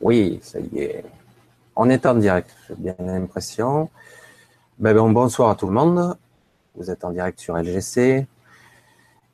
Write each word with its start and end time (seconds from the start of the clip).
Oui, 0.00 0.38
ça 0.42 0.60
y 0.60 0.78
est. 0.78 1.04
On 1.74 1.88
est 1.88 2.06
en 2.06 2.14
direct, 2.14 2.50
j'ai 2.68 2.74
bien 2.74 2.94
l'impression. 2.98 3.90
Ben, 4.78 4.94
bon, 4.94 5.10
bonsoir 5.10 5.50
à 5.50 5.54
tout 5.54 5.66
le 5.66 5.72
monde. 5.72 6.16
Vous 6.74 6.90
êtes 6.90 7.04
en 7.04 7.10
direct 7.10 7.40
sur 7.40 7.56
LGC. 7.56 8.26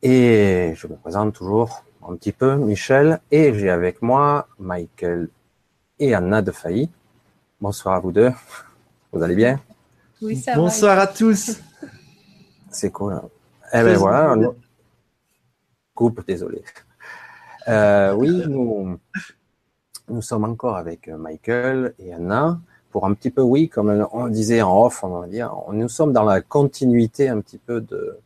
Et 0.02 0.72
je 0.76 0.86
me 0.86 0.96
présente 0.96 1.34
toujours 1.34 1.84
un 2.08 2.14
petit 2.16 2.32
peu, 2.32 2.56
Michel. 2.56 3.20
Et 3.30 3.54
j'ai 3.54 3.70
avec 3.70 4.02
moi 4.02 4.48
Michael 4.58 5.28
et 5.98 6.14
Anna 6.14 6.42
de 6.42 6.52
Failly. 6.52 6.90
Bonsoir 7.60 7.96
à 7.96 8.00
vous 8.00 8.12
deux. 8.12 8.32
Vous 9.12 9.22
allez 9.22 9.36
bien? 9.36 9.60
Oui, 10.20 10.36
ça 10.36 10.54
Bonsoir 10.54 10.98
à 10.98 11.06
tous. 11.06 11.60
C'est 12.70 12.90
cool. 12.90 13.20
Eh 13.72 13.82
ben 13.82 13.96
voilà. 13.96 14.36
Coupe, 15.94 16.26
désolé. 16.26 16.62
Euh, 17.68 18.12
oui, 18.14 18.44
nous, 18.48 18.98
nous 20.08 20.22
sommes 20.22 20.44
encore 20.44 20.76
avec 20.76 21.08
Michael 21.08 21.94
et 21.98 22.12
Anna 22.12 22.60
pour 22.90 23.06
un 23.06 23.14
petit 23.14 23.30
peu, 23.30 23.40
oui, 23.42 23.68
comme 23.68 24.06
on 24.12 24.28
disait 24.28 24.60
en 24.62 24.84
off, 24.84 25.02
on 25.02 25.20
va 25.20 25.26
dire, 25.26 25.54
nous 25.72 25.88
sommes 25.88 26.12
dans 26.12 26.24
la 26.24 26.42
continuité 26.42 27.28
un 27.28 27.40
petit 27.40 27.58
peu 27.58 27.80
de, 27.80 28.18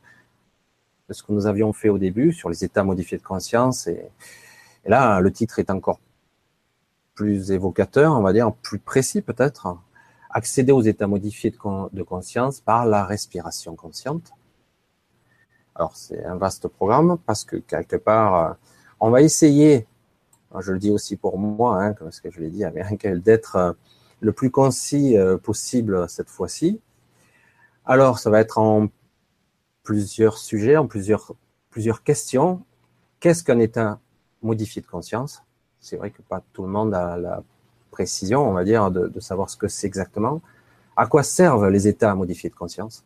ce 1.10 1.22
que 1.22 1.32
nous 1.32 1.46
avions 1.46 1.72
fait 1.72 1.88
au 1.88 1.98
début 1.98 2.32
sur 2.32 2.50
les 2.50 2.64
états 2.64 2.82
modifiés 2.82 3.16
de 3.16 3.22
conscience. 3.22 3.86
Et, 3.86 4.10
là, 4.84 5.20
le 5.20 5.32
titre 5.32 5.60
est 5.60 5.70
encore 5.70 6.00
plus 7.14 7.52
évocateur, 7.52 8.12
on 8.12 8.22
va 8.22 8.32
dire, 8.32 8.52
plus 8.52 8.78
précis 8.78 9.22
peut-être. 9.22 9.78
Accéder 10.30 10.72
aux 10.72 10.82
états 10.82 11.06
modifiés 11.06 11.50
de, 11.50 11.96
de 11.96 12.02
conscience 12.02 12.60
par 12.60 12.84
la 12.86 13.04
respiration 13.04 13.76
consciente. 13.76 14.32
Alors, 15.74 15.96
c'est 15.96 16.24
un 16.24 16.36
vaste 16.36 16.68
programme 16.68 17.18
parce 17.24 17.44
que 17.44 17.56
quelque 17.56 17.96
part, 17.96 18.56
on 18.98 19.10
va 19.10 19.22
essayer, 19.22 19.86
je 20.60 20.72
le 20.72 20.78
dis 20.78 20.90
aussi 20.90 21.16
pour 21.16 21.38
moi, 21.38 21.82
hein, 21.82 21.92
comme 21.94 22.10
je 22.12 22.40
l'ai 22.40 22.50
dit 22.50 22.64
à 22.64 22.70
Michael, 22.70 23.20
d'être 23.20 23.56
euh, 23.56 23.72
le 24.20 24.32
plus 24.32 24.50
concis 24.50 25.16
euh, 25.16 25.36
possible 25.36 26.08
cette 26.08 26.30
fois-ci. 26.30 26.80
Alors, 27.84 28.18
ça 28.18 28.30
va 28.30 28.40
être 28.40 28.58
en 28.58 28.88
plusieurs 29.82 30.38
sujets, 30.38 30.76
en 30.76 30.86
plusieurs, 30.86 31.34
questions. 32.04 32.64
Qu'est-ce 33.20 33.44
qu'un 33.44 33.58
état 33.58 34.00
modifié 34.42 34.82
de 34.82 34.86
conscience? 34.86 35.42
C'est 35.80 35.96
vrai 35.96 36.10
que 36.10 36.22
pas 36.22 36.42
tout 36.52 36.62
le 36.62 36.68
monde 36.68 36.94
a 36.94 37.16
la 37.16 37.42
précision, 37.90 38.48
on 38.48 38.52
va 38.52 38.64
dire, 38.64 38.90
de 38.90 39.20
savoir 39.20 39.50
ce 39.50 39.56
que 39.56 39.68
c'est 39.68 39.86
exactement. 39.86 40.40
À 40.96 41.06
quoi 41.06 41.22
servent 41.22 41.68
les 41.68 41.86
états 41.86 42.14
modifiés 42.14 42.48
de 42.48 42.54
conscience? 42.54 43.04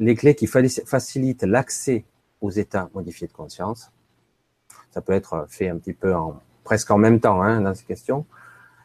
Les 0.00 0.16
clés 0.16 0.34
qui 0.34 0.48
facilitent 0.48 1.44
l'accès 1.44 2.04
aux 2.40 2.50
états 2.50 2.90
modifiés 2.94 3.28
de 3.28 3.32
conscience. 3.32 3.92
Ça 4.94 5.00
peut 5.00 5.12
être 5.12 5.46
fait 5.48 5.68
un 5.68 5.76
petit 5.76 5.92
peu 5.92 6.14
en, 6.14 6.40
presque 6.62 6.88
en 6.92 6.98
même 6.98 7.18
temps 7.18 7.42
hein, 7.42 7.60
dans 7.60 7.74
ces 7.74 7.84
questions. 7.84 8.24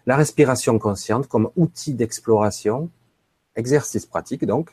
La 0.08 0.16
respiration 0.16 0.80
consciente 0.80 1.28
comme 1.28 1.52
outil 1.56 1.94
d'exploration, 1.94 2.90
exercice 3.56 4.08
pratique 4.08 4.44
donc. 4.44 4.72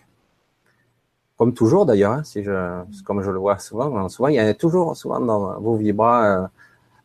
Comme 1.37 1.53
toujours 1.53 1.85
d'ailleurs, 1.85 2.13
hein, 2.13 2.25
si 2.25 2.43
je, 2.43 2.83
comme 3.05 3.23
je 3.23 3.31
le 3.31 3.39
vois 3.39 3.59
souvent, 3.59 4.09
souvent 4.09 4.29
il 4.29 4.37
y 4.37 4.39
a 4.39 4.55
toujours 4.55 4.97
souvent 4.97 5.21
dans 5.21 5.61
vos 5.61 5.77
vibras 5.77 6.25
euh, 6.25 6.47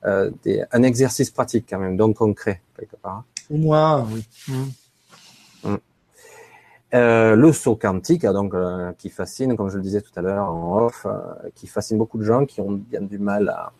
euh, 0.05 0.31
des, 0.43 0.63
un 0.71 0.83
exercice 0.83 1.29
pratique 1.29 1.65
quand 1.69 1.79
même, 1.79 1.97
donc 1.97 2.15
concret 2.15 2.61
quelque 2.77 2.95
part. 2.95 3.25
Au 3.49 3.57
moins, 3.57 4.07
oui. 4.09 4.25
Mmh. 4.47 5.75
Euh, 6.93 7.37
le 7.37 7.53
saut 7.53 7.77
quantique, 7.77 8.25
hein, 8.25 8.33
donc 8.33 8.53
euh, 8.53 8.91
qui 8.97 9.09
fascine, 9.09 9.55
comme 9.55 9.69
je 9.69 9.77
le 9.77 9.81
disais 9.81 10.02
tout 10.02 10.11
à 10.17 10.21
l'heure 10.21 10.49
en 10.49 10.85
off, 10.85 11.05
euh, 11.05 11.19
qui 11.55 11.67
fascine 11.67 11.97
beaucoup 11.97 12.17
de 12.17 12.25
gens 12.25 12.45
qui 12.45 12.59
ont 12.59 12.71
bien 12.71 13.02
du 13.02 13.17
mal 13.17 13.47
à 13.47 13.71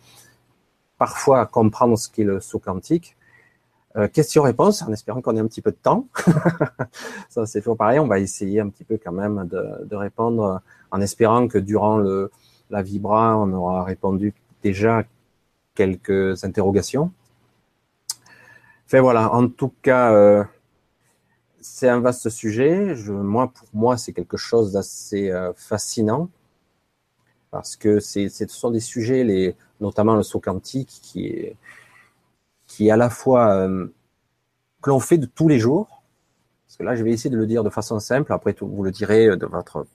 parfois 1.02 1.42
à 1.42 1.46
comprendre 1.48 1.98
ce 1.98 2.08
qu'est 2.08 2.24
le 2.24 2.40
saut 2.40 2.60
quantique. 2.60 3.18
Euh, 3.96 4.08
question-réponse, 4.08 4.84
en 4.84 4.94
espérant 4.94 5.20
qu'on 5.20 5.36
ait 5.36 5.40
un 5.40 5.48
petit 5.48 5.64
peu 5.64 5.72
de 5.72 5.82
temps. 5.82 6.06
Ça, 7.30 7.48
c'est 7.48 7.62
toujours 7.62 7.76
pareil. 7.76 7.98
On 7.98 8.06
va 8.06 8.20
essayer 8.20 8.60
un 8.60 8.70
petit 8.70 8.84
peu 8.84 9.00
quand 9.04 9.12
même 9.12 9.50
de, 9.50 9.96
répondre, 9.96 10.62
en 10.92 11.02
espérant 11.02 11.48
que 11.48 11.58
durant 11.58 11.98
la 12.70 12.82
vibra, 12.84 13.36
on 13.36 13.52
aura 13.52 13.84
répondu 13.84 14.36
déjà 14.62 15.04
quelques 15.74 16.44
interrogations. 16.44 17.12
Fait 18.86 19.00
voilà. 19.00 19.34
En 19.34 19.48
tout 19.48 19.74
cas 19.82 20.46
c'est 21.62 21.90
un 21.90 22.00
vaste 22.00 22.30
sujet. 22.30 22.96
Je, 22.96 23.12
moi, 23.12 23.52
pour 23.52 23.68
moi, 23.74 23.98
c'est 23.98 24.14
quelque 24.14 24.38
chose 24.38 24.74
d'assez 24.74 25.32
euh, 25.32 25.52
fascinant 25.56 26.30
parce 27.50 27.76
que 27.76 28.00
ce 28.00 28.30
sont 28.48 28.72
des 28.72 28.80
sujets, 28.80 29.24
les, 29.24 29.56
notamment 29.82 30.16
le 30.16 30.24
saut 30.24 30.40
quantique, 30.40 31.00
qui 31.02 31.28
est, 31.28 31.58
qui 32.68 32.90
à 32.90 32.98
la 32.98 33.10
fois 33.10 33.54
euh, 33.54 33.88
que 34.82 34.90
l'on 34.90 35.00
fait 35.00 35.18
de 35.18 35.26
tous 35.26 35.48
les 35.48 35.60
jours. 35.60 36.04
Parce 36.68 36.78
que 36.78 36.84
là, 36.84 36.96
je 36.96 37.04
vais 37.04 37.12
essayer 37.12 37.30
de 37.30 37.38
le 37.38 37.48
dire 37.48 37.64
de 37.64 37.70
façon 37.70 38.00
simple. 38.00 38.32
Après, 38.32 38.56
vous 38.62 38.84
le 38.84 38.92
direz 38.92 39.36
de 39.36 39.46
votre 39.46 39.86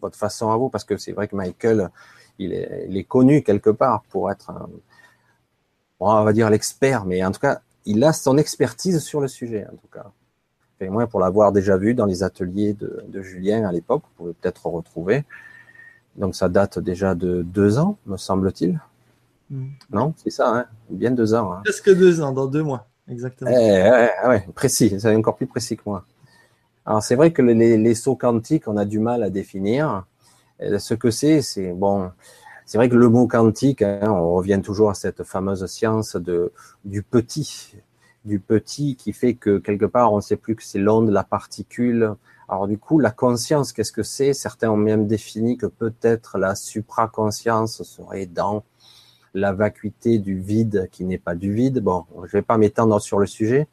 votre 0.00 0.18
façon 0.18 0.50
à 0.50 0.56
vous, 0.56 0.68
parce 0.68 0.82
que 0.82 0.96
c'est 0.96 1.12
vrai 1.12 1.28
que 1.28 1.36
Michael, 1.36 1.88
il 2.40 2.52
est, 2.52 3.04
connu 3.04 3.44
quelque 3.44 3.70
part 3.70 4.02
pour 4.08 4.32
être, 4.32 4.50
on 6.00 6.24
va 6.24 6.32
dire 6.32 6.50
l'expert, 6.50 7.04
mais 7.04 7.24
en 7.24 7.30
tout 7.30 7.38
cas, 7.38 7.60
il 7.84 8.02
a 8.02 8.12
son 8.12 8.36
expertise 8.36 8.98
sur 8.98 9.20
le 9.20 9.28
sujet, 9.28 9.64
en 9.72 9.76
tout 9.76 9.86
cas 9.92 10.10
moins 10.90 11.06
pour 11.06 11.20
l'avoir 11.20 11.52
déjà 11.52 11.76
vu 11.76 11.94
dans 11.94 12.06
les 12.06 12.22
ateliers 12.22 12.74
de, 12.74 13.04
de 13.08 13.22
Julien 13.22 13.64
à 13.64 13.72
l'époque, 13.72 14.02
vous 14.02 14.14
pouvez 14.16 14.32
peut-être 14.34 14.66
retrouver. 14.66 15.24
Donc 16.16 16.34
ça 16.34 16.48
date 16.48 16.78
déjà 16.78 17.14
de 17.14 17.42
deux 17.42 17.78
ans, 17.78 17.96
me 18.06 18.16
semble-t-il. 18.16 18.80
Mm. 19.52 19.66
Non, 19.92 20.14
c'est 20.16 20.30
ça, 20.30 20.48
hein 20.48 20.66
bien 20.88 21.10
deux 21.10 21.34
ans. 21.34 21.52
Hein. 21.52 21.60
Presque 21.64 21.94
deux 21.94 22.22
ans, 22.22 22.32
dans 22.32 22.46
deux 22.46 22.62
mois, 22.62 22.88
exactement. 23.08 23.50
Eh, 23.52 23.54
ouais, 23.54 24.10
ouais, 24.26 24.48
précis, 24.54 24.96
c'est 24.98 25.14
encore 25.14 25.36
plus 25.36 25.46
précis 25.46 25.76
que 25.76 25.82
moi. 25.84 26.06
Alors 26.86 27.02
c'est 27.02 27.14
vrai 27.14 27.32
que 27.32 27.42
les, 27.42 27.76
les, 27.76 27.94
sauts 27.94 28.16
quantiques, 28.16 28.66
on 28.66 28.76
a 28.76 28.84
du 28.84 28.98
mal 28.98 29.22
à 29.22 29.30
définir. 29.30 30.04
Ce 30.78 30.94
que 30.94 31.10
c'est, 31.10 31.42
c'est 31.42 31.72
bon. 31.72 32.10
C'est 32.64 32.78
vrai 32.78 32.88
que 32.88 32.96
le 32.96 33.08
mot 33.08 33.26
quantique, 33.26 33.82
hein, 33.82 34.00
on 34.10 34.32
revient 34.32 34.60
toujours 34.64 34.90
à 34.90 34.94
cette 34.94 35.22
fameuse 35.22 35.66
science 35.66 36.16
de 36.16 36.52
du 36.84 37.02
petit, 37.02 37.76
du 38.24 38.40
petit 38.40 38.96
qui 38.96 39.12
fait 39.12 39.34
que 39.34 39.58
quelque 39.58 39.84
part 39.84 40.12
on 40.12 40.16
ne 40.16 40.22
sait 40.22 40.36
plus 40.36 40.56
que 40.56 40.62
c'est 40.62 40.78
l'onde, 40.78 41.10
la 41.10 41.24
particule. 41.24 42.14
Alors 42.48 42.68
du 42.68 42.78
coup, 42.78 42.98
la 42.98 43.10
conscience, 43.10 43.72
qu'est-ce 43.72 43.92
que 43.92 44.02
c'est? 44.02 44.32
Certains 44.32 44.70
ont 44.70 44.76
même 44.76 45.06
défini 45.06 45.56
que 45.56 45.66
peut-être 45.66 46.38
la 46.38 46.54
supraconscience 46.54 47.82
serait 47.82 48.26
dans 48.26 48.64
la 49.34 49.52
vacuité 49.52 50.18
du 50.18 50.38
vide 50.38 50.88
qui 50.92 51.04
n'est 51.04 51.18
pas 51.18 51.34
du 51.34 51.52
vide. 51.52 51.80
Bon, 51.80 52.04
je 52.24 52.32
vais 52.32 52.42
pas 52.42 52.58
m'étendre 52.58 53.00
sur 53.00 53.18
le 53.18 53.26
sujet. 53.26 53.66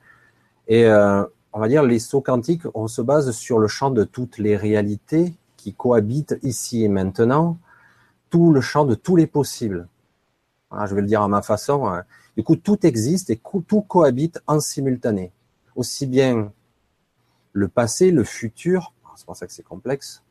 Et 0.67 0.85
euh, 0.85 1.23
on 1.53 1.59
va 1.59 1.67
dire 1.67 1.83
les 1.83 1.99
sauts 1.99 2.21
quantiques, 2.21 2.63
on 2.73 2.87
se 2.87 3.01
base 3.01 3.31
sur 3.31 3.59
le 3.59 3.67
champ 3.67 3.91
de 3.91 4.03
toutes 4.03 4.37
les 4.37 4.55
réalités 4.55 5.33
qui 5.57 5.73
cohabitent 5.73 6.37
ici 6.43 6.83
et 6.83 6.87
maintenant, 6.87 7.57
tout 8.29 8.53
le 8.53 8.61
champ 8.61 8.85
de 8.85 8.95
tous 8.95 9.15
les 9.15 9.27
possibles. 9.27 9.87
je 10.71 10.95
vais 10.95 11.01
le 11.01 11.07
dire 11.07 11.21
à 11.21 11.27
ma 11.27 11.41
façon. 11.41 11.87
Hein. 11.87 12.03
Du 12.37 12.43
coup, 12.43 12.55
tout 12.55 12.85
existe 12.85 13.29
et 13.29 13.41
tout 13.67 13.81
cohabite 13.81 14.41
en 14.47 14.59
simultané. 14.59 15.31
Aussi 15.75 16.05
bien 16.05 16.51
le 17.51 17.67
passé, 17.67 18.11
le 18.11 18.23
futur, 18.23 18.93
c'est 19.15 19.25
pour 19.25 19.35
ça 19.35 19.47
que 19.47 19.53
c'est 19.53 19.63
complexe, 19.63 20.23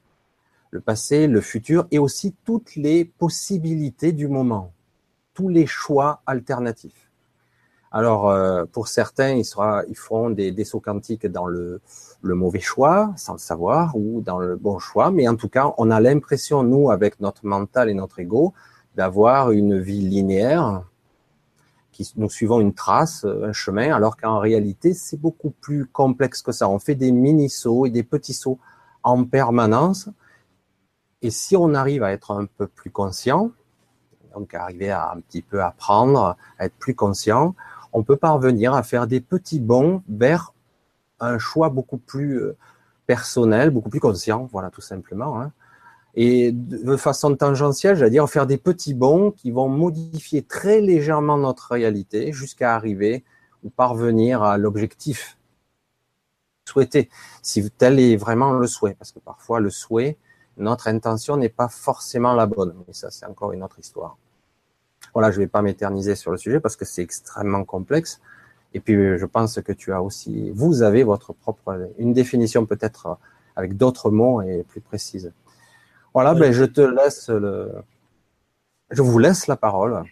le 0.70 0.80
passé, 0.80 1.26
le 1.26 1.40
futur 1.40 1.86
et 1.90 1.98
aussi 1.98 2.34
toutes 2.44 2.76
les 2.76 3.04
possibilités 3.04 4.12
du 4.12 4.28
moment, 4.28 4.72
tous 5.38 5.48
les 5.48 5.66
choix 5.66 6.20
alternatifs. 6.26 7.12
Alors, 7.92 8.28
euh, 8.28 8.64
pour 8.64 8.88
certains, 8.88 9.34
ils, 9.34 9.44
sera, 9.44 9.84
ils 9.88 9.96
feront 9.96 10.30
des, 10.30 10.64
sauts 10.64 10.80
quantiques 10.80 11.28
dans 11.28 11.46
le, 11.46 11.80
le 12.22 12.34
mauvais 12.34 12.58
choix, 12.58 13.12
sans 13.16 13.34
le 13.34 13.38
savoir, 13.38 13.96
ou 13.96 14.20
dans 14.20 14.40
le 14.40 14.56
bon 14.56 14.80
choix, 14.80 15.12
mais 15.12 15.28
en 15.28 15.36
tout 15.36 15.48
cas, 15.48 15.72
on 15.78 15.92
a 15.92 16.00
l'impression, 16.00 16.64
nous, 16.64 16.90
avec 16.90 17.20
notre 17.20 17.46
mental 17.46 17.88
et 17.88 17.94
notre 17.94 18.18
ego, 18.18 18.52
d'avoir 18.96 19.52
une 19.52 19.78
vie 19.78 20.00
linéaire, 20.00 20.82
nous 22.16 22.30
suivons 22.30 22.58
une 22.58 22.74
trace, 22.74 23.24
un 23.24 23.52
chemin, 23.52 23.94
alors 23.94 24.16
qu'en 24.16 24.40
réalité, 24.40 24.92
c'est 24.92 25.20
beaucoup 25.20 25.50
plus 25.50 25.86
complexe 25.86 26.42
que 26.42 26.50
ça. 26.50 26.68
On 26.68 26.80
fait 26.80 26.96
des 26.96 27.12
mini-sauts 27.12 27.86
et 27.86 27.90
des 27.90 28.02
petits 28.02 28.34
sauts 28.34 28.58
en 29.04 29.24
permanence. 29.24 30.08
Et 31.22 31.30
si 31.30 31.54
on 31.54 31.74
arrive 31.74 32.02
à 32.02 32.10
être 32.10 32.32
un 32.32 32.46
peu 32.46 32.66
plus 32.66 32.90
conscient, 32.90 33.52
donc 34.34 34.54
arriver 34.54 34.90
à 34.90 35.10
un 35.12 35.20
petit 35.20 35.42
peu 35.42 35.62
apprendre, 35.62 36.36
à 36.58 36.66
être 36.66 36.74
plus 36.78 36.94
conscient, 36.94 37.54
on 37.92 38.02
peut 38.02 38.16
parvenir 38.16 38.74
à 38.74 38.82
faire 38.82 39.06
des 39.06 39.20
petits 39.20 39.60
bonds 39.60 40.02
vers 40.08 40.52
un 41.20 41.38
choix 41.38 41.68
beaucoup 41.68 41.98
plus 41.98 42.40
euh, 42.40 42.56
personnel, 43.06 43.70
beaucoup 43.70 43.90
plus 43.90 44.00
conscient, 44.00 44.48
voilà 44.52 44.70
tout 44.70 44.80
simplement. 44.80 45.40
Hein. 45.40 45.52
Et 46.14 46.52
de 46.52 46.96
façon 46.96 47.34
tangentielle, 47.36 47.96
j'allais 47.96 48.10
dire 48.10 48.28
faire 48.28 48.46
des 48.46 48.58
petits 48.58 48.94
bonds 48.94 49.30
qui 49.30 49.50
vont 49.50 49.68
modifier 49.68 50.42
très 50.42 50.80
légèrement 50.80 51.38
notre 51.38 51.72
réalité 51.72 52.32
jusqu'à 52.32 52.74
arriver 52.74 53.24
ou 53.62 53.70
parvenir 53.70 54.42
à 54.42 54.58
l'objectif 54.58 55.38
souhaité, 56.68 57.08
si 57.42 57.68
tel 57.70 57.98
est 57.98 58.16
vraiment 58.16 58.52
le 58.52 58.66
souhait, 58.66 58.94
parce 58.94 59.12
que 59.12 59.18
parfois 59.18 59.60
le 59.60 59.70
souhait, 59.70 60.16
notre 60.58 60.88
intention 60.88 61.36
n'est 61.36 61.48
pas 61.48 61.68
forcément 61.68 62.34
la 62.34 62.46
bonne, 62.46 62.74
mais 62.86 62.92
ça 62.92 63.10
c'est 63.10 63.26
encore 63.26 63.52
une 63.52 63.62
autre 63.62 63.78
histoire. 63.78 64.16
Voilà, 65.14 65.30
je 65.30 65.38
vais 65.38 65.46
pas 65.46 65.62
m'éterniser 65.62 66.14
sur 66.14 66.30
le 66.30 66.36
sujet 66.36 66.60
parce 66.60 66.76
que 66.76 66.84
c'est 66.84 67.02
extrêmement 67.02 67.64
complexe. 67.64 68.20
Et 68.74 68.80
puis, 68.80 68.94
je 69.16 69.24
pense 69.24 69.60
que 69.62 69.72
tu 69.72 69.92
as 69.92 70.02
aussi, 70.02 70.50
vous 70.50 70.82
avez 70.82 71.02
votre 71.02 71.32
propre, 71.32 71.90
une 71.98 72.12
définition 72.12 72.66
peut-être 72.66 73.18
avec 73.56 73.76
d'autres 73.76 74.10
mots 74.10 74.42
et 74.42 74.64
plus 74.64 74.82
précise. 74.82 75.32
Voilà, 76.12 76.34
ben, 76.34 76.52
je 76.52 76.64
te 76.64 76.82
laisse 76.82 77.30
le, 77.30 77.72
je 78.90 79.02
vous 79.02 79.18
laisse 79.18 79.46
la 79.46 79.56
parole. 79.56 80.04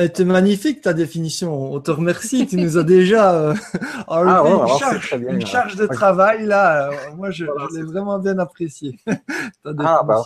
Était 0.00 0.24
magnifique 0.24 0.80
ta 0.80 0.94
définition. 0.94 1.74
On 1.74 1.78
te 1.78 1.90
remercie. 1.90 2.46
Tu 2.46 2.56
nous 2.56 2.78
as 2.78 2.84
déjà 2.84 3.34
euh, 3.34 3.54
ah, 4.08 4.42
une, 5.12 5.46
charge, 5.46 5.76
de 5.76 5.86
travail 5.86 6.46
là. 6.46 6.90
Euh, 6.90 6.94
moi, 7.16 7.30
je, 7.30 7.44
l'ai 7.74 7.82
vraiment 7.82 8.18
bien 8.18 8.38
apprécié. 8.38 8.98
ah, 9.66 10.02
bah, 10.02 10.24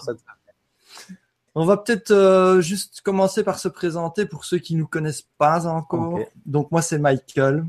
on 1.56 1.64
va 1.64 1.76
peut-être 1.76 2.12
euh, 2.12 2.60
juste 2.60 3.00
commencer 3.00 3.42
par 3.42 3.58
se 3.58 3.66
présenter 3.66 4.26
pour 4.26 4.44
ceux 4.44 4.58
qui 4.58 4.76
nous 4.76 4.86
connaissent 4.86 5.26
pas 5.38 5.66
encore. 5.66 6.20
Donc 6.46 6.70
moi, 6.70 6.80
c'est 6.80 6.98
Michael. 6.98 7.64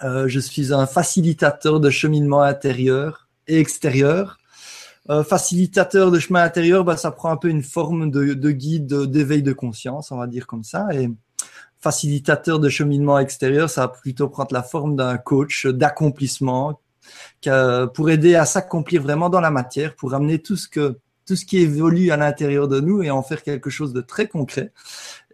je 0.00 0.38
suis 0.38 0.72
un 0.72 0.86
facilitateur 0.86 1.80
de 1.80 1.90
cheminement 1.90 2.42
intérieur 2.42 3.28
et 3.48 3.58
extérieur. 3.58 4.38
facilitateur 5.24 6.12
de 6.12 6.20
chemin 6.20 6.44
intérieur, 6.44 6.84
bah, 6.84 6.96
ça 6.96 7.10
prend 7.10 7.30
un 7.30 7.36
peu 7.36 7.48
une 7.48 7.64
forme 7.64 8.12
de, 8.12 8.34
de 8.34 8.50
guide 8.52 8.94
d'éveil 9.10 9.42
de 9.42 9.52
conscience, 9.52 10.12
on 10.12 10.18
va 10.18 10.28
dire 10.28 10.46
comme 10.46 10.62
ça. 10.62 10.86
Et 10.92 11.10
facilitateur 11.82 12.60
de 12.60 12.68
cheminement 12.68 13.18
extérieur, 13.18 13.68
ça 13.68 13.82
va 13.82 13.88
plutôt 13.88 14.28
prendre 14.28 14.52
la 14.52 14.62
forme 14.62 14.96
d'un 14.96 15.18
coach 15.18 15.66
d'accomplissement 15.66 16.80
pour 17.94 18.10
aider 18.10 18.36
à 18.36 18.44
s'accomplir 18.44 19.02
vraiment 19.02 19.28
dans 19.28 19.40
la 19.40 19.50
matière, 19.50 19.96
pour 19.96 20.14
amener 20.14 20.38
tout 20.38 20.56
ce 20.56 20.68
que 20.68 20.96
tout 21.24 21.36
ce 21.36 21.44
qui 21.44 21.58
évolue 21.58 22.10
à 22.10 22.16
l'intérieur 22.16 22.66
de 22.66 22.80
nous 22.80 23.02
et 23.02 23.10
en 23.10 23.22
faire 23.22 23.42
quelque 23.42 23.70
chose 23.70 23.92
de 23.92 24.00
très 24.00 24.26
concret 24.26 24.72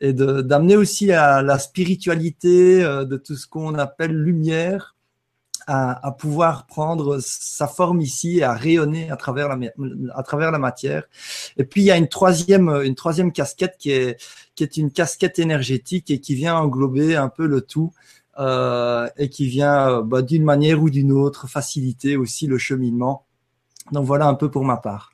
et 0.00 0.12
d'amener 0.12 0.76
aussi 0.76 1.12
à 1.12 1.40
la 1.42 1.58
spiritualité 1.58 2.84
euh, 2.84 3.04
de 3.04 3.16
tout 3.16 3.36
ce 3.36 3.46
qu'on 3.46 3.74
appelle 3.74 4.12
lumière 4.12 4.96
à, 5.70 6.12
pouvoir 6.12 6.66
prendre 6.66 7.18
sa 7.20 7.66
forme 7.66 8.00
ici 8.00 8.38
et 8.38 8.42
à 8.42 8.54
rayonner 8.54 9.10
à 9.10 9.16
travers 9.16 9.48
la, 9.48 9.58
à 10.14 10.22
travers 10.22 10.50
la 10.50 10.58
matière. 10.58 11.04
Et 11.58 11.64
puis 11.64 11.82
il 11.82 11.84
y 11.84 11.90
a 11.90 11.98
une 11.98 12.08
troisième, 12.08 12.70
une 12.84 12.94
troisième 12.94 13.32
casquette 13.32 13.76
qui 13.78 13.90
est, 13.90 14.16
qui 14.58 14.64
est 14.64 14.76
une 14.76 14.90
casquette 14.90 15.38
énergétique 15.38 16.10
et 16.10 16.18
qui 16.18 16.34
vient 16.34 16.56
englober 16.56 17.14
un 17.14 17.28
peu 17.28 17.46
le 17.46 17.60
tout. 17.60 17.92
Euh, 18.40 19.08
et 19.16 19.30
qui 19.30 19.46
vient 19.46 20.00
bah, 20.02 20.22
d'une 20.22 20.44
manière 20.44 20.80
ou 20.80 20.90
d'une 20.90 21.10
autre 21.10 21.48
faciliter 21.48 22.16
aussi 22.16 22.46
le 22.46 22.56
cheminement. 22.56 23.24
Donc 23.90 24.04
voilà 24.04 24.26
un 24.28 24.34
peu 24.34 24.48
pour 24.48 24.64
ma 24.64 24.76
part. 24.76 25.12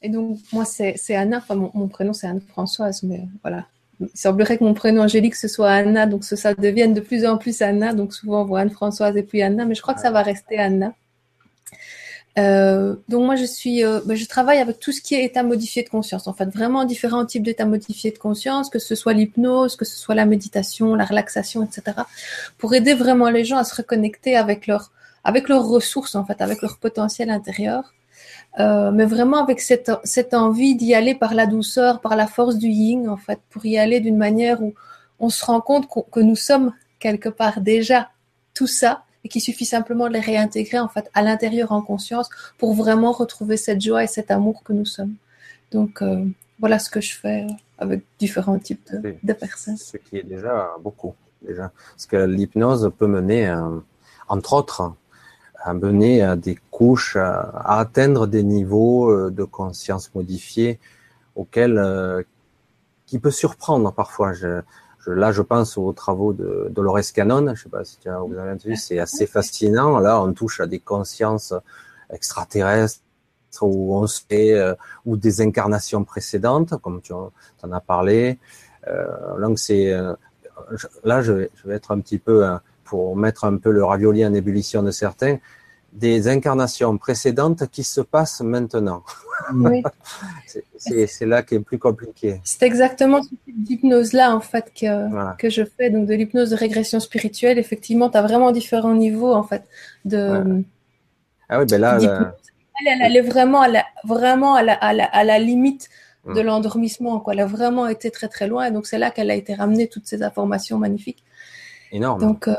Et 0.00 0.08
donc 0.08 0.38
moi 0.54 0.64
c'est 0.64 1.14
Anna, 1.14 1.36
enfin 1.36 1.54
mon, 1.54 1.70
mon 1.74 1.88
prénom 1.88 2.14
c'est 2.14 2.26
Anne-Françoise, 2.26 3.02
mais 3.02 3.28
voilà, 3.42 3.66
il 4.00 4.08
semblerait 4.14 4.56
que 4.56 4.64
mon 4.64 4.72
prénom 4.72 5.02
Angélique, 5.02 5.34
ce 5.34 5.48
soit 5.48 5.70
Anna, 5.70 6.06
donc 6.06 6.24
ça 6.24 6.54
devienne 6.54 6.94
de 6.94 7.02
plus 7.02 7.26
en 7.26 7.36
plus 7.36 7.60
Anna. 7.60 7.92
Donc 7.92 8.14
souvent 8.14 8.40
on 8.40 8.46
voit 8.46 8.60
Anne-Françoise 8.60 9.14
et 9.18 9.22
puis 9.22 9.42
Anna, 9.42 9.66
mais 9.66 9.74
je 9.74 9.82
crois 9.82 9.92
que 9.92 10.00
ça 10.00 10.10
va 10.10 10.22
rester 10.22 10.58
Anna. 10.58 10.94
Euh, 12.38 12.96
donc 13.08 13.26
moi 13.26 13.36
je 13.36 13.44
suis, 13.44 13.84
euh, 13.84 14.00
ben, 14.06 14.16
je 14.16 14.24
travaille 14.26 14.58
avec 14.58 14.80
tout 14.80 14.90
ce 14.90 15.02
qui 15.02 15.14
est 15.14 15.24
état 15.24 15.42
modifié 15.42 15.82
de 15.82 15.88
conscience. 15.88 16.26
En 16.26 16.32
fait, 16.32 16.46
vraiment 16.46 16.84
différents 16.84 17.26
types 17.26 17.42
d'états 17.42 17.66
modifiés 17.66 18.10
de 18.10 18.18
conscience, 18.18 18.70
que 18.70 18.78
ce 18.78 18.94
soit 18.94 19.12
l'hypnose, 19.12 19.76
que 19.76 19.84
ce 19.84 19.96
soit 19.98 20.14
la 20.14 20.24
méditation, 20.24 20.94
la 20.94 21.04
relaxation, 21.04 21.62
etc. 21.62 21.98
Pour 22.56 22.74
aider 22.74 22.94
vraiment 22.94 23.28
les 23.28 23.44
gens 23.44 23.58
à 23.58 23.64
se 23.64 23.74
reconnecter 23.74 24.36
avec 24.36 24.66
leur, 24.66 24.92
avec 25.24 25.48
leurs 25.48 25.66
ressources 25.66 26.14
en 26.14 26.24
fait, 26.24 26.40
avec 26.40 26.62
leur 26.62 26.78
potentiel 26.78 27.30
intérieur. 27.30 27.92
Euh, 28.60 28.90
mais 28.90 29.06
vraiment 29.06 29.42
avec 29.42 29.60
cette, 29.60 29.90
cette 30.04 30.34
envie 30.34 30.74
d'y 30.74 30.94
aller 30.94 31.14
par 31.14 31.34
la 31.34 31.46
douceur, 31.46 32.00
par 32.00 32.16
la 32.16 32.26
force 32.26 32.56
du 32.56 32.68
yin, 32.68 33.08
en 33.08 33.16
fait, 33.16 33.40
pour 33.50 33.64
y 33.64 33.78
aller 33.78 34.00
d'une 34.00 34.18
manière 34.18 34.62
où 34.62 34.74
on 35.20 35.30
se 35.30 35.44
rend 35.44 35.60
compte 35.60 35.88
que 36.10 36.20
nous 36.20 36.36
sommes 36.36 36.72
quelque 36.98 37.28
part 37.28 37.60
déjà 37.60 38.10
tout 38.54 38.66
ça 38.66 39.04
et 39.24 39.28
qu'il 39.28 39.40
suffit 39.40 39.64
simplement 39.64 40.08
de 40.08 40.14
les 40.14 40.20
réintégrer 40.20 40.78
en 40.78 40.88
fait 40.88 41.10
à 41.14 41.22
l'intérieur 41.22 41.72
en 41.72 41.82
conscience 41.82 42.28
pour 42.58 42.74
vraiment 42.74 43.12
retrouver 43.12 43.56
cette 43.56 43.80
joie 43.80 44.04
et 44.04 44.06
cet 44.06 44.30
amour 44.30 44.62
que 44.64 44.72
nous 44.72 44.84
sommes. 44.84 45.14
Donc 45.70 46.02
euh, 46.02 46.24
voilà 46.58 46.78
ce 46.78 46.90
que 46.90 47.00
je 47.00 47.14
fais 47.14 47.46
avec 47.78 48.02
différents 48.18 48.58
types 48.58 48.90
de, 48.92 49.32
personnes. 49.32 49.76
Ce 49.76 49.96
qui 49.96 50.18
est 50.18 50.22
déjà 50.22 50.70
beaucoup 50.80 51.14
déjà, 51.42 51.72
parce 51.90 52.06
que 52.06 52.16
l'hypnose 52.16 52.90
peut 52.96 53.06
mener, 53.06 53.48
euh, 53.48 53.78
entre 54.28 54.52
autres, 54.54 54.94
à 55.62 55.74
mener 55.74 56.22
à 56.22 56.36
des 56.36 56.58
couches, 56.70 57.16
à, 57.16 57.78
atteindre 57.78 58.26
des 58.26 58.42
niveaux 58.42 59.10
euh, 59.10 59.30
de 59.30 59.44
conscience 59.44 60.14
modifiés 60.14 60.78
auxquels 61.34 61.78
euh, 61.78 62.22
qui 63.06 63.18
peut 63.18 63.30
surprendre 63.30 63.92
parfois. 63.92 64.32
Je, 64.32 64.62
je, 65.04 65.10
là, 65.10 65.32
je 65.32 65.42
pense 65.42 65.76
aux 65.76 65.92
travaux 65.92 66.32
de 66.32 66.68
Dolores 66.70 67.12
Cannon. 67.14 67.54
Je 67.54 67.64
sais 67.64 67.68
pas 67.68 67.84
si 67.84 67.98
vous 68.04 68.38
avez 68.38 68.52
entendu, 68.52 68.76
c'est 68.76 68.98
assez 68.98 69.26
fascinant. 69.26 69.98
Là, 69.98 70.20
on 70.22 70.32
touche 70.32 70.60
à 70.60 70.66
des 70.66 70.78
consciences 70.78 71.54
extraterrestres 72.10 73.00
où 73.60 73.96
on 73.96 74.06
sait, 74.06 74.54
euh, 74.54 74.74
ou 75.04 75.16
des 75.16 75.40
incarnations 75.40 76.04
précédentes, 76.04 76.74
comme 76.80 77.02
tu 77.02 77.12
en, 77.12 77.32
as 77.70 77.80
parlé. 77.80 78.38
Euh, 78.88 79.40
donc 79.40 79.58
c'est 79.58 79.92
là, 81.04 81.22
je 81.22 81.32
vais, 81.32 81.50
je 81.56 81.68
vais, 81.68 81.74
être 81.74 81.90
un 81.90 82.00
petit 82.00 82.18
peu 82.18 82.44
pour 82.84 83.16
mettre 83.16 83.44
un 83.44 83.56
peu 83.56 83.70
le 83.70 83.84
ravioli 83.84 84.24
en 84.24 84.34
ébullition 84.34 84.82
de 84.82 84.90
certains, 84.90 85.38
des 85.92 86.26
incarnations 86.28 86.96
précédentes 86.96 87.68
qui 87.70 87.84
se 87.84 88.00
passent 88.00 88.40
maintenant. 88.40 89.02
Oui. 89.54 89.82
c'est 90.76 91.26
là 91.26 91.42
qui 91.42 91.56
est 91.56 91.60
plus 91.60 91.78
compliqué. 91.78 92.40
C'est 92.44 92.62
exactement 92.62 93.22
ce 93.22 93.28
type 93.28 93.62
d'hypnose-là, 93.62 94.34
en 94.34 94.40
fait, 94.40 94.72
que, 94.74 95.36
que 95.36 95.50
je 95.50 95.62
fais. 95.64 95.90
Donc, 95.90 96.06
de 96.06 96.14
l'hypnose 96.14 96.50
de 96.50 96.56
régression 96.56 96.98
spirituelle, 96.98 97.58
effectivement, 97.58 98.08
tu 98.08 98.16
as 98.16 98.22
vraiment 98.22 98.52
différents 98.52 98.94
niveaux, 98.94 99.34
en 99.34 99.42
fait. 99.42 99.64
De, 100.04 100.64
Ah 101.48 101.58
oui, 101.58 101.66
ben 101.68 101.80
là. 101.80 101.98
Elle, 102.84 103.02
elle, 103.02 103.16
est 103.16 103.20
vraiment 103.20 103.60
à 103.60 103.68
la, 103.68 103.84
vraiment 104.04 104.54
à 104.54 104.62
la, 104.62 104.72
à 104.74 104.92
la, 104.92 105.04
à 105.04 105.24
la 105.24 105.38
limite 105.38 105.88
de 106.26 106.40
mm. 106.40 106.46
l'endormissement. 106.46 107.20
Quoi. 107.20 107.34
Elle 107.34 107.40
a 107.40 107.46
vraiment 107.46 107.86
été 107.86 108.10
très, 108.10 108.28
très 108.28 108.48
loin. 108.48 108.66
Et 108.66 108.70
donc, 108.70 108.86
c'est 108.86 108.98
là 108.98 109.10
qu'elle 109.10 109.30
a 109.30 109.34
été 109.34 109.54
ramenée 109.54 109.88
toutes 109.88 110.06
ces 110.06 110.22
informations 110.22 110.78
magnifiques. 110.78 111.22
Énorme. 111.94 112.20
Donc, 112.20 112.48
euh, 112.48 112.54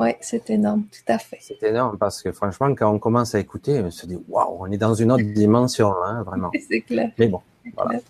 ouais, 0.00 0.18
c'est 0.20 0.50
énorme, 0.50 0.86
tout 0.90 1.12
à 1.12 1.18
fait. 1.18 1.38
C'est 1.40 1.62
énorme 1.62 1.96
parce 1.98 2.20
que 2.20 2.32
franchement, 2.32 2.74
quand 2.74 2.92
on 2.92 2.98
commence 2.98 3.36
à 3.36 3.38
écouter, 3.38 3.80
on 3.80 3.92
se 3.92 4.06
dit 4.06 4.18
waouh, 4.28 4.56
on 4.58 4.66
est 4.72 4.76
dans 4.76 4.92
une 4.92 5.12
autre 5.12 5.22
dimension, 5.22 5.94
hein, 6.04 6.22
vraiment. 6.26 6.50
c'est 6.68 6.80
clair. 6.80 7.12
Mais 7.16 7.28
bon, 7.28 7.40
voilà. 7.76 8.00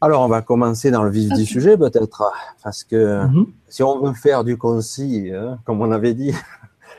Alors, 0.00 0.22
on 0.22 0.28
va 0.28 0.42
commencer 0.42 0.90
dans 0.90 1.04
le 1.04 1.10
vif 1.10 1.32
du 1.32 1.46
sujet, 1.46 1.78
peut-être, 1.78 2.32
parce 2.62 2.82
que 2.82 3.24
mm-hmm. 3.24 3.46
si 3.68 3.82
on 3.84 4.00
veut 4.00 4.14
faire 4.14 4.42
du 4.42 4.58
concis, 4.58 5.30
hein, 5.32 5.60
comme 5.64 5.80
on 5.80 5.92
avait 5.92 6.14
dit, 6.14 6.34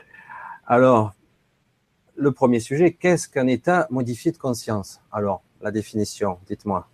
alors, 0.66 1.12
le 2.16 2.32
premier 2.32 2.60
sujet, 2.60 2.94
qu'est-ce 2.94 3.28
qu'un 3.28 3.46
état 3.46 3.86
modifié 3.90 4.32
de 4.32 4.38
conscience? 4.38 5.00
Alors, 5.12 5.42
la 5.60 5.70
définition, 5.70 6.38
dites-moi. 6.48 6.88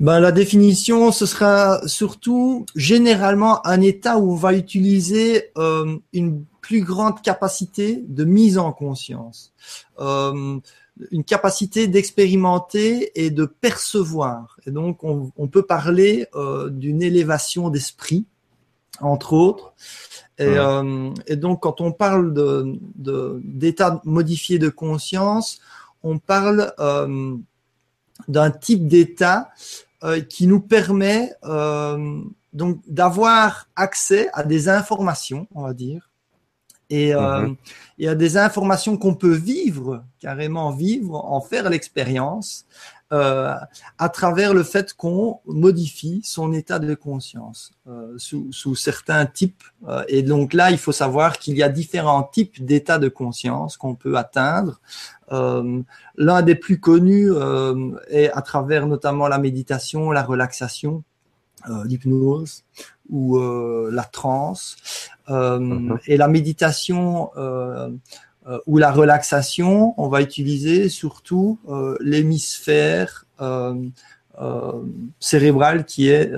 Ben, 0.00 0.18
la 0.18 0.32
définition, 0.32 1.12
ce 1.12 1.26
sera 1.26 1.86
surtout 1.86 2.64
généralement 2.74 3.64
un 3.66 3.82
état 3.82 4.16
où 4.18 4.32
on 4.32 4.36
va 4.36 4.54
utiliser 4.54 5.52
euh, 5.58 5.98
une 6.14 6.42
plus 6.62 6.82
grande 6.82 7.20
capacité 7.20 8.02
de 8.08 8.24
mise 8.24 8.56
en 8.56 8.72
conscience, 8.72 9.52
euh, 9.98 10.58
une 11.10 11.24
capacité 11.24 11.86
d'expérimenter 11.86 13.12
et 13.14 13.30
de 13.30 13.44
percevoir. 13.44 14.56
Et 14.66 14.70
donc, 14.70 15.04
on, 15.04 15.32
on 15.36 15.48
peut 15.48 15.64
parler 15.64 16.26
euh, 16.34 16.70
d'une 16.70 17.02
élévation 17.02 17.68
d'esprit, 17.68 18.24
entre 19.02 19.34
autres. 19.34 19.74
Et, 20.38 20.44
euh, 20.46 21.10
et, 21.26 21.36
donc, 21.36 21.60
quand 21.60 21.82
on 21.82 21.92
parle 21.92 22.32
de 22.32 22.78
d'état 23.44 24.00
modifié 24.04 24.58
de 24.58 24.70
conscience, 24.70 25.60
on 26.02 26.18
parle 26.18 26.72
euh, 26.78 27.36
d'un 28.28 28.50
type 28.50 28.88
d'état 28.88 29.50
euh, 30.02 30.20
qui 30.20 30.46
nous 30.46 30.60
permet 30.60 31.32
euh, 31.44 32.22
donc 32.52 32.80
d'avoir 32.86 33.68
accès 33.76 34.28
à 34.32 34.42
des 34.42 34.68
informations, 34.68 35.46
on 35.54 35.62
va 35.62 35.74
dire, 35.74 36.10
et, 36.88 37.14
euh, 37.14 37.42
mhm. 37.42 37.56
et 37.98 38.08
à 38.08 38.14
des 38.14 38.36
informations 38.36 38.96
qu'on 38.96 39.14
peut 39.14 39.34
vivre, 39.34 40.04
carrément 40.18 40.72
vivre, 40.72 41.24
en 41.24 41.40
faire 41.40 41.70
l'expérience, 41.70 42.66
euh, 43.12 43.54
à 43.98 44.08
travers 44.08 44.54
le 44.54 44.62
fait 44.62 44.94
qu'on 44.94 45.40
modifie 45.46 46.20
son 46.24 46.52
état 46.52 46.78
de 46.78 46.94
conscience 46.94 47.72
euh, 47.88 48.14
sous, 48.18 48.52
sous, 48.52 48.76
certains 48.76 49.26
types. 49.26 49.64
Euh, 49.88 50.04
et 50.06 50.22
donc 50.22 50.52
là, 50.52 50.70
il 50.70 50.78
faut 50.78 50.92
savoir 50.92 51.38
qu'il 51.38 51.56
y 51.56 51.62
a 51.62 51.68
différents 51.68 52.22
types 52.22 52.64
d'états 52.64 52.98
de 52.98 53.08
conscience 53.08 53.76
qu'on 53.76 53.96
peut 53.96 54.16
atteindre. 54.16 54.80
L'un 55.30 56.42
des 56.42 56.56
plus 56.56 56.80
connus 56.80 57.30
est 58.08 58.30
à 58.32 58.42
travers 58.42 58.88
notamment 58.88 59.28
la 59.28 59.38
méditation, 59.38 60.10
la 60.10 60.24
relaxation, 60.24 61.04
l'hypnose 61.84 62.64
ou 63.08 63.38
la 63.38 64.02
transe. 64.02 64.76
Mhm. 65.28 65.98
Et 66.06 66.16
la 66.16 66.26
méditation 66.26 67.30
euh, 67.36 67.90
ou 68.66 68.78
la 68.78 68.90
relaxation, 68.90 69.94
on 69.96 70.08
va 70.08 70.22
utiliser 70.22 70.88
surtout 70.88 71.58
euh, 71.68 71.96
l'hémisphère 72.00 73.26
euh, 73.40 73.74
cérébral 75.18 75.84
qui 75.84 76.08
est 76.08 76.32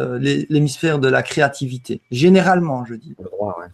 l'hémisphère 0.51 0.99
de 0.99 1.09
la 1.09 1.23
créativité. 1.23 2.01
Généralement, 2.11 2.85
je 2.85 2.95
dis. 2.95 3.15
Le 3.19 3.31
droit, 3.31 3.57
ouais. 3.61 3.69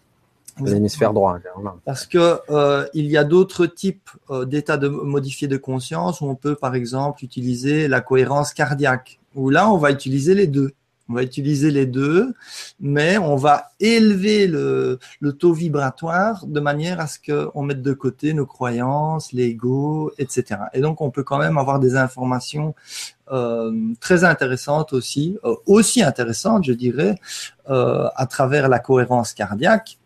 L'hémisphère 0.64 1.12
droit, 1.12 1.38
Parce 1.84 2.06
que 2.06 2.40
euh, 2.50 2.86
il 2.94 3.06
y 3.06 3.16
a 3.16 3.24
d'autres 3.24 3.66
types 3.66 4.10
euh, 4.30 4.44
d'états 4.44 4.76
de 4.76 4.88
modifiés 4.88 5.48
de 5.48 5.56
conscience 5.56 6.20
où 6.20 6.26
on 6.26 6.34
peut, 6.34 6.54
par 6.54 6.74
exemple, 6.74 7.24
utiliser 7.24 7.88
la 7.88 8.00
cohérence 8.00 8.52
cardiaque. 8.54 9.20
Où 9.34 9.50
là, 9.50 9.70
on 9.70 9.76
va 9.76 9.90
utiliser 9.90 10.34
les 10.34 10.46
deux. 10.46 10.72
On 11.08 11.14
va 11.14 11.22
utiliser 11.22 11.70
les 11.70 11.86
deux, 11.86 12.34
mais 12.80 13.18
on 13.18 13.36
va 13.36 13.70
élever 13.80 14.46
le, 14.46 14.98
le 15.20 15.32
taux 15.32 15.52
vibratoire 15.52 16.46
de 16.46 16.60
manière 16.60 17.00
à 17.00 17.06
ce 17.06 17.18
qu'on 17.18 17.62
mette 17.62 17.82
de 17.82 17.92
côté 17.92 18.34
nos 18.34 18.46
croyances, 18.46 19.32
l'ego, 19.32 20.12
etc. 20.18 20.60
Et 20.74 20.80
donc, 20.80 21.00
on 21.00 21.10
peut 21.10 21.22
quand 21.22 21.38
même 21.38 21.58
avoir 21.58 21.80
des 21.80 21.96
informations 21.96 22.74
euh, 23.32 23.72
très 24.00 24.24
intéressantes 24.24 24.92
aussi, 24.92 25.38
euh, 25.44 25.54
aussi 25.66 26.02
intéressantes, 26.02 26.64
je 26.64 26.72
dirais, 26.72 27.14
euh, 27.70 28.08
à 28.14 28.26
travers 28.26 28.68
la 28.68 28.78
cohérence 28.78 29.32
cardiaque 29.32 29.98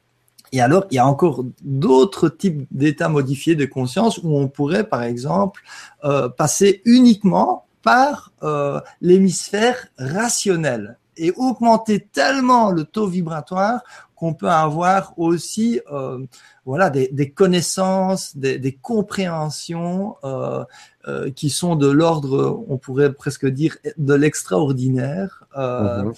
et 0.53 0.61
alors, 0.61 0.85
il 0.91 0.97
y 0.97 0.99
a 0.99 1.07
encore 1.07 1.45
d'autres 1.63 2.29
types 2.29 2.67
d'états 2.71 3.09
modifiés 3.09 3.57
de 3.57 3.65
conscience 3.65 4.19
où 4.19 4.37
on 4.37 4.49
pourrait, 4.49 4.85
par 4.85 5.03
exemple, 5.03 5.63
euh, 6.05 6.29
passer 6.29 6.83
uniquement 6.85 7.65
par 7.83 8.33
euh, 8.43 8.81
l'hémisphère 9.01 9.89
rationnel 9.99 10.99
et 11.17 11.33
augmenter 11.37 12.01
tellement 12.01 12.71
le 12.71 12.85
taux 12.85 13.07
vibratoire 13.07 13.83
qu'on 14.23 14.35
peut 14.35 14.49
avoir 14.49 15.19
aussi 15.19 15.81
euh, 15.91 16.25
voilà 16.65 16.91
des, 16.91 17.09
des 17.09 17.31
connaissances, 17.31 18.37
des, 18.37 18.57
des 18.57 18.73
compréhensions 18.73 20.15
euh, 20.23 20.65
euh, 21.09 21.31
qui 21.31 21.51
sont 21.51 21.75
de 21.75 21.91
l'ordre, 21.91 22.65
on 22.69 22.79
pourrait 22.79 23.13
presque 23.13 23.47
dire, 23.47 23.77
de 23.99 24.15
l'extraordinaire, 24.15 25.45
mm-hmm. 25.57 26.15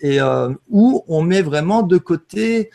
et 0.00 0.20
où 0.70 1.02
on 1.08 1.22
met 1.22 1.42
vraiment 1.42 1.82
de 1.82 1.98
côté 1.98 2.70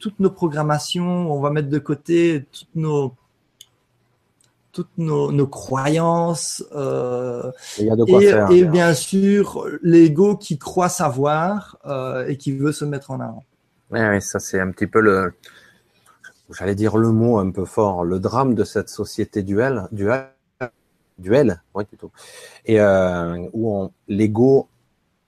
toutes 0.00 0.18
nos 0.18 0.30
programmations, 0.30 1.32
on 1.32 1.40
va 1.40 1.50
mettre 1.50 1.68
de 1.68 1.78
côté 1.78 2.46
toutes 2.50 2.74
nos 2.74 3.14
toutes 4.74 4.98
nos, 4.98 5.46
croyances 5.46 6.64
euh, 6.74 7.50
et, 7.78 7.88
et 8.50 8.64
bien 8.64 8.92
sûr 8.92 9.66
l'ego 9.82 10.36
qui 10.36 10.58
croit 10.58 10.88
savoir 10.88 11.78
euh, 11.86 12.26
et 12.26 12.36
qui 12.36 12.52
veut 12.52 12.72
se 12.72 12.84
mettre 12.84 13.12
en 13.12 13.20
avant. 13.20 13.44
Oui, 13.92 14.00
ça 14.20 14.40
c'est 14.40 14.58
un 14.58 14.72
petit 14.72 14.88
peu 14.88 15.00
le, 15.00 15.32
j'allais 16.50 16.74
dire 16.74 16.96
le 16.96 17.10
mot 17.12 17.38
un 17.38 17.50
peu 17.50 17.64
fort, 17.64 18.04
le 18.04 18.18
drame 18.18 18.54
de 18.54 18.64
cette 18.64 18.88
société 18.88 19.44
duel, 19.44 19.86
duel, 19.92 20.30
duel, 21.18 21.62
oui 21.74 21.84
plutôt, 21.84 22.10
et 22.66 22.80
euh, 22.80 23.48
où 23.52 23.90
l'ego 24.08 24.68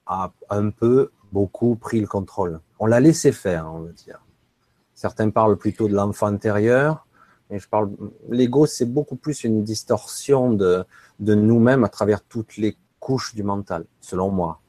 a 0.06 0.32
un 0.50 0.70
peu 0.70 1.10
beaucoup 1.32 1.76
pris 1.76 2.00
le 2.00 2.08
contrôle. 2.08 2.60
On 2.80 2.86
l'a 2.86 2.98
laissé 3.00 3.30
faire, 3.30 3.70
on 3.72 3.80
va 3.80 3.92
dire. 3.92 4.20
Certains 4.94 5.30
parlent 5.30 5.56
plutôt 5.56 5.88
de 5.88 5.94
l'enfant 5.94 6.26
intérieur, 6.26 7.05
mais 7.50 7.58
je 7.58 7.68
parle. 7.68 7.90
L'ego, 8.28 8.66
c'est 8.66 8.86
beaucoup 8.86 9.16
plus 9.16 9.44
une 9.44 9.62
distorsion 9.62 10.52
de, 10.52 10.84
nous-mêmes 11.20 11.84
à 11.84 11.88
travers 11.88 12.22
toutes 12.22 12.56
les 12.56 12.76
couches 13.00 13.34
du 13.34 13.42
mental, 13.42 13.84
selon 14.00 14.30
moi. 14.30 14.60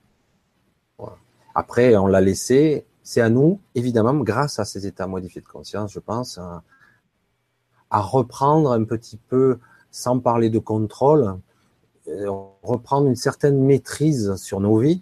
Après, 1.55 1.95
on 1.97 2.07
l'a 2.07 2.21
laissé. 2.21 2.85
C'est 3.01 3.21
à 3.21 3.29
nous, 3.29 3.59
évidemment, 3.73 4.13
grâce 4.15 4.59
à 4.59 4.65
ces 4.65 4.85
états 4.85 5.07
modifiés 5.07 5.41
de 5.41 5.47
conscience, 5.47 5.93
je 5.93 5.99
pense, 5.99 6.37
à, 6.37 6.61
reprendre 7.89 8.71
un 8.73 8.83
petit 8.83 9.17
peu, 9.17 9.59
sans 9.91 10.19
parler 10.19 10.49
de 10.49 10.59
contrôle, 10.59 11.39
euh, 12.09 12.29
reprendre 12.63 13.07
une 13.07 13.15
certaine 13.15 13.63
maîtrise 13.63 14.35
sur 14.35 14.59
nos 14.59 14.77
vies, 14.77 15.01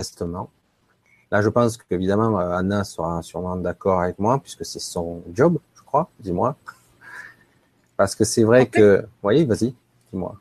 justement, 0.00 0.50
Là, 1.30 1.42
je 1.42 1.48
pense 1.50 1.76
qu'évidemment, 1.76 2.38
Anna 2.38 2.84
sera 2.84 3.22
sûrement 3.22 3.56
d'accord 3.56 4.00
avec 4.00 4.18
moi, 4.18 4.38
puisque 4.38 4.64
c'est 4.64 4.78
son 4.78 5.22
job, 5.32 5.58
crois, 5.88 6.10
dis-moi. 6.20 6.56
Parce 7.96 8.14
que 8.14 8.24
c'est 8.24 8.44
vrai 8.44 8.66
que... 8.66 9.06
Oui, 9.22 9.44
vas-y, 9.44 9.74
dis-moi. 10.12 10.36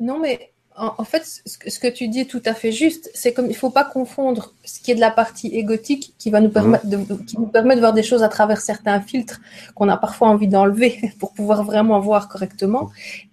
Non, 0.00 0.18
mais 0.18 0.52
en, 0.76 1.04
fait, 1.04 1.42
ce 1.44 1.78
que, 1.78 1.88
tu 1.88 2.08
dis 2.08 2.20
est 2.20 2.30
tout 2.30 2.42
à 2.44 2.54
fait 2.54 2.72
juste. 2.72 3.10
C'est 3.14 3.32
comme 3.32 3.46
il 3.46 3.50
ne 3.50 3.54
faut 3.54 3.70
pas 3.70 3.84
confondre 3.84 4.54
ce 4.64 4.80
qui 4.80 4.90
est 4.90 4.94
de 4.94 5.00
la 5.00 5.10
partie 5.10 5.48
égotique 5.48 6.14
qui 6.18 6.30
va 6.30 6.40
nous 6.40 6.48
permettre 6.48 6.86
de, 6.86 6.96
qui 7.26 7.38
nous 7.38 7.46
permet 7.46 7.74
de 7.74 7.80
voir 7.80 7.92
des 7.92 8.02
choses 8.02 8.22
à 8.22 8.28
travers 8.28 8.60
certains 8.60 9.00
filtres 9.00 9.40
qu'on 9.74 9.88
a 9.88 9.96
parfois 9.96 10.28
envie 10.28 10.48
d'enlever 10.48 11.12
pour 11.20 11.34
pouvoir 11.34 11.62
vraiment 11.64 12.00
voir 12.00 12.28
correctement, 12.28 12.90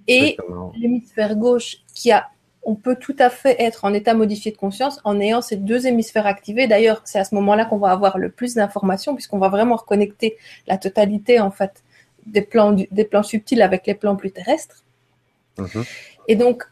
et 0.07 0.37
l'hémisphère 0.75 1.35
gauche 1.35 1.77
qui 1.93 2.11
a 2.11 2.27
on 2.63 2.75
peut 2.75 2.95
tout 2.95 3.15
à 3.19 3.29
fait 3.29 3.55
être 3.61 3.85
en 3.85 3.93
état 3.93 4.13
modifié 4.13 4.51
de 4.51 4.57
conscience 4.57 4.99
en 5.03 5.19
ayant 5.19 5.41
ces 5.41 5.55
deux 5.55 5.87
hémisphères 5.87 6.25
activés. 6.25 6.67
D'ailleurs, 6.67 7.01
c'est 7.05 7.19
à 7.19 7.23
ce 7.23 7.33
moment-là 7.35 7.65
qu'on 7.65 7.77
va 7.77 7.91
avoir 7.91 8.17
le 8.17 8.29
plus 8.29 8.55
d'informations 8.55 9.15
puisqu'on 9.15 9.39
va 9.39 9.49
vraiment 9.49 9.75
reconnecter 9.75 10.37
la 10.67 10.77
totalité 10.77 11.39
en 11.39 11.51
fait 11.51 11.83
des 12.25 12.41
plans, 12.41 12.73
des 12.73 13.05
plans 13.05 13.23
subtils 13.23 13.61
avec 13.61 13.87
les 13.87 13.95
plans 13.95 14.15
plus 14.15 14.31
terrestres. 14.31 14.83
Mhm. 15.57 15.83
Et 16.27 16.35
donc, 16.35 16.63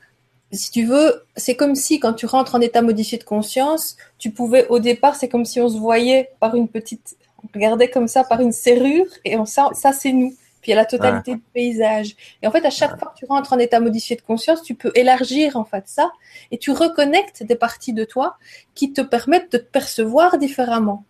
si 0.52 0.72
tu 0.72 0.86
veux, 0.86 1.24
c'est 1.36 1.56
comme 1.56 1.76
si 1.76 2.00
quand 2.00 2.14
tu 2.14 2.26
rentres 2.26 2.56
en 2.56 2.62
état 2.62 2.82
modifié 2.82 3.18
de 3.18 3.24
conscience, 3.24 3.98
tu 4.18 4.32
pouvais 4.32 4.68
au 4.68 4.80
départ, 4.80 5.16
c'est 5.16 5.28
comme 5.28 5.46
si 5.46 5.60
on 5.60 5.70
se 5.70 5.78
voyait 5.78 6.30
par 6.40 6.56
une 6.56 6.68
petite, 6.68 7.18
on 7.44 7.48
regardait 7.54 7.90
comme 7.90 8.08
ça 8.08 8.24
par 8.24 8.40
une 8.40 8.52
serrure 8.52 9.08
et 9.26 9.38
on 9.38 9.46
sent 9.46 9.62
ça 9.74 9.92
c'est 9.92 10.14
nous 10.14 10.36
il 10.68 10.72
y 10.72 10.74
a 10.74 10.76
la 10.76 10.86
totalité 10.86 11.36
du 11.36 11.44
paysage. 11.54 12.16
Et 12.42 12.48
en 12.48 12.52
fait, 12.52 12.66
à 12.66 12.70
chaque 12.70 13.00
fois 13.00 13.14
que 13.14 13.20
tu 13.20 13.26
rentres 13.26 13.54
en 13.54 13.58
état 13.58 13.80
modifié 13.80 14.16
de 14.16 14.22
conscience, 14.22 14.62
tu 14.62 14.76
peux 14.76 14.92
élargir 14.96 15.56
en 15.56 15.64
fait 15.64 15.84
ça 15.88 16.12
et 16.52 16.58
tu 16.58 16.72
reconnectes 16.72 17.44
des 17.44 17.56
parties 17.56 17.94
de 17.94 18.04
toi 18.04 18.38
qui 18.76 18.94
te 18.94 19.02
permettent 19.02 19.52
de 19.52 19.58
te 19.58 19.64
percevoir 19.64 20.38
différemment. 20.38 21.06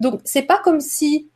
Donc, 0.00 0.20
c'est 0.24 0.42
pas 0.42 0.58
comme 0.58 0.80
si, 0.80 1.28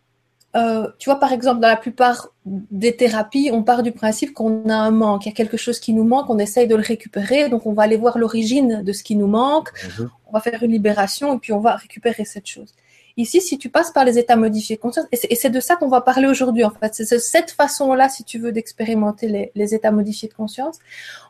euh, 0.56 0.88
tu 0.98 1.10
vois, 1.10 1.20
par 1.20 1.32
exemple, 1.32 1.60
dans 1.60 1.68
la 1.68 1.76
plupart 1.76 2.28
des 2.44 2.96
thérapies, 2.96 3.50
on 3.52 3.62
part 3.62 3.82
du 3.82 3.92
principe 3.92 4.32
qu'on 4.32 4.68
a 4.68 4.74
un 4.74 4.90
manque, 4.90 5.26
il 5.26 5.28
y 5.28 5.32
a 5.32 5.34
quelque 5.34 5.56
chose 5.56 5.78
qui 5.78 5.92
nous 5.92 6.04
manque, 6.04 6.28
on 6.30 6.38
essaye 6.38 6.66
de 6.66 6.76
le 6.76 6.82
récupérer, 6.82 7.48
donc 7.48 7.66
on 7.66 7.72
va 7.72 7.84
aller 7.84 7.96
voir 7.96 8.18
l'origine 8.18 8.82
de 8.82 8.92
ce 8.92 9.02
qui 9.02 9.16
nous 9.16 9.28
manque, 9.28 9.70
mhm. 9.98 10.10
on 10.26 10.32
va 10.32 10.40
faire 10.40 10.62
une 10.62 10.72
libération 10.72 11.36
et 11.36 11.38
puis 11.38 11.52
on 11.52 11.60
va 11.60 11.76
récupérer 11.76 12.24
cette 12.24 12.46
chose. 12.46 12.74
Ici, 13.20 13.42
si 13.42 13.58
tu 13.58 13.68
passes 13.68 13.90
par 13.90 14.06
les 14.06 14.18
états 14.18 14.36
modifiés 14.36 14.76
de 14.76 14.80
conscience, 14.80 15.04
et 15.12 15.36
c'est 15.36 15.50
de 15.50 15.60
ça 15.60 15.76
qu'on 15.76 15.88
va 15.88 16.00
parler 16.00 16.26
aujourd'hui, 16.26 16.64
en 16.64 16.70
fait, 16.70 16.94
c'est 16.94 17.18
cette 17.18 17.50
façon-là, 17.50 18.08
si 18.08 18.24
tu 18.24 18.38
veux, 18.38 18.50
d'expérimenter 18.50 19.50
les, 19.54 19.74
états 19.74 19.90
modifiés 19.90 20.28
de 20.28 20.32
conscience, 20.32 20.78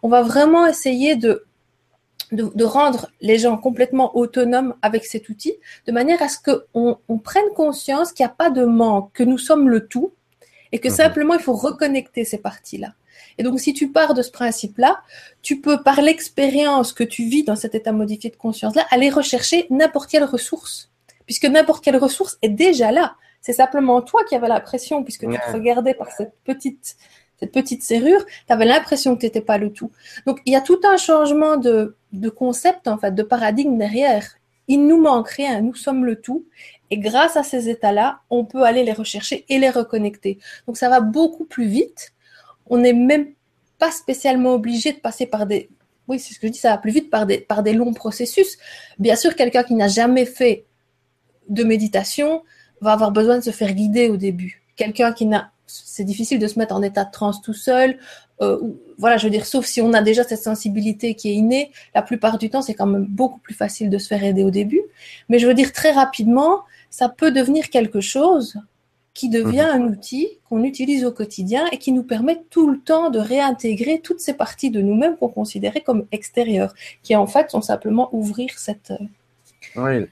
on 0.05 0.09
va 0.09 0.23
vraiment 0.23 0.67
essayer 0.69 1.17
de, 1.17 1.45
de, 2.31 2.65
rendre 2.65 3.11
les 3.21 3.39
gens 3.39 3.57
complètement 3.57 4.17
autonomes 4.17 4.75
avec 4.83 5.05
cet 5.05 5.29
outil, 5.29 5.55
de 5.89 5.93
manière 5.93 6.23
à 6.23 6.29
ce 6.29 6.39
qu'on 6.39 6.99
on 7.09 7.19
prenne 7.19 7.49
conscience 7.57 8.13
qu'il 8.13 8.25
n'y 8.25 8.31
a 8.31 8.35
pas 8.35 8.51
de 8.51 8.65
manque, 8.65 9.13
que 9.13 9.25
nous 9.25 9.39
sommes 9.39 9.69
le 9.69 9.89
tout, 9.89 10.13
et 10.71 10.79
que 10.79 10.89
mhm. 10.89 10.95
simplement 10.95 11.35
il 11.35 11.41
faut 11.41 11.57
reconnecter 11.57 12.25
ces 12.25 12.39
parties-là. 12.39 12.95
Et 13.37 13.43
donc, 13.43 13.59
si 13.59 13.75
tu 13.75 13.91
pars 13.91 14.15
de 14.15 14.23
ce 14.23 14.31
principe-là, 14.31 15.03
tu 15.43 15.61
peux, 15.61 15.83
par 15.83 16.03
l'expérience 16.03 16.93
que 16.93 17.05
tu 17.05 17.25
vis 17.25 17.43
dans 17.43 17.57
cet 17.57 17.75
état 17.75 17.91
modifié 17.91 18.31
de 18.31 18.37
conscience-là, 18.37 18.87
aller 18.91 19.11
rechercher 19.11 19.67
n'importe 19.71 20.09
quelle 20.09 20.25
ressource 20.25 20.90
puisque 21.31 21.45
n'importe 21.45 21.85
quelle 21.85 21.97
ressource 21.97 22.39
est 22.43 22.49
déjà 22.49 22.91
là. 22.91 23.15
C'est 23.41 23.53
simplement 23.53 24.03
toi 24.03 24.25
qui 24.25 24.35
avais 24.35 24.49
l'impression, 24.49 25.05
puisque 25.05 25.31
tu 25.31 25.39
te 25.39 25.53
regardais 25.53 25.95
par 25.95 26.11
cette 26.11 26.35
petite, 26.43 26.97
cette 27.39 27.53
petite 27.53 27.85
serrure, 27.85 28.27
tu 28.27 28.53
avais 28.53 28.65
l'impression 28.65 29.15
que 29.15 29.21
tu 29.21 29.27
n'étais 29.27 29.41
pas 29.41 29.57
le 29.57 29.73
tout. 29.73 29.93
Donc, 30.27 30.41
il 30.45 30.53
y 30.53 30.57
a 30.57 30.61
tout 30.61 30.81
un 30.83 30.97
changement 30.97 31.57
de, 31.57 31.97
de 32.11 32.29
concept, 32.31 32.89
en 32.89 32.99
fait, 32.99 33.15
de 33.15 33.23
paradigme 33.23 33.79
derrière. 33.79 34.27
Il 34.67 34.89
nous 34.89 35.01
manque 35.01 35.29
rien, 35.29 35.61
nous 35.61 35.77
sommes 35.77 36.05
le 36.05 36.21
tout. 36.21 36.47
Et 36.91 36.99
grâce 36.99 37.37
à 37.37 37.45
ces 37.45 37.69
états-là, 37.69 38.23
on 38.29 38.45
peut 38.45 38.65
aller 38.65 38.83
les 38.83 38.93
rechercher 38.93 39.45
et 39.49 39.61
les 39.61 39.71
reconnecter. 39.71 40.41
Donc, 40.67 40.79
ça 40.79 40.89
va 40.89 40.99
beaucoup 40.99 41.45
plus 41.45 41.69
vite. 41.69 42.13
On 42.67 42.79
n'est 42.79 42.93
même 42.93 43.29
pas 43.79 43.93
spécialement 43.93 44.55
obligé 44.55 44.95
de 44.95 44.99
passer 44.99 45.27
par 45.27 45.47
des, 45.47 45.71
oui, 46.09 46.19
c'est 46.19 46.35
ce 46.35 46.41
que 46.41 46.49
je 46.49 46.53
dis, 46.55 46.59
ça 46.59 46.71
va 46.71 46.79
plus 46.79 46.91
vite 46.91 47.09
par 47.09 47.25
des, 47.25 47.39
par 47.39 47.63
des 47.63 47.73
longs 47.73 47.95
processus. 47.95 48.59
Bien 48.99 49.15
sûr, 49.15 49.37
quelqu'un 49.37 49.63
qui 49.63 49.75
n'a 49.75 49.87
jamais 49.87 50.27
fait 50.27 50.67
de 51.51 51.65
méditation 51.65 52.43
va 52.81 52.93
avoir 52.93 53.13
besoin 53.13 53.37
de 53.37 53.43
se 53.43 53.51
faire 53.51 53.73
guider 53.75 54.09
au 54.09 54.17
début. 54.17 54.63
Quelqu'un 54.77 55.13
qui 55.13 55.27
n'a, 55.27 55.51
c'est 55.67 56.05
difficile 56.05 56.39
de 56.39 56.47
se 56.47 56.59
mettre 56.59 56.75
en 56.75 56.83
état 56.83 57.05
de 57.05 57.11
transe 57.11 57.43
tout 57.43 57.53
seul. 57.53 57.99
Euh, 58.41 58.59
voilà, 58.97 59.19
je 59.19 59.25
veux 59.25 59.31
dire, 59.31 59.45
sauf 59.45 59.67
si 59.67 59.83
on 59.83 59.93
a 59.93 60.01
déjà 60.01 60.25
cette 60.25 60.43
sensibilité 60.43 61.15
qui 61.15 61.31
est 61.31 61.35
innée, 61.35 61.73
la 61.95 62.03
plupart 62.03 62.39
du 62.39 62.49
temps, 62.49 62.63
c'est 62.63 62.75
quand 62.75 62.87
même 62.87 63.05
beaucoup 63.05 63.39
plus 63.39 63.55
facile 63.55 63.91
de 63.91 63.99
se 63.99 64.09
faire 64.09 64.25
aider 64.25 64.43
au 64.43 64.51
début. 64.51 64.81
Mais 65.29 65.39
je 65.39 65.47
veux 65.47 65.55
dire, 65.55 65.73
très 65.73 65.93
rapidement, 65.93 66.63
ça 66.89 67.09
peut 67.09 67.31
devenir 67.31 67.69
quelque 67.69 68.01
chose 68.01 68.59
qui 69.13 69.29
devient 69.29 69.69
mhm. 69.75 69.83
un 69.83 69.89
outil 69.89 70.39
qu'on 70.49 70.63
utilise 70.63 71.05
au 71.05 71.13
quotidien 71.13 71.67
et 71.73 71.79
qui 71.79 71.93
nous 71.93 72.05
permet 72.05 72.43
tout 72.49 72.71
le 72.71 72.79
temps 72.79 73.11
de 73.11 73.19
réintégrer 73.19 74.01
toutes 74.01 74.21
ces 74.21 74.35
parties 74.35 74.71
de 74.71 74.81
nous-mêmes 74.81 75.17
qu'on 75.17 75.29
considérait 75.29 75.83
comme 75.83 76.07
extérieures, 76.13 76.75
qui 77.03 77.17
en 77.17 77.27
fait 77.27 77.51
sont 77.51 77.61
simplement 77.61 78.09
ouvrir 78.13 78.51
cette. 78.57 78.93
Oui, 79.77 80.07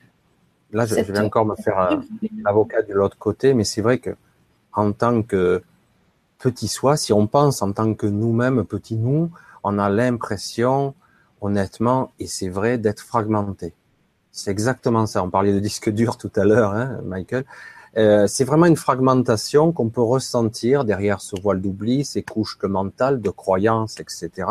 là, 0.72 0.86
je, 0.86 0.94
vais 0.94 1.18
encore 1.18 1.46
me 1.46 1.56
faire 1.56 2.00
l'avocat 2.44 2.82
de 2.82 2.92
l'autre 2.92 3.18
côté, 3.18 3.54
mais 3.54 3.64
c'est 3.64 3.82
vrai 3.82 3.98
que 3.98 4.10
en 4.72 4.92
tant 4.92 5.22
que 5.22 5.62
petit 6.38 6.68
soi, 6.68 6.96
si 6.96 7.12
on 7.12 7.26
pense 7.26 7.62
en 7.62 7.72
tant 7.72 7.94
que 7.94 8.06
nous-mêmes, 8.06 8.64
petit 8.64 8.96
nous, 8.96 9.30
on 9.64 9.78
a 9.78 9.88
l'impression, 9.88 10.94
honnêtement, 11.40 12.12
et 12.18 12.26
c'est 12.26 12.48
vrai, 12.48 12.78
d'être 12.78 13.00
fragmenté. 13.00 13.74
C'est 14.30 14.50
exactement 14.50 15.06
ça. 15.06 15.24
On 15.24 15.30
parlait 15.30 15.52
de 15.52 15.58
disque 15.58 15.90
dur 15.90 16.16
tout 16.16 16.30
à 16.36 16.44
l'heure, 16.44 16.72
hein, 16.72 17.00
Michael. 17.04 17.44
Euh, 17.96 18.26
c'est 18.28 18.44
vraiment 18.44 18.66
une 18.66 18.76
fragmentation 18.76 19.72
qu'on 19.72 19.88
peut 19.88 20.02
ressentir 20.02 20.84
derrière 20.84 21.20
ce 21.20 21.40
voile 21.40 21.60
d'oubli, 21.60 22.04
ces 22.04 22.22
couches 22.22 22.58
de 22.58 22.68
mental, 22.68 23.20
de 23.20 23.30
croyances, 23.30 23.98
etc. 23.98 24.46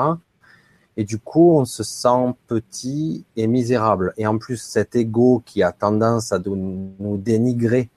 Et 0.97 1.03
du 1.03 1.19
coup, 1.19 1.57
on 1.57 1.65
se 1.65 1.83
sent 1.83 2.33
petit 2.47 3.25
et 3.35 3.47
misérable. 3.47 4.13
Et 4.17 4.27
en 4.27 4.37
plus, 4.37 4.57
cet 4.57 4.95
ego 4.95 5.43
qui 5.45 5.63
a 5.63 5.71
tendance 5.71 6.31
à 6.31 6.39
nous 6.39 7.17
dénigrer 7.17 7.89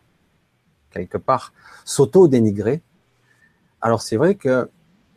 quelque 0.90 1.18
part, 1.18 1.52
s'auto-dénigrer. 1.84 2.82
Alors 3.80 4.02
c'est 4.02 4.16
vrai 4.16 4.34
que 4.34 4.68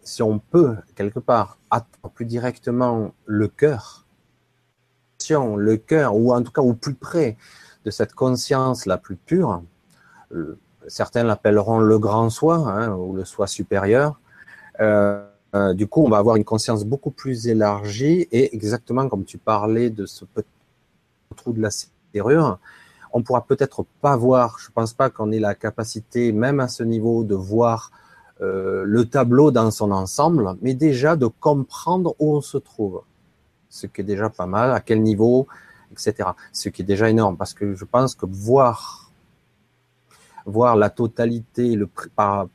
si 0.03 0.21
on 0.21 0.39
peut 0.39 0.77
quelque 0.95 1.19
part 1.19 1.57
atteindre 1.69 2.13
plus 2.13 2.25
directement 2.25 3.11
le 3.25 3.47
cœur, 3.47 4.05
le 5.29 5.77
cœur, 5.77 6.15
ou 6.15 6.33
en 6.33 6.43
tout 6.43 6.51
cas 6.51 6.61
au 6.61 6.73
plus 6.73 6.95
près 6.95 7.37
de 7.85 7.91
cette 7.91 8.13
conscience 8.13 8.85
la 8.85 8.97
plus 8.97 9.15
pure, 9.15 9.63
certains 10.87 11.23
l'appelleront 11.23 11.79
le 11.79 11.97
grand 11.97 12.29
soi 12.29 12.55
hein, 12.55 12.93
ou 12.93 13.13
le 13.13 13.23
soi 13.25 13.47
supérieur. 13.47 14.19
Euh, 14.81 15.25
euh, 15.55 15.73
du 15.73 15.87
coup, 15.87 16.03
on 16.03 16.09
va 16.09 16.17
avoir 16.17 16.35
une 16.35 16.43
conscience 16.43 16.83
beaucoup 16.83 17.11
plus 17.11 17.47
élargie 17.47 18.27
et 18.31 18.55
exactement 18.55 19.07
comme 19.07 19.23
tu 19.23 19.37
parlais 19.37 19.89
de 19.89 20.05
ce 20.05 20.25
petit 20.25 20.47
trou 21.35 21.53
de 21.53 21.61
la 21.61 21.69
serrure, 21.69 22.59
on 23.11 23.21
pourra 23.21 23.45
peut-être 23.45 23.85
pas 24.01 24.15
voir, 24.15 24.57
je 24.59 24.69
pense 24.71 24.93
pas 24.93 25.09
qu'on 25.09 25.31
ait 25.31 25.39
la 25.39 25.53
capacité, 25.53 26.31
même 26.31 26.59
à 26.59 26.67
ce 26.67 26.83
niveau, 26.83 27.23
de 27.23 27.35
voir 27.35 27.91
euh, 28.41 28.83
le 28.85 29.05
tableau 29.05 29.51
dans 29.51 29.69
son 29.69 29.91
ensemble, 29.91 30.55
mais 30.61 30.73
déjà 30.73 31.15
de 31.15 31.27
comprendre 31.27 32.15
où 32.19 32.35
on 32.35 32.41
se 32.41 32.57
trouve. 32.57 33.03
Ce 33.69 33.85
qui 33.85 34.01
est 34.01 34.03
déjà 34.03 34.29
pas 34.29 34.47
mal, 34.47 34.71
à 34.71 34.79
quel 34.79 35.01
niveau, 35.01 35.47
etc. 35.91 36.29
Ce 36.51 36.69
qui 36.69 36.81
est 36.81 36.85
déjà 36.85 37.09
énorme, 37.09 37.37
parce 37.37 37.53
que 37.53 37.75
je 37.75 37.85
pense 37.85 38.15
que 38.15 38.25
voir, 38.25 39.11
voir 40.47 40.75
la 40.75 40.89
totalité, 40.89 41.75
le, 41.75 41.87
par, 42.15 42.47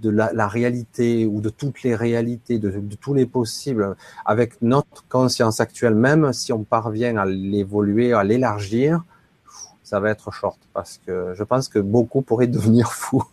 de 0.00 0.10
la, 0.10 0.48
réalité 0.48 1.26
ou 1.26 1.40
de 1.40 1.48
toutes 1.48 1.82
les 1.82 1.94
réalités, 1.94 2.58
de, 2.58 2.70
tous 3.00 3.14
les 3.14 3.26
possibles, 3.26 3.96
avec 4.24 4.60
notre 4.62 5.06
conscience 5.08 5.60
actuelle, 5.60 5.94
même 5.94 6.32
si 6.32 6.52
on 6.52 6.64
parvient 6.64 7.16
à 7.16 7.26
l'évoluer, 7.26 8.12
à 8.12 8.24
l'élargir, 8.24 9.04
ça 9.82 10.00
va 10.00 10.10
être 10.10 10.30
short 10.32 10.58
parce 10.72 10.98
que 11.06 11.34
je 11.34 11.44
pense 11.44 11.68
que 11.68 11.78
beaucoup 11.78 12.22
pourraient 12.22 12.46
devenir 12.58 12.92
fous 12.92 13.24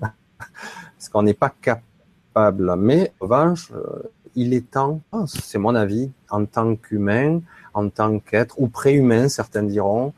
parce 0.00 1.08
qu'on 1.10 1.22
n'est 1.22 1.34
pas 1.34 1.52
capable. 1.62 2.76
Mais 2.76 3.12
en 3.20 3.24
revanche, 3.24 3.72
euh, 3.72 4.02
il 4.34 4.52
est 4.54 4.70
temps, 4.70 5.00
c'est 5.26 5.58
mon 5.58 5.74
avis, 5.74 6.10
en 6.30 6.44
tant 6.44 6.76
qu'humain, 6.76 7.40
en 7.74 7.88
tant 7.88 8.18
qu'être 8.18 8.60
ou 8.60 8.68
préhumain, 8.68 9.28
certains 9.28 9.62
diront, 9.62 10.12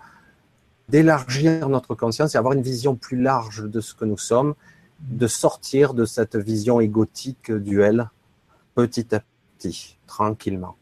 d'élargir 0.89 1.69
notre 1.69 1.95
conscience 1.95 2.35
et 2.35 2.39
avoir 2.39 2.55
une 2.55 2.63
vision 2.63 2.97
plus 2.97 3.21
large 3.21 3.65
de 3.65 3.81
ce 3.81 3.95
que 3.95 4.05
nous 4.05 4.19
sommes, 4.19 4.55
de 5.01 5.27
sortir 5.27 5.95
de 5.95 6.05
cette 6.05 6.37
vision 6.37 6.81
égotique 6.81 7.51
duel 7.51 8.11
petit 8.75 9.15
à 9.15 9.23
petit, 9.59 9.97
tranquillement. 10.07 10.77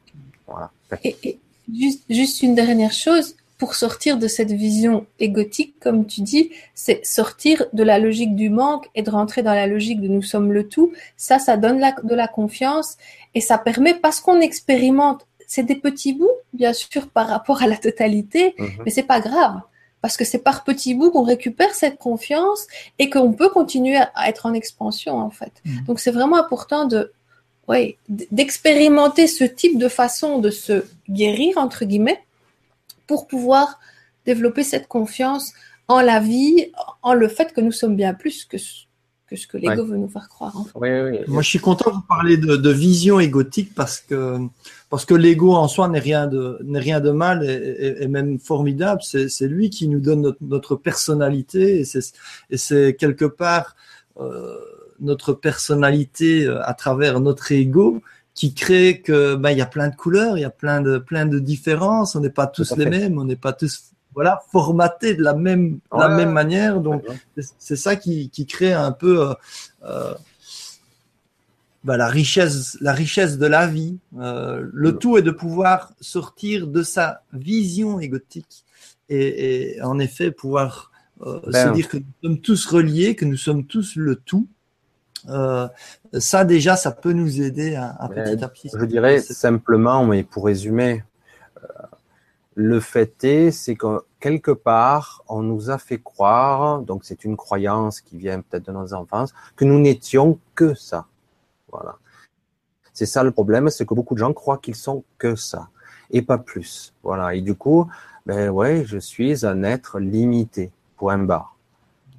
Voilà. 0.46 0.70
Et, 1.04 1.38
juste, 1.72 2.04
juste 2.08 2.42
une 2.42 2.54
dernière 2.54 2.92
chose, 2.92 3.36
pour 3.58 3.74
sortir 3.74 4.18
de 4.18 4.28
cette 4.28 4.52
vision 4.52 5.06
égotique, 5.18 5.74
comme 5.80 6.06
tu 6.06 6.20
dis, 6.20 6.52
c'est 6.74 7.04
sortir 7.04 7.64
de 7.72 7.82
la 7.82 7.98
logique 7.98 8.36
du 8.36 8.50
manque 8.50 8.88
et 8.94 9.02
de 9.02 9.10
rentrer 9.10 9.42
dans 9.42 9.52
la 9.52 9.66
logique 9.66 10.00
de 10.00 10.06
nous 10.06 10.22
sommes 10.22 10.52
le 10.52 10.68
tout. 10.68 10.92
Ça, 11.16 11.40
ça 11.40 11.56
donne 11.56 11.82
de 12.04 12.14
la 12.14 12.28
confiance 12.28 12.96
et 13.34 13.40
ça 13.40 13.58
permet, 13.58 13.94
parce 13.94 14.20
qu'on 14.20 14.40
expérimente, 14.40 15.26
c'est 15.48 15.64
des 15.64 15.74
petits 15.74 16.12
bouts, 16.12 16.30
bien 16.52 16.72
sûr, 16.72 17.08
par 17.08 17.26
rapport 17.26 17.62
à 17.62 17.66
la 17.66 17.76
totalité, 17.76 18.54
mhm. 18.58 18.68
mais 18.84 18.90
c'est 18.92 19.02
pas 19.02 19.20
grave. 19.20 19.60
Parce 20.00 20.16
que 20.16 20.24
c'est 20.24 20.38
par 20.38 20.64
petits 20.64 20.94
bouts 20.94 21.10
qu'on 21.10 21.22
récupère 21.22 21.74
cette 21.74 21.98
confiance 21.98 22.66
et 22.98 23.10
qu'on 23.10 23.32
peut 23.32 23.48
continuer 23.48 23.96
à 23.96 24.28
être 24.28 24.46
en 24.46 24.54
expansion, 24.54 25.18
en 25.18 25.30
fait. 25.30 25.52
Mhm. 25.64 25.84
Donc, 25.86 26.00
c'est 26.00 26.12
vraiment 26.12 26.36
important 26.36 26.84
de, 26.84 27.12
ouais, 27.66 27.98
d'expérimenter 28.08 29.26
ce 29.26 29.44
type 29.44 29.78
de 29.78 29.88
façon 29.88 30.38
de 30.38 30.50
se 30.50 30.84
guérir, 31.10 31.58
entre 31.58 31.84
guillemets, 31.84 32.22
pour 33.06 33.26
pouvoir 33.26 33.80
développer 34.24 34.62
cette 34.62 34.88
confiance 34.88 35.52
en 35.88 36.00
la 36.00 36.20
vie, 36.20 36.70
en 37.02 37.14
le 37.14 37.28
fait 37.28 37.52
que 37.52 37.60
nous 37.60 37.72
sommes 37.72 37.96
bien 37.96 38.14
plus 38.14 38.44
que, 38.44 38.58
que 39.28 39.36
ce 39.36 39.46
que 39.46 39.58
l'ego 39.58 39.84
veut 39.84 39.96
nous 39.96 40.08
faire 40.08 40.28
croire. 40.28 40.54
Moi, 40.74 41.42
je 41.42 41.48
suis 41.48 41.58
content 41.58 41.90
de 41.90 41.96
vous 41.96 42.02
parler 42.02 42.36
de, 42.36 42.70
vision 42.70 43.20
égotique 43.20 43.74
parce 43.74 43.98
que 44.00 44.38
parce 44.90 45.04
que 45.04 45.14
l'ego 45.14 45.54
en 45.54 45.68
soi 45.68 45.88
n'est 45.88 45.98
rien 45.98 46.26
de 46.26 46.58
n'est 46.64 46.78
rien 46.78 47.00
de 47.00 47.10
mal 47.10 47.44
et, 47.44 48.06
même 48.08 48.38
formidable. 48.38 49.02
C'est 49.02 49.48
lui 49.48 49.70
qui 49.70 49.88
nous 49.88 50.00
donne 50.00 50.34
notre, 50.40 50.76
personnalité 50.76 51.80
et 51.80 52.56
c'est 52.56 52.96
quelque 52.96 53.24
part 53.24 53.76
euh, 54.20 54.56
notre 55.00 55.32
personnalité 55.32 56.44
euh, 56.44 56.60
à 56.64 56.74
travers 56.74 57.20
notre 57.20 57.52
ego 57.52 58.02
qui 58.34 58.54
crée 58.54 59.00
que 59.00 59.34
ben 59.34 59.50
il 59.50 59.58
y 59.58 59.62
a 59.62 59.66
plein 59.66 59.88
de 59.88 59.96
couleurs, 59.96 60.38
il 60.38 60.40
y 60.42 60.44
a 60.44 60.50
plein 60.50 60.80
de 60.80 60.98
plein 60.98 61.26
de 61.26 61.38
différences, 61.38 62.16
on 62.16 62.20
n'est 62.20 62.30
pas 62.30 62.46
tous 62.46 62.76
les 62.76 62.86
mêmes, 62.86 63.18
on 63.18 63.24
n'est 63.24 63.36
pas 63.36 63.52
tous 63.52 63.92
voilà 64.18 64.42
formatés 64.50 65.14
de 65.14 65.22
la 65.22 65.32
même 65.32 65.78
la 65.92 66.08
même 66.08 66.32
manière. 66.32 66.80
Donc 66.80 67.04
c'est 67.58 67.76
ça 67.76 67.94
qui, 67.94 68.30
qui 68.30 68.46
crée 68.46 68.72
un 68.72 68.90
peu 68.90 69.28
euh, 69.28 69.34
euh 69.84 70.14
ben, 71.84 71.96
la 71.96 72.08
richesse 72.08 72.76
la 72.80 72.92
richesse 72.92 73.38
de 73.38 73.46
la 73.46 73.68
vie. 73.68 73.96
Euh, 74.18 74.68
le 74.72 74.98
tout 74.98 75.18
est 75.18 75.22
de 75.22 75.30
pouvoir 75.30 75.92
sortir 76.00 76.66
de 76.66 76.82
sa 76.82 77.22
vision 77.32 78.00
égotique 78.00 78.64
et, 79.08 79.76
et 79.76 79.82
en 79.82 80.00
effet 80.00 80.32
pouvoir 80.32 80.90
euh, 81.24 81.40
se 81.44 81.50
ben. 81.52 81.70
dire 81.70 81.86
que 81.86 81.98
nous 81.98 82.14
sommes 82.24 82.40
tous 82.40 82.66
reliés, 82.66 83.14
que 83.14 83.24
nous 83.24 83.36
sommes 83.36 83.66
tous 83.66 83.94
le 83.94 84.16
tout 84.16 84.48
euh, 85.28 85.68
ça 86.18 86.44
déjà, 86.44 86.76
ça 86.76 86.90
peut 86.92 87.12
nous 87.12 87.40
aider 87.40 87.74
à, 87.74 88.08
petit 88.08 88.44
à 88.44 88.48
petit. 88.48 88.70
Je 88.72 88.84
dirais 88.84 89.20
simplement, 89.20 90.04
mais 90.04 90.22
pour 90.22 90.46
résumer, 90.46 91.02
le 92.60 92.80
fait 92.80 93.22
est, 93.22 93.52
c'est 93.52 93.76
que 93.76 94.02
quelque 94.18 94.50
part, 94.50 95.22
on 95.28 95.42
nous 95.42 95.70
a 95.70 95.78
fait 95.78 95.98
croire, 95.98 96.80
donc 96.80 97.04
c'est 97.04 97.22
une 97.22 97.36
croyance 97.36 98.00
qui 98.00 98.18
vient 98.18 98.40
peut-être 98.40 98.66
de 98.66 98.72
nos 98.72 98.94
enfances, 98.94 99.32
que 99.54 99.64
nous 99.64 99.78
n'étions 99.78 100.40
que 100.56 100.74
ça. 100.74 101.06
Voilà. 101.70 101.98
C'est 102.92 103.06
ça 103.06 103.22
le 103.22 103.30
problème, 103.30 103.70
c'est 103.70 103.86
que 103.86 103.94
beaucoup 103.94 104.14
de 104.14 104.18
gens 104.18 104.32
croient 104.32 104.58
qu'ils 104.58 104.74
sont 104.74 105.04
que 105.18 105.36
ça 105.36 105.68
et 106.10 106.20
pas 106.20 106.36
plus. 106.36 106.92
Voilà. 107.04 107.36
Et 107.36 107.42
du 107.42 107.54
coup, 107.54 107.88
ben 108.26 108.50
ouais, 108.50 108.84
je 108.84 108.98
suis 108.98 109.46
un 109.46 109.62
être 109.62 110.00
limité. 110.00 110.72
Point 110.96 111.18
barre 111.18 111.54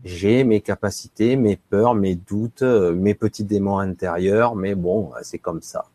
j'ai 0.06 0.46
mes 0.46 0.62
capacités, 0.62 1.36
mes 1.36 1.58
peurs, 1.58 1.94
mes 1.94 2.16
doutes, 2.16 2.62
mes 2.62 3.14
petits 3.14 3.44
démons 3.44 3.80
intérieurs, 3.80 4.56
mais 4.56 4.74
bon, 4.74 5.12
c'est 5.24 5.40
comme 5.40 5.62
ça. 5.62 5.88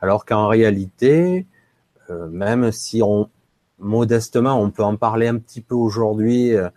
Alors 0.00 0.24
qu'en 0.24 0.48
réalité, 0.48 1.44
euh, 2.08 2.26
même 2.28 2.72
si 2.72 3.02
on 3.02 3.28
modestement, 3.78 4.60
on 4.60 4.70
peut 4.70 4.84
en 4.84 4.96
parler 4.96 5.28
un 5.28 5.38
petit 5.38 5.60
peu 5.60 5.74
aujourd'hui, 5.74 6.54
euh, 6.54 6.68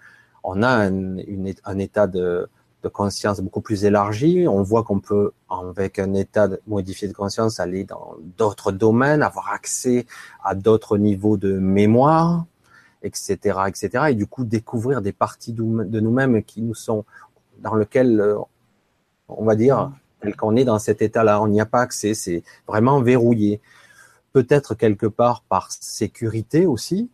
on 0.43 0.63
a 0.63 0.69
un, 0.69 1.17
un 1.17 1.77
état 1.77 2.07
de, 2.07 2.47
de, 2.83 2.89
conscience 2.89 3.39
beaucoup 3.41 3.61
plus 3.61 3.85
élargi. 3.85 4.47
On 4.47 4.63
voit 4.63 4.83
qu'on 4.83 4.99
peut, 4.99 5.31
avec 5.49 5.99
un 5.99 6.13
état 6.13 6.49
modifié 6.65 7.07
de 7.07 7.13
conscience, 7.13 7.59
aller 7.59 7.83
dans 7.83 8.15
d'autres 8.37 8.71
domaines, 8.71 9.21
avoir 9.21 9.51
accès 9.53 10.05
à 10.43 10.55
d'autres 10.55 10.97
niveaux 10.97 11.37
de 11.37 11.59
mémoire 11.59 12.45
etc., 13.03 13.59
etc. 13.67 14.05
Et 14.09 14.15
du 14.15 14.25
coup, 14.25 14.43
découvrir 14.43 15.01
des 15.01 15.11
parties 15.11 15.53
de 15.53 15.99
nous-mêmes 15.99 16.43
qui 16.43 16.61
nous 16.61 16.75
sont, 16.75 17.05
dans 17.59 17.73
lequel, 17.73 18.19
euh, 18.19 18.37
on 19.27 19.43
va 19.43 19.55
dire, 19.55 19.91
tel 20.21 20.35
qu'on 20.35 20.55
est 20.55 20.65
dans 20.65 20.79
cet 20.79 21.01
état-là, 21.01 21.41
on 21.41 21.47
n'y 21.47 21.61
a 21.61 21.65
pas 21.65 21.81
accès, 21.81 22.13
c'est 22.13 22.43
vraiment 22.67 23.01
verrouillé. 23.01 23.61
Peut-être 24.33 24.75
quelque 24.75 25.07
part 25.07 25.43
par 25.49 25.71
sécurité 25.71 26.65
aussi. 26.65 27.09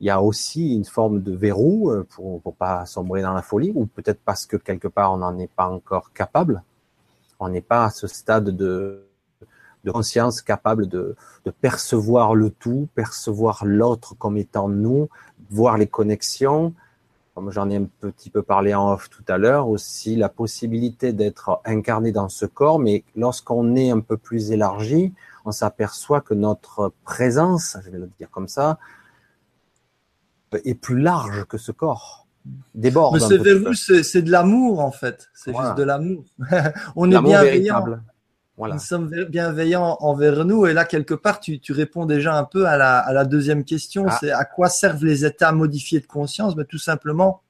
Il 0.00 0.06
y 0.06 0.10
a 0.10 0.22
aussi 0.22 0.74
une 0.74 0.84
forme 0.84 1.22
de 1.22 1.34
verrou 1.34 1.90
euh, 1.90 2.06
pour, 2.08 2.40
pour 2.40 2.54
pas 2.54 2.86
sombrer 2.86 3.22
dans 3.22 3.32
la 3.32 3.42
folie, 3.42 3.72
ou 3.74 3.86
peut-être 3.86 4.20
parce 4.24 4.46
que 4.46 4.56
quelque 4.56 4.88
part 4.88 5.12
on 5.12 5.18
n'en 5.18 5.36
est 5.38 5.50
pas 5.50 5.68
encore 5.68 6.12
capable. 6.12 6.62
On 7.40 7.48
n'est 7.48 7.60
pas 7.60 7.84
à 7.86 7.90
ce 7.90 8.06
stade 8.06 8.50
de, 8.50 9.04
de 9.84 9.90
conscience 9.90 10.42
capable 10.42 10.86
de, 10.86 11.16
de 11.44 11.50
percevoir 11.50 12.34
le 12.34 12.50
tout, 12.50 12.88
percevoir 12.94 13.64
l'autre 13.64 14.14
comme 14.16 14.36
étant 14.36 14.68
nous, 14.68 15.08
voir 15.50 15.78
les 15.78 15.86
connexions, 15.86 16.74
comme 17.34 17.52
j'en 17.52 17.70
ai 17.70 17.76
un 17.76 17.86
petit 18.00 18.30
peu 18.30 18.42
parlé 18.42 18.74
en 18.74 18.92
off 18.92 19.08
tout 19.08 19.22
à 19.28 19.38
l'heure, 19.38 19.68
aussi 19.68 20.16
la 20.16 20.28
possibilité 20.28 21.12
d'être 21.12 21.60
incarné 21.64 22.10
dans 22.10 22.28
ce 22.28 22.46
corps, 22.46 22.80
mais 22.80 23.04
lorsqu'on 23.14 23.76
est 23.76 23.90
un 23.90 24.00
peu 24.00 24.16
plus 24.16 24.50
élargi, 24.50 25.14
on 25.48 25.52
s'aperçoit 25.52 26.20
que 26.20 26.34
notre 26.34 26.92
présence, 27.04 27.78
je 27.84 27.90
vais 27.90 27.98
le 27.98 28.10
dire 28.18 28.30
comme 28.30 28.48
ça, 28.48 28.78
est 30.64 30.74
plus 30.74 31.00
large 31.00 31.44
que 31.46 31.56
ce 31.56 31.72
corps. 31.72 32.26
Déborde. 32.74 33.14
Mais 33.14 33.74
c'est 33.74 34.02
c'est 34.02 34.22
de 34.22 34.30
l'amour 34.30 34.80
en 34.80 34.92
fait. 34.92 35.28
C'est 35.34 35.54
juste 35.54 35.74
de 35.76 35.82
l'amour. 35.82 36.24
on 36.96 37.10
est 37.10 37.20
bienveillant. 37.20 37.84
Voilà. 38.56 38.74
Nous 38.74 38.80
sommes 38.80 39.08
bienveillants 39.28 39.96
envers 40.00 40.44
nous. 40.44 40.66
Et 40.66 40.72
là, 40.72 40.84
quelque 40.84 41.14
part, 41.14 41.38
tu, 41.38 41.60
tu 41.60 41.72
réponds 41.72 42.06
déjà 42.06 42.36
un 42.36 42.42
peu 42.42 42.66
à 42.66 42.76
la, 42.76 42.98
à 42.98 43.12
la 43.12 43.24
deuxième 43.24 43.64
question. 43.64 44.06
Ah. 44.08 44.16
C'est 44.18 44.32
à 44.32 44.44
quoi 44.44 44.68
servent 44.68 45.04
les 45.04 45.24
états 45.24 45.52
modifiés 45.52 46.00
de 46.00 46.06
conscience? 46.06 46.56
Mais 46.56 46.64
Tout 46.64 46.78
simplement, 46.78 47.42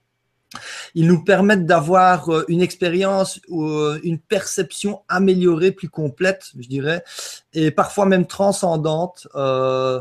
ils 0.95 1.07
nous 1.07 1.23
permettent 1.25 1.67
d'avoir 1.67 2.31
euh, 2.31 2.45
une 2.49 2.63
expérience 2.63 3.41
ou 3.49 3.65
euh, 3.65 4.01
une 4.03 4.19
perception 4.19 5.03
améliorée, 5.09 5.73
plus 5.73 5.89
complète, 5.89 6.51
je 6.59 6.69
dirais, 6.69 7.05
et 7.53 7.71
parfois 7.71 8.07
même 8.07 8.27
transcendante, 8.27 9.29
euh, 9.35 10.01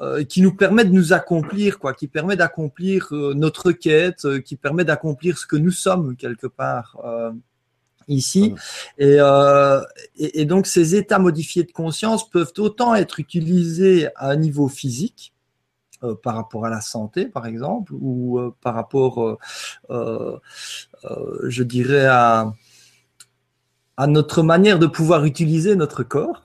euh, 0.00 0.24
qui 0.24 0.42
nous 0.42 0.54
permet 0.54 0.84
de 0.84 0.90
nous 0.92 1.12
accomplir, 1.12 1.78
quoi, 1.78 1.94
qui 1.94 2.08
permet 2.08 2.36
d'accomplir 2.36 3.08
notre 3.12 3.72
quête, 3.72 4.40
qui 4.42 4.56
permet 4.56 4.84
d'accomplir 4.84 5.38
ce 5.38 5.46
que 5.46 5.56
nous 5.56 5.70
sommes 5.70 6.16
quelque 6.16 6.46
part. 6.48 6.96
euh, 7.04 7.30
ici 8.08 8.54
et, 8.98 9.16
euh, 9.18 9.80
et, 10.18 10.42
et 10.42 10.44
donc 10.44 10.66
ces 10.66 10.94
états 10.94 11.18
modifiés 11.18 11.64
de 11.64 11.72
conscience 11.72 12.28
peuvent 12.28 12.52
autant 12.58 12.94
être 12.94 13.20
utilisés 13.20 14.08
à 14.16 14.30
un 14.30 14.36
niveau 14.36 14.68
physique 14.68 15.33
euh, 16.04 16.14
par 16.14 16.34
rapport 16.36 16.64
à 16.66 16.70
la 16.70 16.80
santé, 16.80 17.26
par 17.26 17.46
exemple, 17.46 17.92
ou 17.98 18.38
euh, 18.38 18.54
par 18.60 18.74
rapport, 18.74 19.38
euh, 19.90 20.38
je 21.48 21.62
dirais, 21.62 22.06
à, 22.06 22.52
à 23.96 24.06
notre 24.06 24.42
manière 24.42 24.78
de 24.78 24.86
pouvoir 24.86 25.24
utiliser 25.24 25.76
notre 25.76 26.02
corps. 26.02 26.42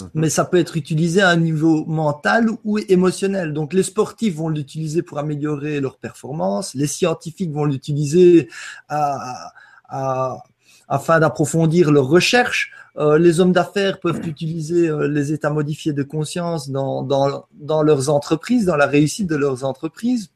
Mhm. 0.00 0.10
Mais 0.14 0.30
ça 0.30 0.44
peut 0.44 0.58
être 0.58 0.76
utilisé 0.76 1.20
à 1.20 1.28
un 1.28 1.36
niveau 1.36 1.84
mental 1.86 2.48
ou 2.64 2.78
émotionnel. 2.78 3.52
Donc 3.52 3.72
les 3.72 3.82
sportifs 3.82 4.34
vont 4.36 4.48
l'utiliser 4.48 5.02
pour 5.02 5.18
améliorer 5.18 5.80
leur 5.80 5.96
performance, 5.98 6.74
les 6.74 6.86
scientifiques 6.86 7.52
vont 7.52 7.66
l'utiliser 7.66 8.48
à, 8.88 9.52
à- 9.88 10.42
afin 10.88 11.20
d'approfondir 11.20 11.90
leurs 11.90 12.08
recherches. 12.08 12.72
Euh, 12.98 13.16
les 13.18 13.40
hommes 13.40 13.52
d'affaires 13.52 14.00
peuvent 14.00 14.20
utiliser 14.26 14.88
euh, 14.88 15.08
les 15.08 15.32
états 15.32 15.48
modifiés 15.50 15.94
de 15.94 16.02
conscience 16.02 16.68
dans, 16.68 17.02
dans, 17.02 17.46
dans 17.52 17.82
leurs 17.82 18.10
entreprises, 18.10 18.66
dans 18.66 18.76
la 18.76 18.86
réussite 18.86 19.26
de 19.28 19.36
leurs 19.36 19.64
entreprises. 19.64 20.30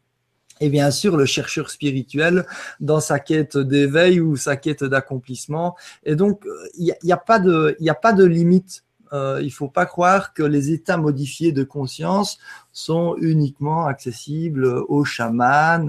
Et 0.61 0.71
bien 0.71 0.91
sûr, 0.91 1.19
le 1.19 1.27
chercheur 1.27 1.69
spirituel 1.69 2.47
dans 2.81 3.01
sa 3.01 3.19
quête 3.19 3.59
d'éveil 3.59 4.21
ou 4.21 4.37
sa 4.37 4.57
quête 4.57 4.85
d'accomplissement. 4.85 5.77
Et 6.05 6.17
donc, 6.17 6.47
euh, 6.47 6.51
il 6.79 6.85
n'y 6.85 6.93
a, 6.93 6.97
y 7.03 7.13
a, 7.13 7.19
pas 7.19 7.39
de- 7.39 7.77
a 7.87 7.95
pas 7.95 8.15
de 8.15 8.25
limite. 8.25 8.83
Euh, 9.13 9.41
il 9.43 9.53
faut 9.53 9.69
pas 9.69 9.87
croire 9.87 10.33
que 10.33 10.43
les 10.43 10.71
états 10.71 10.97
modifiés 10.97 11.53
de 11.53 11.65
conscience 11.65 12.39
sont 12.73 13.17
uniquement 13.21 13.87
accessibles 13.87 14.67
aux 14.67 15.05
chamans, 15.05 15.87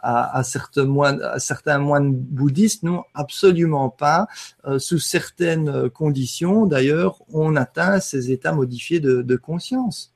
à, 0.00 0.42
certains 0.42 0.84
moines, 1.78 2.14
bouddhistes. 2.14 2.82
Non, 2.82 3.04
absolument 3.14 3.88
pas. 3.90 4.26
Euh, 4.66 4.78
sous 4.78 4.98
certaines 4.98 5.88
conditions, 5.90 6.66
d'ailleurs, 6.66 7.22
on 7.32 7.56
atteint 7.56 8.00
ces 8.00 8.30
états 8.30 8.52
modifiés 8.52 9.00
de 9.00 9.36
conscience. 9.36 10.12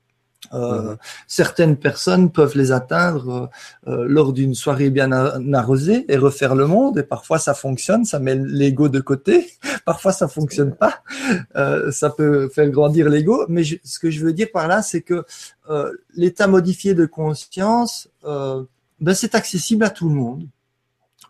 Euh. 0.55 0.97
Certaines 1.27 1.77
personnes 1.77 2.31
peuvent 2.31 2.57
les 2.57 2.73
atteindre 2.73 3.51
euh, 3.87 3.91
euh, 3.91 4.05
lors 4.09 4.33
d'une 4.33 4.55
soirée 4.55 4.91
bien 4.91 5.11
arrosée 5.55 6.05
et 6.13 6.17
refaire 6.17 6.55
le 6.55 6.67
monde. 6.67 6.99
Et 6.99 7.03
parfois 7.03 7.39
ça 7.39 7.55
fonctionne, 7.55 8.05
ça 8.05 8.19
met 8.19 8.35
l'ego 8.35 8.89
de 8.89 9.01
côté. 9.01 9.51
Parfois 9.85 10.13
ça 10.13 10.29
fonctionne 10.29 10.75
pas. 10.75 11.03
Euh, 11.57 11.91
ça 11.91 12.11
peut 12.11 12.49
faire 12.49 12.69
grandir 12.71 13.09
l'ego. 13.09 13.45
Mais 13.49 13.65
je- 13.65 13.77
ce 13.85 13.99
que 13.99 14.11
je 14.11 14.25
veux 14.25 14.33
dire 14.33 14.49
par 14.53 14.69
là, 14.69 14.83
c'est 14.83 15.01
que 15.03 15.25
euh, 15.71 15.93
l'état 16.15 16.47
modifié 16.49 16.95
de 16.95 17.07
conscience, 17.07 18.09
euh, 18.25 18.63
ben, 19.01 19.15
c'est 19.15 19.35
accessible 19.35 19.85
à 19.85 19.91
tout 19.91 20.09
le 20.09 20.15
monde. 20.15 20.47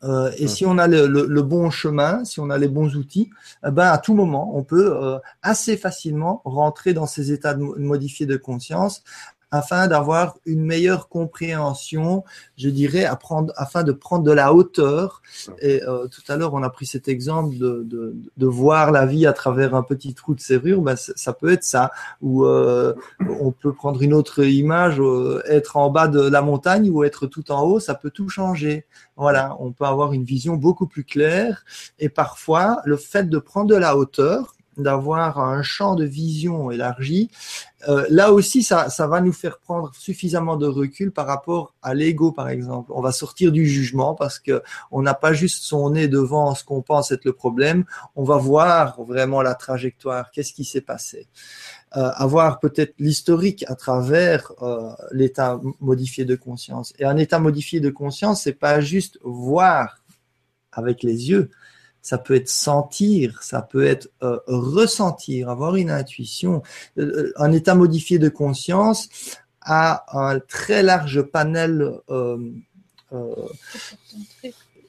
Euh, 0.05 0.31
et 0.37 0.49
si 0.49 0.67
on 0.67 0.79
a 0.79 0.87
le, 0.89 1.07
le- 1.07 1.27
le 1.27 1.43
bon 1.43 1.71
chemin, 1.71 2.25
si 2.25 2.41
on 2.41 2.51
a 2.51 2.59
les 2.59 2.69
bons 2.69 2.97
outils, 2.97 3.31
eh 3.67 3.71
ben 3.71 3.87
à 3.87 3.99
tout 3.99 4.15
moment, 4.15 4.57
on 4.57 4.65
peut 4.65 4.93
euh, 4.97 5.19
assez 5.43 5.77
facilement 5.77 6.43
rentrer 6.45 6.93
dans 6.93 7.07
ces 7.07 7.31
états 7.31 7.55
de 7.55 7.63
mo- 7.63 7.77
modifiés 7.79 8.27
de 8.27 8.37
conscience 8.37 9.05
afin 9.53 9.87
d'avoir 9.87 10.39
une 10.47 10.65
meilleure 10.65 11.09
compréhension, 11.09 12.25
je 12.57 12.71
dirais, 12.71 13.05
à 13.05 13.17
prendre, 13.17 13.53
afin 13.57 13.85
de 13.85 13.93
prendre 13.93 14.25
de 14.25 14.33
la 14.33 14.55
hauteur. 14.55 15.23
Et 15.61 15.83
euh, 15.85 16.09
tout 16.09 16.23
à 16.29 16.37
l'heure, 16.37 16.55
on 16.55 16.63
a 16.63 16.71
pris 16.71 16.87
cet 16.87 17.07
exemple 17.07 17.59
de, 17.59 17.83
de, 17.85 18.17
de 18.37 18.47
voir 18.47 18.91
la 18.91 19.05
vie 19.05 19.27
à 19.27 19.35
travers 19.35 19.75
un 19.75 19.83
petit 19.83 20.15
trou 20.15 20.35
de 20.35 20.41
serrure. 20.41 20.81
Ben, 20.81 20.97
ça 20.97 21.35
peut 21.35 21.53
être 21.53 21.65
ça. 21.65 21.91
Ou 22.23 22.47
euh, 22.47 22.95
on 23.41 23.53
peut 23.53 23.75
prendre 23.75 24.03
une 24.03 24.15
autre 24.15 24.43
image, 24.43 24.99
euh, 25.01 25.43
être 25.47 25.77
en 25.77 25.91
bas 25.91 26.09
de 26.09 26.23
la 26.23 26.41
montagne 26.41 26.89
ou 26.91 27.05
être 27.05 27.27
tout 27.27 27.53
en 27.53 27.63
haut, 27.63 27.79
ça 27.79 27.95
peut 27.95 28.11
tout 28.11 28.31
changer. 28.31 28.87
Voilà, 29.17 29.55
on 29.61 29.73
peut 29.73 29.85
avoir 29.85 30.15
une 30.15 30.25
vision 30.25 30.57
beaucoup 30.57 30.87
plus 30.87 31.05
claire. 31.05 31.65
Et 31.99 32.09
parfois, 32.09 32.81
le 32.87 32.97
fait 32.97 33.29
de 33.29 33.39
prendre 33.39 33.69
de 33.69 33.77
la 33.77 33.99
hauteur, 33.99 34.55
d'avoir 34.77 35.39
un 35.39 35.63
champ 35.63 35.95
de 35.95 36.05
vision 36.05 36.71
élargi, 36.71 37.31
euh, 37.89 38.07
là 38.11 38.33
aussi, 38.33 38.63
ça, 38.63 38.89
ça 38.91 39.07
va 39.07 39.21
nous 39.21 39.33
faire 39.33 39.59
prendre 39.59 39.93
suffisamment 39.95 40.57
de 40.57 40.67
recul 40.67 41.11
par 41.11 41.27
rapport 41.27 41.75
à 41.83 41.95
l'ego, 41.95 42.31
par 42.31 42.49
exemple. 42.49 42.93
On 42.95 43.01
va 43.01 43.13
sortir 43.13 43.51
du 43.51 43.67
jugement 43.67 44.15
parce 44.15 44.39
que 44.39 44.63
on 44.91 45.03
n'a 45.03 45.15
pas 45.15 45.33
juste 45.33 45.65
son 45.65 45.91
nez 45.91 46.07
devant 46.09 46.55
ce 46.55 46.65
qu'on 46.65 46.83
pense 46.83 47.11
être 47.11 47.25
le 47.25 47.33
problème. 47.33 47.85
On 48.15 48.25
va 48.25 48.37
voir 48.37 49.03
vraiment 49.03 49.43
la 49.43 49.55
trajectoire. 49.55 50.31
Qu'est-ce 50.31 50.53
qui 50.53 50.65
s'est 50.65 50.81
passé? 50.81 51.27
Euh, 51.97 52.11
Avoir 52.15 52.61
peut-être 52.61 52.95
l'historique 52.99 53.65
à 53.69 53.75
travers 53.75 54.53
euh, 54.63 54.93
l'état 55.11 55.61
modifié 55.81 56.25
de 56.25 56.37
conscience. 56.37 56.93
Et 56.99 57.05
un 57.05 57.17
état 57.17 57.39
modifié 57.39 57.81
de 57.81 57.91
conscience, 57.91 58.43
c'est 58.43 58.53
pas 58.53 58.81
juste 58.81 59.19
voir 59.23 59.99
avec 60.73 61.03
les 61.03 61.31
yeux 61.31 61.51
ça 62.03 62.19
peut 62.19 62.35
être 62.35 62.49
sentir, 62.49 63.43
ça 63.43 63.63
peut 63.63 63.87
être 63.87 64.11
euh, 64.23 64.39
ressentir, 64.47 65.49
avoir 65.49 65.77
une 65.77 65.91
intuition. 65.91 66.63
Euh, 66.99 67.33
un 67.37 67.53
état 67.53 67.75
modifié 67.75 68.19
de 68.19 68.29
conscience 68.29 69.09
a 69.61 70.05
un 70.13 70.41
très 70.41 70.83
large 70.83 71.23
panel 71.23 71.93
euh, 72.11 72.39
euh, 73.13 73.35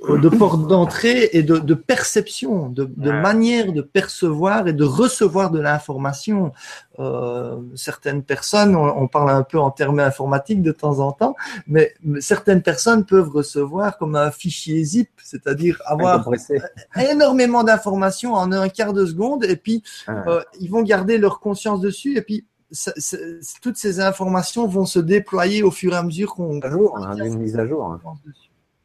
de 0.09 0.29
portes 0.29 0.67
d'entrée 0.67 1.29
et 1.31 1.43
de, 1.43 1.57
de 1.57 1.73
perception, 1.73 2.67
de, 2.69 2.83
de 2.97 3.09
Ouais. 3.09 3.21
manière 3.21 3.71
de 3.71 3.81
percevoir 3.81 4.67
et 4.67 4.73
de 4.73 4.83
recevoir 4.83 5.49
de 5.49 5.59
l'information. 5.59 6.51
Euh, 6.99 7.57
certaines 7.75 8.21
personnes, 8.21 8.75
on, 8.75 8.85
on 9.03 9.07
parle 9.07 9.29
un 9.29 9.43
peu 9.43 9.57
en 9.59 9.71
termes 9.71 9.99
informatiques 9.99 10.61
de 10.61 10.71
temps 10.73 10.99
en 10.99 11.11
temps, 11.13 11.35
mais, 11.67 11.93
mais 12.03 12.21
certaines 12.21 12.61
personnes 12.61 13.05
peuvent 13.05 13.29
recevoir 13.29 13.97
comme 13.97 14.15
un 14.15 14.29
fichier 14.31 14.83
zip, 14.83 15.09
c'est-à-dire 15.23 15.81
avoir 15.85 16.27
énormément 17.11 17.63
d'informations 17.63 18.33
en 18.33 18.51
un 18.51 18.69
quart 18.69 18.93
de 18.93 19.05
seconde 19.05 19.45
et 19.45 19.55
puis 19.55 19.83
euh, 20.09 20.41
ils 20.59 20.69
vont 20.69 20.81
garder 20.83 21.17
leur 21.17 21.39
conscience 21.39 21.79
dessus 21.81 22.17
et 22.17 22.21
puis 22.21 22.45
ça- 22.71 22.93
ça- 22.97 23.17
toutes 23.61 23.77
ces 23.77 23.99
informations 23.99 24.67
vont 24.67 24.85
se 24.85 24.99
déployer 24.99 25.63
au 25.63 25.71
fur 25.71 25.93
et 25.93 25.95
à 25.95 26.03
mesure 26.03 26.33
qu'on 26.35 26.59
à 26.59 26.69
jour, 26.69 26.97
hein, 26.97 27.15
une 27.17 27.37
mise 27.39 27.57
à 27.57 27.65
jour. 27.67 27.85
hein. 27.85 27.99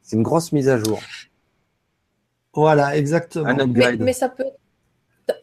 C'est 0.09 0.17
une 0.17 0.23
grosse 0.23 0.53
mise 0.53 0.71
à 0.71 0.79
jour. 0.79 0.99
Voilà, 2.55 2.97
exactement. 2.97 3.47
Un 3.47 3.67
Mais, 3.67 4.15
ça 4.15 4.31
peut. 4.31 4.45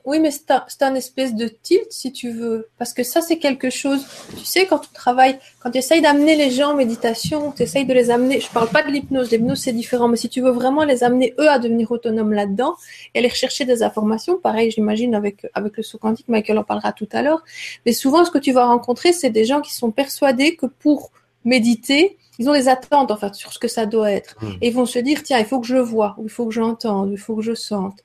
Oui, 0.06 0.20
mais 0.20 0.32
c'est 0.32 0.50
un, 0.50 0.64
c'est 0.68 0.82
un 0.82 0.96
espèce 0.96 1.36
de 1.36 1.48
tilt, 1.48 1.92
si 1.92 2.12
tu 2.12 2.32
veux. 2.32 2.68
Parce 2.80 2.92
que 2.92 3.04
ça, 3.04 3.22
c'est 3.22 3.38
quelque 3.38 3.70
chose. 3.70 4.04
Tu 4.36 4.44
sais, 4.44 4.66
quand 4.66 4.80
tu 4.80 4.90
travailles, 4.90 5.38
quand 5.60 5.70
tu 5.70 5.78
essayes 5.78 6.02
d'amener 6.02 6.36
les 6.36 6.50
gens 6.50 6.72
en 6.72 6.76
méditation, 6.76 7.52
tu 7.52 7.62
essayes 7.62 7.86
de 7.86 7.94
les 7.94 8.10
amener. 8.10 8.40
Je 8.40 8.50
parle 8.50 8.70
pas 8.70 8.82
de 8.82 8.90
l'hypnose. 8.90 9.30
L'hypnose, 9.30 9.60
c'est 9.60 9.72
différent. 9.72 10.08
Mais 10.08 10.18
si 10.18 10.30
tu 10.30 10.42
veux 10.42 10.50
vraiment 10.50 10.84
les 10.84 11.04
amener, 11.04 11.36
eux, 11.40 11.48
à 11.48 11.60
devenir 11.60 11.92
autonomes 11.92 12.34
là-dedans 12.34 12.76
et 13.14 13.20
aller 13.20 13.28
rechercher 13.28 13.66
des 13.66 13.84
informations, 13.84 14.40
pareil, 14.40 14.72
j'imagine, 14.72 15.14
avec, 15.14 15.46
avec 15.54 15.78
le 15.78 15.84
saut 15.84 16.00
quantique, 16.00 16.28
Michael 16.28 16.58
en 16.58 16.64
parlera 16.64 16.92
tout 16.92 17.10
à 17.12 17.22
l'heure. 17.22 17.44
Mais 17.86 17.94
souvent, 17.94 18.26
ce 18.26 18.32
que 18.32 18.40
tu 18.40 18.52
vas 18.52 18.66
rencontrer, 18.66 19.14
c'est 19.14 19.30
des 19.30 19.46
gens 19.46 19.62
qui 19.62 19.76
sont 19.76 19.92
persuadés 19.92 20.56
que 20.56 20.66
pour 20.66 21.12
méditer, 21.44 22.18
ils 22.40 22.50
ont 22.50 22.54
des 22.54 22.68
attentes, 22.68 23.12
en 23.12 23.18
fait, 23.18 23.36
sur 23.36 23.54
ce 23.54 23.60
que 23.60 23.68
ça 23.68 23.86
doit 23.86 24.12
être. 24.12 24.36
Hmm. 24.42 24.54
Et 24.62 24.68
ils 24.68 24.74
vont 24.74 24.86
se 24.86 25.00
dire, 25.00 25.24
tiens, 25.24 25.40
il 25.40 25.46
faut 25.46 25.60
que 25.60 25.68
je 25.68 25.78
vois, 25.78 26.16
ou 26.18 26.24
il 26.26 26.30
faut 26.30 26.46
que 26.46 26.54
j'entende, 26.54 27.12
il 27.12 27.18
faut 27.18 27.36
que 27.36 27.42
je 27.42 27.54
sente. 27.54 28.00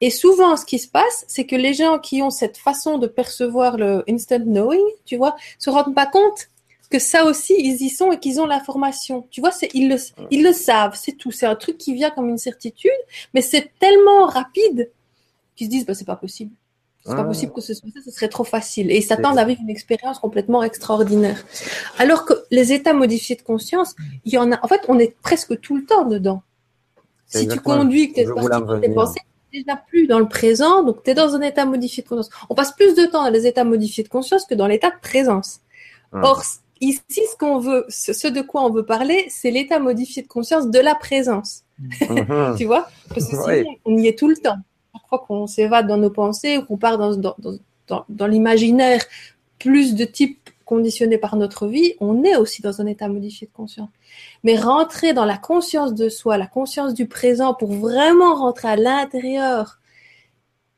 Et 0.00 0.10
souvent, 0.10 0.56
ce 0.56 0.64
qui 0.64 0.78
se 0.78 0.88
passe, 0.88 1.24
c'est 1.28 1.46
que 1.46 1.56
les 1.56 1.74
gens 1.74 1.98
qui 1.98 2.22
ont 2.22 2.30
cette 2.30 2.56
façon 2.56 2.98
de 2.98 3.06
percevoir 3.06 3.76
le 3.76 4.04
instant 4.08 4.40
knowing, 4.40 4.84
tu 5.04 5.16
vois, 5.16 5.36
se 5.58 5.70
rendent 5.70 5.94
pas 5.94 6.06
compte 6.06 6.48
que 6.90 6.98
ça 6.98 7.24
aussi, 7.24 7.54
ils 7.58 7.82
y 7.82 7.90
sont 7.90 8.12
et 8.12 8.18
qu'ils 8.18 8.40
ont 8.40 8.46
l'information. 8.46 9.26
Tu 9.30 9.40
vois, 9.40 9.50
c'est, 9.50 9.68
ils 9.74 9.88
le, 9.88 9.96
ils 10.30 10.42
le 10.42 10.52
savent, 10.52 10.96
c'est 11.00 11.12
tout. 11.12 11.32
C'est 11.32 11.46
un 11.46 11.56
truc 11.56 11.78
qui 11.78 11.94
vient 11.94 12.10
comme 12.10 12.28
une 12.28 12.38
certitude, 12.38 12.90
mais 13.34 13.42
c'est 13.42 13.72
tellement 13.78 14.26
rapide 14.26 14.90
qu'ils 15.56 15.66
se 15.66 15.70
disent, 15.70 15.86
bah, 15.86 15.94
c'est 15.94 16.04
pas 16.04 16.16
possible. 16.16 16.52
C'est 17.06 17.14
pas 17.14 17.20
Ah. 17.20 17.24
possible 17.24 17.52
que 17.52 17.60
ce 17.60 17.72
soit 17.74 17.88
ça, 17.94 18.00
ce 18.04 18.10
serait 18.10 18.28
trop 18.28 18.44
facile. 18.44 18.90
Et 18.90 18.96
ils 18.96 19.02
s'attendent 19.02 19.38
à 19.38 19.44
vivre 19.44 19.60
une 19.62 19.70
expérience 19.70 20.18
complètement 20.18 20.62
extraordinaire. 20.62 21.44
Alors 21.98 22.24
que 22.24 22.34
les 22.50 22.72
états 22.72 22.94
modifiés 22.94 23.36
de 23.36 23.42
conscience, 23.42 23.94
il 24.24 24.32
y 24.32 24.38
en 24.38 24.50
a, 24.52 24.58
en 24.64 24.68
fait, 24.68 24.80
on 24.88 24.98
est 24.98 25.14
presque 25.22 25.60
tout 25.60 25.76
le 25.76 25.84
temps 25.84 26.04
dedans. 26.04 26.42
Si 27.26 27.46
tu 27.48 27.60
conduis, 27.60 28.12
que 28.12 28.20
tu 28.20 28.84
es 28.84 28.94
pensées, 28.94 29.20
déjà 29.52 29.76
plus 29.76 30.06
dans 30.06 30.18
le 30.18 30.28
présent, 30.28 30.82
donc 30.82 31.02
tu 31.04 31.10
es 31.10 31.14
dans 31.14 31.34
un 31.34 31.40
état 31.40 31.64
modifié 31.64 32.02
de 32.02 32.08
conscience. 32.08 32.30
On 32.50 32.54
passe 32.54 32.72
plus 32.72 32.94
de 32.94 33.06
temps 33.06 33.22
dans 33.24 33.30
les 33.30 33.46
états 33.46 33.64
modifiés 33.64 34.02
de 34.04 34.08
conscience 34.08 34.44
que 34.44 34.54
dans 34.54 34.66
l'état 34.66 34.90
de 34.90 35.00
présence. 35.00 35.60
Or, 36.12 36.42
ici, 36.80 37.02
ce 37.10 37.36
qu'on 37.38 37.58
veut, 37.58 37.84
ce, 37.88 38.28
de 38.28 38.40
quoi 38.42 38.64
on 38.64 38.70
veut 38.70 38.84
parler, 38.84 39.26
c'est 39.28 39.50
l'état 39.50 39.78
modifié 39.78 40.22
de 40.22 40.28
conscience 40.28 40.68
de 40.70 40.78
la 40.78 40.94
présence. 40.94 41.62
Mhm. 41.78 42.54
Tu 42.58 42.64
vois? 42.64 42.88
Parce 43.08 43.26
que 43.28 43.36
sinon, 43.36 43.70
on 43.84 43.96
y 43.98 44.08
est 44.08 44.18
tout 44.18 44.28
le 44.28 44.36
temps. 44.36 44.56
Parfois 45.00 45.26
qu'on 45.26 45.46
s'évade 45.46 45.86
dans 45.86 45.96
nos 45.96 46.10
pensées 46.10 46.58
ou 46.58 46.62
qu'on 46.64 46.76
part 46.76 46.98
dans, 46.98 47.16
dans, 47.16 47.36
dans, 47.88 48.04
dans 48.08 48.26
l'imaginaire 48.26 49.02
plus 49.58 49.94
de 49.94 50.04
type 50.04 50.50
conditionné 50.64 51.16
par 51.16 51.36
notre 51.36 51.68
vie, 51.68 51.94
on 52.00 52.24
est 52.24 52.36
aussi 52.36 52.60
dans 52.60 52.80
un 52.80 52.86
état 52.86 53.08
modifié 53.08 53.46
de 53.46 53.52
conscience. 53.52 53.88
Mais 54.42 54.58
rentrer 54.58 55.12
dans 55.12 55.24
la 55.24 55.38
conscience 55.38 55.94
de 55.94 56.08
soi, 56.08 56.36
la 56.36 56.48
conscience 56.48 56.92
du 56.92 57.06
présent, 57.06 57.54
pour 57.54 57.72
vraiment 57.72 58.34
rentrer 58.34 58.68
à 58.68 58.76
l'intérieur 58.76 59.78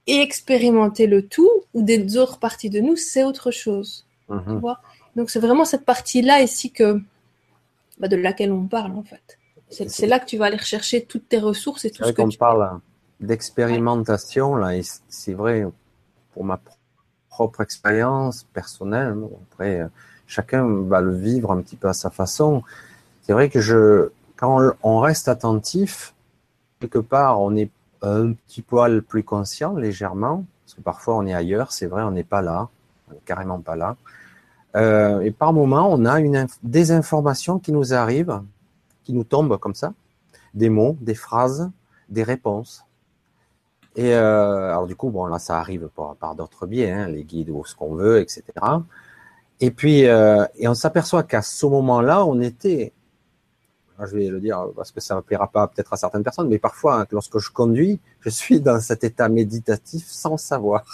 et 0.07 0.21
expérimenter 0.21 1.07
le 1.07 1.27
tout 1.27 1.51
ou 1.73 1.83
des 1.83 2.19
autres 2.19 2.39
parties 2.39 2.71
de 2.71 2.81
nous, 2.81 2.97
c'est 2.97 3.25
autre 3.25 3.51
chose. 3.51 4.07
Mhm. 4.29 4.61
Donc 5.17 5.31
c'est 5.31 5.41
vraiment 5.41 5.65
cette 5.65 5.87
partie-là 5.87 6.43
ici 6.43 6.71
que 6.71 7.01
bah, 7.99 8.09
de 8.09 8.17
laquelle 8.17 8.53
on 8.53 8.67
parle 8.67 8.93
en 8.93 9.03
fait. 9.03 9.39
C'est 9.71 10.07
là 10.07 10.19
que 10.19 10.27
tu 10.27 10.37
vas 10.39 10.47
aller 10.47 10.57
rechercher 10.57 11.05
toutes 11.05 11.29
tes 11.29 11.39
ressources 11.39 11.85
et 11.85 11.91
tout 11.91 12.05
ce 12.05 12.13
que 12.13 12.23
qu'on 12.23 12.29
tu 12.29 12.39
parle 12.39 12.81
d'expérimentation 13.21 14.57
là, 14.57 14.73
c'est 15.09 15.35
vrai 15.35 15.67
pour 16.33 16.45
ma 16.45 16.61
propre 17.29 17.61
expérience 17.61 18.45
personnelle. 18.53 19.17
Après, 19.51 19.87
chacun 20.27 20.67
va 20.85 21.01
le 21.01 21.15
vivre 21.15 21.53
un 21.53 21.61
petit 21.63 21.77
peu 21.77 21.89
à 21.89 21.93
sa 21.93 22.11
façon. 22.11 22.63
C'est 23.23 23.33
vrai 23.33 23.49
que 23.49 23.61
je, 23.61 24.11
quand 24.37 24.73
on 24.83 25.01
reste 25.01 25.29
attentif, 25.29 26.15
quelque 26.81 26.99
part, 26.99 27.41
on 27.41 27.57
est 27.57 27.71
un 28.03 28.33
petit 28.33 28.63
poil 28.63 29.03
plus 29.03 29.25
conscient, 29.25 29.77
légèrement, 29.77 30.45
parce 30.65 30.75
que 30.75 30.81
parfois 30.81 31.17
on 31.17 31.27
est 31.27 31.35
ailleurs, 31.35 31.73
c'est 31.73 31.87
vrai, 31.87 32.03
on 32.03 32.13
n'est 32.13 32.25
pas 32.25 32.43
là, 32.43 32.69
carrément 33.25 33.61
pas 33.61 33.77
là. 33.77 33.97
Euh, 34.77 35.21
et 35.21 35.31
par 35.31 35.53
moment, 35.53 35.89
on 35.91 36.05
a 36.05 36.21
une 36.21 36.47
des 36.63 36.93
informations 36.93 37.59
qui 37.59 37.73
nous 37.73 37.95
arrivent, 37.95 38.43
qui 39.05 39.13
nous 39.13 39.25
tombent 39.25 39.59
comme 39.59 39.75
ça, 39.75 39.93
des 40.55 40.69
mots, 40.69 40.97
des 41.01 41.15
phrases, 41.15 41.71
des 42.09 42.23
réponses. 42.23 42.85
Et 43.97 44.15
euh, 44.15 44.71
alors 44.71 44.87
du 44.87 44.97
coup, 44.97 45.11
bon 45.11 45.27
là, 45.27 45.39
ça 45.39 45.59
arrive 45.59 45.89
par, 46.21 46.35
d'autres 46.35 46.67
biais, 46.67 46.91
hein, 46.91 47.09
les 47.09 47.25
guides 47.25 47.51
ou 47.51 47.65
ce 47.65 47.75
qu'on 47.75 47.95
veut, 47.95 48.21
etc. 48.21 48.43
Et 49.61 49.71
puis, 49.71 50.07
euh, 50.07 50.45
et 50.57 50.69
on 50.69 50.75
s'aperçoit 50.75 51.25
qu'à 51.25 51.43
ce 51.43 51.67
moment-là, 51.67 52.25
on 52.25 52.41
était, 52.41 52.93
je 53.99 54.17
vais 54.17 54.29
le 54.29 54.41
dire 54.41 54.67
parce 54.77 54.93
que 54.93 55.01
ça 55.01 55.17
ne 55.17 55.21
plaira 55.21 55.49
pas 55.49 55.67
peut-être 55.67 55.93
à 55.93 55.97
certaines 55.97 56.23
personnes, 56.23 56.49
mais 56.49 56.59
parfois, 56.59 57.01
hein, 57.01 57.07
lorsque 57.11 57.39
je 57.39 57.51
conduis, 57.51 57.99
je 58.21 58.31
suis 58.31 58.61
dans 58.61 58.81
cet 58.81 59.03
état 59.03 59.29
méditatif 59.29 60.07
sans 60.07 60.37
savoir. 60.37 60.85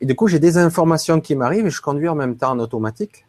Et 0.00 0.06
du 0.06 0.14
coup, 0.14 0.26
j'ai 0.26 0.38
des 0.38 0.56
informations 0.56 1.20
qui 1.20 1.36
m'arrivent 1.36 1.66
et 1.66 1.70
je 1.70 1.82
conduis 1.82 2.08
en 2.08 2.14
même 2.14 2.36
temps 2.36 2.52
en 2.52 2.58
automatique. 2.58 3.26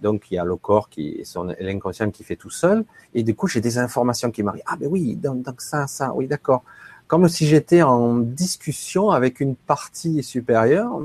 Donc, 0.00 0.30
il 0.30 0.34
y 0.34 0.38
a 0.38 0.44
le 0.44 0.56
corps 0.56 0.88
qui, 0.88 1.20
son 1.24 1.54
l'inconscient 1.58 2.10
qui 2.10 2.24
fait 2.24 2.36
tout 2.36 2.50
seul. 2.50 2.84
Et 3.14 3.22
du 3.22 3.34
coup, 3.34 3.46
j'ai 3.46 3.60
des 3.60 3.78
informations 3.78 4.30
qui 4.30 4.42
m'arrivent. 4.42 4.62
Ah, 4.66 4.76
ben 4.76 4.88
oui, 4.90 5.16
donc 5.16 5.60
ça, 5.60 5.86
ça, 5.86 6.12
oui, 6.14 6.26
d'accord. 6.26 6.64
Comme 7.06 7.28
si 7.28 7.46
j'étais 7.46 7.82
en 7.82 8.18
discussion 8.18 9.10
avec 9.10 9.40
une 9.40 9.54
partie 9.54 10.22
supérieure. 10.22 11.00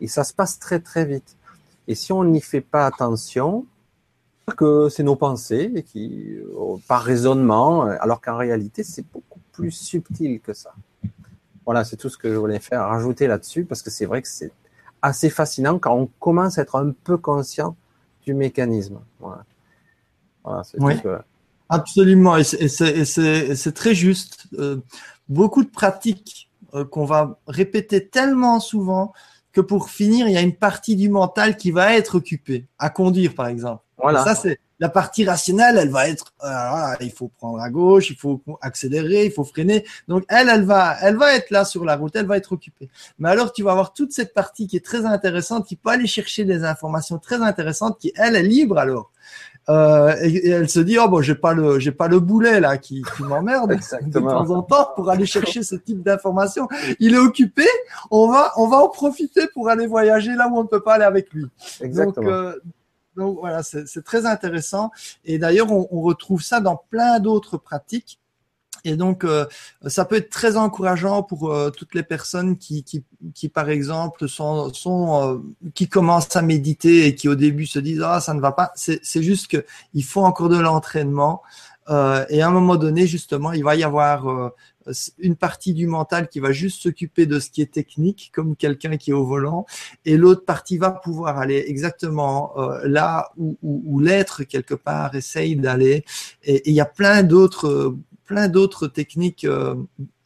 Et 0.00 0.08
ça 0.08 0.24
se 0.24 0.34
passe 0.34 0.58
très, 0.58 0.80
très 0.80 1.06
vite. 1.06 1.36
Et 1.88 1.94
si 1.94 2.12
on 2.12 2.24
n'y 2.24 2.40
fait 2.40 2.60
pas 2.60 2.86
attention, 2.86 3.64
que 4.56 4.88
c'est 4.88 5.02
nos 5.02 5.16
pensées 5.16 5.84
qui, 5.88 6.36
euh, 6.36 6.76
par 6.86 7.02
raisonnement, 7.02 7.82
alors 7.82 8.20
qu'en 8.20 8.36
réalité, 8.36 8.84
c'est 8.84 9.04
beaucoup 9.12 9.40
plus 9.52 9.72
subtil 9.72 10.40
que 10.40 10.52
ça. 10.52 10.72
Voilà, 11.64 11.84
c'est 11.84 11.96
tout 11.96 12.08
ce 12.08 12.16
que 12.16 12.30
je 12.30 12.36
voulais 12.36 12.60
faire, 12.60 12.82
rajouter 12.82 13.26
là-dessus, 13.26 13.64
parce 13.64 13.82
que 13.82 13.90
c'est 13.90 14.06
vrai 14.06 14.22
que 14.22 14.28
c'est 14.28 14.52
assez 15.02 15.30
fascinant 15.30 15.78
quand 15.78 15.94
on 15.94 16.06
commence 16.20 16.58
à 16.58 16.62
être 16.62 16.76
un 16.76 16.92
peu 16.92 17.16
conscient 17.16 17.76
du 18.22 18.34
mécanisme. 18.34 19.00
Voilà. 19.18 19.44
voilà 20.44 20.62
c'est 20.62 20.80
oui, 20.80 21.00
que... 21.00 21.18
absolument, 21.68 22.36
et 22.36 22.44
c'est 22.44 23.74
très 23.74 23.94
juste. 23.94 24.46
Euh, 24.58 24.78
beaucoup 25.28 25.64
de 25.64 25.70
pratiques 25.70 26.50
euh, 26.74 26.84
qu'on 26.84 27.04
va 27.04 27.38
répéter 27.46 28.06
tellement 28.06 28.60
souvent 28.60 29.12
que 29.52 29.60
pour 29.60 29.90
finir, 29.90 30.28
il 30.28 30.34
y 30.34 30.36
a 30.36 30.42
une 30.42 30.56
partie 30.56 30.96
du 30.96 31.08
mental 31.08 31.56
qui 31.56 31.70
va 31.70 31.94
être 31.94 32.16
occupée, 32.16 32.66
à 32.78 32.90
conduire 32.90 33.34
par 33.34 33.46
exemple. 33.46 33.82
Voilà. 33.98 34.22
ça, 34.22 34.34
c'est 34.34 34.60
la 34.78 34.90
partie 34.90 35.24
rationnelle, 35.24 35.78
elle 35.78 35.88
va 35.88 36.08
être, 36.08 36.34
euh, 36.44 36.94
il 37.00 37.10
faut 37.10 37.28
prendre 37.28 37.60
à 37.60 37.70
gauche, 37.70 38.10
il 38.10 38.16
faut 38.16 38.42
accélérer, 38.60 39.24
il 39.24 39.32
faut 39.32 39.44
freiner. 39.44 39.86
Donc 40.06 40.24
elle, 40.28 40.50
elle 40.50 40.64
va, 40.64 40.96
elle 41.00 41.16
va 41.16 41.34
être 41.34 41.50
là 41.50 41.64
sur 41.64 41.84
la 41.84 41.96
route, 41.96 42.14
elle 42.14 42.26
va 42.26 42.36
être 42.36 42.52
occupée. 42.52 42.90
Mais 43.18 43.30
alors 43.30 43.52
tu 43.52 43.62
vas 43.62 43.72
avoir 43.72 43.94
toute 43.94 44.12
cette 44.12 44.34
partie 44.34 44.66
qui 44.66 44.76
est 44.76 44.84
très 44.84 45.06
intéressante, 45.06 45.66
qui 45.66 45.76
peut 45.76 45.90
aller 45.90 46.06
chercher 46.06 46.44
des 46.44 46.64
informations 46.64 47.18
très 47.18 47.40
intéressantes, 47.40 47.98
qui 47.98 48.12
elle 48.16 48.36
est 48.36 48.42
libre 48.42 48.76
alors. 48.78 49.10
Euh, 49.68 50.14
et, 50.22 50.48
elle 50.48 50.68
se 50.68 50.78
dit 50.78 50.96
oh 50.98 51.08
bon 51.08 51.20
j'ai 51.22 51.34
pas 51.34 51.52
le 51.52 51.80
j'ai 51.80 51.90
pas 51.90 52.06
le 52.06 52.20
boulet 52.20 52.60
là 52.60 52.78
qui, 52.78 53.02
qui 53.02 53.22
m'emmerde 53.24 53.70
de 54.02 54.20
temps 54.20 54.50
en 54.50 54.62
temps 54.62 54.90
pour 54.94 55.10
aller 55.10 55.26
chercher 55.26 55.62
ce 55.62 55.74
type 55.74 56.02
d'informations. 56.02 56.68
Il 57.00 57.14
est 57.14 57.18
occupé, 57.18 57.66
on 58.10 58.30
va 58.30 58.52
on 58.56 58.68
va 58.68 58.76
en 58.76 58.88
profiter 58.88 59.48
pour 59.52 59.68
aller 59.68 59.86
voyager 59.86 60.34
là 60.34 60.48
où 60.48 60.56
on 60.58 60.62
ne 60.62 60.68
peut 60.68 60.82
pas 60.82 60.94
aller 60.94 61.04
avec 61.04 61.32
lui. 61.32 61.46
Exactement. 61.80 62.26
Donc, 62.26 62.32
euh, 62.32 62.60
donc 63.16 63.38
voilà, 63.40 63.62
c'est 63.62 64.04
très 64.04 64.26
intéressant. 64.26 64.90
Et 65.24 65.38
d'ailleurs, 65.38 65.72
on, 65.72 65.88
on, 65.90 66.02
retrouve 66.02 66.42
ça 66.42 66.60
dans 66.60 66.76
plein 66.76 67.18
d'autres 67.18 67.56
pratiques. 67.56 68.20
Et 68.86 68.94
donc, 68.94 69.24
euh, 69.24 69.46
ça 69.86 70.04
peut 70.04 70.14
être 70.14 70.30
très 70.30 70.56
encourageant 70.56 71.24
pour 71.24 71.52
euh, 71.52 71.70
toutes 71.70 71.94
les 71.96 72.04
personnes 72.04 72.56
qui, 72.56 72.84
qui, 72.84 73.02
qui, 73.34 73.48
par 73.48 73.68
exemple, 73.68 74.28
sont, 74.28 74.72
sont 74.72 75.22
euh, 75.22 75.38
qui 75.74 75.88
commencent 75.88 76.36
à 76.36 76.42
méditer 76.42 77.06
et 77.06 77.16
qui 77.16 77.28
au 77.28 77.34
début 77.34 77.66
se 77.66 77.80
disent 77.80 78.02
ah 78.04 78.20
ça 78.20 78.32
ne 78.32 78.40
va 78.40 78.52
pas. 78.52 78.70
C'est 78.76 79.22
juste 79.22 79.48
que 79.48 79.66
il 79.92 80.04
faut 80.04 80.22
encore 80.22 80.48
de 80.48 80.58
l'entraînement. 80.58 81.42
et 81.88 82.42
à 82.42 82.46
un 82.48 82.50
moment 82.50 82.76
donné, 82.76 83.06
justement, 83.06 83.52
il 83.52 83.64
va 83.64 83.74
y 83.74 83.84
avoir 83.84 84.52
une 85.18 85.36
partie 85.36 85.74
du 85.74 85.86
mental 85.86 86.28
qui 86.28 86.40
va 86.40 86.52
juste 86.52 86.82
s'occuper 86.82 87.26
de 87.26 87.38
ce 87.40 87.50
qui 87.50 87.62
est 87.62 87.72
technique, 87.72 88.30
comme 88.34 88.56
quelqu'un 88.56 88.96
qui 88.96 89.10
est 89.10 89.14
au 89.14 89.24
volant, 89.24 89.66
et 90.04 90.16
l'autre 90.16 90.44
partie 90.44 90.78
va 90.78 90.90
pouvoir 90.90 91.38
aller 91.38 91.64
exactement 91.66 92.52
euh, 92.58 92.80
là 92.84 93.30
où, 93.36 93.56
où, 93.62 94.00
l'être 94.00 94.44
quelque 94.44 94.74
part 94.74 95.14
essaye 95.14 95.56
d'aller. 95.56 96.04
Et 96.44 96.68
il 96.68 96.74
y 96.74 96.80
a 96.80 96.86
plein 96.86 97.22
d'autres, 97.22 97.96
plein 98.26 98.48
d'autres 98.48 98.88
techniques 98.88 99.44
euh, 99.44 99.74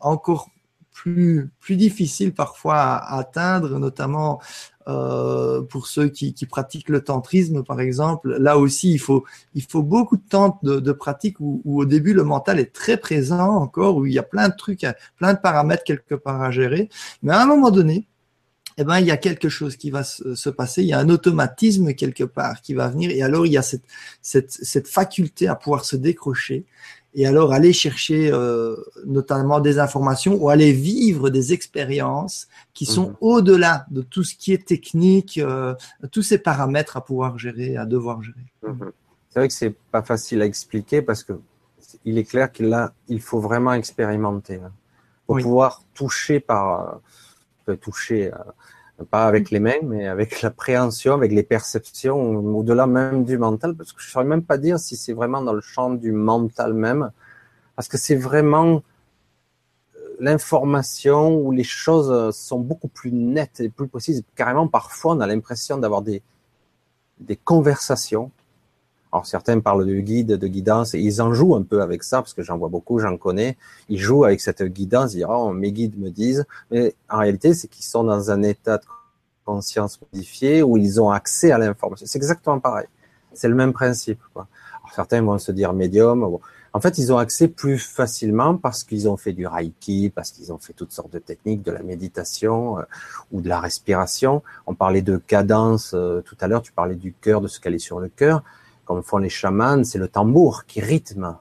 encore 0.00 0.48
plus 0.92 1.50
plus 1.60 1.76
difficiles 1.76 2.34
parfois 2.34 2.78
à 2.78 3.18
atteindre, 3.18 3.78
notamment 3.78 4.40
euh, 4.88 5.62
pour 5.62 5.86
ceux 5.86 6.08
qui, 6.08 6.34
pratiquent 6.46 6.88
le 6.88 7.02
tantrisme, 7.02 7.62
par 7.62 7.80
exemple, 7.80 8.36
là 8.38 8.58
aussi, 8.58 8.92
il 8.92 8.98
faut, 8.98 9.24
il 9.54 9.62
faut 9.62 9.82
beaucoup 9.82 10.16
de 10.16 10.28
temps 10.28 10.58
de, 10.62 10.92
pratique 10.92 11.38
où, 11.38 11.62
où, 11.64 11.80
au 11.82 11.84
début 11.84 12.12
le 12.12 12.24
mental 12.24 12.58
est 12.58 12.72
très 12.72 12.96
présent 12.96 13.56
encore, 13.56 13.96
où 13.96 14.06
il 14.06 14.12
y 14.12 14.18
a 14.18 14.24
plein 14.24 14.48
de 14.48 14.56
trucs, 14.56 14.84
plein 15.16 15.34
de 15.34 15.38
paramètres 15.38 15.84
quelque 15.84 16.14
part 16.16 16.42
à 16.42 16.50
gérer. 16.50 16.88
Mais 17.22 17.32
à 17.32 17.42
un 17.42 17.46
moment 17.46 17.70
donné, 17.70 18.08
eh 18.78 18.84
ben, 18.84 18.98
il 18.98 19.06
y 19.06 19.10
a 19.10 19.16
quelque 19.16 19.50
chose 19.50 19.76
qui 19.76 19.90
va 19.90 20.02
se, 20.02 20.34
se, 20.34 20.48
passer, 20.48 20.82
il 20.82 20.88
y 20.88 20.92
a 20.92 20.98
un 20.98 21.10
automatisme 21.10 21.92
quelque 21.92 22.24
part 22.24 22.62
qui 22.62 22.74
va 22.74 22.88
venir, 22.88 23.10
et 23.10 23.22
alors 23.22 23.46
il 23.46 23.52
y 23.52 23.58
a 23.58 23.62
cette, 23.62 23.84
cette, 24.22 24.50
cette 24.50 24.88
faculté 24.88 25.46
à 25.46 25.54
pouvoir 25.54 25.84
se 25.84 25.96
décrocher 25.96 26.64
et 27.14 27.26
alors 27.26 27.52
aller 27.52 27.72
chercher 27.72 28.30
euh, 28.32 28.76
notamment 29.04 29.60
des 29.60 29.78
informations 29.78 30.34
ou 30.34 30.48
aller 30.48 30.72
vivre 30.72 31.30
des 31.30 31.52
expériences 31.52 32.48
qui 32.72 32.86
sont 32.86 33.08
mhm. 33.08 33.16
au-delà 33.20 33.86
de 33.90 34.02
tout 34.02 34.22
ce 34.22 34.34
qui 34.34 34.52
est 34.52 34.64
technique, 34.64 35.38
euh, 35.38 35.74
tous 36.12 36.22
ces 36.22 36.38
paramètres 36.38 36.96
à 36.96 37.04
pouvoir 37.04 37.38
gérer, 37.38 37.76
à 37.76 37.84
devoir 37.84 38.22
gérer. 38.22 38.46
Mhm. 38.66 38.92
C'est 39.28 39.38
vrai 39.40 39.48
que 39.48 39.54
c'est 39.54 39.74
pas 39.90 40.02
facile 40.02 40.42
à 40.42 40.44
expliquer 40.44 41.02
parce 41.02 41.22
que 41.22 41.34
il 42.04 42.18
est 42.18 42.24
clair 42.24 42.52
qu'il 42.52 42.76
il 43.08 43.20
faut 43.20 43.40
vraiment 43.40 43.72
expérimenter 43.72 44.56
hein, 44.56 44.72
pour 45.26 45.38
pouvoir 45.38 45.82
toucher 45.94 46.38
par 46.38 47.00
euh, 47.68 47.76
toucher 47.76 48.30
pas 49.04 49.26
avec 49.26 49.50
les 49.50 49.60
mains, 49.60 49.80
mais 49.82 50.06
avec 50.06 50.42
l'appréhension, 50.42 51.14
avec 51.14 51.32
les 51.32 51.42
perceptions, 51.42 52.36
au-delà 52.36 52.86
même 52.86 53.24
du 53.24 53.38
mental, 53.38 53.74
parce 53.74 53.92
que 53.92 54.00
je 54.02 54.08
ne 54.08 54.10
saurais 54.12 54.24
même 54.24 54.42
pas 54.42 54.58
dire 54.58 54.78
si 54.78 54.96
c'est 54.96 55.12
vraiment 55.12 55.42
dans 55.42 55.52
le 55.52 55.60
champ 55.60 55.90
du 55.90 56.12
mental 56.12 56.74
même, 56.74 57.10
parce 57.76 57.88
que 57.88 57.98
c'est 57.98 58.16
vraiment 58.16 58.82
euh, 59.96 60.00
l'information 60.20 61.36
où 61.36 61.50
les 61.52 61.64
choses 61.64 62.34
sont 62.34 62.60
beaucoup 62.60 62.88
plus 62.88 63.12
nettes 63.12 63.60
et 63.60 63.68
plus 63.68 63.88
précises. 63.88 64.22
Carrément, 64.36 64.68
parfois, 64.68 65.14
on 65.14 65.20
a 65.20 65.26
l'impression 65.26 65.78
d'avoir 65.78 66.02
des, 66.02 66.22
des 67.20 67.36
conversations. 67.36 68.30
Alors 69.12 69.26
certains 69.26 69.58
parlent 69.58 69.86
de 69.86 70.00
guide, 70.00 70.28
de 70.28 70.46
guidance, 70.46 70.94
et 70.94 71.00
ils 71.00 71.20
en 71.20 71.34
jouent 71.34 71.56
un 71.56 71.62
peu 71.62 71.82
avec 71.82 72.04
ça, 72.04 72.18
parce 72.18 72.32
que 72.32 72.42
j'en 72.42 72.58
vois 72.58 72.68
beaucoup, 72.68 73.00
j'en 73.00 73.16
connais. 73.16 73.56
Ils 73.88 73.98
jouent 73.98 74.24
avec 74.24 74.40
cette 74.40 74.62
guidance, 74.62 75.14
ils 75.14 75.18
disent, 75.18 75.26
oh, 75.28 75.52
mes 75.52 75.72
guides 75.72 75.98
me 75.98 76.10
disent. 76.10 76.44
Mais 76.70 76.94
en 77.08 77.18
réalité, 77.18 77.54
c'est 77.54 77.68
qu'ils 77.68 77.84
sont 77.84 78.04
dans 78.04 78.30
un 78.30 78.42
état 78.42 78.78
de 78.78 78.84
conscience 79.44 79.98
modifié 80.00 80.62
où 80.62 80.76
ils 80.76 81.00
ont 81.00 81.10
accès 81.10 81.50
à 81.50 81.58
l'information. 81.58 82.06
C'est 82.06 82.18
exactement 82.18 82.60
pareil. 82.60 82.86
C'est 83.34 83.48
le 83.48 83.56
même 83.56 83.72
principe. 83.72 84.20
Quoi. 84.32 84.46
Alors, 84.82 84.94
certains 84.94 85.22
vont 85.22 85.38
se 85.38 85.50
dire 85.50 85.72
médium. 85.72 86.38
En 86.72 86.80
fait, 86.80 86.98
ils 86.98 87.12
ont 87.12 87.18
accès 87.18 87.48
plus 87.48 87.78
facilement 87.78 88.56
parce 88.56 88.84
qu'ils 88.84 89.08
ont 89.08 89.16
fait 89.16 89.32
du 89.32 89.44
reiki, 89.46 90.12
parce 90.14 90.30
qu'ils 90.30 90.52
ont 90.52 90.58
fait 90.58 90.72
toutes 90.72 90.92
sortes 90.92 91.12
de 91.12 91.18
techniques, 91.18 91.64
de 91.64 91.72
la 91.72 91.82
méditation 91.82 92.78
euh, 92.78 92.82
ou 93.32 93.40
de 93.40 93.48
la 93.48 93.58
respiration. 93.58 94.42
On 94.68 94.74
parlait 94.74 95.02
de 95.02 95.16
cadence 95.16 95.92
euh, 95.94 96.20
tout 96.20 96.36
à 96.40 96.46
l'heure. 96.46 96.62
Tu 96.62 96.70
parlais 96.70 96.94
du 96.94 97.12
cœur, 97.12 97.40
de 97.40 97.48
ce 97.48 97.58
qu'elle 97.58 97.74
est 97.74 97.80
sur 97.80 97.98
le 97.98 98.08
cœur 98.08 98.44
comme 98.90 99.04
font 99.04 99.18
les 99.18 99.28
chamans, 99.28 99.84
c'est 99.84 100.00
le 100.00 100.08
tambour 100.08 100.64
qui 100.66 100.80
rythme. 100.80 101.36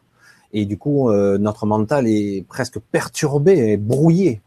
Et 0.53 0.65
du 0.65 0.77
coup, 0.77 1.09
euh, 1.09 1.39
notre 1.39 1.65
mental 1.65 2.07
est 2.07 2.45
presque 2.47 2.77
perturbé, 2.77 3.75
brouillé. 3.75 4.43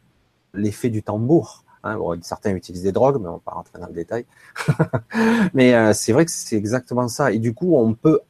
l'effet 0.54 0.88
du 0.88 1.02
tambour. 1.02 1.64
Hein. 1.82 1.98
certains 2.20 2.54
utilisent 2.54 2.84
des 2.84 2.92
drogues, 2.92 3.20
mais 3.20 3.28
on 3.28 3.32
va 3.32 3.40
pas 3.44 3.50
rentrer 3.50 3.80
dans 3.80 3.88
le 3.88 3.92
détail. 3.92 4.24
mais 5.52 5.74
euh, 5.74 5.92
c'est 5.92 6.12
vrai 6.12 6.26
que 6.26 6.30
c'est 6.30 6.54
exactement 6.54 7.08
ça. 7.08 7.32
Et 7.32 7.40
du 7.40 7.52
coup, 7.52 7.76
on 7.76 7.92
peut, 7.92 8.20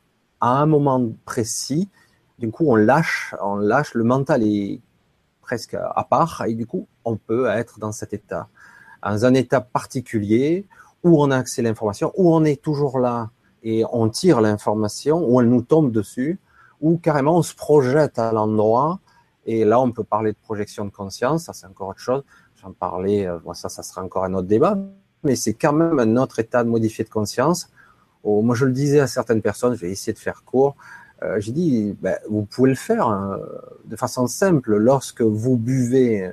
à 0.40 0.62
un 0.62 0.64
moment 0.64 1.06
précis, 1.26 1.90
du 2.38 2.50
coup, 2.50 2.64
on 2.66 2.76
lâche, 2.76 3.34
on 3.42 3.56
lâche. 3.56 3.92
Le 3.92 4.04
mental 4.04 4.42
est 4.42 4.80
presque 5.42 5.74
à 5.74 6.06
part, 6.08 6.44
et 6.46 6.54
du 6.54 6.64
coup, 6.64 6.86
on 7.04 7.18
peut 7.18 7.46
être 7.46 7.78
dans 7.78 7.92
cet 7.92 8.14
état, 8.14 8.48
dans 9.04 9.26
un 9.26 9.34
état 9.34 9.60
particulier 9.60 10.64
où 11.04 11.22
on 11.22 11.30
a 11.30 11.36
accès 11.36 11.60
à 11.60 11.64
l'information, 11.64 12.10
où 12.16 12.34
on 12.34 12.42
est 12.42 12.62
toujours 12.62 12.98
là 12.98 13.28
et 13.62 13.84
on 13.92 14.08
tire 14.08 14.40
l'information, 14.40 15.24
où 15.28 15.40
elle 15.40 15.48
nous 15.48 15.62
tombe 15.62 15.92
dessus, 15.92 16.38
ou 16.80 16.98
carrément 16.98 17.36
on 17.36 17.42
se 17.42 17.54
projette 17.54 18.18
à 18.18 18.32
l'endroit. 18.32 19.00
Et 19.46 19.64
là, 19.64 19.80
on 19.80 19.90
peut 19.90 20.04
parler 20.04 20.32
de 20.32 20.36
projection 20.42 20.84
de 20.84 20.90
conscience, 20.90 21.44
ça 21.44 21.52
c'est 21.52 21.66
encore 21.66 21.88
autre 21.88 22.00
chose. 22.00 22.22
J'en 22.60 22.72
parlais, 22.72 23.26
euh, 23.26 23.38
ça, 23.54 23.68
ça 23.68 23.82
sera 23.82 24.02
encore 24.02 24.24
un 24.24 24.34
autre 24.34 24.46
débat, 24.46 24.78
mais 25.24 25.34
c'est 25.36 25.54
quand 25.54 25.72
même 25.72 25.98
un 25.98 26.16
autre 26.16 26.38
état 26.38 26.62
de 26.62 26.68
modifié 26.68 27.04
de 27.04 27.10
conscience. 27.10 27.68
Oh, 28.22 28.42
moi, 28.42 28.54
je 28.54 28.64
le 28.64 28.72
disais 28.72 29.00
à 29.00 29.08
certaines 29.08 29.42
personnes, 29.42 29.74
je 29.74 29.80
vais 29.80 29.90
essayer 29.90 30.12
de 30.12 30.18
faire 30.18 30.44
court. 30.44 30.76
Euh, 31.22 31.40
J'ai 31.40 31.52
dit, 31.52 31.96
ben, 32.00 32.16
vous 32.28 32.44
pouvez 32.44 32.70
le 32.70 32.76
faire 32.76 33.08
hein, 33.08 33.40
de 33.84 33.96
façon 33.96 34.28
simple. 34.28 34.76
Lorsque 34.76 35.22
vous 35.22 35.56
buvez 35.56 36.32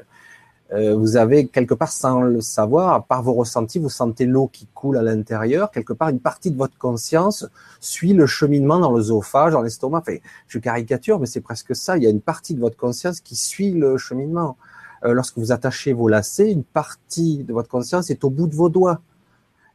euh, 0.72 0.96
vous 0.96 1.18
avez 1.18 1.48
quelque 1.48 1.74
part, 1.74 1.92
sans 1.92 2.22
le 2.22 2.42
savoir, 2.42 3.06
par 3.06 3.24
vos 3.24 3.34
ressentis, 3.34 3.80
vous 3.80 3.90
sentez 3.90 4.26
l'eau 4.26 4.48
qui 4.48 4.68
coule 4.74 4.98
à 4.98 5.02
l'intérieur. 5.02 5.72
Quelque 5.72 5.94
part, 5.94 6.10
une 6.10 6.20
partie 6.20 6.52
de 6.52 6.58
votre 6.58 6.78
conscience 6.78 7.48
suit 7.80 8.14
le 8.14 8.28
cheminement 8.28 8.80
dans 8.80 8.92
l'œsophage, 8.92 9.54
dans 9.54 9.62
l'estomac. 9.62 10.00
Enfin, 10.00 10.18
je 10.48 10.60
caricature, 10.60 11.20
mais 11.20 11.26
c'est 11.26 11.42
presque 11.42 11.76
ça. 11.76 11.98
Il 11.98 12.04
y 12.04 12.08
a 12.08 12.12
une 12.12 12.22
partie 12.22 12.54
de 12.54 12.60
votre 12.60 12.78
conscience 12.78 13.20
qui 13.20 13.36
suit 13.36 13.72
le 13.72 13.98
cheminement. 13.98 14.58
Euh, 15.06 15.14
lorsque 15.14 15.38
vous 15.38 15.52
attachez 15.52 15.94
vos 15.94 16.08
lacets, 16.08 16.52
une 16.52 16.64
partie 16.64 17.44
de 17.44 17.54
votre 17.54 17.70
conscience 17.70 18.12
est 18.12 18.24
au 18.24 18.30
bout 18.30 18.48
de 18.48 18.56
vos 18.56 18.70
doigts. 18.70 19.02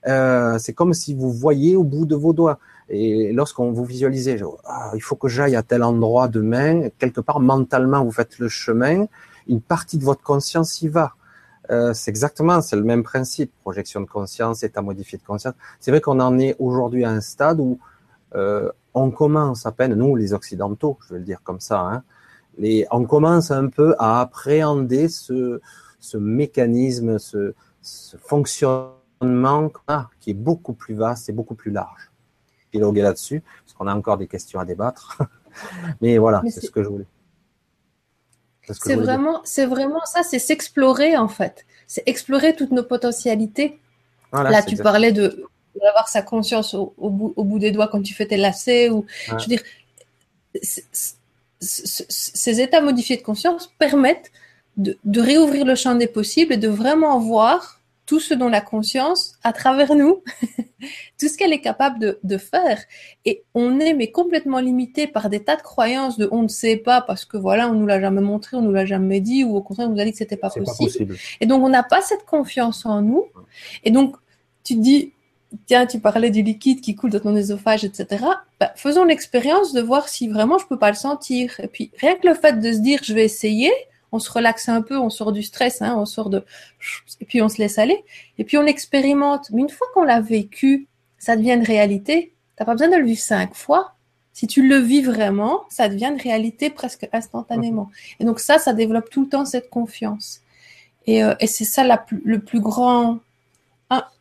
Euh, 0.07 0.59
c'est 0.59 0.75
comme 0.75 0.93
si 0.93 1.15
vous 1.15 1.33
voyez 1.33 1.77
au 1.77 1.83
bout 1.83 2.07
de 2.07 2.15
vos 2.15 2.33
doigts. 2.33 2.59
Et 2.89 3.33
lorsqu'on 3.33 3.73
vous 3.73 3.85
visualisez, 3.85 4.39
ah, 4.67 4.93
il 4.95 5.03
faut 5.03 5.17
que 5.17 5.29
j'aille 5.29 5.57
à 5.57 5.63
tel 5.63 5.83
endroit 5.83 6.29
demain, 6.29 6.91
quelque 6.99 7.23
part 7.23 7.41
mentalement, 7.41 8.05
vous 8.05 8.13
faites 8.13 8.39
le 8.39 8.49
chemin 8.49 9.07
une 9.49 9.61
partie 9.61 9.99
de 9.99 10.05
votre 10.05 10.23
conscience 10.23 10.83
y 10.83 10.89
va. 10.89 11.15
Euh, 11.71 11.95
c'est 11.95 12.11
exactement, 12.11 12.61
c'est 12.61 12.77
le 12.77 12.83
même 12.83 13.03
principe, 13.03 13.53
projection 13.61 14.01
de 14.01 14.07
conscience, 14.07 14.63
état 14.63 14.83
modifié 14.83 15.19
de 15.19 15.23
conscience. 15.25 15.55
C'est 15.81 15.91
vrai 15.91 16.01
qu'on 16.01 16.21
en 16.21 16.39
est 16.39 16.57
aujourd'hui 16.59 17.05
à 17.05 17.11
un 17.11 17.21
stade 17.21 17.61
où 17.61 17.79
euh, 18.35 18.71
on 18.93 19.11
commence 19.11 19.65
à 19.65 19.73
peine, 19.73 19.95
nous 19.95 20.15
les 20.17 20.35
occidentaux, 20.35 20.99
je 21.07 21.15
vais 21.15 21.21
le 21.21 21.25
dire 21.25 21.43
comme 21.43 21.61
ça, 21.61 21.81
hein, 21.81 22.03
les, 22.59 22.87
on 22.91 23.05
commence 23.05 23.51
un 23.51 23.69
peu 23.69 23.95
à 23.99 24.21
appréhender 24.21 25.09
ce, 25.09 25.61
ce 25.99 26.17
mécanisme, 26.19 27.19
ce, 27.19 27.55
ce 27.81 28.17
fonctionnement 28.17 29.71
qui 30.21 30.31
est 30.31 30.35
beaucoup 30.35 30.75
plus 30.75 30.95
vaste 30.95 31.29
et 31.29 31.33
beaucoup 31.33 31.55
plus 31.55 31.71
large. 31.71 32.11
Piloguer 32.71 33.03
là-dessus, 33.03 33.43
parce 33.65 33.73
qu'on 33.75 33.87
a 33.87 33.95
encore 33.95 34.19
des 34.19 34.27
questions 34.27 34.61
à 34.61 34.65
débattre. 34.65 35.23
Mais 36.01 36.19
voilà, 36.19 36.43
c'est 36.51 36.61
ce 36.61 36.71
que 36.71 36.83
je 36.83 36.89
voulais. 36.89 37.07
C'est 38.73 38.97
vraiment, 38.97 39.41
c'est 39.45 39.67
vraiment 39.67 40.05
ça, 40.05 40.23
c'est 40.23 40.39
s'explorer 40.39 41.17
en 41.17 41.29
fait. 41.29 41.67
C'est 41.87 42.03
explorer 42.07 42.55
toutes 42.57 42.73
nos 42.73 42.83
potentialités. 42.83 43.79
Là, 44.33 44.63
tu 44.63 44.77
parlais 44.77 45.13
de 45.13 45.45
d'avoir 45.83 46.09
sa 46.09 46.23
conscience 46.23 46.73
au, 46.75 47.11
bout, 47.11 47.59
des 47.59 47.73
doigts 47.73 47.89
quand 47.89 48.01
tu 48.01 48.15
fais 48.15 48.27
tes 48.27 48.37
lacets 48.37 48.91
ou, 48.91 49.05
je 49.27 49.33
veux 49.33 49.47
dire, 49.47 49.63
ces 51.61 52.61
états 52.61 52.81
modifiés 52.81 53.17
de 53.17 53.23
conscience 53.23 53.73
permettent 53.79 54.31
de, 54.77 54.97
de, 55.05 55.21
réouvrir 55.21 55.65
le 55.65 55.75
champ 55.75 55.95
des 55.97 56.07
possibles 56.07 56.53
et 56.53 56.57
de 56.57 56.69
vraiment 56.69 57.19
voir 57.19 57.81
tout 58.07 58.21
ce 58.21 58.35
dont 58.35 58.49
la 58.49 58.61
conscience, 58.61 59.39
à 59.43 59.53
travers 59.53 59.95
nous, 59.95 60.23
tout 61.19 61.29
ce 61.29 61.39
qu'elle 61.39 61.53
est 61.53 61.61
capable 61.61 61.99
de, 61.99 62.19
de, 62.23 62.37
faire. 62.37 62.79
Et 63.25 63.45
on 63.55 63.81
est 63.81 63.95
mais 63.95 64.11
complètement 64.11 64.61
limité 64.61 65.07
par 65.07 65.31
des 65.31 65.43
tas 65.43 65.57
de 65.57 65.63
croyances 65.63 66.19
de 66.19 66.29
on 66.31 66.43
ne 66.43 66.49
sait 66.49 66.77
pas 66.77 67.01
parce 67.01 67.25
que 67.25 67.37
voilà, 67.37 67.69
on 67.69 67.75
nous 67.75 67.87
l'a 67.87 68.01
jamais 68.01 68.21
montré, 68.21 68.57
on 68.57 68.63
nous 68.63 68.73
l'a 68.73 68.85
jamais 68.85 69.21
dit, 69.21 69.45
ou 69.45 69.57
au 69.57 69.63
contraire, 69.63 69.89
on 69.89 69.93
nous 69.93 70.01
a 70.01 70.05
dit 70.05 70.13
que 70.13 70.19
c'était 70.19 70.37
pas, 70.37 70.51
possible. 70.51 70.67
pas 70.67 70.75
possible. 70.75 71.17
Et 71.41 71.47
donc, 71.47 71.63
on 71.63 71.71
n'a 71.71 71.83
pas 71.83 72.03
cette 72.03 72.25
confiance 72.27 72.85
en 72.85 73.01
nous. 73.01 73.25
Et 73.85 73.91
donc, 73.91 74.17
tu 74.65 74.75
te 74.75 74.81
dis, 74.81 75.13
tiens, 75.67 75.87
tu 75.87 76.01
parlais 76.01 76.31
du 76.31 76.43
liquide 76.43 76.81
qui 76.81 76.95
coule 76.95 77.11
dans 77.11 77.21
ton 77.21 77.35
œsophage, 77.35 77.85
etc. 77.85 78.25
Bah, 78.61 78.73
faisons 78.77 79.05
l'expérience 79.05 79.73
de 79.73 79.81
voir 79.81 80.09
si 80.09 80.29
vraiment 80.29 80.59
je 80.59 80.67
peux 80.67 80.79
pas 80.79 80.91
le 80.91 80.97
sentir. 80.97 81.59
Et 81.61 81.69
puis, 81.69 81.91
rien 81.99 82.17
que 82.17 82.29
le 82.29 82.35
fait 82.35 82.61
de 82.61 82.73
se 82.73 82.79
dire, 82.79 83.01
je 83.03 83.15
vais 83.15 83.25
essayer, 83.25 83.73
on 84.15 84.21
se 84.21 84.31
relaxe 84.31 84.69
un 84.69 84.81
peu, 84.81 84.97
on 84.97 85.11
sort 85.11 85.33
du 85.33 85.43
stress, 85.43 85.83
hein, 85.83 85.97
on 85.99 86.07
sort 86.07 86.31
de, 86.31 86.45
et 87.21 87.25
puis 87.25 87.43
on 87.43 87.49
se 87.49 87.59
laisse 87.59 87.79
aller, 87.79 88.05
et 88.39 88.45
puis 88.45 88.57
on 88.57 88.65
expérimente. 88.65 89.51
Mais 89.51 89.63
une 89.63 89.69
fois 89.69 89.89
qu'on 89.93 90.05
l'a 90.05 90.21
vécu, 90.21 90.87
ça 91.19 91.37
devient 91.37 91.55
une 91.55 91.65
réalité. 91.65 92.33
T'as 92.55 92.65
pas 92.65 92.73
besoin 92.73 92.89
de 92.89 92.97
le 92.97 93.05
vivre 93.05 93.21
cinq 93.21 93.55
fois. 93.55 93.95
Si 94.33 94.47
tu 94.47 94.67
le 94.67 94.77
vis 94.79 95.03
vraiment, 95.03 95.63
ça 95.69 95.89
devient 95.89 96.11
une 96.13 96.21
réalité 96.21 96.71
presque 96.71 97.09
instantanément. 97.13 97.91
Et 98.21 98.25
donc 98.25 98.39
ça, 98.39 98.59
ça 98.59 98.73
développe 98.73 99.11
tout 99.11 99.23
le 99.23 99.29
temps 99.29 99.45
cette 99.45 99.69
confiance. 99.69 100.41
Et, 101.07 101.25
euh, 101.25 101.35
c'est 101.45 101.65
ça 101.65 101.85
le 102.11 102.39
plus 102.39 102.61
grand, 102.61 103.19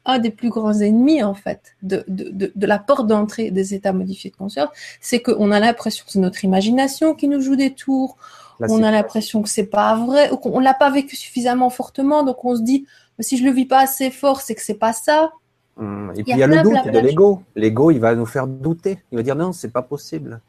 un, 0.06 0.20
des 0.20 0.32
plus 0.32 0.50
grands 0.50 0.80
ennemis 0.80 1.24
en 1.24 1.36
fait 1.36 1.76
de, 1.84 2.04
de 2.08 2.66
la 2.68 2.80
porte 2.80 3.06
d'entrée 3.06 3.52
des 3.52 3.76
états 3.76 3.94
modifiés 3.94 4.32
de 4.32 4.36
conscience, 4.36 4.70
c'est 5.02 5.22
qu'on 5.22 5.52
a 5.52 5.60
l'impression 5.60 6.04
que 6.06 6.12
c'est 6.12 6.20
notre 6.20 6.44
imagination 6.44 7.14
qui 7.14 7.28
nous 7.28 7.42
joue 7.42 7.56
des 7.56 7.74
tours 7.74 8.18
on 8.60 8.84
a 8.84 8.92
l'impression 8.92 9.42
que 9.42 9.50
c'est 9.50 9.66
pas 9.66 9.96
vrai, 9.96 10.32
ou 10.32 10.38
qu'on 10.38 10.60
l'a 10.60 10.74
pas 10.74 10.90
vécu 10.90 11.16
suffisamment 11.16 11.70
fortement, 11.70 12.24
donc 12.24 12.44
on 12.46 12.56
se 12.56 12.62
dit, 12.62 12.86
si 13.20 13.38
je 13.38 13.44
le 13.44 13.52
vis 13.52 13.66
pas 13.66 13.80
assez 13.80 14.12
fort, 14.12 14.42
c'est 14.42 14.56
que 14.56 14.62
c'est 14.62 14.74
pas 14.74 14.94
ça. 14.94 15.32
Hum, 15.78 16.12
et 16.16 16.24
puis 16.24 16.34
il 16.34 16.38
y 16.38 16.44
a, 16.44 16.48
le 16.48 16.62
doute 16.62 16.86
de 16.86 17.00
l'ego. 17.00 17.42
L'ego, 17.56 17.92
il 17.92 18.00
va 18.00 18.16
nous 18.16 18.26
faire 18.26 18.48
douter. 18.48 19.00
Il 19.12 19.18
va 19.18 19.24
dire 19.24 19.36
non, 19.36 19.54
c'est 19.54 19.72
pas 19.72 19.82
possible. 19.82 20.40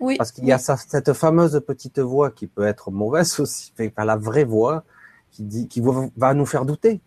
Oui. 0.00 0.16
Parce 0.16 0.32
qu'il 0.32 0.44
y 0.44 0.52
a 0.52 0.58
cette 0.58 1.12
fameuse 1.12 1.60
petite 1.66 2.00
voix 2.00 2.30
qui 2.30 2.46
peut 2.46 2.64
être 2.64 2.90
mauvaise 2.90 3.38
aussi, 3.40 3.72
pas 3.94 4.04
la 4.04 4.16
vraie 4.16 4.44
voix 4.44 4.84
qui 5.30 5.42
dit, 5.44 5.68
qui 5.68 5.80
va 6.16 6.34
nous 6.34 6.46
faire 6.46 6.64
douter. 6.64 7.00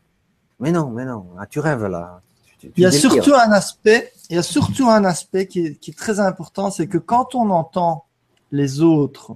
Mais 0.59 0.71
non, 0.71 0.89
mais 0.89 1.03
non, 1.03 1.25
ah, 1.37 1.45
tu 1.45 1.59
rêves 1.59 1.85
là. 1.87 2.21
il 2.63 2.83
y 2.83 2.85
a 2.85 2.91
surtout 2.91 3.33
un 3.33 3.51
aspect, 3.51 4.13
il 4.29 4.37
y 4.37 4.39
a 4.39 4.43
surtout 4.43 4.87
un 4.87 5.03
aspect 5.03 5.47
qui 5.47 5.77
est 5.85 5.97
très 5.97 6.21
important, 6.21 6.71
c'est 6.71 6.87
que 6.87 6.97
quand 6.97 7.35
on 7.35 7.49
entend 7.49 8.05
les 8.51 8.81
autres 8.81 9.35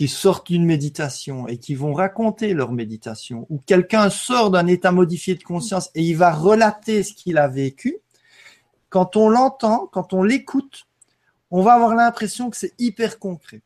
qui 0.00 0.08
sortent 0.08 0.46
d'une 0.46 0.64
méditation 0.64 1.46
et 1.46 1.58
qui 1.58 1.74
vont 1.74 1.92
raconter 1.92 2.54
leur 2.54 2.72
méditation, 2.72 3.46
ou 3.50 3.58
quelqu'un 3.58 4.08
sort 4.08 4.50
d'un 4.50 4.66
état 4.66 4.92
modifié 4.92 5.34
de 5.34 5.42
conscience 5.42 5.90
et 5.94 6.02
il 6.02 6.16
va 6.16 6.32
relater 6.32 7.02
ce 7.02 7.12
qu'il 7.12 7.36
a 7.36 7.48
vécu, 7.48 7.98
quand 8.88 9.16
on 9.16 9.28
l'entend, 9.28 9.90
quand 9.92 10.14
on 10.14 10.22
l'écoute, 10.22 10.86
on 11.50 11.60
va 11.60 11.74
avoir 11.74 11.94
l'impression 11.94 12.48
que 12.48 12.56
c'est 12.56 12.72
hyper 12.78 13.18
concret. 13.18 13.60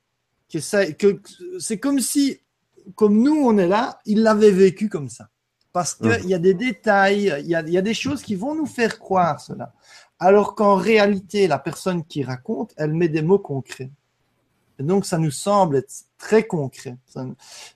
Que, 0.52 0.58
ça, 0.58 0.90
que 0.90 1.22
c'est 1.60 1.78
comme 1.78 2.00
si, 2.00 2.40
comme 2.96 3.22
nous 3.22 3.36
on 3.36 3.56
est 3.56 3.68
là, 3.68 4.00
il 4.04 4.24
l'avait 4.24 4.50
vécu 4.50 4.88
comme 4.88 5.08
ça. 5.08 5.28
Parce 5.72 5.94
qu'il 5.94 6.26
y 6.28 6.34
a 6.34 6.40
des 6.40 6.54
détails, 6.54 7.32
il 7.44 7.46
y 7.46 7.54
a, 7.54 7.60
il 7.60 7.72
y 7.72 7.78
a 7.78 7.82
des 7.82 7.94
choses 7.94 8.24
qui 8.24 8.34
vont 8.34 8.56
nous 8.56 8.66
faire 8.66 8.98
croire 8.98 9.40
cela. 9.40 9.72
Alors 10.18 10.56
qu'en 10.56 10.74
réalité, 10.74 11.46
la 11.46 11.60
personne 11.60 12.04
qui 12.04 12.24
raconte, 12.24 12.74
elle 12.76 12.92
met 12.92 13.08
des 13.08 13.22
mots 13.22 13.38
concrets. 13.38 13.92
Donc, 14.78 15.06
ça 15.06 15.18
nous 15.18 15.30
semble 15.30 15.76
être 15.76 15.92
très 16.18 16.46
concret. 16.46 16.96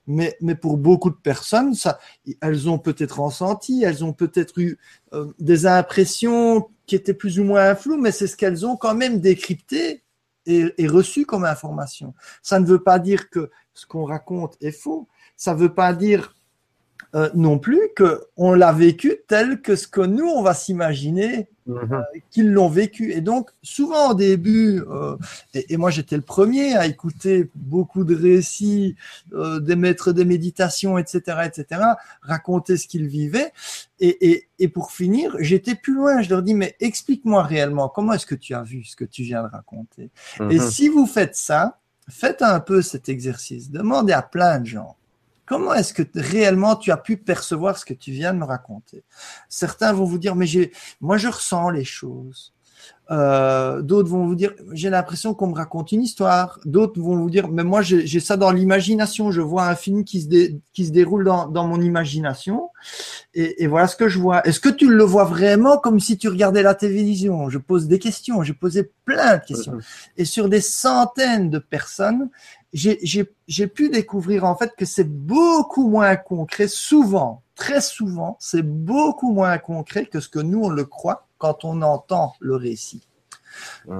mais, 0.06 0.36
mais 0.40 0.54
pour 0.54 0.78
beaucoup 0.78 1.10
de 1.10 1.16
personnes, 1.16 1.74
ça, 1.74 1.98
elles 2.40 2.68
ont 2.68 2.78
peut-être 2.78 3.20
ressenti, 3.20 3.82
elles 3.84 4.04
ont 4.04 4.12
peut-être 4.12 4.58
eu 4.58 4.78
euh, 5.12 5.32
des 5.38 5.66
impressions 5.66 6.68
qui 6.86 6.96
étaient 6.96 7.14
plus 7.14 7.38
ou 7.38 7.44
moins 7.44 7.74
floues, 7.74 7.98
mais 7.98 8.12
c'est 8.12 8.26
ce 8.26 8.36
qu'elles 8.36 8.66
ont 8.66 8.76
quand 8.76 8.94
même 8.94 9.20
décrypté 9.20 10.02
et, 10.46 10.72
et, 10.78 10.86
reçu 10.88 11.26
comme 11.26 11.44
information. 11.44 12.14
Ça 12.42 12.58
ne 12.58 12.66
veut 12.66 12.82
pas 12.82 12.98
dire 12.98 13.28
que 13.28 13.50
ce 13.74 13.86
qu'on 13.86 14.04
raconte 14.04 14.56
est 14.60 14.72
faux. 14.72 15.08
Ça 15.36 15.54
ne 15.54 15.58
veut 15.58 15.74
pas 15.74 15.92
dire 15.92 16.34
euh, 17.14 17.30
non 17.34 17.58
plus 17.58 17.80
qu'on 17.96 18.52
l'a 18.52 18.72
vécu 18.72 19.16
tel 19.28 19.62
que 19.62 19.76
ce 19.76 19.88
que 19.88 20.02
nous, 20.02 20.26
on 20.26 20.42
va 20.42 20.52
s'imaginer 20.52 21.48
mhm. 21.66 21.92
euh, 21.92 22.02
qu'ils 22.30 22.52
l'ont 22.52 22.68
vécu. 22.68 23.12
Et 23.12 23.22
donc, 23.22 23.50
souvent 23.62 24.10
au 24.10 24.14
début, 24.14 24.82
euh, 24.90 25.16
et, 25.54 25.78
moi 25.78 25.90
j'étais 25.90 26.16
le 26.16 26.22
premier 26.22 26.76
à 26.76 26.86
écouter 26.86 27.50
beaucoup 27.54 28.04
de 28.04 28.14
récits 28.14 28.94
des 29.32 29.74
maîtres 29.74 30.12
des 30.12 30.26
méditations, 30.26 30.98
etc., 30.98 31.46
etc., 31.46 31.80
raconter 32.20 32.76
ce 32.76 32.86
qu'ils 32.86 33.06
vivaient. 33.06 33.52
Et, 34.00 34.46
et, 34.58 34.68
pour 34.68 34.92
finir, 34.92 35.34
j'étais 35.40 35.74
plus 35.74 35.94
loin. 35.94 36.20
Je 36.20 36.28
leur 36.28 36.42
dis, 36.42 36.52
mais 36.52 36.76
explique-moi 36.78 37.42
réellement, 37.42 37.88
comment 37.88 38.12
est-ce 38.12 38.26
que 38.26 38.34
tu 38.34 38.54
as 38.54 38.62
vu 38.62 38.84
ce 38.84 38.96
que 38.96 39.06
tu 39.06 39.22
viens 39.22 39.42
de 39.42 39.48
raconter? 39.48 40.10
Et 40.40 40.58
mhm. 40.58 40.70
si 40.70 40.88
vous 40.88 41.06
faites 41.06 41.36
ça, 41.36 41.78
faites 42.10 42.42
un 42.42 42.60
peu 42.60 42.82
cet 42.82 43.08
exercice. 43.08 43.70
Demandez 43.70 44.12
à 44.12 44.22
plein 44.22 44.60
de 44.60 44.66
gens 44.66 44.98
Comment 45.48 45.72
est-ce 45.72 45.94
que 45.94 46.02
réellement 46.14 46.76
tu 46.76 46.90
as 46.92 46.98
pu 46.98 47.16
percevoir 47.16 47.78
ce 47.78 47.86
que 47.86 47.94
tu 47.94 48.12
viens 48.12 48.34
de 48.34 48.38
me 48.38 48.44
raconter? 48.44 49.02
Certains 49.48 49.94
vont 49.94 50.04
vous 50.04 50.18
dire, 50.18 50.36
mais 50.36 50.46
moi 51.00 51.16
je 51.16 51.28
ressens 51.28 51.70
les 51.70 51.84
choses. 51.84 52.52
Euh, 53.10 53.80
d'autres 53.80 54.10
vont 54.10 54.26
vous 54.26 54.34
dire, 54.34 54.52
j'ai 54.72 54.90
l'impression 54.90 55.32
qu'on 55.32 55.46
me 55.48 55.54
raconte 55.54 55.92
une 55.92 56.02
histoire. 56.02 56.60
D'autres 56.66 57.00
vont 57.00 57.16
vous 57.16 57.30
dire, 57.30 57.48
mais 57.48 57.64
moi 57.64 57.80
j'ai 57.80 58.20
ça 58.20 58.36
dans 58.36 58.50
l'imagination. 58.50 59.30
Je 59.30 59.40
vois 59.40 59.66
un 59.66 59.74
film 59.74 60.04
qui 60.04 60.20
se, 60.22 60.52
qui 60.74 60.86
se 60.86 60.92
déroule 60.92 61.24
dans, 61.24 61.48
dans 61.48 61.66
mon 61.66 61.80
imagination, 61.80 62.68
et, 63.32 63.62
et, 63.62 63.66
voilà 63.66 63.86
ce 63.86 63.96
que 63.96 64.08
je 64.08 64.18
vois. 64.18 64.46
Est-ce 64.46 64.60
que 64.60 64.68
tu 64.68 64.88
le 64.90 65.04
vois 65.04 65.24
vraiment 65.24 65.78
comme 65.78 66.00
si 66.00 66.18
tu 66.18 66.28
regardais 66.28 66.62
la 66.62 66.74
télévision? 66.74 67.48
Je 67.48 67.58
pose 67.58 67.88
des 67.88 67.98
questions. 67.98 68.42
J'ai 68.42 68.52
posé 68.52 68.90
plein 69.06 69.38
de 69.38 69.44
questions, 69.44 69.78
et 70.18 70.26
sur 70.26 70.50
des 70.50 70.60
centaines 70.60 71.48
de 71.48 71.58
personnes, 71.58 72.28
j'ai 72.74 73.66
pu 73.68 73.88
découvrir 73.88 74.44
en 74.44 74.54
fait 74.54 74.74
que 74.76 74.84
c'est 74.84 75.08
beaucoup 75.08 75.88
moins 75.88 76.16
concret. 76.16 76.68
Souvent, 76.68 77.42
très 77.54 77.80
souvent, 77.80 78.36
c'est 78.38 78.62
beaucoup 78.62 79.32
moins 79.32 79.56
concret 79.56 80.04
que 80.04 80.20
ce 80.20 80.28
que 80.28 80.40
nous 80.40 80.64
on 80.64 80.68
le 80.68 80.84
croit 80.84 81.27
quand 81.38 81.64
on 81.64 81.82
entend 81.82 82.34
le 82.40 82.56
récit. 82.56 83.08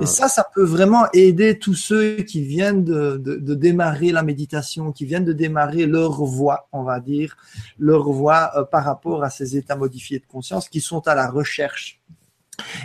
Et 0.00 0.06
ça, 0.06 0.28
ça 0.28 0.46
peut 0.54 0.64
vraiment 0.64 1.06
aider 1.12 1.58
tous 1.58 1.74
ceux 1.74 2.16
qui 2.16 2.42
viennent 2.42 2.84
de, 2.84 3.16
de, 3.16 3.54
démarrer 3.54 4.12
la 4.12 4.22
méditation, 4.22 4.92
qui 4.92 5.04
viennent 5.04 5.24
de 5.24 5.32
démarrer 5.32 5.86
leur 5.86 6.22
voie, 6.22 6.68
on 6.72 6.82
va 6.82 7.00
dire, 7.00 7.36
leur 7.78 8.10
voie 8.10 8.52
euh, 8.56 8.64
par 8.64 8.84
rapport 8.84 9.24
à 9.24 9.30
ces 9.30 9.56
états 9.56 9.76
modifiés 9.76 10.18
de 10.18 10.26
conscience 10.26 10.68
qui 10.68 10.80
sont 10.80 11.08
à 11.08 11.14
la 11.14 11.28
recherche. 11.28 12.00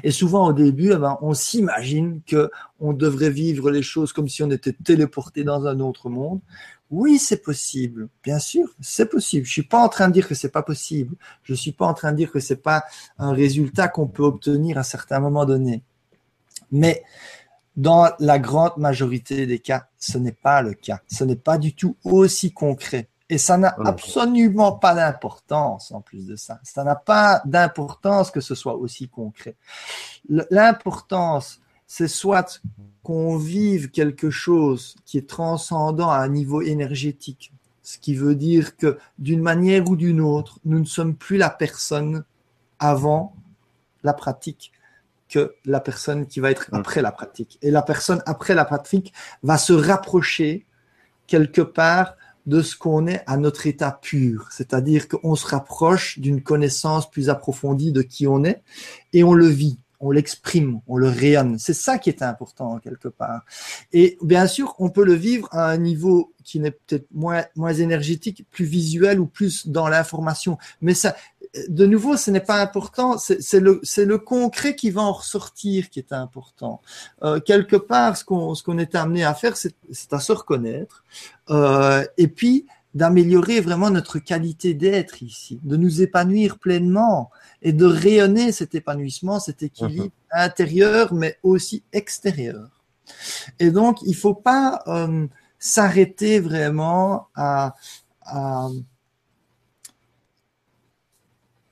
Et 0.04 0.12
souvent 0.12 0.48
au 0.48 0.54
début, 0.54 0.92
eh 0.94 0.98
ben, 0.98 1.18
on 1.22 1.34
s'imagine 1.34 2.22
que 2.26 2.50
on 2.80 2.94
devrait 2.94 3.32
vivre 3.32 3.72
les 3.72 3.82
choses 3.82 4.14
comme 4.14 4.30
si 4.30 4.44
on 4.44 4.52
était 4.52 4.74
téléporté 4.74 5.44
dans 5.44 5.66
un 5.66 5.80
autre 5.80 6.10
monde. 6.10 6.40
Oui, 6.94 7.18
c'est 7.18 7.42
possible. 7.42 8.08
Bien 8.24 8.38
sûr, 8.38 8.70
c'est 8.80 9.08
possible. 9.08 9.48
Je 9.48 9.52
suis 9.52 9.64
pas 9.64 9.80
en 9.80 9.90
train 9.90 10.10
de 10.10 10.14
dire 10.14 10.28
que 10.28 10.36
c'est 10.36 10.52
pas 10.52 10.62
possible. 10.62 11.16
Je 11.42 11.56
suis 11.56 11.72
pas 11.72 11.88
en 11.88 11.96
train 11.96 12.12
de 12.12 12.18
dire 12.18 12.32
que 12.32 12.40
c'est 12.40 12.62
pas 12.62 12.84
un 13.18 13.34
résultat 13.34 13.88
qu'on 13.88 14.06
peut 14.06 14.22
obtenir 14.22 14.78
à 14.78 14.84
certains 14.84 15.20
moments 15.20 15.46
donnés. 15.46 15.82
Mais 16.72 17.04
dans 17.76 18.12
la 18.20 18.38
grande 18.38 18.78
majorité 18.78 19.48
des 19.48 19.58
cas, 19.58 19.88
ce 19.98 20.20
n'est 20.20 20.34
pas 20.34 20.62
le 20.62 20.76
cas. 20.76 21.02
Ce 21.08 21.24
n'est 21.24 21.36
pas 21.36 21.58
du 21.58 21.74
tout 21.74 21.96
aussi 22.04 22.54
concret. 22.54 23.10
Et 23.28 23.40
ça 23.40 23.58
n'a 23.58 23.76
absolument 23.84 24.74
pas 24.74 24.94
d'importance 24.94 25.92
en 25.92 26.02
plus 26.02 26.28
de 26.28 26.36
ça. 26.36 26.60
Ça 26.62 26.84
n'a 26.84 26.96
pas 26.96 27.42
d'importance 27.46 28.30
que 28.30 28.40
ce 28.40 28.54
soit 28.54 28.76
aussi 28.76 29.10
concret. 29.10 29.56
L'importance, 30.30 31.60
c'est 31.88 32.08
soit 32.08 32.62
qu'on 33.04 33.38
vive 33.38 33.92
quelque 33.92 34.30
chose 34.30 34.96
qui 35.06 35.18
est 35.18 35.30
transcendant 35.30 36.10
à 36.10 36.18
un 36.18 36.30
niveau 36.30 36.62
énergétique, 36.62 37.54
ce 37.82 37.98
qui 37.98 38.16
veut 38.16 38.36
dire 38.36 38.78
que 38.78 38.98
d'une 39.20 39.42
manière 39.42 39.90
ou 39.90 39.96
d'une 39.96 40.22
autre, 40.22 40.60
nous 40.64 40.80
ne 40.80 40.86
sommes 40.86 41.16
plus 41.16 41.38
la 41.38 41.50
personne 41.50 42.24
avant 42.80 43.36
la 44.04 44.14
pratique 44.14 44.72
que 45.30 45.56
la 45.66 45.80
personne 45.80 46.28
qui 46.28 46.40
va 46.40 46.52
être 46.52 46.70
mm. 46.72 46.76
après 46.76 47.02
la 47.02 47.12
pratique. 47.12 47.58
Et 47.62 47.72
la 47.72 47.82
personne 47.82 48.22
après 48.26 48.54
la 48.54 48.66
pratique 48.66 49.14
va 49.42 49.58
se 49.58 49.74
rapprocher 49.74 50.66
quelque 51.28 51.62
part 51.62 52.16
de 52.46 52.62
ce 52.62 52.76
qu'on 52.76 53.08
est 53.08 53.24
à 53.26 53.38
notre 53.38 53.68
état 53.68 53.98
pur, 54.02 54.50
c'est-à-dire 54.52 55.08
qu'on 55.08 55.36
se 55.36 55.48
rapproche 55.48 56.20
d'une 56.20 56.44
connaissance 56.44 57.10
plus 57.10 57.30
approfondie 57.30 57.94
de 57.94 58.02
qui 58.02 58.28
on 58.28 58.44
est 58.44 58.62
et 59.14 59.24
on 59.24 59.34
le 59.34 59.48
vit 59.48 59.80
on 60.04 60.12
l'exprime, 60.12 60.82
on 60.88 60.98
le 60.98 61.08
rayonne. 61.08 61.58
C'est 61.58 61.74
ça 61.74 61.98
qui 61.98 62.10
est 62.10 62.22
important 62.22 62.80
quelque 62.80 63.08
part. 63.08 63.46
Et 63.94 64.18
bien 64.22 64.48
sûr, 64.48 64.76
on 64.80 64.90
peut 64.90 65.06
le 65.06 65.14
vivre 65.14 65.48
à 65.52 65.70
un 65.70 65.78
niveau 65.78 66.34
qui 66.44 66.60
n'est 66.60 66.72
peut-être 66.72 67.08
moins, 67.14 67.46
moins 67.56 67.74
énergétique, 67.74 68.46
plus 68.52 68.66
visuel 68.66 69.20
ou 69.20 69.26
plus 69.26 69.68
dans 69.68 69.88
l'information. 69.88 70.58
Mais 70.82 70.94
ça, 70.94 71.16
de 71.70 71.86
nouveau, 71.86 72.18
ce 72.18 72.32
n'est 72.32 72.42
pas 72.42 72.62
important. 72.62 73.18
C'est 73.18 73.60
le, 73.60 73.82
le 73.98 74.18
concret 74.18 74.76
qui 74.76 74.90
va 74.92 75.02
en 75.04 75.14
ressortir 75.14 75.90
qui 75.90 76.00
est 76.00 76.12
important. 76.12 76.82
Euh, 77.24 77.40
quelque 77.40 77.78
part, 77.78 78.18
ce 78.18 78.26
qu'on, 78.26 78.56
ce 78.56 78.64
qu'on 78.64 78.80
est 78.80 78.96
amené 78.96 79.24
à 79.24 79.34
faire, 79.34 79.56
c'est, 79.56 79.76
à 80.12 80.20
se 80.20 80.34
reconnaître. 80.34 81.04
Euh, 81.50 82.04
et 82.18 82.28
puis, 82.28 82.66
d'améliorer 82.94 83.60
vraiment 83.60 83.90
notre 83.90 84.20
qualité 84.20 84.74
d'être 84.74 85.24
ici, 85.24 85.60
de 85.64 85.78
nous 85.78 86.02
épanouir 86.02 86.60
pleinement 86.60 87.32
et 87.62 87.74
de 87.74 87.86
rayonner 87.86 88.52
cet 88.52 88.76
épanouissement, 88.76 89.40
cet 89.40 89.64
équilibre 89.64 90.06
mhm. 90.06 90.12
intérieur, 90.32 91.14
mais 91.14 91.38
aussi 91.44 91.84
extérieur. 91.92 92.70
Et 93.60 93.72
donc, 93.72 94.02
il 94.04 94.16
faut 94.16 94.36
pas 94.36 94.84
euh, 94.88 95.28
s'arrêter 95.60 96.40
vraiment 96.40 97.28
à, 97.36 97.76
à, 98.22 98.70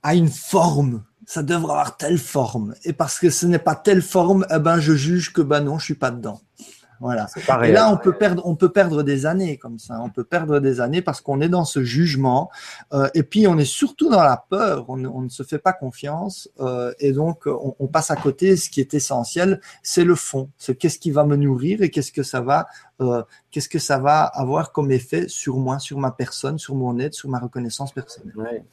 à 0.04 0.16
une 0.16 0.30
forme. 0.30 1.04
Ça 1.26 1.44
devrait 1.44 1.72
avoir 1.72 1.98
telle 1.98 2.18
forme. 2.18 2.74
Et 2.84 2.94
parce 2.94 3.20
que 3.20 3.30
ce 3.30 3.46
n'est 3.46 3.60
pas 3.60 3.76
telle 3.76 4.02
forme, 4.02 4.46
eh 4.50 4.60
ben, 4.60 4.80
je 4.80 4.94
juge 4.94 5.32
que 5.32 5.42
ben 5.42 5.62
non, 5.62 5.80
je 5.80 5.86
suis 5.86 5.94
pas 5.96 6.12
dedans. 6.12 6.42
Voilà. 7.02 7.28
Et 7.64 7.72
là, 7.72 7.92
on 7.92 7.98
peut 7.98 8.14
perdre, 8.14 8.44
on 8.46 8.56
peut 8.56 8.72
perdre 8.72 9.02
des 9.02 9.26
années 9.26 9.58
comme 9.58 9.80
ça. 9.80 10.00
On 10.04 10.12
peut 10.12 10.24
perdre 10.24 10.60
des 10.60 10.82
années 10.82 11.02
parce 11.02 11.20
qu'on 11.20 11.42
est 11.42 11.50
dans 11.50 11.66
ce 11.66 11.84
jugement. 11.84 12.52
Euh, 12.94 13.10
et 13.16 13.24
puis, 13.24 13.48
on 13.48 13.58
est 13.58 13.66
surtout 13.66 14.08
dans 14.08 14.22
la 14.22 14.38
peur. 14.38 14.86
On, 14.88 14.98
ne 14.98 15.30
se 15.30 15.42
fait 15.42 15.58
pas 15.58 15.74
confiance. 15.74 16.48
Euh, 16.60 16.94
et 17.00 17.12
donc, 17.12 17.48
on, 17.48 17.88
passe 17.88 18.12
à 18.12 18.16
côté. 18.16 18.56
Ce 18.56 18.70
qui 18.70 18.82
est 18.82 18.94
essentiel, 18.94 19.62
c'est 19.82 20.04
le 20.04 20.14
fond. 20.14 20.50
C'est 20.60 20.76
qu'est-ce 20.76 21.00
qui 21.00 21.10
va 21.10 21.24
me 21.24 21.36
nourrir 21.36 21.82
et 21.82 21.90
qu'est-ce 21.90 22.12
que 22.12 22.22
ça 22.22 22.40
va, 22.42 22.68
euh, 23.02 23.24
qu'est-ce 23.50 23.70
que 23.70 23.80
ça 23.80 23.98
va 23.98 24.22
avoir 24.22 24.72
comme 24.72 24.92
effet 24.92 25.28
sur 25.28 25.58
moi, 25.58 25.80
sur 25.80 25.98
ma 25.98 26.12
personne, 26.12 26.60
sur 26.60 26.76
mon 26.76 27.00
être, 27.00 27.16
sur 27.16 27.30
ma 27.30 27.40
reconnaissance 27.40 27.92
personnelle. 27.92 28.64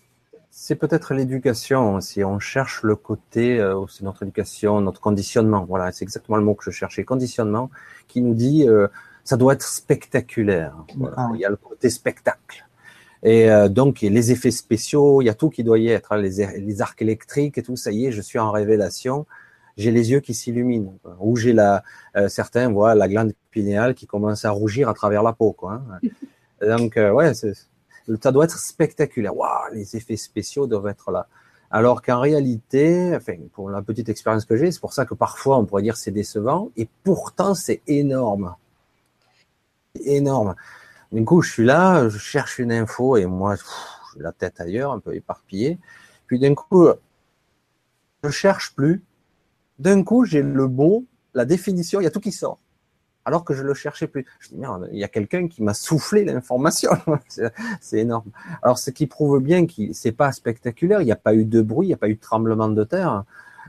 C'est 0.61 0.75
peut-être 0.75 1.15
l'éducation. 1.15 2.01
Si 2.01 2.25
on 2.25 2.41
cherche 2.41 2.83
le 2.83 2.97
côté, 2.97 3.61
euh, 3.61 3.87
c'est 3.89 4.03
notre 4.03 4.25
éducation, 4.25 4.81
notre 4.81 5.01
conditionnement. 5.01 5.65
Voilà, 5.65 5.93
c'est 5.93 6.03
exactement 6.03 6.37
le 6.37 6.43
mot 6.43 6.57
que 6.57 6.65
je 6.65 6.73
cherchais. 6.73 7.05
Conditionnement 7.05 7.71
qui 8.09 8.23
nous 8.23 8.35
dit 8.35 8.69
euh, 8.69 8.89
ça 9.23 9.37
doit 9.37 9.53
être 9.53 9.63
spectaculaire. 9.63 10.75
Ah 11.17 11.29
il 11.33 11.41
y 11.41 11.45
a 11.45 11.49
le 11.49 11.57
côté 11.57 11.91
spectacle. 11.91 12.67
Et 13.23 13.49
euh, 13.49 13.69
donc 13.69 14.01
les 14.01 14.33
effets 14.33 14.51
spéciaux, 14.51 15.23
il 15.23 15.27
y 15.27 15.29
a 15.29 15.35
tout 15.35 15.49
qui 15.49 15.63
doit 15.63 15.79
y 15.79 15.91
être. 15.91 16.11
Hein. 16.11 16.17
les, 16.17 16.45
les, 16.59 16.83
arcs 16.83 17.01
électriques 17.01 17.57
et 17.57 17.63
tout, 17.63 17.77
ça 17.77 17.93
y 17.93 18.07
est, 18.07 18.13
je 18.13 18.21
suis 18.21 18.41
en 18.41 18.51
révélation. 18.51 19.27
J'ai 19.77 19.93
les 19.93 20.11
yeux 20.11 20.21
qui 20.21 20.35
s'illuminent. 20.35 20.99
Ou 21.21 21.37
j'ai 21.37 21.53
la, 21.53 21.85
certains 22.27 22.69
voient 22.69 22.97
la 22.97 23.07
glande 23.07 23.33
pinéale 23.53 23.95
qui 23.95 24.09
commence 24.09 24.45
à 24.45 24.51
rougir 24.51 24.89
à 24.89 24.95
travers 24.95 25.23
la 25.23 25.33
peau. 25.33 25.53
Quoi, 25.53 25.81
hein. 25.89 26.09
Donc 26.67 26.97
ouais, 26.97 27.33
c'est 27.33 27.55
ça 28.23 28.33
doit 28.33 28.45
être 28.45 28.59
spectaculaire. 28.59 29.37
Waouh, 29.37 29.73
les 29.75 29.97
effets 29.97 30.17
spéciaux 30.17 30.67
doivent 30.67 30.87
être 30.87 31.11
là. 31.11 31.27
Alors 31.71 32.01
qu'en 32.01 32.21
réalité, 32.21 33.19
pour 33.53 33.69
la 33.69 33.83
petite 33.83 34.09
expérience 34.09 34.47
que 34.47 34.57
j'ai, 34.57 34.71
c'est 34.73 34.81
pour 34.81 34.95
ça 34.95 35.05
que 35.05 35.15
parfois 35.15 35.59
on 35.59 35.67
pourrait 35.67 35.83
dire 35.83 35.97
c'est 35.99 36.11
décevant, 36.11 36.71
et 36.77 36.89
pourtant 37.05 37.55
c'est 37.55 37.83
énorme. 37.87 38.55
Énorme. 40.05 40.55
Du 41.13 41.25
coup, 41.25 41.43
je 41.43 41.53
suis 41.53 41.65
là, 41.65 42.09
je 42.09 42.19
cherche 42.19 42.59
une 42.59 42.73
info, 42.73 43.17
et 43.17 43.27
moi, 43.27 43.57
la 44.17 44.33
tête 44.33 44.61
ailleurs, 44.61 44.93
un 44.93 45.01
peu 45.01 45.15
éparpillée. 45.15 45.79
Puis 46.27 46.39
d'un 46.39 46.55
coup, 46.55 46.89
je 48.25 48.31
cherche 48.31 48.75
plus. 48.75 49.03
D'un 49.79 50.03
coup, 50.03 50.25
j'ai 50.25 50.43
le 50.43 50.69
mot, 50.69 51.05
la 51.35 51.45
définition, 51.45 52.01
il 52.01 52.05
y 52.05 52.07
a 52.07 52.11
tout 52.11 52.21
qui 52.21 52.33
sort 52.33 52.59
alors 53.29 53.45
que 53.45 53.53
je 53.53 53.63
le 53.63 53.75
cherchais 53.75 54.07
plus. 54.07 54.25
Je 54.41 54.49
dis 54.49 54.57
merde, 54.57 54.89
il 54.91 54.99
y 54.99 55.05
a 55.05 55.09
quelqu'un 55.09 55.49
qui 55.49 55.63
m'a 55.63 55.75
soufflé 55.75 56.25
l'information. 56.25 56.91
c'est 57.81 57.99
énorme. 57.99 58.31
Alors 58.63 58.79
ce 58.79 58.91
qui 58.91 59.07
prouve 59.07 59.41
bien 59.41 59.67
que 59.67 59.93
c'est 59.93 60.13
pas 60.13 60.33
spectaculaire, 60.33 61.03
il 61.03 61.05
n'y 61.05 61.13
a 61.13 61.17
pas 61.17 61.35
eu 61.35 61.45
de 61.45 61.61
bruit, 61.61 61.89
il 61.89 61.91
n'y 61.91 61.95
a 61.95 61.99
pas 61.99 62.09
eu 62.09 62.15
de 62.15 62.21
tremblement 62.21 62.69
de 62.69 62.85
terre. 62.85 63.25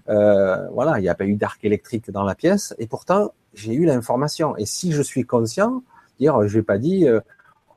Euh, 0.07 0.70
voilà, 0.70 0.97
il 0.99 1.01
n'y 1.01 1.10
a 1.10 1.16
pas 1.16 1.26
eu 1.26 1.36
d'arc 1.36 1.64
électrique 1.66 2.10
dans 2.10 2.24
la 2.24 2.36
pièce, 2.36 2.74
et 2.80 2.88
pourtant 2.88 3.34
j'ai 3.53 3.74
eu 3.74 3.84
l'information. 3.84 4.55
Et 4.55 4.66
si 4.66 4.93
je 4.93 5.01
suis 5.01 5.26
conscient, 5.26 5.84
dire, 6.22 6.47
je 6.47 6.57
n'ai 6.57 6.64
pas 6.64 6.78
dit, 6.78 7.05
euh, 7.05 7.20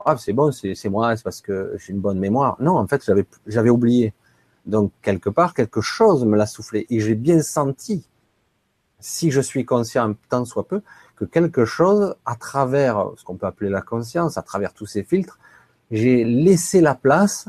ah 0.05 0.15
c'est 0.17 0.31
bon, 0.31 0.53
c'est 0.53 0.89
moi, 0.89 1.17
c'est 1.17 1.23
parce 1.23 1.41
que 1.41 1.75
j'ai 1.77 1.91
une 1.91 1.99
bonne 1.99 2.19
mémoire. 2.19 2.55
Non, 2.61 2.77
en 2.77 2.87
fait, 2.87 3.03
j'avais 3.45 3.69
oublié. 3.69 4.13
Donc 4.65 4.93
quelque 5.01 5.29
part, 5.29 5.53
quelque 5.53 5.81
chose 5.81 6.23
me 6.23 6.37
l'a 6.37 6.45
soufflé, 6.45 6.85
et 6.89 7.01
j'ai 7.01 7.15
bien 7.15 7.41
senti. 7.41 8.07
Si 9.01 9.31
je 9.31 9.41
suis 9.41 9.65
conscient, 9.65 10.15
tant 10.29 10.45
soit 10.45 10.65
peu, 10.65 10.81
que 11.15 11.25
quelque 11.25 11.65
chose, 11.65 12.15
à 12.25 12.35
travers 12.35 13.11
ce 13.17 13.23
qu'on 13.23 13.35
peut 13.35 13.45
appeler 13.45 13.69
la 13.69 13.81
conscience, 13.81 14.37
à 14.37 14.41
travers 14.41 14.73
tous 14.73 14.85
ces 14.85 15.03
filtres, 15.03 15.39
j'ai 15.91 16.23
laissé 16.23 16.81
la 16.81 16.95
place 16.95 17.47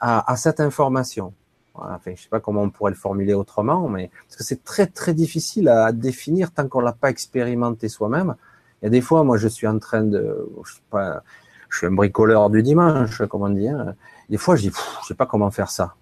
à, 0.00 0.36
cette 0.36 0.58
information. 0.58 1.32
Enfin, 1.74 2.12
je 2.16 2.22
sais 2.22 2.28
pas 2.28 2.40
comment 2.40 2.62
on 2.62 2.70
pourrait 2.70 2.90
le 2.90 2.96
formuler 2.96 3.34
autrement, 3.34 3.88
mais 3.88 4.10
parce 4.26 4.36
que 4.36 4.44
c'est 4.44 4.64
très 4.64 4.86
très 4.86 5.14
difficile 5.14 5.68
à 5.68 5.92
définir 5.92 6.50
tant 6.50 6.66
qu'on 6.66 6.80
l'a 6.80 6.92
pas 6.92 7.08
expérimenté 7.08 7.88
soi-même. 7.88 8.34
Il 8.80 8.86
y 8.86 8.88
a 8.88 8.90
des 8.90 9.00
fois, 9.00 9.22
moi, 9.22 9.36
je 9.36 9.46
suis 9.46 9.68
en 9.68 9.78
train 9.78 10.02
de, 10.02 10.48
je 10.64 10.74
sais 10.74 10.80
pas, 10.90 11.22
je 11.68 11.78
suis 11.78 11.86
un 11.86 11.92
bricoleur 11.92 12.50
du 12.50 12.62
dimanche, 12.62 13.22
comment 13.30 13.48
dire. 13.48 13.94
Des 14.28 14.38
fois, 14.38 14.56
je 14.56 14.62
dis, 14.62 14.72
je 15.02 15.06
sais 15.06 15.14
pas 15.14 15.26
comment 15.26 15.50
faire 15.52 15.70
ça. 15.70 15.94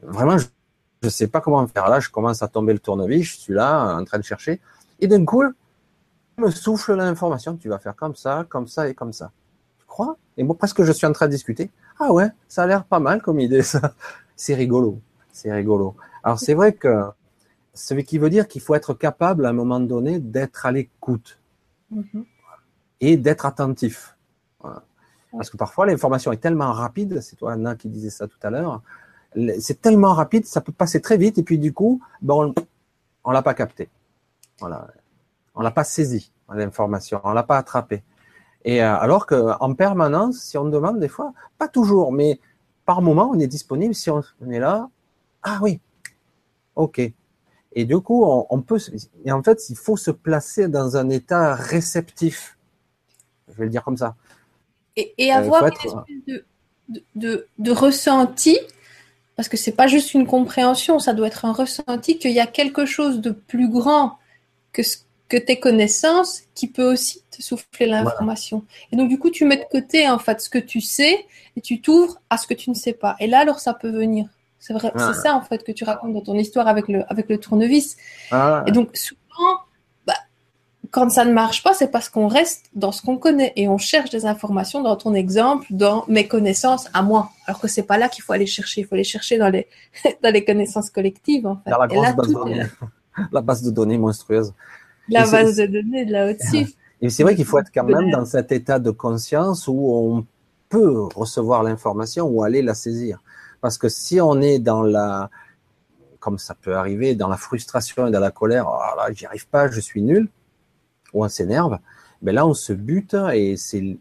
Vraiment, 0.00 0.38
je, 0.38 0.46
je 1.02 1.08
sais 1.08 1.26
pas 1.26 1.40
comment 1.40 1.66
faire. 1.66 1.88
Là, 1.88 2.00
je 2.00 2.08
commence 2.08 2.42
à 2.42 2.48
tomber 2.48 2.72
le 2.72 2.78
tournevis, 2.78 3.24
je 3.24 3.36
suis 3.36 3.52
là, 3.52 3.96
en 3.96 4.04
train 4.04 4.18
de 4.18 4.24
chercher. 4.24 4.60
Et 5.00 5.08
d'un 5.08 5.24
coup, 5.24 5.42
me 6.38 6.50
souffle 6.50 6.94
l'information, 6.94 7.56
tu 7.56 7.68
vas 7.68 7.78
faire 7.78 7.96
comme 7.96 8.14
ça, 8.14 8.46
comme 8.48 8.66
ça 8.66 8.88
et 8.88 8.94
comme 8.94 9.12
ça. 9.12 9.30
Tu 9.78 9.86
crois? 9.86 10.16
Et 10.36 10.42
moi, 10.44 10.56
presque 10.56 10.82
je 10.82 10.92
suis 10.92 11.06
en 11.06 11.12
train 11.12 11.26
de 11.26 11.32
discuter. 11.32 11.70
Ah 11.98 12.12
ouais, 12.12 12.28
ça 12.48 12.62
a 12.62 12.66
l'air 12.66 12.84
pas 12.84 13.00
mal 13.00 13.20
comme 13.22 13.40
idée, 13.40 13.62
ça. 13.62 13.94
C'est 14.36 14.54
rigolo. 14.54 15.00
C'est 15.32 15.52
rigolo. 15.52 15.96
Alors 16.22 16.38
c'est 16.38 16.54
vrai 16.54 16.72
que 16.72 17.04
ce 17.74 17.94
qui 17.94 18.18
veut 18.18 18.30
dire 18.30 18.48
qu'il 18.48 18.60
faut 18.60 18.74
être 18.74 18.94
capable 18.94 19.46
à 19.46 19.50
un 19.50 19.52
moment 19.52 19.80
donné 19.80 20.18
d'être 20.18 20.66
à 20.66 20.72
l'écoute 20.72 21.38
Mhm. 21.90 22.24
et 23.00 23.16
d'être 23.16 23.46
attentif. 23.46 24.16
Voilà. 24.60 24.82
Parce 25.32 25.48
que 25.48 25.56
parfois 25.56 25.86
l'information 25.86 26.32
est 26.32 26.36
tellement 26.38 26.72
rapide, 26.72 27.20
c'est 27.22 27.36
toi 27.36 27.52
Anna 27.52 27.76
qui 27.76 27.88
disait 27.88 28.10
ça 28.10 28.26
tout 28.28 28.38
à 28.42 28.50
l'heure, 28.50 28.82
c'est 29.58 29.80
tellement 29.80 30.12
rapide, 30.12 30.44
ça 30.44 30.60
peut 30.60 30.72
passer 30.72 31.00
très 31.00 31.16
vite 31.16 31.38
et 31.38 31.42
puis 31.42 31.58
du 31.58 31.72
coup, 31.72 32.00
bon, 32.20 32.54
on 33.24 33.30
l'a 33.30 33.42
pas 33.42 33.54
capté. 33.54 33.88
Voilà. 34.60 34.88
On 35.58 35.62
l'a 35.62 35.70
pas 35.72 35.84
saisi, 35.84 36.32
l'information, 36.54 37.20
on 37.24 37.32
l'a 37.32 37.42
pas 37.42 37.58
attrapé. 37.58 38.02
Et 38.64 38.82
euh, 38.82 38.96
alors 38.96 39.26
que 39.26 39.34
en 39.60 39.74
permanence, 39.74 40.38
si 40.38 40.56
on 40.56 40.64
demande 40.64 41.00
des 41.00 41.08
fois, 41.08 41.32
pas 41.58 41.68
toujours, 41.68 42.12
mais 42.12 42.40
par 42.86 43.02
moment, 43.02 43.28
on 43.34 43.38
est 43.38 43.46
disponible. 43.48 43.94
Si 43.94 44.08
on, 44.08 44.22
est 44.50 44.58
là, 44.60 44.88
ah 45.42 45.58
oui, 45.62 45.80
ok. 46.76 47.00
Et 47.72 47.84
du 47.84 47.98
coup, 48.00 48.24
on, 48.24 48.46
on 48.50 48.62
peut. 48.62 48.78
Et 49.24 49.32
en 49.32 49.42
fait, 49.42 49.68
il 49.68 49.76
faut 49.76 49.96
se 49.96 50.10
placer 50.10 50.68
dans 50.68 50.96
un 50.96 51.08
état 51.10 51.54
réceptif. 51.54 52.56
Je 53.48 53.54
vais 53.58 53.64
le 53.64 53.70
dire 53.70 53.84
comme 53.84 53.96
ça. 53.96 54.14
Et, 54.96 55.12
et 55.18 55.32
Euh, 55.32 55.36
avoir 55.38 55.62
une 55.62 55.68
être- 55.68 55.86
espèce 55.86 56.24
de, 56.26 56.44
de, 56.88 57.02
de- 57.16 57.46
de 57.58 57.70
ressenti, 57.72 58.58
parce 59.36 59.48
que 59.48 59.56
c'est 59.56 59.72
pas 59.72 59.86
juste 59.86 60.14
une 60.14 60.26
compréhension, 60.26 60.98
ça 60.98 61.14
doit 61.14 61.26
être 61.28 61.44
un 61.44 61.52
ressenti 61.52 62.18
qu'il 62.18 62.32
y 62.32 62.40
a 62.40 62.46
quelque 62.46 62.86
chose 62.86 63.20
de 63.20 63.30
plus 63.30 63.68
grand 63.68 64.18
que, 64.72 64.82
ce- 64.82 64.98
que 65.28 65.36
tes 65.36 65.60
connaissances 65.60 66.42
qui 66.54 66.68
peut 66.68 66.90
aussi 66.90 67.22
te 67.30 67.42
souffler 67.42 67.86
l'information. 67.86 68.64
Et 68.92 68.96
donc, 68.96 69.08
du 69.08 69.18
coup, 69.18 69.30
tu 69.30 69.44
mets 69.44 69.58
de 69.58 69.64
côté, 69.70 70.08
en 70.08 70.18
fait, 70.18 70.40
ce 70.40 70.48
que 70.48 70.58
tu 70.58 70.80
sais 70.80 71.26
et 71.56 71.60
tu 71.60 71.80
t'ouvres 71.80 72.20
à 72.30 72.38
ce 72.38 72.46
que 72.46 72.54
tu 72.54 72.70
ne 72.70 72.74
sais 72.74 72.94
pas. 72.94 73.14
Et 73.20 73.26
là, 73.26 73.40
alors, 73.40 73.60
ça 73.60 73.74
peut 73.74 73.90
venir. 73.90 74.26
C'est 74.58 74.72
vrai, 74.72 74.90
c'est 74.96 75.14
ça, 75.14 75.34
en 75.34 75.42
fait, 75.42 75.62
que 75.64 75.72
tu 75.72 75.84
racontes 75.84 76.14
dans 76.14 76.22
ton 76.22 76.34
histoire 76.34 76.66
avec 76.66 76.88
le, 76.88 77.04
avec 77.10 77.28
le 77.28 77.38
tournevis. 77.38 77.96
Ah, 78.30 78.64
Et 78.66 78.72
donc, 78.72 78.96
souvent, 78.96 79.60
bah, 80.06 80.14
quand 80.90 81.10
ça 81.10 81.24
ne 81.24 81.32
marche 81.32 81.62
pas, 81.62 81.74
c'est 81.74 81.90
parce 81.90 82.08
qu'on 82.08 82.26
reste 82.26 82.66
dans 82.74 82.90
ce 82.90 83.02
qu'on 83.02 83.18
connaît 83.18 83.52
et 83.54 83.68
on 83.68 83.78
cherche 83.78 84.10
des 84.10 84.24
informations 84.26 84.82
dans 84.82 84.96
ton 84.96 85.14
exemple, 85.14 85.66
dans 85.70 86.04
mes 86.08 86.26
connaissances 86.26 86.88
à 86.94 87.02
moi. 87.02 87.30
Alors 87.46 87.60
que 87.60 87.68
c'est 87.68 87.82
pas 87.84 87.98
là 87.98 88.08
qu'il 88.08 88.24
faut 88.24 88.32
aller 88.32 88.46
chercher. 88.46 88.80
Il 88.80 88.86
faut 88.86 88.94
aller 88.94 89.04
chercher 89.04 89.36
dans 89.38 89.48
les, 89.50 89.68
dans 90.22 90.32
les 90.32 90.44
connaissances 90.44 90.90
collectives, 90.90 91.46
en 91.46 91.60
fait. 91.64 91.70
dans 91.70 91.78
la 91.78 91.84
et 91.84 91.88
grosse 91.88 92.06
là, 92.06 92.12
base 92.14 92.28
de 92.28 92.32
tout 92.32 92.40
est 92.40 92.44
données. 92.44 92.56
là. 92.56 92.66
La 93.32 93.40
base 93.40 93.62
de 93.62 93.70
données 93.72 93.98
monstrueuse. 93.98 94.52
La 95.08 95.26
Et 95.26 95.30
base 95.30 95.56
de 95.56 95.66
données 95.66 96.04
de 96.04 96.12
là 96.12 96.30
au-dessus. 96.30 96.74
Et 97.00 97.10
c'est 97.10 97.22
vrai 97.22 97.34
qu'il 97.36 97.44
faut 97.44 97.58
être 97.58 97.70
quand 97.72 97.84
même 97.84 98.10
dans 98.10 98.24
cet 98.24 98.52
état 98.52 98.78
de 98.78 98.90
conscience 98.90 99.68
où 99.68 99.90
on 99.92 100.26
peut 100.68 101.08
recevoir 101.14 101.62
l'information 101.62 102.26
ou 102.26 102.42
aller 102.42 102.60
la 102.62 102.74
saisir. 102.74 103.22
Parce 103.60 103.78
que 103.78 103.88
si 103.88 104.20
on 104.20 104.40
est 104.40 104.58
dans 104.58 104.82
la, 104.82 105.30
comme 106.18 106.38
ça 106.38 106.54
peut 106.54 106.74
arriver, 106.76 107.14
dans 107.14 107.28
la 107.28 107.36
frustration 107.36 108.06
et 108.06 108.10
dans 108.10 108.20
la 108.20 108.30
colère, 108.30 108.66
oh 108.68 108.96
là, 108.96 109.12
j'y 109.12 109.26
arrive 109.26 109.48
pas, 109.48 109.70
je 109.70 109.80
suis 109.80 110.02
nul, 110.02 110.28
ou 111.14 111.24
on 111.24 111.28
s'énerve, 111.28 111.78
ben 112.20 112.34
là 112.34 112.46
on 112.46 112.54
se 112.54 112.72
bute 112.72 113.16
et 113.32 113.56
c'est 113.56 113.96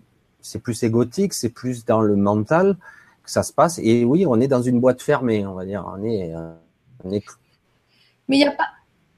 c'est 0.47 0.59
plus 0.59 0.81
égotique, 0.83 1.33
c'est 1.33 1.49
plus 1.49 1.85
dans 1.85 2.01
le 2.01 2.15
mental 2.15 2.77
que 3.23 3.29
ça 3.29 3.43
se 3.43 3.51
passe. 3.51 3.79
Et 3.83 4.05
oui, 4.05 4.25
on 4.25 4.39
est 4.39 4.47
dans 4.47 4.61
une 4.61 4.79
boîte 4.79 5.01
fermée, 5.01 5.45
on 5.45 5.53
va 5.53 5.65
dire. 5.65 5.85
On 5.93 6.03
est, 6.03 6.33
euh, 6.33 6.53
on 7.03 7.11
est 7.11 7.23
Mais 8.29 8.37
il 8.37 8.39
n'y 8.39 8.47
a 8.47 8.51
pas, 8.51 8.69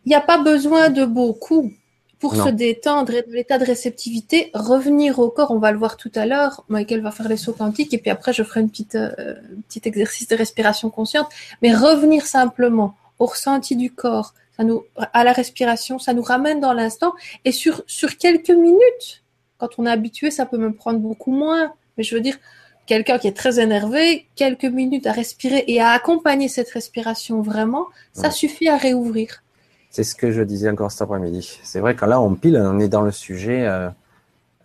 il 0.09 0.13
y 0.13 0.15
a 0.15 0.21
pas 0.21 0.39
besoin 0.39 0.89
de 0.89 1.05
beaucoup 1.05 1.71
pour 2.19 2.35
Non. 2.35 2.45
se 2.45 2.49
détendre 2.49 3.13
et 3.13 3.21
de 3.21 3.31
l'état 3.31 3.57
de 3.57 3.63
réceptivité, 3.65 4.49
revenir 4.53 5.19
au 5.19 5.29
corps. 5.29 5.51
On 5.51 5.59
va 5.59 5.71
le 5.71 5.77
voir 5.77 5.95
tout 5.97 6.11
à 6.15 6.25
l'heure. 6.25 6.63
Michael 6.67 7.01
va 7.01 7.11
faire 7.11 7.29
les 7.29 7.37
sauts 7.37 7.53
quantiques 7.53 7.93
et 7.93 7.97
puis 7.97 8.09
après 8.09 8.33
je 8.33 8.43
ferai 8.43 8.59
une 8.61 8.69
petite, 8.69 8.95
euh, 8.95 9.13
un 9.57 9.61
petit 9.67 9.81
exercice 9.85 10.27
de 10.27 10.35
respiration 10.35 10.89
consciente. 10.89 11.27
Mais 11.61 11.73
revenir 11.73 12.25
simplement 12.25 12.95
au 13.19 13.25
ressenti 13.27 13.75
du 13.75 13.91
corps, 13.93 14.33
ça 14.57 14.63
nous, 14.63 14.83
à 15.13 15.23
la 15.23 15.31
respiration, 15.31 15.99
ça 15.99 16.13
nous 16.13 16.21
ramène 16.23 16.59
dans 16.59 16.73
l'instant 16.73 17.13
et 17.45 17.51
sur, 17.53 17.83
sur 17.87 18.17
quelques 18.17 18.49
minutes. 18.49 19.23
Quand 19.59 19.69
on 19.77 19.85
est 19.85 19.91
habitué, 19.91 20.31
ça 20.31 20.45
peut 20.45 20.57
me 20.57 20.73
prendre 20.73 20.99
beaucoup 20.99 21.31
moins. 21.31 21.71
Mais 21.97 22.03
je 22.03 22.15
veux 22.15 22.21
dire, 22.21 22.37
quelqu'un 22.85 23.17
qui 23.19 23.27
est 23.27 23.37
très 23.43 23.59
énervé, 23.59 24.25
quelques 24.35 24.65
minutes 24.65 25.05
à 25.07 25.11
respirer 25.13 25.63
et 25.67 25.79
à 25.79 25.91
accompagner 25.91 26.47
cette 26.49 26.69
respiration 26.71 27.41
vraiment, 27.41 27.85
ça 28.13 28.23
Ouais. 28.27 28.31
suffit 28.31 28.67
à 28.67 28.77
réouvrir. 28.77 29.43
C'est 29.89 30.03
ce 30.03 30.13
que 30.13 30.31
je 30.31 30.43
disais 30.43 30.69
encore 30.69 30.91
cet 30.91 31.01
après-midi. 31.01 31.59
C'est 31.63 31.79
vrai 31.79 31.95
que 31.95 32.05
là, 32.05 32.21
on 32.21 32.35
pile, 32.35 32.57
on 32.57 32.79
est 32.79 32.89
dans 32.89 33.01
le 33.01 33.11
sujet. 33.11 33.65
euh, 33.67 33.89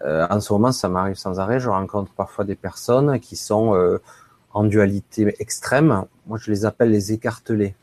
euh, 0.02 0.26
en 0.28 0.40
ce 0.40 0.52
moment, 0.52 0.70
ça 0.70 0.88
m'arrive 0.88 1.16
sans 1.16 1.40
arrêt. 1.40 1.60
Je 1.60 1.70
rencontre 1.70 2.12
parfois 2.12 2.44
des 2.44 2.56
personnes 2.56 3.18
qui 3.20 3.36
sont 3.36 3.74
euh, 3.74 4.02
en 4.52 4.64
dualité 4.64 5.34
extrême. 5.38 6.04
Moi, 6.26 6.36
je 6.38 6.50
les 6.50 6.66
appelle 6.66 6.90
les 6.90 7.12
écartelés. 7.12 7.74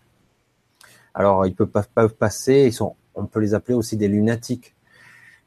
Alors, 1.15 1.47
ils 1.47 1.55
peuvent 1.55 1.67
pas, 1.67 1.83
pas 1.83 2.07
passer. 2.09 2.71
On 3.15 3.25
peut 3.25 3.39
les 3.39 3.55
appeler 3.55 3.75
aussi 3.75 3.97
des 3.97 4.07
lunatiques. 4.07 4.75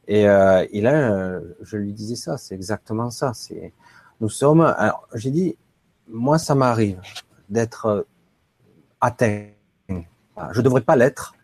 Et, 0.08 0.24
là, 0.24 1.40
je 1.62 1.76
lui 1.76 1.92
disais 1.92 2.16
ça. 2.16 2.36
C'est 2.36 2.54
exactement 2.54 3.10
ça. 3.10 3.32
C'est, 3.34 3.72
nous 4.20 4.28
sommes. 4.28 4.60
Alors, 4.60 5.06
j'ai 5.14 5.30
dit, 5.30 5.56
moi, 6.08 6.38
ça 6.38 6.54
m'arrive 6.54 7.00
d'être 7.48 8.04
atteint. 9.00 9.46
Je 9.88 10.60
devrais 10.60 10.82
pas 10.82 10.96
l'être. 10.96 11.34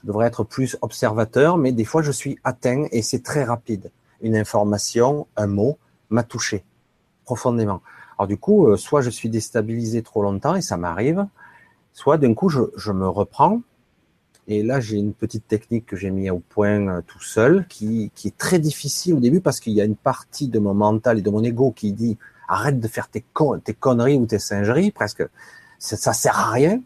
Je 0.00 0.06
devrais 0.06 0.26
être 0.26 0.44
plus 0.44 0.76
observateur, 0.82 1.58
mais 1.58 1.72
des 1.72 1.84
fois 1.84 2.02
je 2.02 2.12
suis 2.12 2.38
atteint 2.44 2.86
et 2.92 3.02
c'est 3.02 3.22
très 3.22 3.44
rapide. 3.44 3.90
Une 4.20 4.36
information, 4.36 5.26
un 5.36 5.46
mot 5.46 5.78
m'a 6.10 6.22
touché 6.22 6.64
profondément. 7.24 7.82
Alors 8.18 8.28
du 8.28 8.36
coup, 8.36 8.68
euh, 8.68 8.76
soit 8.76 9.00
je 9.00 9.10
suis 9.10 9.28
déstabilisé 9.28 10.02
trop 10.02 10.22
longtemps 10.22 10.54
et 10.54 10.62
ça 10.62 10.76
m'arrive, 10.76 11.26
soit 11.92 12.18
d'un 12.18 12.34
coup 12.34 12.48
je, 12.48 12.92
me 12.92 13.08
reprends. 13.08 13.60
Et 14.46 14.62
là, 14.62 14.80
j'ai 14.80 14.96
une 14.96 15.12
petite 15.12 15.46
technique 15.46 15.84
que 15.84 15.96
j'ai 15.96 16.10
mis 16.10 16.30
au 16.30 16.38
point 16.38 16.88
euh, 16.88 17.02
tout 17.06 17.20
seul, 17.20 17.66
qui, 17.68 18.10
est 18.24 18.38
très 18.38 18.58
difficile 18.58 19.14
au 19.14 19.20
début 19.20 19.40
parce 19.40 19.60
qu'il 19.60 19.74
y 19.74 19.80
a 19.80 19.84
une 19.84 19.96
partie 19.96 20.48
de 20.48 20.58
mon 20.58 20.74
mental 20.74 21.18
et 21.18 21.22
de 21.22 21.30
mon 21.30 21.44
ego 21.44 21.70
qui 21.70 21.92
dit 21.92 22.16
arrête 22.48 22.80
de 22.80 22.88
faire 22.88 23.08
tes 23.08 23.24
conneries 23.78 24.16
ou 24.16 24.24
tes 24.26 24.38
singeries, 24.38 24.90
presque 24.90 25.22
ça, 25.78 25.96
ça 25.96 26.12
sert 26.12 26.38
à 26.38 26.50
rien. 26.50 26.80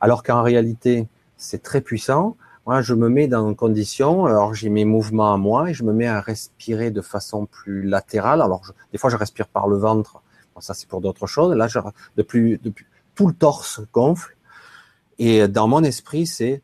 Alors 0.00 0.22
qu'en 0.22 0.42
réalité, 0.42 1.06
c'est 1.36 1.62
très 1.62 1.80
puissant. 1.80 2.36
Moi, 2.66 2.82
je 2.82 2.94
me 2.94 3.08
mets 3.08 3.28
dans 3.28 3.48
une 3.48 3.54
condition, 3.54 4.26
alors 4.26 4.54
j'ai 4.54 4.68
mes 4.70 4.84
mouvements 4.84 5.32
à 5.32 5.36
moi 5.36 5.70
et 5.70 5.74
je 5.74 5.84
me 5.84 5.92
mets 5.92 6.06
à 6.08 6.20
respirer 6.20 6.90
de 6.90 7.00
façon 7.00 7.46
plus 7.46 7.82
latérale. 7.82 8.42
Alors, 8.42 8.64
je- 8.64 8.72
des 8.92 8.98
fois, 8.98 9.08
je 9.10 9.16
respire 9.16 9.46
par 9.46 9.68
le 9.68 9.76
ventre. 9.76 10.20
Bon, 10.54 10.60
ça, 10.60 10.74
c'est 10.74 10.88
pour 10.88 11.00
d'autres 11.00 11.26
choses. 11.26 11.54
Là, 11.54 11.68
je, 11.68 11.78
depuis, 12.16 12.58
depuis, 12.62 12.86
tout 13.14 13.28
le 13.28 13.34
torse 13.34 13.80
gonfle. 13.92 14.36
Et 15.18 15.46
dans 15.48 15.68
mon 15.68 15.84
esprit, 15.84 16.26
c'est 16.26 16.62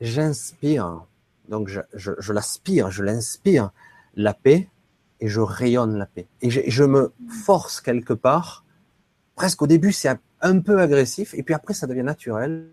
j'inspire. 0.00 1.04
Donc, 1.48 1.68
je, 1.68 1.80
je, 1.94 2.12
je 2.18 2.32
l'aspire, 2.32 2.90
je 2.90 3.02
l'inspire, 3.02 3.70
la 4.16 4.34
paix, 4.34 4.68
et 5.20 5.28
je 5.28 5.40
rayonne 5.40 5.96
la 5.96 6.06
paix. 6.06 6.26
Et 6.42 6.50
je, 6.50 6.60
je 6.66 6.84
me 6.84 7.12
force 7.44 7.80
quelque 7.80 8.12
part. 8.12 8.64
Presque 9.36 9.62
au 9.62 9.66
début, 9.66 9.92
c'est 9.92 10.14
un 10.42 10.60
peu 10.60 10.80
agressif, 10.80 11.34
et 11.34 11.42
puis 11.42 11.54
après, 11.54 11.72
ça 11.74 11.86
devient 11.86 12.02
naturel 12.02 12.68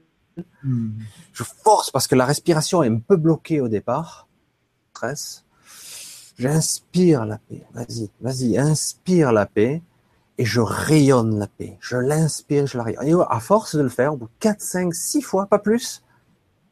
Je 0.63 1.43
force 1.43 1.91
parce 1.91 2.07
que 2.07 2.15
la 2.15 2.25
respiration 2.25 2.83
est 2.83 2.89
un 2.89 2.99
peu 2.99 3.17
bloquée 3.17 3.61
au 3.61 3.67
départ. 3.67 4.27
Stress. 4.93 5.45
J'inspire 6.37 7.25
la 7.25 7.37
paix. 7.37 7.63
Vas-y, 7.73 8.09
vas-y, 8.19 8.57
inspire 8.57 9.31
la 9.31 9.45
paix 9.45 9.81
et 10.37 10.45
je 10.45 10.59
rayonne 10.59 11.37
la 11.37 11.47
paix. 11.47 11.77
Je 11.81 11.97
l'inspire, 11.97 12.65
je 12.65 12.77
la 12.77 12.83
rayonne. 12.83 13.07
Et 13.07 13.13
à 13.29 13.39
force 13.39 13.75
de 13.75 13.81
le 13.81 13.89
faire, 13.89 14.13
au 14.13 14.17
bout 14.17 14.25
de 14.25 14.31
4, 14.39 14.59
5, 14.59 14.93
6 14.93 15.21
fois, 15.21 15.45
pas 15.45 15.59
plus, 15.59 16.01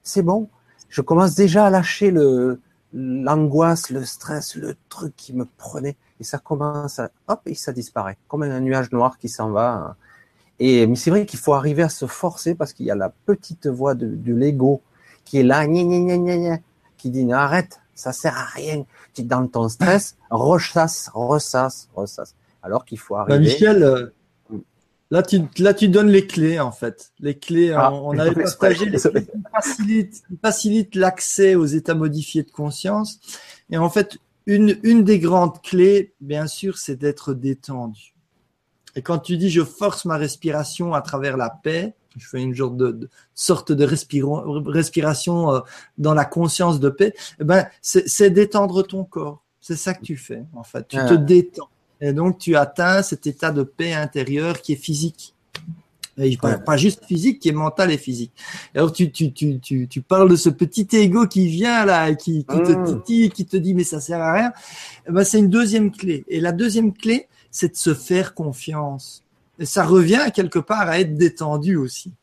c'est 0.01 0.23
bon. 0.23 0.49
Je 0.89 1.01
commence 1.01 1.35
déjà 1.35 1.67
à 1.67 1.69
lâcher 1.69 2.11
l'angoisse, 2.93 3.91
le 3.91 4.05
stress, 4.05 4.55
le 4.55 4.75
truc 4.89 5.15
qui 5.15 5.33
me 5.33 5.45
prenait. 5.45 5.97
Et 6.19 6.23
ça 6.23 6.39
commence 6.39 6.97
à, 6.97 7.11
hop, 7.27 7.41
et 7.45 7.53
ça 7.53 7.71
disparaît. 7.71 8.17
Comme 8.27 8.41
un 8.41 8.59
nuage 8.59 8.91
noir 8.91 9.19
qui 9.19 9.29
s'en 9.29 9.51
va. 9.51 9.95
Et, 10.59 10.87
mais 10.87 10.95
c'est 10.95 11.09
vrai 11.09 11.25
qu'il 11.25 11.39
faut 11.39 11.53
arriver 11.53 11.83
à 11.83 11.89
se 11.89 12.05
forcer 12.05 12.53
parce 12.55 12.73
qu'il 12.73 12.85
y 12.85 12.91
a 12.91 12.95
la 12.95 13.09
petite 13.25 13.67
voix 13.67 13.95
de, 13.95 14.07
de 14.07 14.33
l'ego 14.33 14.81
qui 15.25 15.39
est 15.39 15.43
là, 15.43 15.65
gna, 15.65 15.83
gna, 15.83 15.99
gna, 15.99 16.17
gna, 16.17 16.37
gna, 16.37 16.57
qui 16.97 17.09
dit, 17.09 17.31
arrête, 17.31 17.79
ça 17.95 18.11
sert 18.11 18.35
à 18.37 18.45
rien. 18.45 18.85
Tu 19.13 19.21
es 19.21 19.23
dans 19.23 19.45
ton 19.47 19.69
stress, 19.69 20.17
ressasse, 20.29 21.09
ressasse, 21.13 21.89
ressasse. 21.95 22.35
Alors 22.61 22.83
qu'il 22.85 22.99
faut 22.99 23.15
Bah, 23.15 23.21
arriver. 23.21 23.39
Michel, 23.45 23.83
euh, 23.83 24.07
là 25.11 25.23
tu, 25.23 25.41
là 25.59 25.73
tu 25.73 25.87
donnes 25.87 26.09
les 26.09 26.27
clés 26.27 26.59
en 26.59 26.71
fait. 26.71 27.11
Les 27.19 27.37
clés, 27.37 27.71
Ah, 27.71 27.93
on, 27.93 28.09
on 28.15 28.19
avait 28.19 28.33
partagé 28.43 28.85
les 28.85 28.99
clés 28.99 29.25
qui 29.25 29.37
facilitent, 29.53 30.23
facilitent 30.41 30.95
l'accès 30.95 31.55
aux 31.55 31.65
états 31.65 31.95
modifiés 31.95 32.43
de 32.43 32.51
conscience. 32.51 33.19
Et 33.69 33.77
en 33.77 33.89
fait, 33.89 34.17
une, 34.45 34.77
une 34.83 35.03
des 35.03 35.19
grandes 35.19 35.61
clés, 35.61 36.13
bien 36.21 36.47
sûr, 36.47 36.77
c'est 36.77 36.95
d'être 36.95 37.33
détendu. 37.33 38.13
Et 38.95 39.01
quand 39.01 39.19
tu 39.19 39.37
dis 39.37 39.49
je 39.49 39.63
force 39.63 40.05
ma 40.05 40.17
respiration 40.17 40.93
à 40.93 41.01
travers 41.01 41.37
la 41.37 41.49
paix, 41.49 41.93
je 42.17 42.27
fais 42.27 42.41
une 42.41 42.55
sorte 42.55 42.75
de, 42.77 42.91
de- 42.91 43.09
sorte 43.35 43.71
de 43.71 43.85
respiration 43.85 45.53
euh, 45.53 45.59
dans 45.97 46.13
la 46.13 46.25
conscience 46.25 46.79
de 46.79 46.89
paix, 46.89 47.13
eh 47.39 47.43
ben, 47.43 47.67
c'est 47.81 48.29
détendre 48.31 48.83
ton 48.85 49.03
corps. 49.03 49.43
C'est 49.61 49.75
ça 49.75 49.93
que 49.93 50.01
tu 50.01 50.17
fais, 50.17 50.43
en 50.55 50.63
fait. 50.63 50.87
Tu 50.87 50.97
te 50.97 51.13
Ah. 51.13 51.17
détends. 51.17 51.69
Et 52.01 52.13
donc, 52.13 52.37
tu 52.39 52.55
atteins 52.55 53.01
cet 53.03 53.27
état 53.27 53.51
de 53.51 53.63
paix 53.63 53.93
intérieure 53.93 54.61
qui 54.61 54.73
est 54.73 54.77
physique. 54.77 55.35
pas, 56.65 56.75
juste 56.77 57.05
physique, 57.05 57.39
qui 57.39 57.47
est 57.49 57.53
mental 57.53 57.91
et 57.91 57.97
physique. 57.97 58.33
Alors 58.75 58.91
tu, 58.91 59.09
tu, 59.11 59.31
tu, 59.31 59.59
tu, 59.59 59.87
tu 59.87 60.01
parles 60.01 60.29
de 60.29 60.35
ce 60.35 60.49
petit 60.49 60.85
ego 60.93 61.27
qui 61.27 61.47
vient 61.47 61.85
là, 61.85 62.13
qui, 62.13 62.39
qui 62.43 62.57
te 62.61 62.71
mmh. 62.71 62.85
titille, 62.85 63.29
qui 63.29 63.45
te 63.45 63.55
dit 63.55 63.73
mais 63.73 63.85
ça 63.85 64.01
sert 64.01 64.19
à 64.19 64.33
rien. 64.33 64.51
Eh 65.07 65.11
ben, 65.13 65.23
c'est 65.23 65.39
une 65.39 65.49
deuxième 65.49 65.91
clé. 65.91 66.25
Et 66.27 66.41
la 66.41 66.51
deuxième 66.51 66.91
clé, 66.93 67.27
c'est 67.51 67.69
de 67.69 67.77
se 67.77 67.93
faire 67.93 68.33
confiance. 68.33 69.23
Et 69.57 69.65
ça 69.65 69.83
revient 69.83 70.31
quelque 70.33 70.59
part 70.59 70.89
à 70.89 70.99
être 70.99 71.15
détendu 71.15 71.75
aussi. 71.75 72.13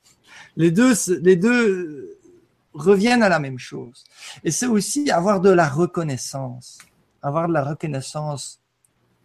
Les 0.56 0.70
deux, 0.70 0.94
les 1.22 1.36
deux 1.36 2.18
reviennent 2.72 3.22
à 3.22 3.28
la 3.28 3.38
même 3.38 3.58
chose. 3.58 4.04
Et 4.44 4.50
c'est 4.50 4.66
aussi 4.66 5.10
avoir 5.10 5.40
de 5.40 5.50
la 5.50 5.68
reconnaissance. 5.68 6.78
Avoir 7.22 7.48
de 7.48 7.52
la 7.52 7.64
reconnaissance 7.64 8.60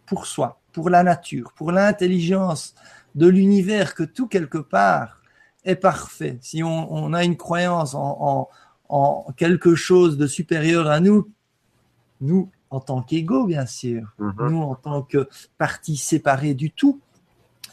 pour 0.06 0.26
soi, 0.26 0.60
pour 0.72 0.90
la 0.90 1.02
nature, 1.02 1.52
pour 1.54 1.72
l'intelligence 1.72 2.74
de 3.14 3.26
l'univers, 3.26 3.94
que 3.94 4.02
tout 4.02 4.26
quelque 4.26 4.58
part 4.58 5.22
est 5.64 5.76
parfait. 5.76 6.38
Si 6.40 6.62
on, 6.62 7.12
a 7.12 7.24
une 7.24 7.36
croyance 7.36 7.94
en, 7.94 8.48
quelque 9.36 9.74
chose 9.74 10.18
de 10.18 10.26
supérieur 10.26 10.88
à 10.88 11.00
nous, 11.00 11.30
nous, 12.20 12.50
en 12.72 12.80
tant 12.80 13.02
qu'ego, 13.02 13.46
bien 13.46 13.66
sûr, 13.66 14.14
mm-hmm. 14.18 14.50
nous, 14.50 14.62
en 14.62 14.74
tant 14.74 15.02
que 15.02 15.28
partie 15.58 15.96
séparée 15.96 16.54
du 16.54 16.70
tout, 16.70 17.00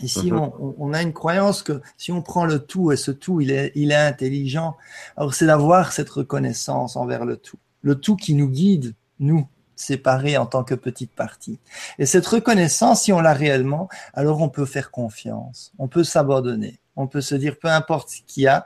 et 0.02 0.08
si 0.08 0.32
mm-hmm. 0.32 0.76
on, 0.78 0.94
a 0.94 1.02
une 1.02 1.14
croyance 1.14 1.62
que 1.62 1.82
si 1.98 2.12
on 2.12 2.22
prend 2.22 2.46
le 2.46 2.60
tout 2.60 2.92
et 2.92 2.96
ce 2.96 3.12
tout, 3.12 3.42
il 3.42 3.52
est, 3.52 3.72
il 3.76 3.92
est 3.92 3.96
intelligent, 3.96 4.78
alors 5.18 5.34
c'est 5.34 5.46
d'avoir 5.46 5.92
cette 5.92 6.10
reconnaissance 6.10 6.96
envers 6.96 7.26
le 7.26 7.36
tout. 7.36 7.58
Le 7.82 7.96
tout 7.96 8.16
qui 8.16 8.34
nous 8.34 8.48
guide, 8.48 8.94
nous, 9.20 9.48
séparés 9.76 10.38
en 10.38 10.46
tant 10.46 10.64
que 10.64 10.76
petite 10.76 11.12
partie. 11.12 11.60
Et 11.98 12.06
cette 12.06 12.28
reconnaissance, 12.28 13.04
si 13.04 13.14
on 13.14 13.22
l'a 13.22 13.34
réellement, 13.34 13.90
alors 14.14 14.42
on 14.42 14.50
peut 14.50 14.66
faire 14.66 14.92
confiance, 14.92 15.72
on 15.80 15.88
peut 15.88 16.04
s'abandonner, 16.04 16.80
on 16.96 17.08
peut 17.08 17.22
se 17.22 17.36
dire, 17.36 17.58
peu 17.60 17.70
importe 17.70 18.10
ce 18.10 18.22
qu'il 18.28 18.44
y 18.44 18.48
a, 18.48 18.66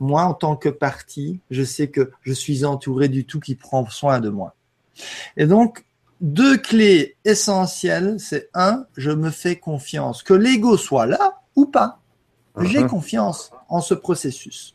moi, 0.00 0.24
en 0.24 0.34
tant 0.34 0.56
que 0.56 0.68
partie, 0.68 1.40
je 1.50 1.62
sais 1.62 1.88
que 1.88 2.10
je 2.22 2.32
suis 2.32 2.64
entouré 2.64 3.08
du 3.08 3.24
tout 3.24 3.40
qui 3.40 3.54
prend 3.54 3.88
soin 3.88 4.20
de 4.20 4.28
moi. 4.28 4.54
Et 5.36 5.46
donc, 5.46 5.84
deux 6.20 6.56
clés 6.56 7.16
essentielles, 7.24 8.16
c'est 8.18 8.48
un, 8.54 8.86
je 8.96 9.10
me 9.10 9.30
fais 9.30 9.56
confiance. 9.56 10.22
Que 10.22 10.34
l'ego 10.34 10.76
soit 10.76 11.06
là 11.06 11.42
ou 11.56 11.66
pas, 11.66 12.00
j'ai 12.60 12.80
uh-huh. 12.80 12.88
confiance 12.88 13.50
en 13.68 13.80
ce 13.80 13.94
processus. 13.94 14.74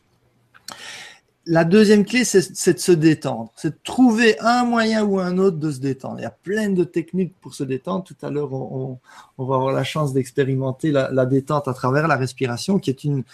La 1.46 1.64
deuxième 1.64 2.04
clé, 2.04 2.24
c'est 2.24 2.74
de 2.74 2.78
se 2.78 2.92
détendre. 2.92 3.50
C'est 3.56 3.70
de 3.70 3.78
trouver 3.82 4.38
un 4.40 4.64
moyen 4.64 5.02
ou 5.04 5.18
un 5.18 5.38
autre 5.38 5.56
de 5.56 5.70
se 5.70 5.80
détendre. 5.80 6.18
Il 6.18 6.22
y 6.22 6.26
a 6.26 6.30
plein 6.30 6.68
de 6.68 6.84
techniques 6.84 7.34
pour 7.40 7.54
se 7.54 7.64
détendre. 7.64 8.04
Tout 8.04 8.16
à 8.22 8.30
l'heure, 8.30 8.52
on, 8.52 8.98
va 9.38 9.56
avoir 9.56 9.72
la 9.72 9.82
chance 9.82 10.12
d'expérimenter 10.12 10.92
la, 10.92 11.26
détente 11.26 11.66
à 11.66 11.74
travers 11.74 12.06
la 12.06 12.16
respiration, 12.16 12.78
qui 12.78 12.90
est 12.90 13.04
une, 13.04 13.24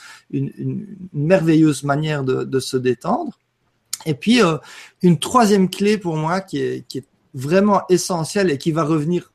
merveilleuse 1.12 1.82
manière 1.82 2.22
de, 2.22 2.61
se 2.61 2.76
détendre. 2.76 3.39
Et 4.07 4.14
puis, 4.14 4.42
euh, 4.42 4.57
une 5.02 5.18
troisième 5.18 5.68
clé 5.68 5.98
pour 5.98 6.16
moi 6.16 6.40
qui 6.40 6.59
est, 6.59 7.07
vraiment 7.34 7.82
essentiel 7.90 8.50
et 8.50 8.57
qui 8.57 8.72
va 8.72 8.82
revenir, 8.82 9.30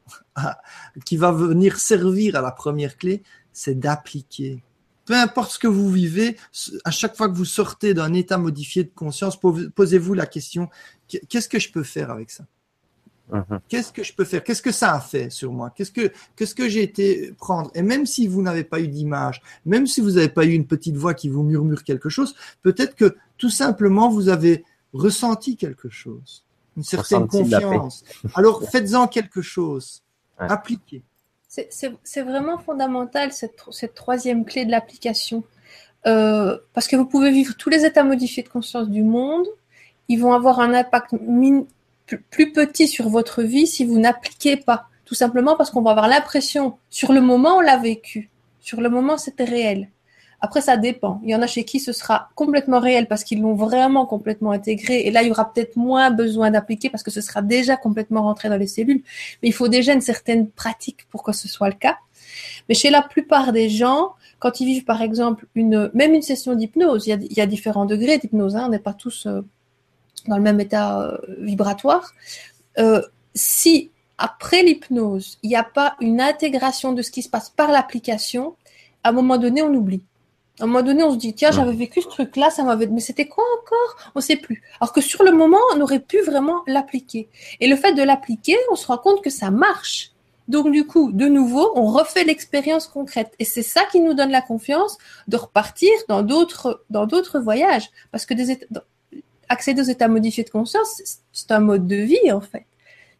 qui 1.05 1.17
va 1.17 1.31
venir 1.31 1.77
servir 1.77 2.35
à 2.35 2.41
la 2.41 2.51
première 2.51 2.97
clé, 2.97 3.21
c'est 3.53 3.77
d'appliquer. 3.77 4.63
Peu 5.05 5.13
importe 5.13 5.51
ce 5.51 5.59
que 5.59 5.67
vous 5.67 5.91
vivez, 5.91 6.35
à 6.83 6.89
chaque 6.89 7.15
fois 7.15 7.29
que 7.29 7.35
vous 7.35 7.45
sortez 7.45 7.93
d'un 7.93 8.13
état 8.13 8.39
modifié 8.39 8.83
de 8.83 8.89
conscience, 8.89 9.37
posez-vous 9.75 10.15
la 10.15 10.25
question 10.25 10.67
qu'est-ce 11.07 11.47
que 11.47 11.59
je 11.59 11.71
peux 11.71 11.83
faire 11.83 12.09
avec 12.09 12.31
ça? 12.31 12.45
Uh-huh. 13.31 13.59
Qu'est-ce 13.69 13.91
que 13.93 14.03
je 14.03 14.13
peux 14.13 14.25
faire? 14.25 14.43
Qu'est-ce 14.43 14.61
que 14.61 14.71
ça 14.71 14.93
a 14.93 14.99
fait 14.99 15.29
sur 15.29 15.51
moi? 15.51 15.71
Qu'est-ce 15.75 15.91
que 15.91 16.11
qu'est-ce 16.35 16.55
que 16.55 16.67
j'ai 16.69 16.83
été 16.83 17.33
prendre? 17.37 17.71
Et 17.75 17.81
même 17.81 18.05
si 18.05 18.27
vous 18.27 18.41
n'avez 18.41 18.63
pas 18.63 18.79
eu 18.79 18.87
d'image, 18.87 19.41
même 19.65 19.87
si 19.87 20.01
vous 20.01 20.11
n'avez 20.11 20.29
pas 20.29 20.45
eu 20.45 20.51
une 20.51 20.67
petite 20.67 20.97
voix 20.97 21.13
qui 21.13 21.29
vous 21.29 21.43
murmure 21.43 21.83
quelque 21.83 22.09
chose, 22.09 22.35
peut-être 22.61 22.95
que 22.95 23.15
tout 23.37 23.49
simplement 23.49 24.09
vous 24.09 24.29
avez 24.29 24.65
ressenti 24.93 25.55
quelque 25.55 25.89
chose 25.89 26.43
une 26.77 26.83
certaine 26.83 27.27
confiance. 27.27 28.03
Alors 28.35 28.63
faites-en 28.69 29.07
quelque 29.07 29.41
chose. 29.41 30.03
Appliquez. 30.37 31.03
C'est 31.47 32.21
vraiment 32.21 32.57
fondamental 32.57 33.31
cette, 33.31 33.61
cette, 33.71 33.93
troisième 33.93 34.45
clé 34.45 34.65
de 34.65 34.71
l'application. 34.71 35.43
Euh, 36.07 36.57
parce 36.73 36.87
que 36.87 36.95
vous 36.95 37.05
pouvez 37.05 37.31
vivre 37.31 37.55
tous 37.55 37.69
les 37.69 37.85
états 37.85 38.03
modifiés 38.03 38.41
de 38.41 38.49
conscience 38.49 38.89
du 38.89 39.03
monde. 39.03 39.45
Ils 40.07 40.19
vont 40.19 40.33
avoir 40.33 40.59
un 40.59 40.73
impact 40.73 41.13
plus 42.17 42.51
petit 42.51 42.87
sur 42.87 43.09
votre 43.09 43.43
vie 43.43 43.67
si 43.67 43.85
vous 43.85 43.99
n'appliquez 43.99 44.57
pas. 44.57 44.87
Tout 45.05 45.15
simplement 45.15 45.55
parce 45.55 45.71
qu'on 45.71 45.81
va 45.81 45.91
avoir 45.91 46.07
l'impression, 46.07 46.77
sur 46.89 47.11
le 47.11 47.21
moment, 47.21 47.57
on 47.57 47.59
l'a 47.59 47.77
vécu. 47.77 48.29
Sur 48.61 48.79
le 48.81 48.89
moment, 48.89 49.17
c'était 49.17 49.43
réel. 49.43 49.89
Après, 50.43 50.61
ça 50.61 50.75
dépend. 50.75 51.21
Il 51.23 51.29
y 51.29 51.35
en 51.35 51.41
a 51.43 51.47
chez 51.47 51.65
qui 51.65 51.79
ce 51.79 51.93
sera 51.93 52.29
complètement 52.33 52.79
réel 52.79 53.07
parce 53.07 53.23
qu'ils 53.23 53.41
l'ont 53.41 53.53
vraiment 53.53 54.07
complètement 54.07 54.51
intégré. 54.51 55.01
Et 55.01 55.11
là, 55.11 55.21
il 55.21 55.27
y 55.27 55.31
aura 55.31 55.53
peut-être 55.53 55.75
moins 55.75 56.09
besoin 56.09 56.49
d'appliquer 56.49 56.89
parce 56.89 57.03
que 57.03 57.11
ce 57.11 57.21
sera 57.21 57.43
déjà 57.43 57.77
complètement 57.77 58.23
rentré 58.23 58.49
dans 58.49 58.57
les 58.57 58.67
cellules. 58.67 59.03
Mais 59.41 59.49
il 59.49 59.53
faut 59.53 59.67
déjà 59.67 59.93
une 59.93 60.01
certaine 60.01 60.49
pratique 60.49 61.07
pour 61.09 61.21
que 61.21 61.31
ce 61.31 61.47
soit 61.47 61.69
le 61.69 61.75
cas. 61.75 61.97
Mais 62.69 62.75
chez 62.75 62.89
la 62.89 63.03
plupart 63.03 63.51
des 63.51 63.69
gens, 63.69 64.13
quand 64.39 64.59
ils 64.59 64.65
vivent 64.65 64.85
par 64.85 65.03
exemple 65.03 65.45
une, 65.53 65.91
même 65.93 66.13
une 66.15 66.23
session 66.23 66.55
d'hypnose, 66.55 67.05
il, 67.05 67.37
y 67.37 67.41
a, 67.41 67.45
différents 67.45 67.85
degrés 67.85 68.17
d'hypnose. 68.17 68.55
Hein, 68.55 68.63
on 68.65 68.69
n'est 68.69 68.79
pas 68.79 68.93
tous 68.93 69.27
euh, 69.27 69.41
dans 70.27 70.37
le 70.37 70.43
même 70.43 70.59
état 70.59 71.01
euh, 71.01 71.17
vibratoire. 71.39 72.13
Euh, 72.79 73.01
si 73.33 73.91
après 74.17 74.63
l'hypnose, 74.63 75.37
il 75.41 75.49
n'y 75.49 75.55
a 75.55 75.63
pas 75.63 75.95
une 75.99 76.21
intégration 76.21 76.93
de 76.93 77.01
ce 77.01 77.11
qui 77.11 77.23
se 77.23 77.29
passe 77.29 77.49
par 77.49 77.71
l'application, 77.71 78.55
à 79.03 79.09
un 79.09 79.11
moment 79.11 79.37
donné, 79.37 79.61
on 79.61 79.73
oublie. 79.73 80.03
À 80.59 80.65
un 80.65 80.67
moment 80.67 80.83
donné, 80.83 81.03
on 81.03 81.11
se 81.11 81.17
dit, 81.17 81.33
tiens, 81.33 81.49
j'avais 81.49 81.73
vécu 81.73 82.01
ce 82.01 82.07
truc-là, 82.07 82.51
ça 82.51 82.63
m'avait, 82.63 82.85
mais 82.85 82.99
c'était 82.99 83.27
quoi 83.27 83.43
encore? 83.59 84.11
On 84.13 84.21
sait 84.21 84.35
plus. 84.35 84.61
Alors 84.79 84.93
que 84.93 85.01
sur 85.01 85.23
le 85.23 85.31
moment, 85.31 85.57
on 85.73 85.81
aurait 85.81 85.99
pu 85.99 86.21
vraiment 86.21 86.61
l'appliquer. 86.67 87.29
Et 87.59 87.67
le 87.67 87.75
fait 87.75 87.93
de 87.93 88.03
l'appliquer, 88.03 88.55
on 88.71 88.75
se 88.75 88.85
rend 88.85 88.99
compte 88.99 89.23
que 89.23 89.31
ça 89.31 89.49
marche. 89.49 90.11
Donc, 90.47 90.69
du 90.71 90.85
coup, 90.85 91.11
de 91.11 91.27
nouveau, 91.27 91.71
on 91.75 91.85
refait 91.85 92.25
l'expérience 92.25 92.85
concrète. 92.85 93.33
Et 93.39 93.45
c'est 93.45 93.63
ça 93.63 93.85
qui 93.91 94.01
nous 94.01 94.13
donne 94.13 94.31
la 94.31 94.41
confiance 94.41 94.97
de 95.27 95.37
repartir 95.37 95.91
dans 96.09 96.21
d'autres, 96.21 96.83
dans 96.89 97.05
d'autres 97.05 97.39
voyages. 97.39 97.89
Parce 98.11 98.25
que 98.25 98.33
des 98.33 98.59
accéder 99.51 99.81
aux 99.81 99.85
états 99.85 100.07
modifiés 100.07 100.43
de 100.43 100.49
conscience, 100.49 101.01
c'est 101.31 101.51
un 101.51 101.59
mode 101.59 101.87
de 101.87 101.97
vie, 101.97 102.31
en 102.31 102.41
fait. 102.41 102.65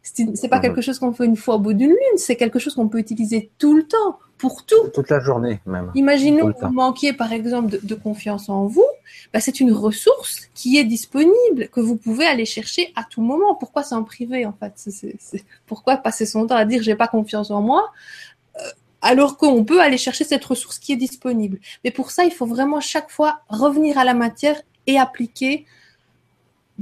C'est 0.02 0.48
pas 0.48 0.56
mhm. 0.56 0.62
quelque 0.62 0.80
chose 0.80 0.98
qu'on 0.98 1.12
fait 1.12 1.26
une 1.26 1.36
fois 1.36 1.56
au 1.56 1.58
bout 1.60 1.74
d'une 1.74 1.90
lune, 1.90 2.16
c'est 2.16 2.36
quelque 2.36 2.58
chose 2.58 2.74
qu'on 2.74 2.88
peut 2.88 2.98
utiliser 2.98 3.50
tout 3.58 3.76
le 3.76 3.84
temps, 3.84 4.18
pour 4.42 4.66
tout. 4.66 4.88
Toute 4.92 5.08
la 5.08 5.20
journée 5.20 5.60
même. 5.66 5.92
Imaginons 5.94 6.52
que 6.52 6.66
vous 6.66 6.72
manquiez 6.72 7.12
par 7.12 7.32
exemple 7.32 7.78
de, 7.80 7.94
confiance 7.94 8.48
en 8.48 8.66
vous, 8.66 8.84
bah, 9.32 9.38
c'est 9.38 9.60
une 9.60 9.72
ressource 9.72 10.48
qui 10.52 10.78
est 10.78 10.84
disponible, 10.84 11.68
que 11.70 11.78
vous 11.78 11.94
pouvez 11.94 12.26
aller 12.26 12.44
chercher 12.44 12.92
à 12.96 13.04
tout 13.04 13.22
moment. 13.22 13.54
Pourquoi 13.54 13.84
c'est 13.84 13.94
en 13.94 14.02
privé 14.02 14.44
en 14.44 14.52
fait 14.52 14.74
Pourquoi 15.66 15.96
passer 15.96 16.26
son 16.26 16.48
temps 16.48 16.56
à 16.56 16.64
dire 16.64 16.82
j'ai 16.82 16.96
pas 16.96 17.06
confiance 17.06 17.52
en 17.52 17.62
moi 17.62 17.92
euh, 18.56 18.68
alors 19.00 19.36
qu'on 19.36 19.64
peut 19.64 19.80
aller 19.80 19.96
chercher 19.96 20.24
cette 20.24 20.44
ressource 20.44 20.80
qui 20.80 20.92
est 20.92 20.96
disponible? 20.96 21.60
Mais 21.84 21.92
pour 21.92 22.10
ça, 22.10 22.24
il 22.24 22.32
faut 22.32 22.46
vraiment 22.46 22.80
chaque 22.80 23.10
fois 23.12 23.42
revenir 23.48 23.96
à 23.96 24.02
la 24.02 24.14
matière 24.14 24.60
et 24.88 24.98
appliquer 24.98 25.66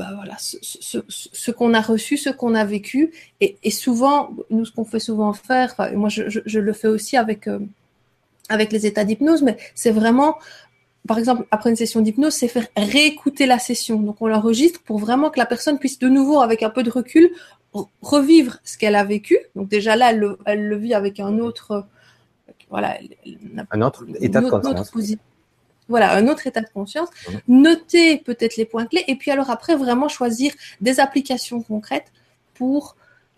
bah 0.01 0.13
voilà, 0.15 0.37
ce, 0.39 1.51
qu'on 1.51 1.75
a 1.75 1.83
reçu, 1.83 2.17
ce 2.17 2.31
qu'on 2.31 2.55
a 2.55 2.65
vécu. 2.65 3.13
Et, 3.43 3.71
souvent, 3.71 4.31
nous, 4.49 4.65
ce 4.65 4.73
qu'on 4.73 4.87
fait 4.87 4.99
souvent 4.99 5.35
faire, 5.35 5.75
moi 5.95 6.09
je, 6.09 6.59
le 6.59 6.73
fais 6.73 6.89
aussi 6.89 7.19
avec, 7.19 7.47
euh, 7.47 7.59
avec 8.49 8.73
les 8.73 8.87
états 8.87 9.05
d'hypnose, 9.05 9.43
mais 9.43 9.59
c'est 9.75 9.91
vraiment, 9.91 10.39
par 11.07 11.19
exemple, 11.19 11.45
après 11.51 11.69
une 11.69 11.77
session 11.77 12.01
d'hypnose, 12.01 12.33
c'est 12.33 12.49
faire 12.49 12.67
réécouter 12.79 13.45
la 13.45 13.59
session. 13.59 14.01
Donc 14.01 14.23
on 14.23 14.27
l'enregistre 14.27 14.81
pour 14.83 14.99
vraiment 14.99 15.29
que 15.29 15.39
la 15.39 15.45
personne 15.45 15.79
puisse 15.79 15.99
de 15.99 16.09
nouveau, 16.09 16.41
avec 16.41 16.63
un 16.63 16.71
peu 16.71 16.83
de 16.83 16.91
recul, 16.91 17.31
revivre 18.01 18.57
ce 18.65 18.79
qu'elle 18.79 18.97
a 18.97 19.05
vécu. 19.05 19.37
Donc 19.55 19.69
déjà 19.69 19.97
là, 19.97 20.13
elle 20.47 20.67
le, 20.67 20.77
vit 20.77 20.95
avec 20.95 21.21
un 21.21 21.39
autre, 21.41 21.85
voilà, 22.71 22.97
un 23.71 23.83
autre 23.83 24.07
état 24.19 24.41
de 24.41 24.49
conscience 24.49 24.91
voilà, 25.91 26.15
un 26.15 26.29
autre 26.29 26.47
état 26.47 26.63
de 26.63 26.69
conscience, 26.73 27.09
noter 27.49 28.19
peut-être 28.19 28.57
les 28.57 28.65
points 28.65 28.87
clés, 28.87 29.05
et 29.09 29.17
puis 29.17 29.31
alors 29.31 29.51
après 29.51 29.77
vraiment 29.77 30.09
choisir 30.09 30.53
des 30.81 31.01
applications 31.01 31.61
concrètes 31.63 32.13
pour 32.55 32.97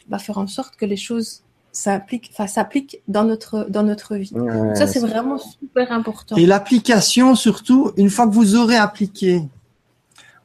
bah, 0.08 0.18
faire 0.18 0.38
en 0.38 0.46
sorte 0.46 0.76
que 0.76 0.84
les 0.84 0.96
choses 0.96 1.42
s'appliquent 1.72 3.00
dans 3.08 3.24
notre, 3.24 3.66
dans 3.70 3.82
notre 3.82 4.16
vie. 4.16 4.32
ça, 4.74 4.86
c'est 4.86 5.00
vraiment 5.00 5.38
super 5.38 5.90
important. 5.90 6.36
Et 6.36 6.44
l'application, 6.44 7.34
surtout, 7.34 7.92
une 7.96 8.10
fois 8.10 8.26
que 8.26 8.34
vous 8.34 8.56
aurez 8.56 8.76
appliqué, 8.76 9.42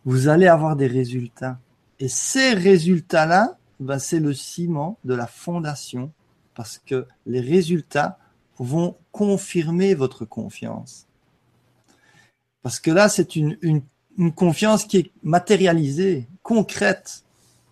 vous 0.05 0.29
allez 0.29 0.47
avoir 0.47 0.77
des 0.77 0.87
résultats. 0.87 1.59
Et 1.99 2.07
ces 2.07 2.53
résultats-là, 2.53 3.57
bah, 3.81 3.99
c'est 3.99 4.19
le 4.19 4.33
ciment 4.33 4.97
de 5.03 5.13
la 5.13 5.27
fondation, 5.27 6.11
parce 6.55 6.79
que 6.83 7.05
les 7.25 7.41
résultats 7.41 8.17
vont 8.57 8.95
confirmer 9.11 9.95
votre 9.95 10.23
confiance. 10.23 11.06
Parce 12.63 12.79
que 12.79 12.91
là, 12.91 13.09
c'est 13.09 13.35
une, 13.35 13.81
confiance 14.35 14.85
qui 14.85 14.97
est 14.97 15.11
matérialisée, 15.23 16.27
concrète. 16.41 17.23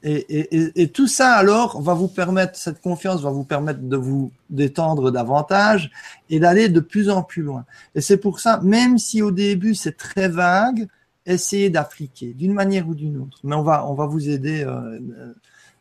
Et, 0.04 0.92
tout 0.94 1.08
ça, 1.08 1.34
alors, 1.34 1.82
va 1.82 1.96
vous 1.96 2.08
permettre, 2.08 2.56
cette 2.56 2.80
confiance 2.80 3.22
va 3.22 3.32
vous 3.32 3.44
permettre 3.44 3.82
de 3.82 3.98
vous 3.98 4.32
détendre 4.52 5.10
davantage 5.10 5.90
et 6.30 6.40
d'aller 6.40 6.70
de 6.70 6.80
plus 6.80 7.10
en 7.10 7.24
plus 7.24 7.42
loin. 7.42 7.66
Et 7.96 8.02
c'est 8.02 8.18
pour 8.18 8.40
ça, 8.40 8.60
même 8.62 9.00
si 9.00 9.24
au 9.24 9.32
début 9.32 9.74
c'est 9.74 9.98
très 9.98 10.30
vague, 10.30 10.88
essayez 11.26 11.72
d'appliquer 11.72 12.34
d'une 12.34 12.54
manière 12.54 12.88
ou 12.88 12.94
d'une 12.94 13.18
autre. 13.18 13.40
Mais 13.44 13.56
on 13.56 13.64
va, 13.64 13.88
on 13.88 13.96
va 13.96 14.06
vous 14.06 14.30
aider. 14.30 14.64
Euh, 14.64 15.34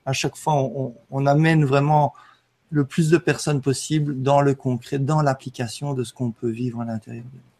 à 0.06 0.12
chaque 0.12 0.36
fois, 0.36 0.54
on, 0.54 0.94
on, 1.10 1.26
amène 1.26 1.64
vraiment 1.64 2.14
le 2.70 2.84
plus 2.84 3.10
de 3.10 3.18
personnes 3.18 3.60
possible 3.60 4.22
dans 4.22 4.40
le 4.40 4.54
concret, 4.54 4.98
dans 4.98 5.22
l'application 5.22 5.94
de 5.94 6.04
ce 6.04 6.12
qu'on 6.12 6.30
peut 6.30 6.50
vivre 6.50 6.80
à 6.80 6.84
l'intérieur 6.84 7.24
de 7.24 7.36
nous. 7.36 7.53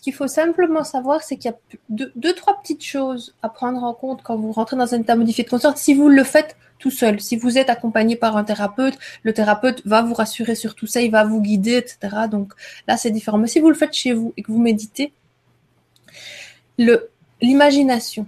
Ce 0.00 0.02
qu'il 0.02 0.14
faut 0.14 0.28
simplement 0.28 0.82
savoir, 0.82 1.22
c'est 1.22 1.36
qu'il 1.36 1.50
y 1.50 1.54
a 1.54 1.58
deux, 1.90 2.32
trois 2.32 2.58
petites 2.58 2.82
choses 2.82 3.34
à 3.42 3.50
prendre 3.50 3.84
en 3.84 3.92
compte 3.92 4.22
quand 4.22 4.34
vous 4.34 4.50
rentrez 4.50 4.74
dans 4.74 4.94
un 4.94 5.00
état 5.02 5.14
modifié 5.14 5.44
de 5.44 5.50
conscience. 5.50 5.76
Si 5.76 5.92
vous 5.92 6.08
le 6.08 6.24
faites 6.24 6.56
tout 6.78 6.90
seul, 6.90 7.20
si 7.20 7.36
vous 7.36 7.58
êtes 7.58 7.68
accompagné 7.68 8.16
par 8.16 8.38
un 8.38 8.44
thérapeute, 8.44 8.98
le 9.24 9.34
thérapeute 9.34 9.82
va 9.84 10.00
vous 10.00 10.14
rassurer 10.14 10.54
sur 10.54 10.74
tout 10.74 10.86
ça, 10.86 11.02
il 11.02 11.10
va 11.10 11.24
vous 11.24 11.42
guider, 11.42 11.76
etc. 11.76 12.16
Donc 12.30 12.54
là, 12.88 12.96
c'est 12.96 13.10
différent. 13.10 13.36
Mais 13.36 13.46
si 13.46 13.60
vous 13.60 13.68
le 13.68 13.74
faites 13.74 13.92
chez 13.92 14.14
vous 14.14 14.32
et 14.38 14.42
que 14.42 14.50
vous 14.50 14.58
méditez, 14.62 15.12
l'imagination, 17.42 18.26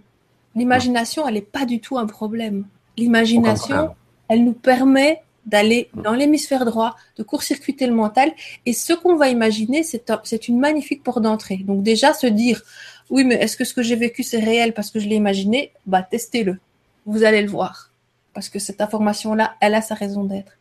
l'imagination, 0.55 1.27
elle 1.27 1.35
n'est 1.35 1.41
pas 1.41 1.65
du 1.65 1.81
tout 1.81 1.97
un 1.97 2.07
problème. 2.07 2.67
L'imagination, 2.99 3.95
elle 4.29 4.45
nous 4.45 4.53
permet 4.53 5.23
d'aller 5.47 5.91
dans 5.95 6.13
l'hémisphère 6.13 6.65
droit, 6.65 6.97
de 7.17 7.23
court-circuiter 7.23 7.87
le 7.87 7.95
mental. 7.95 8.33
Et 8.67 8.73
ce 8.73 8.93
qu'on 8.93 9.17
va 9.17 9.29
imaginer, 9.29 9.83
c'est 9.83 10.49
une 10.49 10.59
magnifique 10.59 11.03
porte 11.03 11.23
d'entrée. 11.23 11.59
Donc 11.59 11.83
déjà, 11.83 12.15
se 12.15 12.27
dire, 12.27 12.63
oui, 13.11 13.25
mais 13.25 13.35
est-ce 13.37 13.57
que 13.57 13.65
ce 13.65 13.75
que 13.75 13.83
j'ai 13.83 13.97
vécu, 13.97 14.23
c'est 14.23 14.39
réel 14.39 14.73
parce 14.73 14.91
que 14.91 15.01
je 15.01 15.09
l'ai 15.09 15.17
imaginé? 15.17 15.73
Bah, 15.87 16.03
testez-le. 16.03 16.59
Vous 17.07 17.25
allez 17.25 17.43
le 17.43 17.51
voir. 17.51 17.91
Parce 18.35 18.49
que 18.49 18.59
cette 18.59 18.81
information-là, 18.81 19.57
elle 19.61 19.75
a 19.75 19.83
sa 19.83 19.95
raison 19.95 20.25
d'être. 20.25 20.53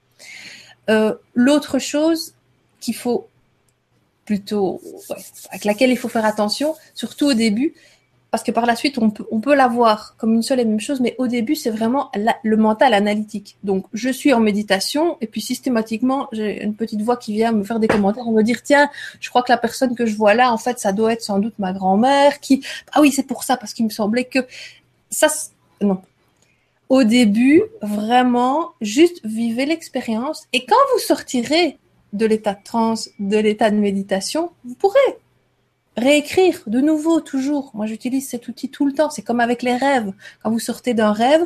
Euh, 0.89 1.15
l'autre 1.35 1.79
chose 1.79 2.33
qu'il 2.79 2.95
faut 2.95 3.27
plutôt, 4.25 4.81
avec 5.49 5.65
laquelle 5.65 5.91
il 5.91 5.97
faut 5.97 6.09
faire 6.09 6.25
attention, 6.25 6.75
surtout 6.93 7.27
au 7.27 7.33
début, 7.33 7.73
parce 8.31 8.43
que 8.43 8.51
par 8.51 8.65
la 8.65 8.77
suite, 8.77 8.97
on 8.97 9.09
peut, 9.09 9.25
on 9.29 9.41
peut 9.41 9.53
l'avoir 9.53 10.15
comme 10.17 10.33
une 10.33 10.41
seule 10.41 10.61
et 10.61 10.65
même 10.65 10.79
chose, 10.79 11.01
mais 11.01 11.15
au 11.17 11.27
début, 11.27 11.55
c'est 11.55 11.69
vraiment 11.69 12.09
le 12.43 12.55
mental 12.55 12.93
analytique. 12.93 13.57
Donc, 13.65 13.85
je 13.93 14.09
suis 14.09 14.33
en 14.33 14.39
méditation, 14.39 15.17
et 15.19 15.27
puis 15.27 15.41
systématiquement, 15.41 16.29
j'ai 16.31 16.63
une 16.63 16.73
petite 16.73 17.01
voix 17.01 17.17
qui 17.17 17.33
vient 17.33 17.51
me 17.51 17.65
faire 17.65 17.79
des 17.79 17.89
commentaires, 17.89 18.25
me 18.31 18.41
dire, 18.41 18.63
tiens, 18.63 18.89
je 19.19 19.29
crois 19.29 19.43
que 19.43 19.51
la 19.51 19.57
personne 19.57 19.95
que 19.95 20.05
je 20.05 20.15
vois 20.15 20.33
là, 20.33 20.53
en 20.53 20.57
fait, 20.57 20.79
ça 20.79 20.93
doit 20.93 21.11
être 21.11 21.21
sans 21.21 21.39
doute 21.39 21.55
ma 21.59 21.73
grand-mère, 21.73 22.39
qui, 22.39 22.63
ah 22.93 23.01
oui, 23.01 23.11
c'est 23.11 23.27
pour 23.27 23.43
ça, 23.43 23.57
parce 23.57 23.73
qu'il 23.73 23.83
me 23.83 23.91
semblait 23.91 24.25
que 24.25 24.39
ça, 25.09 25.27
non. 25.81 26.01
Au 26.87 27.03
début, 27.03 27.63
vraiment, 27.81 28.71
juste 28.79 29.19
vivez 29.25 29.65
l'expérience, 29.65 30.47
et 30.53 30.65
quand 30.65 30.75
vous 30.93 30.99
sortirez 30.99 31.77
de 32.13 32.25
l'état 32.25 32.53
de 32.53 32.63
transe, 32.63 33.09
de 33.19 33.37
l'état 33.37 33.71
de 33.71 33.77
méditation, 33.77 34.51
vous 34.63 34.75
pourrez 34.75 34.99
réécrire 35.97 36.61
de 36.67 36.79
nouveau 36.79 37.19
toujours. 37.19 37.71
Moi, 37.73 37.85
j'utilise 37.85 38.27
cet 38.29 38.47
outil 38.47 38.69
tout 38.69 38.85
le 38.85 38.93
temps. 38.93 39.09
C'est 39.09 39.21
comme 39.21 39.39
avec 39.39 39.61
les 39.61 39.75
rêves. 39.75 40.11
Quand 40.41 40.49
vous 40.49 40.59
sortez 40.59 40.93
d'un 40.93 41.11
rêve, 41.11 41.45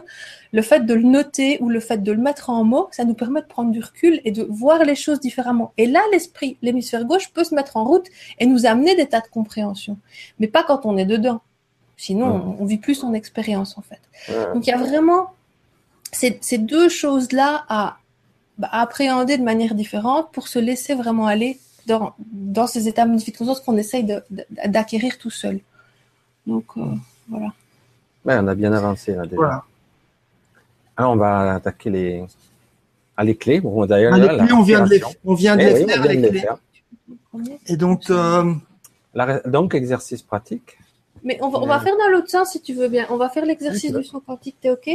le 0.52 0.62
fait 0.62 0.86
de 0.86 0.94
le 0.94 1.04
noter 1.04 1.58
ou 1.62 1.70
le 1.70 1.80
fait 1.80 2.04
de 2.04 2.12
le 2.12 2.22
mettre 2.22 2.50
en 2.50 2.64
mots, 2.64 2.88
ça 2.92 3.06
nous 3.06 3.16
permet 3.16 3.42
de 3.42 3.48
prendre 3.48 3.72
du 3.72 3.80
recul 3.80 4.22
et 4.24 4.32
de 4.32 4.44
voir 4.50 4.84
les 4.84 4.96
choses 4.96 5.20
différemment. 5.20 5.74
Et 5.78 5.88
là, 5.88 6.02
l'esprit, 6.12 6.58
l'hémisphère 6.62 7.06
gauche 7.06 7.32
peut 7.34 7.44
se 7.44 7.56
mettre 7.56 7.78
en 7.78 7.86
route 7.86 8.08
et 8.40 8.46
nous 8.46 8.66
amener 8.66 8.96
des 8.96 9.08
tas 9.08 9.22
de 9.22 9.28
compréhension. 9.28 9.98
Mais 10.40 10.48
pas 10.48 10.64
quand 10.64 10.86
on 10.86 10.98
est 10.98 11.06
dedans. 11.06 11.42
Sinon, 11.98 12.58
on, 12.60 12.66
vit 12.66 12.78
plus 12.78 12.96
son 12.96 13.14
expérience, 13.14 13.78
en 13.78 13.82
fait. 13.82 14.02
Donc, 14.54 14.68
il 14.68 14.70
y 14.70 14.74
a 14.74 14.78
vraiment 14.78 15.32
ces, 16.12 16.38
ces 16.42 16.58
deux 16.58 16.90
choses-là 16.90 17.64
à, 17.70 17.98
bah, 18.58 18.68
à 18.72 18.82
appréhender 18.82 19.38
de 19.38 19.44
manière 19.44 19.76
différente 19.76 20.30
pour 20.34 20.50
se 20.50 20.60
laisser 20.60 20.94
vraiment 20.94 21.26
aller 21.26 21.58
dans, 21.86 22.14
dans 22.20 22.68
ces 22.68 22.88
états 22.88 23.06
magnifiques 23.06 23.36
de 23.36 23.40
conscience 23.40 23.62
qu'on 23.62 23.78
essaye 23.78 24.06
d'acquérir 24.66 25.18
tout 25.18 25.30
seul. 25.30 25.60
Donc, 26.46 26.66
euh, 26.78 26.82
voilà. 27.28 27.54
on 28.26 28.48
a 28.48 28.56
bien 28.56 28.74
avancé 28.74 29.16
là 29.16 29.26
déjà. 29.26 29.64
Alors, 30.98 31.12
on 31.12 31.18
va 31.18 31.56
attaquer 31.56 31.90
les, 31.90 32.26
à 33.18 33.24
les 33.24 33.36
clés. 33.36 33.60
Bon, 33.60 33.86
d'ailleurs, 33.86 34.14
on 34.14 34.62
vient 34.62 34.84
de 34.84 34.90
les, 34.90 35.02
on 35.24 35.34
vient 35.34 35.56
de 35.56 35.62
les 35.62 35.86
faire, 35.86 36.04
les 36.04 36.22
clés. 36.22 36.48
Et 37.68 37.76
donc, 37.76 38.10
euh, 38.10 38.54
donc, 39.46 39.76
exercice 39.76 40.22
pratique. 40.22 40.78
Mais 41.24 41.38
on 41.42 41.50
va, 41.50 41.60
on 41.60 41.68
va 41.68 41.80
faire 41.80 41.98
dans 41.98 42.10
l'autre 42.10 42.30
sens 42.30 42.52
si 42.52 42.62
tu 42.62 42.74
veux 42.74 42.88
bien. 42.88 43.08
On 43.10 43.18
va 43.18 43.30
faire 43.30 43.46
l'exercice 43.46 43.92
du 43.92 44.04
son 44.04 44.20
quantique. 44.20 44.58
T'es 44.62 44.70
OK? 44.70 44.90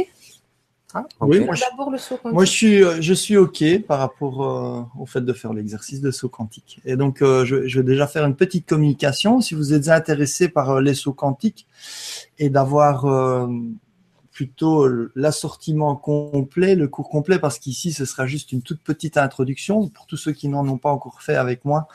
Ah, 0.93 1.05
oui, 1.21 1.39
moi, 1.39 1.55
je, 1.55 2.49
suis, 2.49 2.83
euh, 2.83 3.01
je 3.01 3.13
suis 3.13 3.37
OK 3.37 3.63
par 3.87 3.99
rapport 3.99 4.43
euh, 4.43 4.83
au 4.99 5.05
fait 5.05 5.21
de 5.21 5.33
faire 5.33 5.53
l'exercice 5.53 6.01
de 6.01 6.11
saut 6.11 6.29
quantique. 6.29 6.81
Et 6.83 6.95
donc, 6.95 7.21
euh, 7.21 7.45
je, 7.45 7.67
je, 7.67 7.79
vais 7.79 7.85
déjà 7.85 8.07
faire 8.07 8.25
une 8.25 8.35
petite 8.35 8.67
communication. 8.67 9.39
Si 9.39 9.55
vous 9.55 9.73
êtes 9.73 9.87
intéressé 9.87 10.49
par 10.49 10.81
les 10.81 10.93
sauts 10.93 11.13
quantiques 11.13 11.67
et 12.39 12.49
d'avoir 12.49 13.47
plutôt 14.31 14.87
l'assortiment 15.15 15.95
complet, 15.95 16.75
le 16.75 16.87
cours 16.87 17.09
complet, 17.09 17.39
parce 17.39 17.59
qu'ici, 17.59 17.93
ce 17.93 18.05
sera 18.05 18.25
juste 18.25 18.51
une 18.51 18.61
toute 18.61 18.81
petite 18.81 19.17
introduction 19.17 19.87
pour 19.87 20.07
tous 20.07 20.17
ceux 20.17 20.31
qui 20.31 20.49
n'en 20.49 20.67
ont 20.67 20.77
pas 20.77 20.91
encore 20.91 21.21
fait 21.21 21.35
avec 21.35 21.63
moi. 21.63 21.87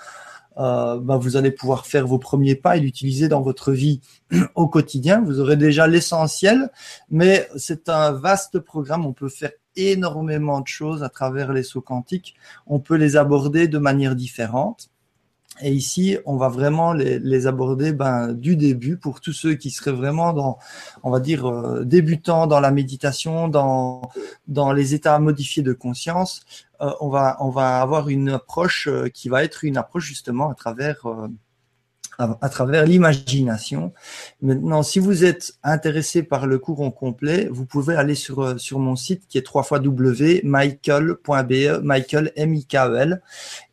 Euh, 0.59 0.99
bah, 0.99 1.17
vous 1.17 1.37
allez 1.37 1.51
pouvoir 1.51 1.87
faire 1.87 2.07
vos 2.07 2.19
premiers 2.19 2.55
pas 2.55 2.77
et 2.77 2.81
l'utiliser 2.81 3.29
dans 3.29 3.43
votre 3.43 3.73
vie 3.73 4.01
au 4.55 4.69
quotidien. 4.69 5.23
Vous 5.23 5.41
aurez 5.41 5.57
déjà 5.57 5.87
l'essentiel, 5.87 6.71
mais 7.11 7.49
c'est 7.57 7.89
un 7.89 8.13
vaste 8.13 8.59
programme. 8.59 9.07
On 9.07 9.13
peut 9.13 9.29
faire 9.29 9.53
énormément 9.77 10.61
de 10.61 10.67
choses 10.67 11.03
à 11.03 11.09
travers 11.09 11.53
les 11.53 11.63
sauts 11.63 11.83
quantiques. 11.83 12.35
On 12.67 12.79
peut 12.79 12.97
les 12.97 13.17
aborder 13.17 13.69
de 13.69 13.79
manière 13.79 14.17
différente. 14.17 14.91
Et 15.63 15.73
ici, 15.73 16.19
on 16.27 16.37
va 16.37 16.49
vraiment 16.49 16.93
les, 16.93 17.47
aborder 17.47 17.93
ben, 17.93 18.35
du 18.35 18.57
début 18.57 18.99
pour 18.99 19.21
tous 19.21 19.33
ceux 19.33 19.55
qui 19.55 19.71
seraient 19.71 19.93
vraiment 19.93 20.35
dans, 20.35 20.59
on 21.03 21.11
va 21.11 21.19
dire, 21.19 21.47
euh, 21.47 21.83
débutants 21.85 22.47
dans 22.47 22.61
la 22.61 22.71
méditation, 22.71 23.49
dans, 23.49 24.03
dans 24.49 24.73
les 24.73 24.95
états 24.95 25.19
modifiés 25.19 25.63
de 25.63 25.73
conscience. 25.73 26.43
Euh, 26.81 26.91
on, 27.01 27.09
va, 27.09 27.37
on 27.41 27.51
va 27.51 27.81
avoir 27.81 28.09
une 28.09 28.31
approche 28.31 28.89
euh, 28.89 29.09
qui 29.09 29.29
va 29.29 29.45
être 29.45 29.65
une 29.65 29.77
approche 29.77 30.05
justement 30.05 30.51
à 30.51 30.55
travers 30.55 31.07
à, 32.19 32.49
travers 32.49 32.87
l'imagination. 32.87 33.93
Maintenant, 34.41 34.83
si 34.83 34.99
vous 34.99 35.25
êtes 35.25 35.55
intéressé 35.63 36.23
par 36.23 36.47
le 36.47 36.59
cours 36.59 36.81
en 36.81 36.91
complet, 36.91 37.49
vous 37.51 37.67
pouvez 37.67 37.95
aller 37.95 38.15
sur, 38.15 38.43
euh, 38.43 38.57
sur 38.59 38.79
mon 38.79 38.97
site 38.97 39.27
qui 39.29 39.39
est 39.39 39.43
trois 39.43 39.63
fois 39.63 39.81
www.michael.be, 39.81 41.83
Michael, 41.83 42.33
M-I-K-E-L. 42.37 43.23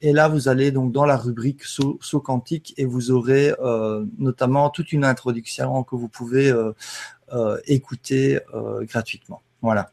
Et 0.01 0.13
là, 0.13 0.27
vous 0.27 0.49
allez 0.49 0.71
donc 0.71 0.91
dans 0.91 1.05
la 1.05 1.17
rubrique 1.17 1.63
saut, 1.63 1.99
quantique 2.23 2.73
et 2.77 2.85
vous 2.85 3.11
aurez 3.11 3.53
euh, 3.61 4.05
notamment 4.17 4.69
toute 4.69 4.91
une 4.91 5.05
introduction 5.05 5.83
que 5.83 5.95
vous 5.95 6.09
pouvez 6.09 6.51
euh, 6.51 6.73
écouter 7.65 8.39
gratuitement. 8.83 9.41
Voilà. 9.61 9.92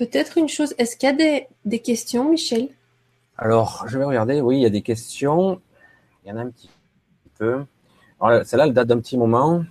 Peut-être 0.00 0.38
une 0.38 0.48
chose, 0.48 0.74
est-ce 0.78 0.96
qu'il 0.96 1.10
y 1.10 1.12
a 1.12 1.46
des, 1.66 1.78
questions, 1.80 2.30
Michel? 2.30 2.68
Alors, 3.36 3.84
je 3.86 3.98
vais 3.98 4.04
regarder. 4.06 4.40
Oui, 4.40 4.56
il 4.56 4.62
y 4.62 4.64
a 4.64 4.70
des 4.70 4.80
questions. 4.80 5.60
Il 6.24 6.30
y 6.30 6.32
en 6.32 6.38
a 6.38 6.40
un 6.40 6.48
petit 6.48 6.70
celle-là, 7.38 8.64
elle 8.64 8.72
date 8.72 8.88
d'un 8.88 8.98
petit 8.98 9.18
moment. 9.18 9.62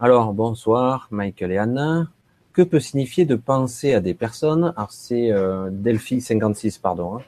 Alors, 0.00 0.32
bonsoir, 0.32 1.08
Michael 1.10 1.52
et 1.52 1.58
Anna. 1.58 2.08
Que 2.54 2.62
peut 2.62 2.80
signifier 2.80 3.26
de 3.26 3.36
penser 3.36 3.92
à 3.92 4.00
des 4.00 4.14
personnes? 4.14 4.72
Alors, 4.78 4.92
c'est 4.92 5.30
euh, 5.30 5.68
Delphi 5.70 6.22
56, 6.22 6.78
pardon. 6.78 7.16
Hein. 7.16 7.22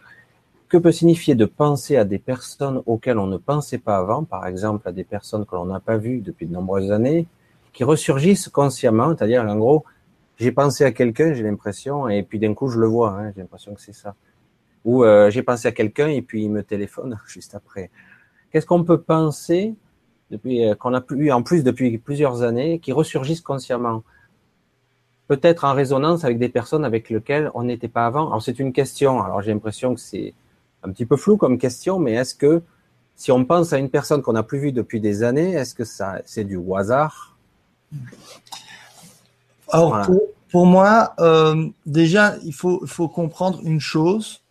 Que 0.71 0.79
peut 0.79 0.93
signifier 0.93 1.35
de 1.35 1.45
penser 1.45 1.99
à 1.99 2.07
des 2.07 2.19
personnes 2.19 2.83
auxquelles 2.87 3.19
on 3.19 3.27
ne 3.27 3.37
pensait 3.37 3.77
pas 3.77 3.99
avant, 3.99 4.25
par 4.25 4.47
exemple 4.47 4.89
à 4.89 4.93
des 4.93 5.05
personnes 5.05 5.45
que 5.45 5.55
l'on 5.55 5.67
n'a 5.67 5.81
pas 5.81 5.99
vues 5.99 6.23
depuis 6.23 6.47
de 6.47 6.53
nombreuses 6.55 6.93
années, 6.93 7.27
qui 7.75 7.85
ressurgissent 7.85 8.49
consciemment, 8.49 9.15
c'est-à-dire 9.15 9.43
en 9.43 9.57
gros, 9.57 9.85
j'ai 10.39 10.53
pensé 10.53 10.85
à 10.85 10.93
quelqu'un, 10.93 11.33
j'ai 11.33 11.43
l'impression, 11.43 12.09
et 12.09 12.23
puis 12.23 12.39
d'un 12.39 12.55
coup 12.55 12.69
je 12.69 12.79
le 12.79 12.87
vois, 12.87 13.11
hein, 13.11 13.33
j'ai 13.35 13.41
l'impression 13.41 13.75
que 13.75 13.81
c'est 13.81 13.95
ça. 13.95 14.15
Ou 14.85 15.05
euh, 15.05 15.31
j'ai 15.31 15.43
pensé 15.43 15.67
à 15.67 15.73
quelqu'un 15.73 16.09
et 16.09 16.23
puis 16.23 16.45
il 16.45 16.51
me 16.51 16.63
téléphone 16.63 17.19
juste 17.27 17.55
après. 17.55 17.91
Qu'est-ce 18.51 18.67
qu'on 18.67 18.85
peut 18.85 19.01
penser 19.01 19.75
depuis 20.31 20.65
euh, 20.65 20.75
qu'on 20.75 20.95
a 20.95 21.03
eu 21.11 21.31
en 21.31 21.43
plus 21.43 21.65
depuis 21.65 21.99
plusieurs 21.99 22.43
années 22.43 22.79
qui 22.79 22.93
ressurgissent 22.93 23.41
consciemment? 23.41 24.05
Peut-être 25.29 25.65
en 25.65 25.75
résonance 25.75 26.25
avec 26.25 26.39
des 26.39 26.49
personnes 26.49 26.85
avec 26.85 27.11
lesquelles 27.11 27.51
on 27.55 27.65
n'était 27.65 27.89
pas 27.89 28.07
avant. 28.07 28.29
Alors 28.29 28.43
c'est 28.43 28.61
une 28.61 28.73
question. 28.73 29.23
Alors 29.23 29.43
j'ai 29.43 29.53
l'impression 29.53 29.95
que 29.95 30.01
c'est 30.01 30.35
un 30.85 30.91
petit 30.91 31.07
peu 31.07 31.17
flou 31.17 31.37
comme 31.37 31.59
question, 31.59 31.99
mais 31.99 32.13
est-ce 32.13 32.35
que 32.35 32.63
si 33.17 33.33
on 33.33 33.45
pense 33.45 33.73
à 33.73 33.79
une 33.79 33.91
personne 33.91 34.23
qu'on 34.23 34.35
n'a 34.35 34.43
plus 34.43 34.59
vue 34.59 34.73
depuis 34.73 35.01
des 35.01 35.23
années, 35.23 35.53
est-ce 35.53 35.75
que 35.75 35.85
ça 35.85 36.21
c'est 36.27 36.45
du 36.45 36.61
hasard? 36.77 37.37
Alors 39.77 40.07
pour, 40.51 40.67
moi, 40.67 41.15
euh, 41.21 41.69
déjà 41.85 42.37
il 42.45 42.53
faut, 42.53 42.85
faut 42.87 43.09
comprendre 43.09 43.61
une 43.63 43.81
chose. 43.81 44.43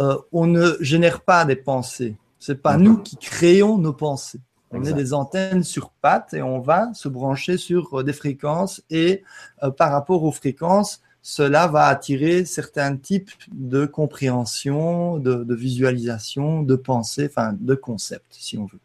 Euh, 0.00 0.16
on 0.32 0.46
ne 0.46 0.76
génère 0.80 1.20
pas 1.20 1.44
des 1.44 1.56
pensées. 1.56 2.16
C'est 2.38 2.60
pas 2.60 2.76
nous 2.76 2.96
qui 2.98 3.16
créons 3.16 3.78
nos 3.78 3.92
pensées. 3.92 4.40
On 4.72 4.84
est 4.84 4.94
des 4.94 5.12
antennes 5.12 5.64
sur 5.64 5.90
pattes 5.90 6.32
et 6.34 6.42
on 6.42 6.60
va 6.60 6.92
se 6.94 7.08
brancher 7.08 7.58
sur 7.58 8.00
euh, 8.00 8.02
des 8.02 8.12
fréquences 8.12 8.82
et 8.90 9.22
euh, 9.62 9.70
par 9.70 9.92
rapport 9.92 10.24
aux 10.24 10.32
fréquences, 10.32 11.02
cela 11.20 11.66
va 11.66 11.86
attirer 11.86 12.44
certains 12.44 12.96
types 12.96 13.30
de 13.52 13.86
compréhension, 13.86 15.18
de, 15.18 15.54
visualisation, 15.54 16.62
de 16.62 16.74
pensée, 16.74 17.28
enfin 17.30 17.54
de 17.60 17.74
concepts, 17.74 18.32
si 18.32 18.58
on 18.58 18.64
veut. 18.64 18.80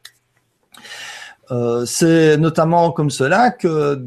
Euh, 1.49 1.85
c'est 1.85 2.37
notamment 2.37 2.91
comme 2.91 3.09
cela 3.09 3.49
que 3.49 4.03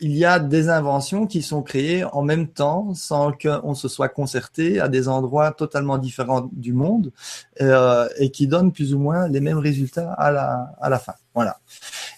il 0.00 0.16
y 0.16 0.24
a 0.24 0.38
des 0.38 0.68
inventions 0.68 1.26
qui 1.26 1.42
sont 1.42 1.62
créées 1.62 2.04
en 2.04 2.22
même 2.22 2.48
temps 2.48 2.94
sans 2.94 3.32
qu'on 3.32 3.74
se 3.74 3.88
soit 3.88 4.08
concerté 4.08 4.80
à 4.80 4.88
des 4.88 5.08
endroits 5.08 5.52
totalement 5.52 5.98
différents 5.98 6.48
du 6.52 6.72
monde 6.72 7.12
euh, 7.60 8.08
et 8.18 8.30
qui 8.30 8.46
donnent 8.46 8.72
plus 8.72 8.94
ou 8.94 8.98
moins 8.98 9.28
les 9.28 9.40
mêmes 9.40 9.58
résultats 9.58 10.12
à 10.14 10.30
la, 10.30 10.74
à 10.80 10.88
la 10.88 10.98
fin. 10.98 11.14
Voilà. 11.34 11.58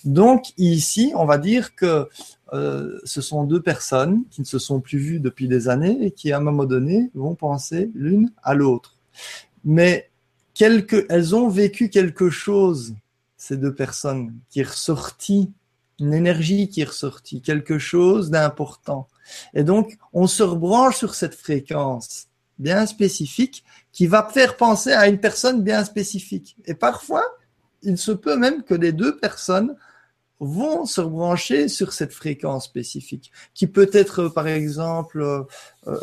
Donc 0.04 0.52
ici, 0.56 1.12
on 1.16 1.24
va 1.24 1.38
dire 1.38 1.74
que 1.74 2.08
euh, 2.52 2.98
ce 3.04 3.20
sont 3.20 3.44
deux 3.44 3.62
personnes 3.62 4.24
qui 4.30 4.42
ne 4.42 4.46
se 4.46 4.58
sont 4.58 4.80
plus 4.80 4.98
vues 4.98 5.20
depuis 5.20 5.48
des 5.48 5.68
années 5.68 5.98
et 6.02 6.10
qui 6.10 6.32
à 6.32 6.36
un 6.36 6.40
moment 6.40 6.64
donné 6.64 7.10
vont 7.14 7.34
penser 7.34 7.90
l'une 7.94 8.30
à 8.42 8.54
l'autre. 8.54 8.96
Mais 9.64 10.10
quelque, 10.54 11.06
elles 11.08 11.34
ont 11.34 11.48
vécu 11.48 11.88
quelque 11.88 12.30
chose, 12.30 12.94
ces 13.36 13.56
deux 13.56 13.74
personnes, 13.74 14.34
qui 14.50 14.60
est 14.60 14.68
ressorti 14.68 15.50
une 16.02 16.14
énergie 16.14 16.68
qui 16.68 16.82
est 16.82 16.84
ressortie, 16.84 17.40
quelque 17.40 17.78
chose 17.78 18.30
d'important. 18.30 19.08
Et 19.54 19.64
donc, 19.64 19.96
on 20.12 20.26
se 20.26 20.42
rebranche 20.42 20.96
sur 20.96 21.14
cette 21.14 21.34
fréquence 21.34 22.26
bien 22.58 22.86
spécifique 22.86 23.64
qui 23.92 24.06
va 24.06 24.28
faire 24.32 24.56
penser 24.56 24.92
à 24.92 25.08
une 25.08 25.18
personne 25.18 25.62
bien 25.62 25.84
spécifique. 25.84 26.56
Et 26.66 26.74
parfois, 26.74 27.24
il 27.82 27.98
se 27.98 28.12
peut 28.12 28.36
même 28.36 28.62
que 28.62 28.74
les 28.74 28.92
deux 28.92 29.16
personnes 29.16 29.76
vont 30.40 30.86
se 30.86 31.00
rebrancher 31.00 31.68
sur 31.68 31.92
cette 31.92 32.12
fréquence 32.12 32.64
spécifique, 32.64 33.30
qui 33.54 33.68
peut 33.68 33.88
être, 33.92 34.26
par 34.26 34.48
exemple, 34.48 35.20
euh, 35.20 35.44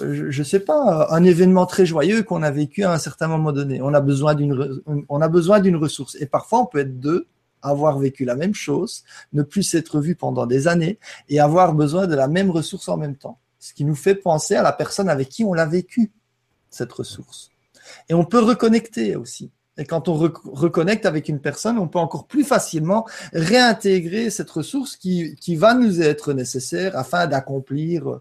je 0.01 0.39
ne 0.39 0.43
sais 0.45 0.61
pas, 0.61 1.07
un 1.09 1.23
événement 1.25 1.65
très 1.65 1.85
joyeux 1.85 2.23
qu'on 2.23 2.41
a 2.41 2.51
vécu 2.51 2.83
à 2.83 2.93
un 2.93 2.99
certain 2.99 3.27
moment 3.27 3.51
donné. 3.51 3.81
On 3.81 3.93
a 3.93 3.99
besoin 3.99 4.35
d'une, 4.35 4.81
on 5.09 5.21
a 5.21 5.27
besoin 5.27 5.59
d'une 5.59 5.75
ressource. 5.75 6.15
Et 6.21 6.25
parfois, 6.25 6.61
on 6.61 6.65
peut 6.67 6.79
être 6.79 6.99
deux 7.01 7.27
avoir 7.62 7.99
vécu 7.99 8.26
la 8.26 8.36
même 8.36 8.53
chose, 8.53 9.03
ne 9.34 9.43
plus 9.43 9.64
s'être 9.64 9.99
vu 9.99 10.16
pendant 10.16 10.45
des 10.45 10.68
années 10.68 10.99
et 11.28 11.39
avoir 11.39 11.74
besoin 11.74 12.07
de 12.07 12.16
la 12.16 12.28
même 12.28 12.49
ressource 12.49 12.89
en 12.89 12.97
même 12.97 13.16
temps. 13.16 13.39
Ce 13.60 13.74
qui 13.74 13.86
nous 13.86 13.95
fait 13.95 14.16
penser 14.16 14.55
à 14.55 14.64
la 14.64 14.72
personne 14.72 15.10
avec 15.10 15.30
qui 15.30 15.43
on 15.43 15.53
l'a 15.53 15.66
vécu, 15.66 16.12
cette 16.70 16.91
ressource. 16.93 17.49
Et 18.07 18.14
on 18.14 18.26
peut 18.26 18.39
reconnecter 18.39 19.16
aussi. 19.16 19.51
Et 19.78 19.86
quand 19.86 20.10
on 20.10 20.14
reconnecte 20.16 21.05
avec 21.05 21.30
une 21.30 21.39
personne, 21.39 21.80
on 21.80 21.88
peut 21.88 21.99
encore 21.99 22.28
plus 22.28 22.43
facilement 22.43 23.07
réintégrer 23.32 24.30
cette 24.30 24.49
ressource 24.49 24.97
qui, 24.97 25.55
va 25.55 25.74
nous 25.74 26.01
être 26.01 26.34
nécessaire 26.34 26.97
afin 26.97 27.28
d'accomplir 27.28 28.07
euh, 28.10 28.20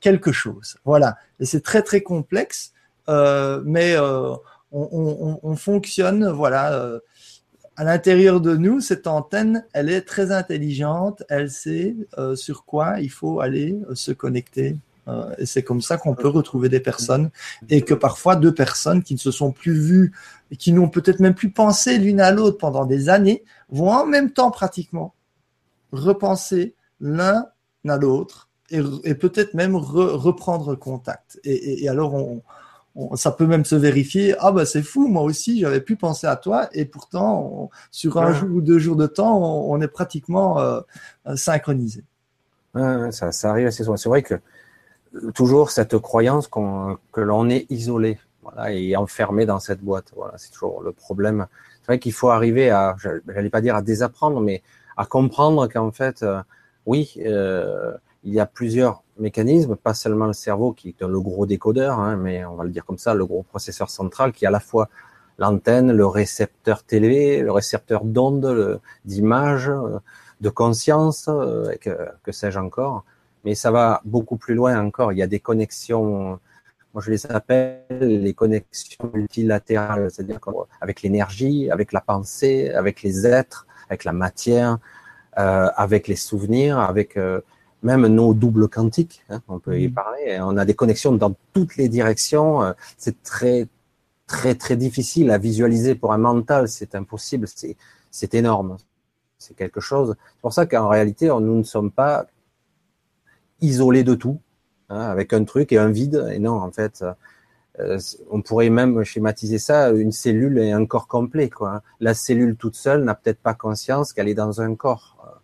quelque 0.00 0.30
chose. 0.30 0.76
Voilà. 0.84 1.16
Et 1.40 1.44
c'est 1.44 1.60
très 1.60 1.82
très 1.82 2.02
complexe, 2.02 2.72
euh, 3.08 3.62
mais 3.64 3.96
euh, 3.96 4.30
on, 4.70 4.88
on, 4.92 5.40
on, 5.42 5.56
fonctionne, 5.56 6.28
voilà. 6.30 7.00
À 7.76 7.84
l'intérieur 7.84 8.40
de 8.40 8.56
nous, 8.56 8.80
cette 8.80 9.06
antenne, 9.06 9.64
elle 9.74 9.90
est 9.90 10.02
très 10.02 10.32
intelligente, 10.32 11.22
elle 11.28 11.50
sait 11.50 11.94
euh, 12.16 12.34
sur 12.34 12.64
quoi 12.64 13.00
il 13.00 13.10
faut 13.10 13.40
aller 13.40 13.78
euh, 13.90 13.94
se 13.94 14.12
connecter. 14.12 14.76
Euh, 15.08 15.34
et 15.38 15.46
c'est 15.46 15.62
comme 15.62 15.82
ça 15.82 15.98
qu'on 15.98 16.14
peut 16.14 16.28
retrouver 16.28 16.68
des 16.68 16.80
personnes 16.80 17.30
et 17.68 17.82
que 17.82 17.94
parfois 17.94 18.34
deux 18.34 18.54
personnes 18.54 19.02
qui 19.02 19.14
ne 19.14 19.18
se 19.18 19.30
sont 19.30 19.52
plus 19.52 19.78
vues 19.78 20.12
et 20.50 20.56
qui 20.56 20.72
n'ont 20.72 20.88
peut-être 20.88 21.20
même 21.20 21.34
plus 21.34 21.50
pensé 21.50 21.98
l'une 21.98 22.20
à 22.20 22.32
l'autre 22.32 22.58
pendant 22.58 22.86
des 22.86 23.08
années 23.08 23.44
vont 23.68 23.90
en 23.90 24.06
même 24.06 24.32
temps 24.32 24.50
pratiquement 24.50 25.14
repenser 25.92 26.74
l'un 26.98 27.46
à 27.86 27.96
l'autre 27.98 28.48
et, 28.70 29.14
peut-être 29.14 29.54
même 29.54 29.76
reprendre 29.76 30.74
contact. 30.74 31.38
Et, 31.44 31.84
et 31.84 31.88
alors 31.88 32.14
on, 32.14 32.42
ça 33.14 33.30
peut 33.30 33.46
même 33.46 33.64
se 33.64 33.74
vérifier. 33.74 34.34
Ah 34.38 34.52
bah 34.52 34.64
c'est 34.66 34.82
fou, 34.82 35.08
moi 35.08 35.22
aussi 35.22 35.60
j'avais 35.60 35.80
pu 35.80 35.96
penser 35.96 36.26
à 36.26 36.36
toi 36.36 36.68
et 36.72 36.84
pourtant 36.84 37.70
sur 37.90 38.18
un 38.18 38.32
jour 38.32 38.50
ou 38.50 38.60
deux 38.60 38.78
jours 38.78 38.96
de 38.96 39.06
temps, 39.06 39.38
on, 39.68 39.80
est 39.80 39.88
pratiquement 39.88 40.58
euh, 40.60 40.80
synchronisé. 41.34 42.04
ça, 42.74 43.32
ça, 43.32 43.50
arrive 43.50 43.66
assez 43.66 43.84
souvent. 43.84 43.96
C'est 43.96 44.08
vrai 44.08 44.22
que 44.22 44.34
toujours 45.34 45.70
cette 45.70 45.98
croyance 45.98 46.48
que 46.48 47.20
l'on 47.20 47.48
est 47.50 47.66
isolé, 47.70 48.18
voilà, 48.42 48.72
et 48.72 48.96
enfermé 48.96 49.46
dans 49.46 49.60
cette 49.60 49.80
boîte. 49.80 50.12
Voilà, 50.14 50.34
c'est 50.38 50.50
toujours 50.50 50.82
le 50.82 50.92
problème. 50.92 51.46
C'est 51.80 51.86
vrai 51.86 51.98
qu'il 51.98 52.12
faut 52.12 52.30
arriver 52.30 52.70
à, 52.70 52.96
j'allais 53.26 53.50
pas 53.50 53.60
dire 53.60 53.76
à 53.76 53.82
désapprendre, 53.82 54.40
mais 54.40 54.62
à 54.96 55.04
comprendre 55.04 55.68
qu'en 55.68 55.92
fait, 55.92 56.22
euh, 56.22 56.40
oui, 56.86 57.14
euh, 57.18 57.92
il 58.26 58.34
y 58.34 58.40
a 58.40 58.46
plusieurs 58.46 59.04
mécanismes, 59.18 59.76
pas 59.76 59.94
seulement 59.94 60.26
le 60.26 60.32
cerveau 60.32 60.72
qui 60.72 60.88
est 60.88 61.02
le 61.02 61.20
gros 61.20 61.46
décodeur, 61.46 62.00
hein, 62.00 62.16
mais 62.16 62.44
on 62.44 62.56
va 62.56 62.64
le 62.64 62.70
dire 62.70 62.84
comme 62.84 62.98
ça, 62.98 63.14
le 63.14 63.24
gros 63.24 63.44
processeur 63.44 63.88
central 63.88 64.32
qui 64.32 64.44
est 64.44 64.48
à 64.48 64.50
la 64.50 64.60
fois 64.60 64.88
l'antenne, 65.38 65.92
le 65.92 66.06
récepteur 66.06 66.82
télé, 66.82 67.40
le 67.40 67.52
récepteur 67.52 68.04
d'ondes, 68.04 68.80
d'image, 69.04 69.68
euh, 69.68 70.00
de 70.40 70.48
conscience, 70.48 71.28
euh, 71.28 71.72
que, 71.80 72.32
sais-je 72.32 72.58
encore. 72.58 73.04
Mais 73.44 73.54
ça 73.54 73.70
va 73.70 74.00
beaucoup 74.04 74.36
plus 74.36 74.54
loin 74.54 74.76
encore. 74.80 75.12
Il 75.12 75.18
y 75.18 75.22
a 75.22 75.28
des 75.28 75.38
connexions, 75.38 76.40
moi 76.92 77.02
je 77.02 77.10
les 77.12 77.26
appelle 77.26 77.84
les 78.00 78.34
connexions 78.34 79.08
multilatérales, 79.14 80.10
c'est-à-dire 80.10 80.40
avec 80.80 81.02
l'énergie, 81.02 81.70
avec 81.70 81.92
la 81.92 82.00
pensée, 82.00 82.70
avec 82.70 83.02
les 83.02 83.24
êtres, 83.24 83.68
avec 83.88 84.02
la 84.02 84.12
matière, 84.12 84.78
euh, 85.38 85.68
avec 85.76 86.08
les 86.08 86.16
souvenirs, 86.16 86.80
avec 86.80 87.16
même 87.86 88.06
nos 88.08 88.34
doubles 88.34 88.68
quantiques, 88.68 89.22
hein, 89.30 89.40
on 89.48 89.58
peut 89.60 89.80
y 89.80 89.88
mm. 89.88 89.94
parler. 89.94 90.38
On 90.40 90.56
a 90.56 90.64
des 90.64 90.74
connexions 90.74 91.12
dans 91.12 91.34
toutes 91.52 91.76
les 91.76 91.88
directions. 91.88 92.62
Euh, 92.62 92.72
c'est 92.98 93.22
très, 93.22 93.68
très, 94.26 94.54
très 94.56 94.76
difficile 94.76 95.30
à 95.30 95.38
visualiser 95.38 95.94
pour 95.94 96.12
un 96.12 96.18
mental. 96.18 96.68
C'est 96.68 96.94
impossible. 96.94 97.46
C'est, 98.10 98.34
énorme. 98.34 98.76
C'est 99.38 99.56
quelque 99.56 99.80
chose. 99.80 100.16
C'est 100.18 100.40
pour 100.40 100.52
ça 100.52 100.66
qu'en 100.66 100.88
réalité, 100.88 101.28
nous 101.28 101.56
ne 101.56 101.62
sommes 101.62 101.92
pas 101.92 102.26
isolés 103.60 104.04
de 104.04 104.14
tout, 104.14 104.40
hein, 104.88 105.00
avec 105.00 105.32
un 105.32 105.44
truc 105.44 105.72
et 105.72 105.78
un 105.78 105.90
vide. 105.90 106.26
Et 106.32 106.40
non, 106.40 106.60
en 106.60 106.72
fait, 106.72 107.04
euh, 107.78 107.98
on 108.30 108.42
pourrait 108.42 108.70
même 108.70 109.04
schématiser 109.04 109.58
ça. 109.58 109.90
Une 109.90 110.12
cellule 110.12 110.58
est 110.58 110.72
un 110.72 110.86
corps 110.86 111.06
complet. 111.06 111.50
Quoi. 111.50 111.82
La 112.00 112.14
cellule 112.14 112.56
toute 112.56 112.74
seule 112.74 113.04
n'a 113.04 113.14
peut-être 113.14 113.40
pas 113.40 113.54
conscience 113.54 114.12
qu'elle 114.12 114.28
est 114.28 114.34
dans 114.34 114.60
un 114.60 114.74
corps. 114.74 115.35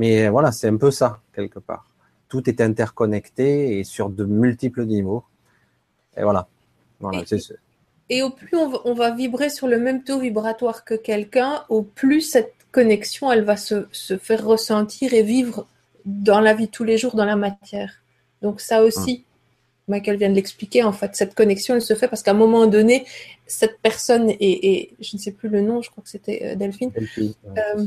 Mais 0.00 0.30
voilà, 0.30 0.50
c'est 0.50 0.66
un 0.66 0.78
peu 0.78 0.90
ça, 0.90 1.20
quelque 1.34 1.58
part. 1.58 1.84
Tout 2.30 2.48
est 2.48 2.62
interconnecté 2.62 3.78
et 3.78 3.84
sur 3.84 4.08
de 4.08 4.24
multiples 4.24 4.86
niveaux. 4.86 5.24
Et 6.16 6.22
voilà. 6.22 6.48
voilà 7.00 7.22
et, 7.30 8.16
et, 8.16 8.22
au 8.22 8.30
plus 8.30 8.56
on 8.56 8.94
va, 8.94 9.10
vibrer 9.10 9.50
sur 9.50 9.68
le 9.68 9.78
même 9.78 10.02
taux 10.02 10.18
vibratoire 10.18 10.86
que 10.86 10.94
quelqu'un, 10.94 11.64
au 11.68 11.82
plus 11.82 12.22
cette 12.22 12.54
connexion, 12.72 13.30
elle 13.30 13.44
va 13.44 13.58
se, 13.58 13.84
faire 14.16 14.42
ressentir 14.42 15.12
et 15.12 15.22
vivre 15.22 15.66
dans 16.06 16.40
la 16.40 16.54
vie 16.54 16.68
tous 16.68 16.84
les 16.84 16.96
jours, 16.96 17.14
dans 17.14 17.26
la 17.26 17.36
matière. 17.36 17.92
Donc 18.40 18.62
ça 18.62 18.82
aussi. 18.82 19.24
Michael 19.86 20.16
vient 20.16 20.30
de 20.30 20.34
l'expliquer, 20.34 20.82
en 20.84 20.92
fait, 20.92 21.14
cette 21.16 21.34
connexion, 21.34 21.74
elle 21.74 21.82
se 21.82 21.94
fait 21.94 22.06
parce 22.06 22.22
qu'à 22.22 22.30
un 22.30 22.34
moment 22.34 22.66
donné, 22.68 23.04
cette 23.46 23.80
personne, 23.82 24.30
et, 24.38 24.94
je 25.00 25.16
ne 25.16 25.20
sais 25.20 25.32
plus 25.32 25.48
le 25.50 25.60
nom, 25.62 25.82
je 25.82 25.90
crois 25.90 26.02
que 26.02 26.08
c'était 26.08 26.40
euh, 26.44 26.54
Delphine, 26.54 26.90
Delphine 26.90 27.34
euh, 27.58 27.86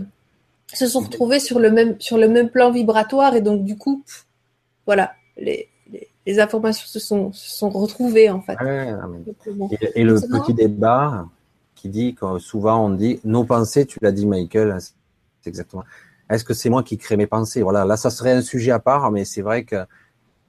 se 0.71 0.87
sont 0.87 1.01
retrouvés 1.01 1.39
sur 1.39 1.59
le 1.59 1.71
même, 1.71 1.99
sur 1.99 2.17
le 2.17 2.27
même 2.27 2.49
plan 2.49 2.71
vibratoire 2.71 3.35
et 3.35 3.41
donc 3.41 3.63
du 3.63 3.77
coup, 3.77 4.03
voilà, 4.85 5.13
les, 5.37 5.69
les, 6.25 6.39
informations 6.39 6.87
se 6.87 6.99
sont, 6.99 7.31
se 7.31 7.55
sont 7.57 7.69
retrouvées 7.69 8.29
en 8.29 8.41
fait. 8.41 8.57
et, 9.95 10.03
le 10.03 10.19
petit 10.19 10.53
débat 10.53 11.27
qui 11.75 11.89
dit 11.89 12.15
que 12.15 12.39
souvent 12.39 12.85
on 12.85 12.89
dit 12.89 13.19
nos 13.23 13.43
pensées, 13.43 13.85
tu 13.85 13.99
l'as 14.01 14.11
dit 14.11 14.25
Michael, 14.25 14.77
c'est 14.79 15.49
exactement. 15.49 15.83
Est-ce 16.29 16.43
que 16.43 16.53
c'est 16.53 16.69
moi 16.69 16.83
qui 16.83 16.97
crée 16.97 17.17
mes 17.17 17.27
pensées? 17.27 17.61
Voilà, 17.61 17.85
là 17.85 17.97
ça 17.97 18.09
serait 18.09 18.31
un 18.31 18.41
sujet 18.41 18.71
à 18.71 18.79
part, 18.79 19.11
mais 19.11 19.25
c'est 19.25 19.41
vrai 19.41 19.65
que 19.65 19.85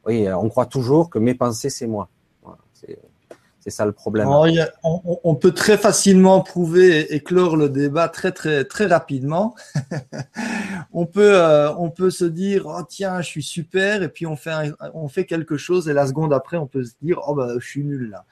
oui, 0.06 0.26
on 0.30 0.48
croit 0.48 0.66
toujours 0.66 1.10
que 1.10 1.18
mes 1.18 1.34
pensées 1.34 1.70
c'est 1.70 1.86
moi. 1.86 2.08
Voilà, 2.42 2.58
c'est 3.64 3.70
ça 3.70 3.86
le 3.86 3.92
problème. 3.92 4.28
on, 4.82 5.34
peut 5.36 5.52
très 5.52 5.78
facilement 5.78 6.42
prouver 6.42 7.14
et, 7.14 7.20
clore 7.20 7.56
le 7.56 7.70
débat 7.70 8.10
très 8.10 8.30
très 8.30 8.66
très 8.66 8.84
rapidement. 8.84 9.54
on 10.92 11.06
peut 11.06 11.34
euh, 11.34 11.72
on 11.76 11.88
peut 11.88 12.10
se 12.10 12.26
dire 12.26 12.66
oh 12.66 12.82
tiens 12.86 13.22
je 13.22 13.28
suis 13.28 13.42
super 13.42 14.02
et 14.02 14.10
puis 14.10 14.26
on 14.26 14.36
fait 14.36 14.70
on 14.92 15.08
fait 15.08 15.24
quelque 15.24 15.56
chose 15.56 15.88
et 15.88 15.94
la 15.94 16.06
seconde 16.06 16.34
après 16.34 16.58
on 16.58 16.66
peut 16.66 16.84
se 16.84 16.92
dire 17.00 17.18
oh 17.26 17.34
bah 17.34 17.54
je 17.58 17.66
suis 17.66 17.84
nul 17.84 18.10
là. 18.10 18.26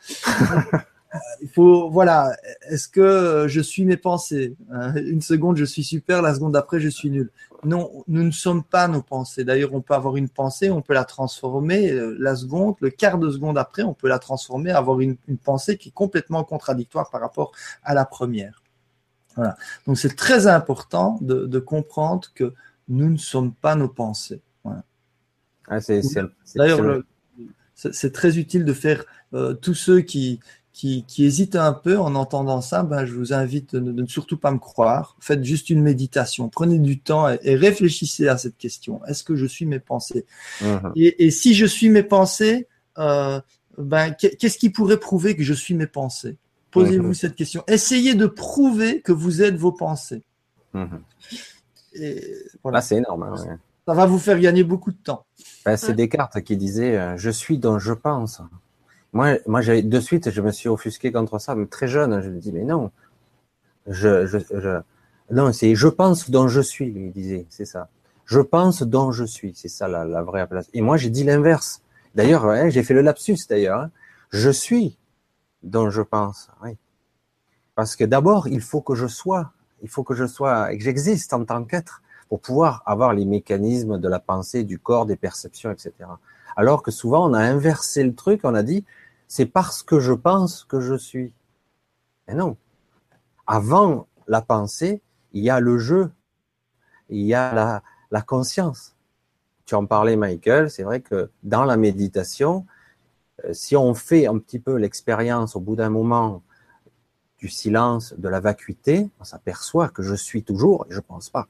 il 1.40 1.48
faut, 1.48 1.90
voilà, 1.90 2.34
est-ce 2.68 2.88
que 2.88 3.46
je 3.48 3.60
suis 3.60 3.84
mes 3.84 3.96
pensées? 3.96 4.56
Hein, 4.70 4.94
Une 4.96 5.20
seconde, 5.20 5.56
je 5.56 5.64
suis 5.64 5.84
super, 5.84 6.22
la 6.22 6.34
seconde 6.34 6.52
d'après, 6.52 6.80
je 6.80 6.88
suis 6.88 7.10
nul. 7.10 7.30
Non, 7.64 8.04
nous 8.08 8.22
ne 8.22 8.30
sommes 8.30 8.64
pas 8.64 8.88
nos 8.88 9.02
pensées. 9.02 9.44
D'ailleurs, 9.44 9.74
on 9.74 9.80
peut 9.80 9.94
avoir 9.94 10.16
une 10.16 10.28
pensée, 10.28 10.70
on 10.70 10.82
peut 10.82 10.94
la 10.94 11.04
transformer. 11.04 11.90
Euh, 11.90 12.16
la 12.18 12.34
seconde, 12.34 12.76
le 12.80 12.90
quart 12.90 13.18
de 13.18 13.30
seconde 13.30 13.58
après, 13.58 13.82
on 13.82 13.94
peut 13.94 14.08
la 14.08 14.18
transformer, 14.18 14.70
avoir 14.70 15.00
une, 15.00 15.16
pensée 15.44 15.76
qui 15.76 15.90
est 15.90 15.92
complètement 15.92 16.44
contradictoire 16.44 17.10
par 17.10 17.20
rapport 17.20 17.52
à 17.84 17.94
la 17.94 18.04
première. 18.04 18.62
Voilà. 19.36 19.56
Donc 19.86 19.98
c'est 19.98 20.16
très 20.16 20.46
important 20.46 21.18
de, 21.20 21.46
de, 21.46 21.58
comprendre 21.58 22.28
que 22.34 22.52
nous 22.88 23.08
ne 23.08 23.16
sommes 23.16 23.52
pas 23.54 23.76
nos 23.76 23.88
pensées. 23.88 24.42
Voilà. 24.64 24.82
Ah, 25.68 25.80
c'est, 25.80 26.02
D'ailleurs, 26.54 27.02
c'est 27.74 28.12
très 28.12 28.38
utile 28.38 28.64
de 28.64 28.72
faire 28.72 29.04
euh, 29.34 29.54
tous 29.54 29.74
ceux 29.74 30.00
qui, 30.00 30.40
qui, 30.72 31.04
qui, 31.06 31.24
hésitent 31.24 31.56
un 31.56 31.72
peu 31.72 31.98
en 31.98 32.14
entendant 32.14 32.60
ça, 32.60 32.82
ben, 32.82 33.04
je 33.04 33.12
vous 33.12 33.32
invite 33.32 33.76
de, 33.76 33.92
ne 33.92 34.06
surtout 34.06 34.38
pas 34.38 34.50
me 34.50 34.58
croire. 34.58 35.16
Faites 35.20 35.44
juste 35.44 35.70
une 35.70 35.82
méditation. 35.82 36.48
Prenez 36.48 36.78
du 36.78 36.98
temps 36.98 37.28
et, 37.28 37.54
réfléchissez 37.54 38.28
à 38.28 38.38
cette 38.38 38.56
question. 38.56 39.04
Est-ce 39.06 39.22
que 39.22 39.36
je 39.36 39.46
suis 39.46 39.66
mes 39.66 39.80
pensées? 39.80 40.24
Mhm. 40.60 40.92
et, 40.96 41.26
et, 41.26 41.30
si 41.30 41.54
je 41.54 41.66
suis 41.66 41.90
mes 41.90 42.02
pensées, 42.02 42.68
euh, 42.98 43.40
ben, 43.78 44.12
qu'est-ce 44.12 44.58
qui 44.58 44.70
pourrait 44.70 44.98
prouver 44.98 45.36
que 45.36 45.42
je 45.42 45.54
suis 45.54 45.74
mes 45.74 45.86
pensées? 45.86 46.36
Posez-vous 46.70 47.08
mhm. 47.08 47.14
cette 47.14 47.34
question. 47.34 47.62
Essayez 47.68 48.14
de 48.14 48.26
prouver 48.26 49.02
que 49.02 49.12
vous 49.12 49.42
êtes 49.42 49.56
vos 49.56 49.72
pensées. 49.72 50.22
Mhm. 50.72 51.02
Et 51.94 52.22
voilà. 52.62 52.80
c'est 52.80 52.96
énorme. 52.96 53.22
Hein, 53.24 53.58
ça 53.86 53.94
va 53.94 54.06
vous 54.06 54.18
faire 54.18 54.38
gagner 54.38 54.64
beaucoup 54.64 54.90
de 54.90 54.96
temps. 54.96 55.26
Ben, 55.66 55.76
c'est 55.76 55.94
Descartes 55.94 56.40
qui 56.42 56.56
disait 56.56 56.96
euh, 56.96 57.16
Je 57.16 57.30
suis 57.30 57.58
dont 57.58 57.78
je 57.78 57.92
pense. 57.92 58.40
Moi, 59.12 59.38
moi 59.46 59.60
de 59.62 60.00
suite, 60.00 60.30
je 60.30 60.40
me 60.40 60.50
suis 60.50 60.68
offusqué 60.68 61.12
contre 61.12 61.38
ça, 61.38 61.54
mais 61.54 61.66
très 61.66 61.88
jeune. 61.88 62.20
Je 62.22 62.30
me 62.30 62.38
dis 62.38 62.52
Mais 62.52 62.64
non, 62.64 62.90
je, 63.86 64.26
je, 64.26 64.38
je 64.38 64.80
non, 65.30 65.52
c'est 65.52 65.74
je 65.74 65.88
pense 65.88 66.30
dont 66.30 66.48
je 66.48 66.60
suis, 66.60 66.88
il 66.88 67.12
disait, 67.12 67.46
c'est 67.48 67.64
ça. 67.64 67.88
Je 68.26 68.40
pense 68.40 68.82
dont 68.82 69.12
je 69.12 69.24
suis, 69.24 69.52
c'est 69.54 69.68
ça 69.68 69.88
la, 69.88 70.04
la, 70.04 70.22
vraie 70.22 70.46
place. 70.46 70.68
Et 70.74 70.82
moi, 70.82 70.96
j'ai 70.96 71.10
dit 71.10 71.24
l'inverse. 71.24 71.82
D'ailleurs, 72.14 72.70
j'ai 72.70 72.82
fait 72.82 72.94
le 72.94 73.00
lapsus 73.00 73.38
d'ailleurs. 73.48 73.80
Hein. 73.80 73.90
Je 74.30 74.50
suis 74.50 74.98
dont 75.62 75.90
je 75.90 76.02
pense. 76.02 76.50
Oui. 76.62 76.76
Parce 77.74 77.96
que 77.96 78.04
d'abord, 78.04 78.48
il 78.48 78.60
faut 78.60 78.80
que 78.80 78.94
je 78.94 79.06
sois, 79.06 79.52
il 79.82 79.88
faut 79.88 80.02
que 80.02 80.14
je 80.14 80.26
sois, 80.26 80.74
que 80.74 80.82
j'existe 80.82 81.32
en 81.32 81.44
tant 81.44 81.64
qu'être 81.64 82.02
pour 82.28 82.40
pouvoir 82.40 82.82
avoir 82.86 83.12
les 83.14 83.24
mécanismes 83.24 83.98
de 83.98 84.08
la 84.08 84.18
pensée, 84.18 84.64
du 84.64 84.78
corps, 84.78 85.06
des 85.06 85.16
perceptions, 85.16 85.70
etc. 85.70 85.92
Alors 86.56 86.82
que 86.82 86.90
souvent, 86.90 87.28
on 87.28 87.34
a 87.34 87.40
inversé 87.40 88.04
le 88.04 88.14
truc, 88.14 88.40
on 88.44 88.54
a 88.54 88.62
dit, 88.62 88.84
c'est 89.32 89.46
parce 89.46 89.82
que 89.82 89.98
je 89.98 90.12
pense 90.12 90.62
que 90.64 90.78
je 90.82 90.94
suis. 90.94 91.32
Mais 92.28 92.34
non. 92.34 92.58
Avant 93.46 94.06
la 94.26 94.42
pensée, 94.42 95.00
il 95.32 95.42
y 95.42 95.48
a 95.48 95.58
le 95.58 95.78
jeu, 95.78 96.10
il 97.08 97.22
y 97.22 97.32
a 97.32 97.82
la, 98.10 98.20
conscience. 98.20 98.94
Tu 99.64 99.74
en 99.74 99.86
parlais, 99.86 100.16
Michael, 100.16 100.70
c'est 100.70 100.82
vrai 100.82 101.00
que 101.00 101.30
dans 101.44 101.64
la 101.64 101.78
méditation, 101.78 102.66
euh, 103.46 103.54
si 103.54 103.74
on 103.74 103.94
fait 103.94 104.26
un 104.26 104.36
petit 104.36 104.58
peu 104.58 104.76
l'expérience 104.76 105.56
au 105.56 105.60
bout 105.60 105.76
d'un 105.76 105.88
moment 105.88 106.42
du 107.38 107.48
silence, 107.48 108.12
de 108.18 108.28
la 108.28 108.38
vacuité, 108.38 109.08
on 109.18 109.24
s'aperçoit 109.24 109.88
que 109.88 110.02
je 110.02 110.14
suis 110.14 110.42
toujours 110.42 110.84
et 110.90 110.92
je 110.92 111.00
pense 111.00 111.30
pas. 111.30 111.48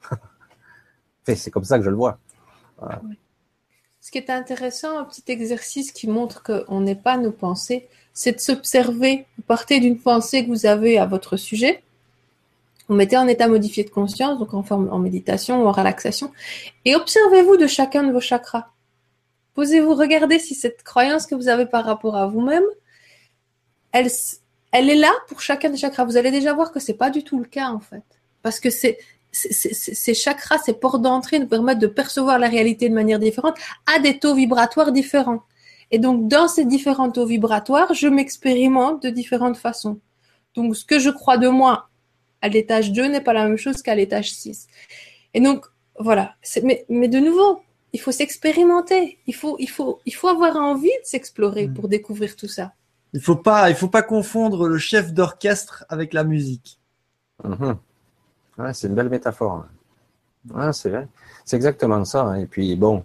c'est 1.24 1.50
comme 1.50 1.64
ça 1.64 1.76
que 1.76 1.84
je 1.84 1.90
le 1.90 1.96
vois. 1.96 2.20
Ce 4.04 4.10
qui 4.10 4.18
est 4.18 4.28
intéressant, 4.28 4.98
un 4.98 5.04
petit 5.04 5.24
exercice 5.28 5.90
qui 5.90 6.08
montre 6.08 6.42
qu'on 6.42 6.82
n'est 6.82 6.94
pas 6.94 7.16
nos 7.16 7.32
pensées, 7.32 7.88
c'est 8.12 8.32
de 8.32 8.38
s'observer. 8.38 9.24
Vous 9.38 9.44
partez 9.44 9.80
d'une 9.80 9.98
pensée 9.98 10.44
que 10.44 10.50
vous 10.50 10.66
avez 10.66 10.98
à 10.98 11.06
votre 11.06 11.38
sujet, 11.38 11.82
vous 12.86 12.96
mettez 12.96 13.16
en 13.16 13.26
état 13.26 13.48
modifié 13.48 13.82
de 13.82 13.88
conscience, 13.88 14.38
donc 14.38 14.52
en 14.52 14.62
forme 14.62 14.90
en 14.92 14.98
méditation 14.98 15.64
ou 15.64 15.66
en 15.66 15.72
relaxation, 15.72 16.30
et 16.84 16.94
observez-vous 16.94 17.56
de 17.56 17.66
chacun 17.66 18.02
de 18.02 18.12
vos 18.12 18.20
chakras. 18.20 18.68
Posez-vous, 19.54 19.94
regardez 19.94 20.38
si 20.38 20.54
cette 20.54 20.82
croyance 20.82 21.24
que 21.24 21.34
vous 21.34 21.48
avez 21.48 21.64
par 21.64 21.86
rapport 21.86 22.14
à 22.14 22.26
vous-même, 22.26 22.66
elle, 23.92 24.10
est 24.72 24.96
là 24.96 25.12
pour 25.28 25.40
chacun 25.40 25.70
des 25.70 25.78
chakras. 25.78 26.04
Vous 26.04 26.18
allez 26.18 26.30
déjà 26.30 26.52
voir 26.52 26.72
que 26.72 26.78
c'est 26.78 26.92
pas 26.92 27.08
du 27.08 27.24
tout 27.24 27.38
le 27.38 27.46
cas 27.46 27.70
en 27.70 27.80
fait, 27.80 28.04
parce 28.42 28.60
que 28.60 28.68
c'est 28.68 28.98
ces 29.34 30.14
chakras, 30.14 30.58
ces 30.58 30.74
portes 30.74 31.02
d'entrée 31.02 31.38
nous 31.38 31.48
permettent 31.48 31.80
de 31.80 31.88
percevoir 31.88 32.38
la 32.38 32.48
réalité 32.48 32.88
de 32.88 32.94
manière 32.94 33.18
différente 33.18 33.56
à 33.92 33.98
des 33.98 34.18
taux 34.18 34.34
vibratoires 34.34 34.92
différents. 34.92 35.42
Et 35.90 35.98
donc, 35.98 36.28
dans 36.28 36.48
ces 36.48 36.64
différents 36.64 37.10
taux 37.10 37.26
vibratoires, 37.26 37.94
je 37.94 38.08
m'expérimente 38.08 39.02
de 39.02 39.10
différentes 39.10 39.56
façons. 39.56 40.00
Donc, 40.54 40.76
ce 40.76 40.84
que 40.84 40.98
je 40.98 41.10
crois 41.10 41.36
de 41.36 41.48
moi 41.48 41.88
à 42.40 42.48
l'étage 42.48 42.92
2 42.92 43.06
n'est 43.06 43.20
pas 43.20 43.32
la 43.32 43.46
même 43.46 43.56
chose 43.56 43.82
qu'à 43.82 43.94
l'étage 43.94 44.32
6. 44.32 44.66
Et 45.34 45.40
donc, 45.40 45.66
voilà. 45.98 46.34
Mais, 46.62 46.84
mais 46.88 47.08
de 47.08 47.18
nouveau, 47.18 47.60
il 47.92 48.00
faut 48.00 48.12
s'expérimenter. 48.12 49.18
Il 49.26 49.34
faut, 49.34 49.56
il 49.58 49.68
faut, 49.68 50.00
il 50.06 50.14
faut 50.14 50.28
avoir 50.28 50.56
envie 50.56 50.86
de 50.86 51.04
s'explorer 51.04 51.68
pour 51.68 51.88
découvrir 51.88 52.36
tout 52.36 52.48
ça. 52.48 52.72
Il 53.12 53.20
faut 53.20 53.36
pas, 53.36 53.70
il 53.70 53.76
faut 53.76 53.88
pas 53.88 54.02
confondre 54.02 54.68
le 54.68 54.78
chef 54.78 55.12
d'orchestre 55.12 55.84
avec 55.88 56.12
la 56.12 56.24
musique. 56.24 56.80
C'est 58.72 58.88
une 58.88 58.94
belle 58.94 59.08
métaphore. 59.08 59.66
c'est 60.74 61.56
exactement 61.56 62.04
ça. 62.04 62.22
Hein. 62.22 62.36
Et 62.36 62.46
puis 62.46 62.76
bon, 62.76 63.04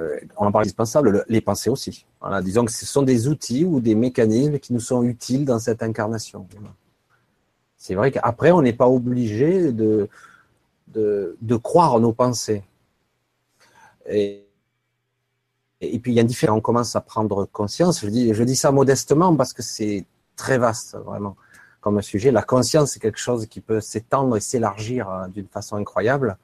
euh, 0.00 0.18
on 0.36 0.46
en 0.46 0.52
parle 0.52 0.64
indispensable, 0.64 1.24
les 1.28 1.40
pensées 1.40 1.70
aussi. 1.70 2.06
Disons 2.42 2.64
que 2.64 2.72
ce 2.72 2.86
sont 2.86 3.02
des 3.02 3.28
outils 3.28 3.64
ou 3.64 3.80
des 3.80 3.94
mécanismes 3.94 4.58
qui 4.58 4.72
nous 4.72 4.80
sont 4.80 5.02
utiles 5.02 5.44
dans 5.44 5.58
cette 5.58 5.82
incarnation. 5.82 6.46
C'est 7.76 7.94
vrai 7.94 8.10
qu'après, 8.10 8.50
on 8.50 8.62
n'est 8.62 8.72
pas 8.72 8.88
obligé 8.88 9.72
de, 9.72 10.08
de, 10.88 11.56
croire 11.56 11.94
en 11.94 12.00
nos 12.00 12.12
pensées. 12.12 12.64
Et, 14.08 14.46
puis 15.80 16.12
il 16.12 16.14
y 16.14 16.20
a 16.20 16.24
différents, 16.24 16.56
on 16.56 16.60
commence 16.60 16.96
à 16.96 17.00
prendre 17.00 17.44
conscience. 17.44 18.00
Je 18.00 18.08
dis, 18.08 18.34
je 18.34 18.42
dis 18.42 18.56
ça 18.56 18.72
modestement 18.72 19.36
parce 19.36 19.52
que 19.52 19.62
c'est 19.62 20.06
très 20.34 20.58
vaste, 20.58 20.96
vraiment, 20.96 21.36
comme 21.84 22.02
sujet. 22.02 22.30
La 22.30 22.42
conscience, 22.42 22.92
c'est 22.92 23.00
quelque 23.00 23.20
chose 23.20 23.46
qui 23.46 23.60
peut 23.60 23.80
s'étendre 23.80 24.36
et 24.36 24.40
s'élargir 24.40 25.08
euh, 25.08 25.28
d'une 25.28 25.46
façon 25.46 25.76
incroyable. 25.76 26.38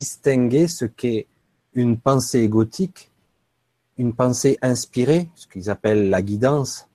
Distinguer 0.00 0.66
ce 0.66 0.86
qu'est 0.86 1.26
une 1.74 1.98
pensée 1.98 2.40
égotique, 2.40 3.12
une 3.98 4.14
pensée 4.14 4.58
inspirée, 4.62 5.28
ce 5.34 5.46
qu'ils 5.46 5.68
appellent 5.70 6.10
la 6.10 6.22
guidance, 6.22 6.88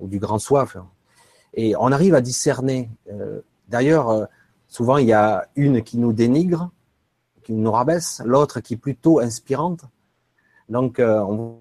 ou 0.00 0.08
du 0.08 0.18
grand 0.18 0.40
soif. 0.40 0.76
Et 1.54 1.76
on 1.76 1.92
arrive 1.92 2.14
à 2.14 2.20
discerner 2.20 2.90
euh, 3.10 3.40
D'ailleurs, 3.72 4.10
euh, 4.10 4.26
souvent, 4.68 4.98
il 4.98 5.06
y 5.06 5.14
a 5.14 5.48
une 5.56 5.82
qui 5.82 5.96
nous 5.96 6.12
dénigre, 6.12 6.70
qui 7.42 7.54
nous 7.54 7.72
rabaisse, 7.72 8.20
l'autre 8.22 8.60
qui 8.60 8.74
est 8.74 8.76
plutôt 8.76 9.18
inspirante. 9.18 9.84
Donc, 10.68 10.98
euh, 10.98 11.20
on 11.20 11.58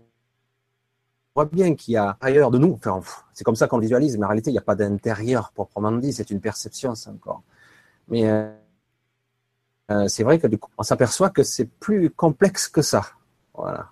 voit 1.35 1.45
bien 1.45 1.75
qu'il 1.75 1.93
y 1.93 1.97
a 1.97 2.17
ailleurs 2.21 2.51
de 2.51 2.57
nous, 2.57 2.73
enfin, 2.73 3.01
c'est 3.33 3.43
comme 3.43 3.55
ça 3.55 3.67
qu'on 3.67 3.79
visualise, 3.79 4.17
mais 4.17 4.25
en 4.25 4.29
réalité, 4.29 4.49
il 4.49 4.53
n'y 4.53 4.59
a 4.59 4.63
pas 4.63 4.75
d'intérieur 4.75 5.51
proprement 5.51 5.91
dit, 5.93 6.13
c'est 6.13 6.29
une 6.31 6.41
perception, 6.41 6.95
c'est 6.95 7.09
encore. 7.09 7.43
Mais 8.09 8.29
euh, 8.29 10.07
c'est 10.07 10.23
vrai 10.23 10.39
que 10.39 10.47
du 10.47 10.57
coup, 10.57 10.69
on 10.77 10.83
s'aperçoit 10.83 11.29
que 11.29 11.43
c'est 11.43 11.65
plus 11.65 12.09
complexe 12.09 12.67
que 12.67 12.81
ça. 12.81 13.05
Voilà. 13.53 13.89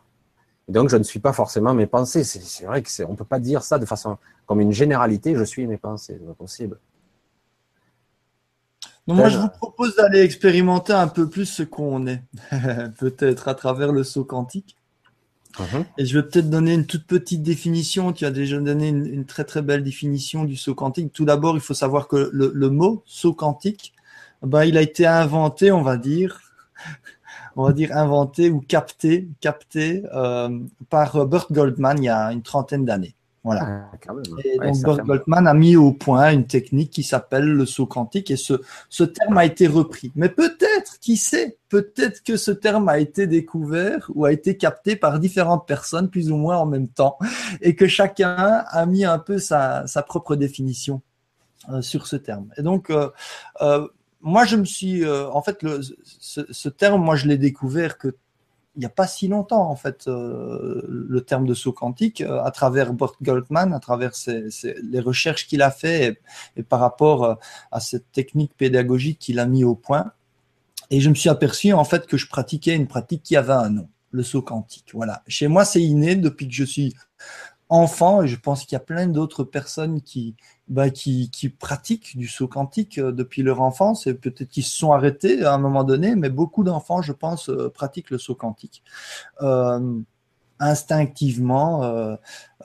donc, 0.67 0.89
je 0.89 0.97
ne 0.97 1.03
suis 1.03 1.19
pas 1.19 1.33
forcément 1.33 1.73
mes 1.73 1.87
pensées. 1.87 2.23
C'est 2.23 2.65
vrai 2.65 2.83
qu'on 2.83 3.11
ne 3.11 3.17
peut 3.17 3.25
pas 3.25 3.39
dire 3.39 3.63
ça 3.63 3.79
de 3.79 3.85
façon 3.85 4.17
comme 4.45 4.61
une 4.61 4.71
généralité, 4.71 5.35
je 5.35 5.43
suis 5.43 5.67
mes 5.67 5.77
pensées, 5.77 6.17
c'est 6.19 6.25
pas 6.25 6.33
possible 6.33 6.79
moi, 9.13 9.29
je 9.29 9.37
vous 9.37 9.49
propose 9.49 9.95
d'aller 9.95 10.21
expérimenter 10.21 10.93
un 10.93 11.07
peu 11.07 11.29
plus 11.29 11.45
ce 11.45 11.63
qu'on 11.63 12.07
est, 12.07 12.21
peut-être 12.99 13.47
à 13.47 13.55
travers 13.55 13.91
le 13.91 14.03
saut 14.03 14.25
quantique. 14.25 14.75
Uh-huh. 15.57 15.85
Et 15.97 16.05
je 16.05 16.17
vais 16.17 16.23
peut-être 16.25 16.49
donner 16.49 16.73
une 16.73 16.85
toute 16.85 17.05
petite 17.05 17.41
définition. 17.41 18.13
Tu 18.13 18.25
as 18.25 18.31
déjà 18.31 18.59
donné 18.59 18.89
une, 18.89 19.25
très 19.25 19.43
très 19.43 19.61
belle 19.61 19.83
définition 19.83 20.43
du 20.43 20.55
saut 20.55 20.75
quantique. 20.75 21.11
Tout 21.11 21.25
d'abord, 21.25 21.55
il 21.55 21.61
faut 21.61 21.73
savoir 21.73 22.07
que 22.07 22.29
le, 22.31 22.69
mot 22.69 23.03
saut 23.05 23.33
quantique, 23.33 23.93
ben, 24.43 24.63
il 24.63 24.77
a 24.77 24.81
été 24.81 25.05
inventé, 25.05 25.71
on 25.71 25.81
va 25.81 25.97
dire, 25.97 26.39
on 27.55 27.63
va 27.63 27.73
dire 27.73 27.95
inventé 27.97 28.49
ou 28.51 28.61
capté, 28.61 29.27
capté 29.41 30.03
euh, 30.13 30.59
par 30.89 31.25
Burt 31.25 31.51
Goldman 31.51 31.97
il 31.97 32.05
y 32.05 32.09
a 32.09 32.31
une 32.31 32.43
trentaine 32.43 32.85
d'années. 32.85 33.15
Voilà. 33.43 33.89
Ah, 34.07 34.13
et 34.43 34.57
donc 34.57 34.83
Burt 34.83 35.05
Goldman 35.05 35.47
a 35.47 35.53
mis 35.53 35.75
au 35.75 35.93
point 35.93 36.31
une 36.31 36.45
technique 36.45 36.91
qui 36.91 37.03
s'appelle 37.03 37.45
le 37.45 37.65
saut 37.65 37.85
quantique 37.85 38.31
et 38.31 38.37
ce, 38.37 38.61
ce 38.89 39.03
terme 39.03 39.37
a 39.37 39.45
été 39.45 39.65
repris. 39.65 40.11
Mais 40.15 40.29
peut-être, 40.29 40.68
qui 41.01 41.17
sait, 41.17 41.57
peut-être 41.69 42.23
que 42.23 42.37
ce 42.37 42.51
terme 42.51 42.89
a 42.89 42.99
été 42.99 43.27
découvert 43.27 44.09
ou 44.13 44.25
a 44.25 44.31
été 44.31 44.57
capté 44.57 44.95
par 44.95 45.19
différentes 45.19 45.67
personnes 45.67 46.09
plus 46.09 46.31
ou 46.31 46.37
moins 46.37 46.57
en 46.57 46.65
même 46.65 46.87
temps 46.87 47.17
et 47.61 47.75
que 47.75 47.87
chacun 47.87 48.63
a 48.67 48.85
mis 48.85 49.05
un 49.05 49.19
peu 49.19 49.37
sa, 49.37 49.85
propre 50.07 50.35
définition 50.35 51.01
euh, 51.69 51.81
sur 51.81 52.07
ce 52.07 52.15
terme. 52.15 52.51
Et 52.57 52.63
donc, 52.63 52.89
euh, 52.89 53.09
euh, 53.61 53.87
moi, 54.21 54.45
je 54.45 54.57
me 54.57 54.65
suis, 54.65 55.07
en 55.07 55.41
fait, 55.41 55.65
ce, 56.03 56.69
terme, 56.69 57.01
moi, 57.01 57.15
je 57.15 57.27
l'ai 57.27 57.37
découvert 57.37 57.97
que 57.97 58.15
il 58.75 58.79
n'y 58.79 58.85
a 58.85 58.89
pas 58.89 59.07
si 59.07 59.27
longtemps, 59.27 59.69
en 59.69 59.75
fait, 59.75 60.07
le 60.07 61.19
terme 61.21 61.45
de 61.45 61.53
saut 61.53 61.73
quantique, 61.73 62.21
à 62.21 62.51
travers 62.51 62.93
Burt 62.93 63.15
Goldman, 63.21 63.73
à 63.73 63.79
travers 63.79 64.11
les 64.25 64.99
recherches 64.99 65.47
qu'il 65.47 65.61
a 65.61 65.71
fait 65.71 66.19
et, 66.55 66.63
par 66.63 66.79
rapport 66.79 67.39
à 67.71 67.79
cette 67.79 68.11
technique 68.11 68.55
pédagogique 68.55 69.19
qu'il 69.19 69.39
a 69.39 69.45
mis 69.45 69.63
au 69.63 69.75
point. 69.75 70.11
Et 70.89 71.01
je 71.01 71.09
me 71.09 71.15
suis 71.15 71.29
aperçu, 71.29 71.73
en 71.73 71.83
fait, 71.83 72.07
que 72.07 72.17
je 72.17 72.27
pratiquais 72.27 72.75
une 72.75 72.87
pratique 72.87 73.23
qui 73.23 73.35
avait 73.35 73.53
un 73.53 73.69
nom, 73.69 73.89
le 74.11 74.23
saut 74.23 74.41
quantique. 74.41 74.91
Voilà. 74.93 75.23
Chez 75.27 75.47
moi, 75.47 75.65
c'est 75.65 75.81
inné 75.81 76.15
depuis 76.15 76.47
que 76.47 76.53
je 76.53 76.63
suis 76.63 76.95
enfant, 77.69 78.23
et 78.23 78.27
je 78.27 78.39
pense 78.39 78.63
qu'il 78.63 78.73
y 78.73 78.75
a 78.77 78.79
plein 78.79 79.07
d'autres 79.07 79.43
personnes 79.43 80.01
qui, 80.01 80.35
bah, 80.67 80.89
qui, 80.89 81.29
qui, 81.29 81.49
pratiquent 81.49 82.17
du 82.17 82.27
saut 82.27 82.47
quantique 82.47 82.97
euh, 82.97 83.11
depuis 83.11 83.43
leur 83.43 83.61
enfance, 83.61 84.07
et 84.07 84.15
peut-être 84.15 84.49
qu'ils 84.49 84.63
se 84.63 84.75
sont 84.75 84.91
arrêtés 84.91 85.43
à 85.43 85.53
un 85.53 85.59
moment 85.59 85.83
donné, 85.83 86.15
mais 86.15 86.29
beaucoup 86.29 86.63
d'enfants, 86.63 87.03
je 87.03 87.13
pense, 87.13 87.49
euh, 87.49 87.69
pratiquent 87.69 88.09
le 88.09 88.17
saut 88.17 88.33
quantique. 88.33 88.83
Euh, 89.41 90.01
instinctivement, 90.59 91.83
euh, 91.83 92.15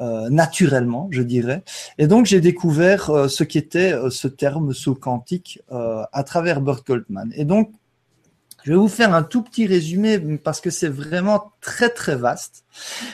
euh, 0.00 0.28
naturellement, 0.28 1.08
je 1.10 1.22
dirais. 1.22 1.62
Et 1.98 2.06
donc 2.06 2.26
j'ai 2.26 2.40
découvert 2.40 3.10
euh, 3.10 3.28
ce 3.28 3.44
qu'était 3.44 3.94
ce 4.10 4.28
terme 4.28 4.72
saut 4.74 4.94
quantique 4.94 5.62
à 5.70 6.24
travers 6.24 6.60
Bert 6.60 6.82
Goldman. 6.84 7.32
Et 7.36 7.44
donc 7.44 7.72
je 8.64 8.70
vais 8.70 8.78
vous 8.78 8.88
faire 8.88 9.14
un 9.14 9.22
tout 9.22 9.42
petit 9.42 9.66
résumé 9.66 10.18
parce 10.38 10.62
que 10.62 10.70
c'est 10.70 10.88
vraiment 10.88 11.52
très 11.60 11.90
très 11.90 12.16
vaste. 12.16 12.64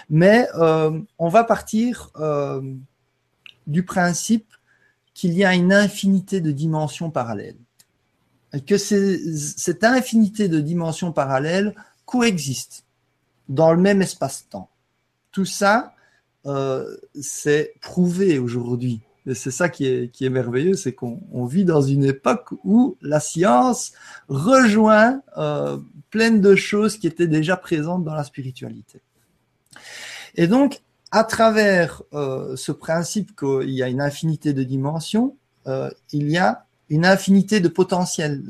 Mais 0.08 0.48
euh, 0.54 1.00
on 1.18 1.28
va 1.28 1.42
partir 1.42 2.10
euh, 2.20 2.62
du 3.66 3.84
principe 3.84 4.46
qu'il 5.12 5.32
y 5.32 5.44
a 5.44 5.52
une 5.54 5.72
infinité 5.72 6.40
de 6.40 6.52
dimensions 6.52 7.10
parallèles. 7.10 7.58
Et 8.52 8.60
que 8.60 8.78
cette 8.78 9.82
infinité 9.82 10.48
de 10.48 10.60
dimensions 10.60 11.10
parallèles 11.10 11.74
coexiste 12.04 12.84
dans 13.48 13.72
le 13.72 13.80
même 13.80 14.02
espace-temps. 14.02 14.70
Tout 15.32 15.44
ça, 15.44 15.94
euh, 16.46 16.96
c'est 17.20 17.74
prouvé 17.80 18.38
aujourd'hui 18.38 19.00
c'est 19.34 19.50
ça 19.50 19.68
qui 19.68 19.86
est, 19.86 20.10
qui 20.10 20.24
est 20.24 20.30
merveilleux, 20.30 20.74
c'est 20.74 20.92
qu'on 20.92 21.44
vit 21.44 21.64
dans 21.64 21.82
une 21.82 22.04
époque 22.04 22.48
où 22.64 22.96
la 23.02 23.20
science 23.20 23.92
rejoint 24.28 25.22
euh, 25.36 25.78
plein 26.10 26.30
de 26.30 26.54
choses 26.54 26.96
qui 26.96 27.06
étaient 27.06 27.26
déjà 27.26 27.56
présentes 27.56 28.04
dans 28.04 28.14
la 28.14 28.24
spiritualité. 28.24 29.00
Et 30.34 30.46
donc, 30.46 30.80
à 31.10 31.24
travers 31.24 32.02
euh, 32.12 32.56
ce 32.56 32.72
principe 32.72 33.38
qu'il 33.38 33.70
y 33.70 33.82
a 33.82 33.88
une 33.88 34.00
infinité 34.00 34.52
de 34.52 34.62
dimensions, 34.62 35.36
euh, 35.66 35.90
il 36.12 36.30
y 36.30 36.38
a 36.38 36.64
une 36.88 37.04
infinité 37.04 37.60
de 37.60 37.68
potentiel, 37.68 38.42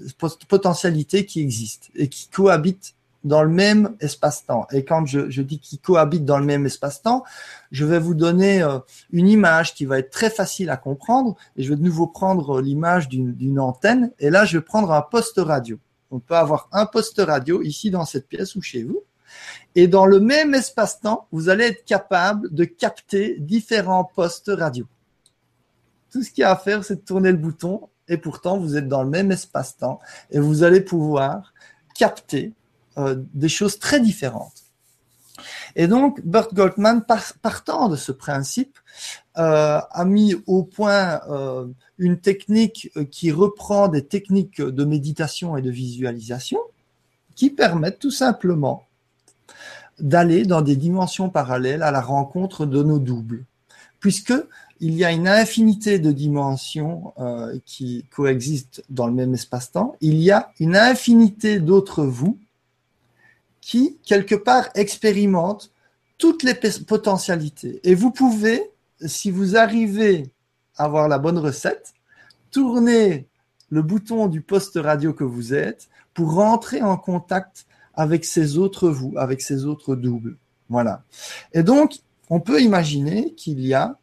potentialités 0.48 1.26
qui 1.26 1.40
existent 1.40 1.88
et 1.94 2.08
qui 2.08 2.28
cohabitent 2.28 2.94
dans 3.24 3.42
le 3.42 3.50
même 3.50 3.96
espace-temps. 4.00 4.66
Et 4.72 4.84
quand 4.84 5.04
je, 5.06 5.28
je 5.30 5.42
dis 5.42 5.58
qu'ils 5.58 5.80
cohabitent 5.80 6.24
dans 6.24 6.38
le 6.38 6.46
même 6.46 6.66
espace-temps, 6.66 7.24
je 7.70 7.84
vais 7.84 7.98
vous 7.98 8.14
donner 8.14 8.62
euh, 8.62 8.78
une 9.12 9.28
image 9.28 9.74
qui 9.74 9.84
va 9.84 9.98
être 9.98 10.10
très 10.10 10.30
facile 10.30 10.70
à 10.70 10.76
comprendre. 10.76 11.36
Et 11.56 11.62
je 11.62 11.70
vais 11.70 11.76
de 11.76 11.82
nouveau 11.82 12.06
prendre 12.06 12.60
l'image 12.60 13.08
d'une 13.08 13.60
antenne. 13.60 14.12
Et 14.18 14.30
là, 14.30 14.44
je 14.44 14.58
vais 14.58 14.64
prendre 14.64 14.92
un 14.92 15.02
poste 15.02 15.38
radio. 15.38 15.78
On 16.10 16.18
peut 16.18 16.34
avoir 16.34 16.68
un 16.72 16.86
poste 16.86 17.20
radio 17.20 17.62
ici 17.62 17.90
dans 17.90 18.04
cette 18.04 18.26
pièce 18.26 18.56
ou 18.56 18.62
chez 18.62 18.82
vous. 18.82 19.02
Et 19.76 19.86
dans 19.86 20.06
le 20.06 20.18
même 20.18 20.54
espace-temps, 20.54 21.28
vous 21.30 21.48
allez 21.48 21.64
être 21.64 21.84
capable 21.84 22.52
de 22.52 22.64
capter 22.64 23.36
différents 23.38 24.04
postes 24.04 24.50
radio. 24.52 24.86
Tout 26.10 26.24
ce 26.24 26.30
qu'il 26.30 26.42
y 26.42 26.44
a 26.44 26.50
à 26.50 26.56
faire, 26.56 26.84
c'est 26.84 26.96
de 26.96 27.00
tourner 27.00 27.30
le 27.30 27.38
bouton. 27.38 27.88
Et 28.08 28.16
pourtant, 28.16 28.58
vous 28.58 28.76
êtes 28.76 28.88
dans 28.88 29.04
le 29.04 29.10
même 29.10 29.30
espace-temps. 29.30 30.00
Et 30.32 30.40
vous 30.40 30.64
allez 30.64 30.80
pouvoir 30.80 31.54
capter 31.94 32.52
euh, 32.98 33.14
des 33.34 33.48
choses 33.48 33.78
très 33.78 34.00
différentes. 34.00 34.64
Et 35.76 35.86
donc, 35.86 36.20
Bert 36.24 36.52
Goldman, 36.52 37.04
partant 37.40 37.88
de 37.88 37.94
ce 37.94 38.10
principe, 38.10 38.78
euh, 39.38 39.78
a 39.88 40.04
mis 40.04 40.34
au 40.48 40.64
point 40.64 41.20
euh, 41.30 41.68
une 41.98 42.18
technique 42.18 42.90
qui 43.12 43.30
reprend 43.30 43.86
des 43.86 44.04
techniques 44.04 44.60
de 44.60 44.84
méditation 44.84 45.56
et 45.56 45.62
de 45.62 45.70
visualisation 45.70 46.58
qui 47.36 47.50
permettent 47.50 48.00
tout 48.00 48.10
simplement 48.10 48.86
d'aller 50.00 50.44
dans 50.44 50.62
des 50.62 50.74
dimensions 50.74 51.30
parallèles 51.30 51.84
à 51.84 51.92
la 51.92 52.00
rencontre 52.00 52.66
de 52.66 52.82
nos 52.82 52.98
doubles, 52.98 53.44
puisque 54.00 54.34
il 54.80 54.94
y 54.94 55.04
a 55.04 55.12
une 55.12 55.28
infinité 55.28 56.00
de 56.00 56.10
dimensions 56.10 57.14
qui 57.66 58.06
coexistent 58.10 58.82
dans 58.90 59.06
le 59.06 59.12
même 59.12 59.34
espace-temps. 59.34 59.94
Il 60.00 60.16
y 60.16 60.30
a 60.30 60.52
une 60.58 60.74
infinité 60.74 61.60
d'autres 61.60 62.02
vous 62.02 62.38
qui, 63.70 63.98
quelque 64.04 64.34
part, 64.34 64.68
expérimente 64.74 65.70
toutes 66.18 66.42
les 66.42 66.58
potentialités. 66.88 67.78
Et 67.84 67.94
vous 67.94 68.10
pouvez, 68.10 68.68
si 69.06 69.30
vous 69.30 69.56
arrivez 69.56 70.32
à 70.76 70.86
avoir 70.86 71.06
la 71.06 71.20
bonne 71.20 71.38
recette, 71.38 71.94
tourner 72.50 73.28
le 73.68 73.82
bouton 73.82 74.26
du 74.26 74.40
poste 74.40 74.76
radio 74.82 75.12
que 75.12 75.22
vous 75.22 75.54
êtes 75.54 75.88
pour 76.14 76.34
rentrer 76.34 76.82
en 76.82 76.96
contact 76.96 77.66
avec 77.94 78.24
ces 78.24 78.58
autres 78.58 78.90
vous, 78.90 79.14
avec 79.16 79.40
ces 79.40 79.66
autres 79.66 79.94
doubles. 79.94 80.36
Voilà. 80.68 81.04
Et 81.52 81.62
donc, 81.62 82.00
on 82.28 82.40
peut 82.40 82.60
imaginer 82.60 83.34
qu'il 83.34 83.60
y 83.60 83.72
a 83.72 84.00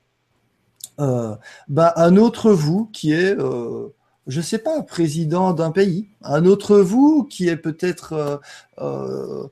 euh, 1.01 1.35
ben, 1.67 1.91
un 1.97 2.15
autre 2.15 2.53
vous 2.53 2.85
qui 2.93 3.11
est 3.11 3.37
euh, 3.37 3.89
je 4.27 4.41
sais 4.41 4.57
pas, 4.57 4.81
président 4.83 5.53
d'un 5.53 5.71
pays, 5.71 6.09
un 6.21 6.45
autre 6.45 6.77
vous 6.77 7.23
qui 7.23 7.47
est 7.47 7.57
peut-être 7.57 8.13
euh, 8.13 8.37
euh, 8.79 9.47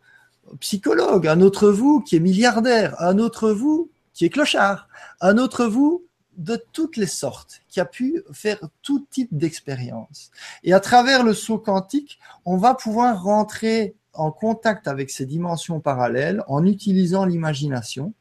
psychologue, 0.59 1.27
un 1.27 1.41
autre 1.41 1.69
vous 1.69 2.01
qui 2.01 2.17
est 2.17 2.19
milliardaire, 2.19 3.01
un 3.01 3.17
autre 3.17 3.51
vous 3.51 3.89
qui 4.13 4.25
est 4.25 4.29
clochard, 4.29 4.87
un 5.21 5.37
autre 5.37 5.65
vous 5.65 6.03
de 6.37 6.61
toutes 6.73 6.97
les 6.97 7.07
sortes, 7.07 7.61
qui 7.69 7.79
a 7.79 7.85
pu 7.85 8.21
faire 8.33 8.59
tout 8.81 9.05
type 9.09 9.29
d'expérience. 9.31 10.31
Et 10.63 10.73
à 10.73 10.81
travers 10.81 11.23
le 11.23 11.33
saut 11.33 11.57
quantique, 11.57 12.19
on 12.43 12.57
va 12.57 12.73
pouvoir 12.73 13.23
rentrer 13.23 13.95
en 14.13 14.31
contact 14.31 14.87
avec 14.87 15.09
ces 15.09 15.25
dimensions 15.25 15.79
parallèles 15.79 16.43
en 16.47 16.65
utilisant 16.65 17.25
l'imagination 17.25 18.13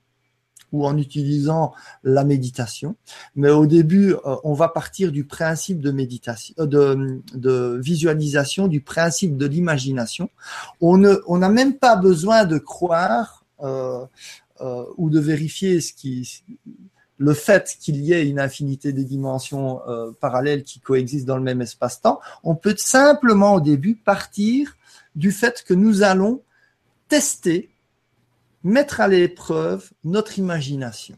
ou 0.75 0.85
en 0.87 0.99
utilisant 0.99 1.72
la 2.03 2.25
méditation. 2.25 2.97
Mais 3.37 3.51
au 3.51 3.64
début, 3.64 4.12
euh, 4.12 4.37
on 4.43 4.55
va 4.55 4.68
partir 4.68 5.12
du 5.12 5.25
principe 5.25 5.81
de 5.81 5.93
méditation, 5.93 6.53
euh, 6.59 7.20
de, 7.33 7.81
visualisation, 7.81 8.66
du 8.66 8.81
principe 8.81 9.37
de 9.37 9.47
l'imagination. 9.47 10.31
On 10.81 10.99
ne, 10.99 11.14
on 11.29 11.39
n'a 11.39 11.49
même 11.49 11.75
pas 11.75 11.95
besoin 11.95 12.45
de 12.45 12.59
croire 12.59 13.45
euh, 13.62 14.05
ou 14.97 15.11
de 15.11 15.20
vérifier 15.20 15.81
ce 15.81 15.93
qui, 15.93 16.43
le 17.18 17.35
fait 17.35 17.77
qu'il 17.81 17.97
y 18.05 18.12
ait 18.12 18.27
une 18.27 18.41
infinité 18.41 18.93
de 18.93 19.03
dimensions 19.03 19.81
parallèles 20.20 20.64
qui 20.64 20.81
coexistent 20.81 21.27
dans 21.27 21.37
le 21.37 21.43
même 21.43 21.61
espace-temps. 21.61 22.20
On 22.43 22.55
peut 22.55 22.75
simplement 22.77 23.55
au 23.55 23.61
début 23.61 23.95
partir 23.95 24.77
du 25.14 25.33
fait 25.33 25.64
que 25.66 25.75
nous 25.75 26.03
allons 26.03 26.41
tester 27.09 27.74
mettre 28.64 29.02
à 29.02 29.08
l'épreuve 29.08 29.90
notre 30.02 30.38
imagination 30.38 31.16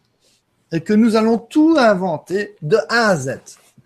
et 0.72 0.80
que 0.80 0.92
nous 0.92 1.16
allons 1.16 1.38
tout 1.38 1.76
inventer 1.78 2.56
de 2.60 2.76
A 2.88 3.10
à 3.10 3.16
Z. 3.16 3.38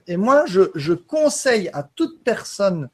Et 0.07 0.17
moi, 0.17 0.45
je, 0.47 0.93
conseille 0.93 1.69
à 1.73 1.83
toute 1.83 2.25
personne 2.25 2.89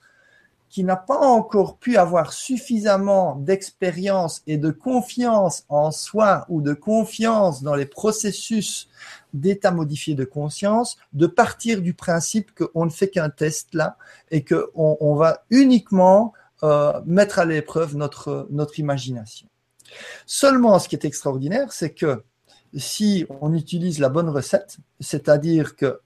qui 0.69 0.83
n'a 0.85 0.97
pas 0.97 1.19
encore 1.19 1.79
pu 1.79 1.97
avoir 1.97 2.33
suffisamment 2.33 3.37
d'expérience 3.37 4.43
et 4.47 4.59
de 4.59 4.71
confiance 4.71 5.65
en 5.69 5.93
soi 5.93 6.45
ou 6.51 6.61
de 6.61 6.75
confiance 6.75 7.63
dans 7.63 7.77
les 7.77 7.87
processus 7.87 8.89
d'état 9.33 9.71
modifié 9.71 10.15
de 10.15 10.25
conscience, 10.25 10.99
de 11.13 11.27
partir 11.27 11.81
du 11.81 11.95
principe 11.95 12.51
qu'on 12.55 12.85
ne 12.85 12.91
fait 12.91 13.09
qu'un 13.09 13.31
test 13.31 13.73
là 13.73 13.97
et 14.31 14.45
qu'on 14.45 14.99
on 15.01 15.15
va 15.15 15.45
uniquement 15.49 16.35
euh, 16.63 17.01
mettre 17.07 17.39
à 17.39 17.45
l'épreuve 17.47 17.97
notre 17.97 18.79
imagination. 18.79 19.47
Seulement, 20.27 20.79
ce 20.79 20.89
qui 20.89 20.97
est 20.97 21.05
extraordinaire, 21.05 21.73
c'est 21.73 21.91
que 21.91 22.23
si 22.77 23.27
on 23.41 23.55
utilise 23.55 23.99
la 23.99 24.09
bonne 24.09 24.29
recette, 24.29 24.79
c'est-à-dire 25.01 25.77
que 25.77 26.01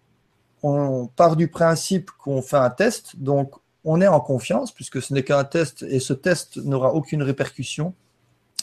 on 0.62 1.06
part 1.06 1.36
du 1.36 1.48
principe 1.48 2.10
qu'on 2.10 2.42
fait 2.42 2.56
un 2.56 2.70
test, 2.70 3.16
donc 3.16 3.54
on 3.84 4.00
est 4.00 4.08
en 4.08 4.20
confiance 4.20 4.72
puisque 4.72 5.00
ce 5.00 5.14
n'est 5.14 5.22
qu'un 5.22 5.44
test 5.44 5.82
et 5.82 6.00
ce 6.00 6.12
test 6.12 6.58
n'aura 6.58 6.94
aucune 6.94 7.22
répercussion 7.22 7.94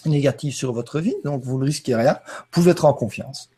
négative 0.05 0.53
sur 0.53 0.73
votre 0.73 0.99
vie, 0.99 1.15
donc 1.23 1.43
vous 1.43 1.57
ne 1.57 1.65
risquez 1.65 1.95
rien, 1.95 2.19
vous 2.27 2.45
pouvez 2.51 2.71
être 2.71 2.85
en 2.85 2.93
confiance. 2.93 3.49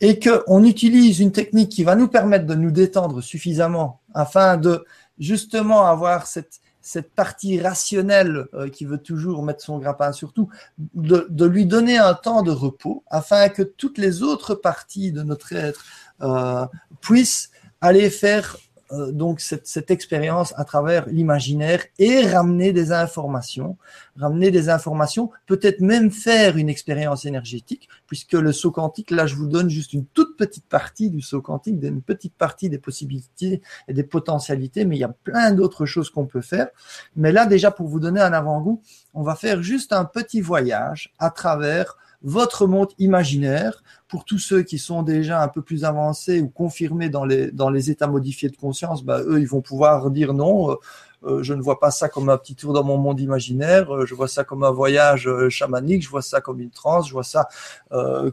Et 0.00 0.20
qu'on 0.20 0.64
utilise 0.64 1.18
une 1.20 1.32
technique 1.32 1.70
qui 1.70 1.82
va 1.82 1.96
nous 1.96 2.08
permettre 2.08 2.46
de 2.46 2.54
nous 2.54 2.70
détendre 2.70 3.22
suffisamment 3.22 4.00
afin 4.14 4.56
de 4.56 4.84
justement 5.18 5.86
avoir 5.86 6.26
cette, 6.26 6.60
cette 6.82 7.12
partie 7.12 7.60
rationnelle 7.60 8.46
euh, 8.54 8.68
qui 8.68 8.84
veut 8.84 8.98
toujours 8.98 9.42
mettre 9.42 9.62
son 9.62 9.78
grappin 9.78 10.12
sur 10.12 10.32
tout, 10.32 10.48
de, 10.94 11.44
lui 11.46 11.64
donner 11.64 11.96
un 11.96 12.14
temps 12.14 12.42
de 12.42 12.50
repos 12.50 13.04
afin 13.08 13.48
que 13.48 13.62
toutes 13.62 13.98
les 13.98 14.22
autres 14.22 14.54
parties 14.54 15.12
de 15.12 15.22
notre 15.22 15.52
être 15.52 15.84
euh, 16.22 16.66
puissent 17.00 17.50
aller 17.80 18.10
faire 18.10 18.56
euh, 18.92 19.10
donc 19.10 19.40
cette, 19.40 19.66
cette, 19.66 19.90
expérience 19.90 20.52
à 20.56 20.64
travers 20.64 21.08
l'imaginaire 21.08 21.84
et 21.98 22.26
ramener 22.26 22.72
des 22.72 22.92
informations, 22.92 23.76
ramener 24.16 24.50
des 24.50 24.68
informations, 24.68 25.30
peut-être 25.46 25.80
même 25.80 26.10
faire 26.10 26.56
une 26.56 26.68
expérience 26.68 27.24
énergétique, 27.24 27.88
puisque 28.06 28.34
le 28.34 28.52
saut 28.52 28.70
quantique, 28.70 29.10
là 29.10 29.26
je 29.26 29.34
vous 29.34 29.46
donne 29.46 29.70
juste 29.70 29.92
une 29.92 30.04
toute 30.06 30.36
petite 30.36 30.66
partie 30.66 31.10
du 31.10 31.22
saut 31.22 31.40
quantique, 31.40 31.76
une 31.82 32.02
petite 32.02 32.34
partie 32.34 32.68
des 32.68 32.78
possibilités 32.78 33.62
et 33.88 33.92
des 33.94 34.04
potentialités, 34.04 34.84
mais 34.84 34.96
il 34.96 35.00
y 35.00 35.04
a 35.04 35.14
plein 35.24 35.52
d'autres 35.52 35.86
choses 35.86 36.10
qu'on 36.10 36.26
peut 36.26 36.42
faire. 36.42 36.68
Mais 37.16 37.32
là 37.32 37.46
déjà 37.46 37.70
pour 37.70 37.88
vous 37.88 38.00
donner 38.00 38.20
un 38.20 38.32
avant-goût, 38.32 38.82
on 39.14 39.22
va 39.22 39.36
faire 39.36 39.62
juste 39.62 39.92
un 39.92 40.04
petit 40.04 40.40
voyage 40.40 41.12
à 41.18 41.30
travers 41.30 41.96
votre 42.22 42.66
monde 42.66 42.88
imaginaire. 42.98 43.82
Pour 44.08 44.24
tous 44.24 44.38
ceux 44.38 44.62
qui 44.62 44.78
sont 44.78 45.02
déjà 45.02 45.42
un 45.42 45.48
peu 45.48 45.62
plus 45.62 45.84
avancés 45.84 46.40
ou 46.40 46.48
confirmés 46.48 47.08
dans 47.08 47.24
les, 47.24 47.50
dans 47.50 47.70
les 47.70 47.90
états 47.90 48.06
modifiés 48.06 48.50
de 48.50 48.56
conscience, 48.56 49.04
bah, 49.04 49.20
eux, 49.22 49.40
ils 49.40 49.48
vont 49.48 49.62
pouvoir 49.62 50.10
dire 50.10 50.34
non. 50.34 50.72
Euh, 50.72 50.76
euh, 51.24 51.42
je 51.42 51.54
ne 51.54 51.62
vois 51.62 51.78
pas 51.78 51.92
ça 51.92 52.08
comme 52.08 52.28
un 52.28 52.36
petit 52.36 52.56
tour 52.56 52.72
dans 52.72 52.82
mon 52.82 52.98
monde 52.98 53.20
imaginaire, 53.20 53.94
euh, 53.94 54.06
je 54.06 54.14
vois 54.14 54.26
ça 54.26 54.42
comme 54.42 54.64
un 54.64 54.72
voyage 54.72 55.30
chamanique, 55.50 56.02
je 56.02 56.08
vois 56.08 56.20
ça 56.20 56.40
comme 56.40 56.60
une 56.60 56.70
transe, 56.70 57.06
je 57.06 57.12
vois 57.12 57.22
ça 57.22 57.48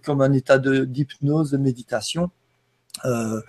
comme 0.04 0.22
un 0.22 0.34
état 0.34 0.58
d'hypnose, 0.58 1.52
de 1.52 1.58
méditation. 1.58 2.32
Euh, 3.06 3.42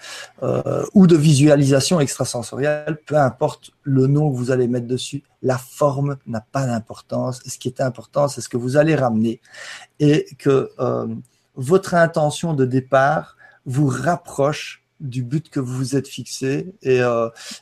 euh, 0.42 0.84
ou 0.94 1.06
de 1.06 1.16
visualisation 1.16 2.00
extrasensorielle, 2.00 2.98
peu 3.06 3.16
importe 3.16 3.72
le 3.82 4.06
nom 4.06 4.30
que 4.30 4.36
vous 4.36 4.50
allez 4.50 4.68
mettre 4.68 4.86
dessus, 4.86 5.22
la 5.42 5.58
forme 5.58 6.16
n'a 6.26 6.40
pas 6.40 6.66
d'importance. 6.66 7.40
Ce 7.46 7.58
qui 7.58 7.68
est 7.68 7.80
important, 7.80 8.28
c'est 8.28 8.40
ce 8.40 8.48
que 8.48 8.56
vous 8.56 8.76
allez 8.76 8.94
ramener. 8.94 9.40
Et 9.98 10.26
que 10.38 10.70
euh, 10.78 11.06
votre 11.56 11.94
intention 11.94 12.54
de 12.54 12.64
départ 12.64 13.36
vous 13.66 13.88
rapproche 13.88 14.84
du 15.00 15.22
but 15.22 15.48
que 15.48 15.60
vous 15.60 15.74
vous 15.74 15.96
êtes 15.96 16.08
fixé. 16.08 16.74
Et, 16.82 17.00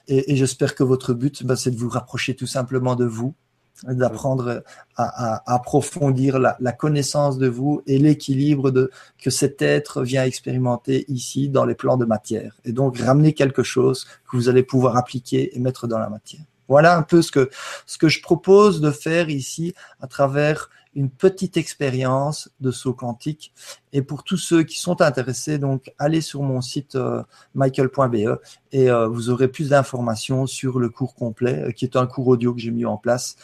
et, 0.09 0.32
et 0.32 0.36
j'espère 0.36 0.74
que 0.74 0.82
votre 0.82 1.15
but, 1.15 1.44
ben, 1.44 1.55
c'est 1.55 1.70
de 1.70 1.77
vous 1.77 1.89
rapprocher 1.89 2.35
tout 2.35 2.48
simplement 2.48 2.97
de 2.97 3.05
vous 3.05 3.35
d'apprendre 3.84 4.62
à, 4.96 5.52
approfondir 5.52 6.38
la, 6.38 6.72
connaissance 6.72 7.38
de 7.38 7.48
vous 7.48 7.82
et 7.86 7.98
l'équilibre 7.98 8.70
de 8.70 8.90
que 9.22 9.30
cet 9.30 9.62
être 9.62 10.02
vient 10.02 10.24
expérimenter 10.24 11.05
ici 11.09 11.48
dans 11.48 11.64
les 11.64 11.74
plans 11.74 11.96
de 11.96 12.05
matière 12.05 12.55
et 12.64 12.72
donc 12.72 12.98
ramener 12.98 13.32
quelque 13.32 13.62
chose 13.62 14.06
que 14.30 14.36
vous 14.36 14.48
allez 14.48 14.62
pouvoir 14.62 14.96
appliquer 14.96 15.56
et 15.56 15.60
mettre 15.60 15.86
dans 15.86 15.98
la 15.98 16.09
matière. 16.09 16.42
Voilà 16.68 16.96
un 16.96 17.02
peu 17.02 17.22
ce 17.22 17.30
que 17.30 17.50
ce 17.86 17.96
que 17.96 18.09
je 18.09 18.20
propose 18.20 18.80
de 18.80 18.90
faire 18.90 19.30
ici 19.30 19.74
à 20.00 20.06
travers 20.06 20.68
une 20.98 21.10
petite 21.10 21.56
expérience 21.56 22.50
de 22.58 22.72
saut 22.72 22.92
quantique. 22.92 23.52
Et 23.92 24.02
pour 24.02 24.24
tous 24.24 24.36
ceux 24.36 24.64
qui 24.64 24.80
sont 24.80 25.00
intéressés, 25.00 25.58
donc 25.58 25.92
allez 25.96 26.20
sur 26.20 26.42
mon 26.42 26.60
site 26.60 26.96
euh, 26.96 27.22
michael.be 27.54 28.40
et 28.72 28.90
euh, 28.90 29.06
vous 29.06 29.30
aurez 29.30 29.46
plus 29.46 29.68
d'informations 29.68 30.48
sur 30.48 30.80
le 30.80 30.88
cours 30.88 31.14
complet, 31.14 31.62
euh, 31.66 31.70
qui 31.70 31.84
est 31.84 31.94
un 31.94 32.08
cours 32.08 32.26
audio 32.26 32.52
que 32.52 32.60
j'ai 32.60 32.72
mis 32.72 32.84
en 32.84 32.96
place, 32.96 33.36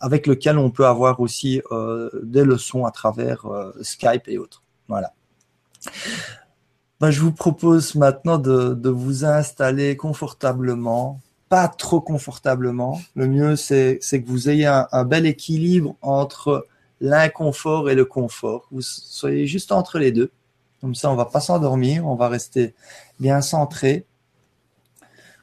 avec 0.00 0.28
lequel 0.28 0.56
on 0.56 0.70
peut 0.70 0.86
avoir 0.86 1.18
aussi 1.18 1.60
des 2.22 2.44
leçons 2.44 2.84
à 2.84 2.92
travers 2.92 3.44
Skype 3.80 4.28
et 4.28 4.38
autres. 4.38 4.62
Voilà. 4.88 5.12
Ben, 7.00 7.10
je 7.10 7.20
vous 7.20 7.32
propose 7.32 7.96
maintenant 7.96 8.38
de, 8.38 8.74
de 8.74 8.90
vous 8.90 9.24
installer 9.24 9.96
confortablement 9.96 11.20
pas 11.52 11.68
trop 11.68 12.00
confortablement. 12.00 12.98
Le 13.14 13.28
mieux, 13.28 13.56
c'est 13.56 13.98
que 14.00 14.26
vous 14.26 14.48
ayez 14.48 14.64
un, 14.64 15.04
bel 15.04 15.26
équilibre 15.26 15.96
entre 16.00 16.66
l'inconfort 17.02 17.90
et 17.90 17.94
le 17.94 18.06
confort. 18.06 18.68
Vous 18.70 18.80
soyez 18.80 19.46
juste 19.46 19.70
entre 19.70 19.98
les 19.98 20.12
deux. 20.12 20.30
Comme 20.80 20.94
ça, 20.94 21.10
on 21.10 21.14
va 21.14 21.26
pas 21.26 21.40
s'endormir, 21.40 22.06
on 22.06 22.14
va 22.14 22.30
rester 22.30 22.74
bien 23.20 23.42
centré. 23.42 24.06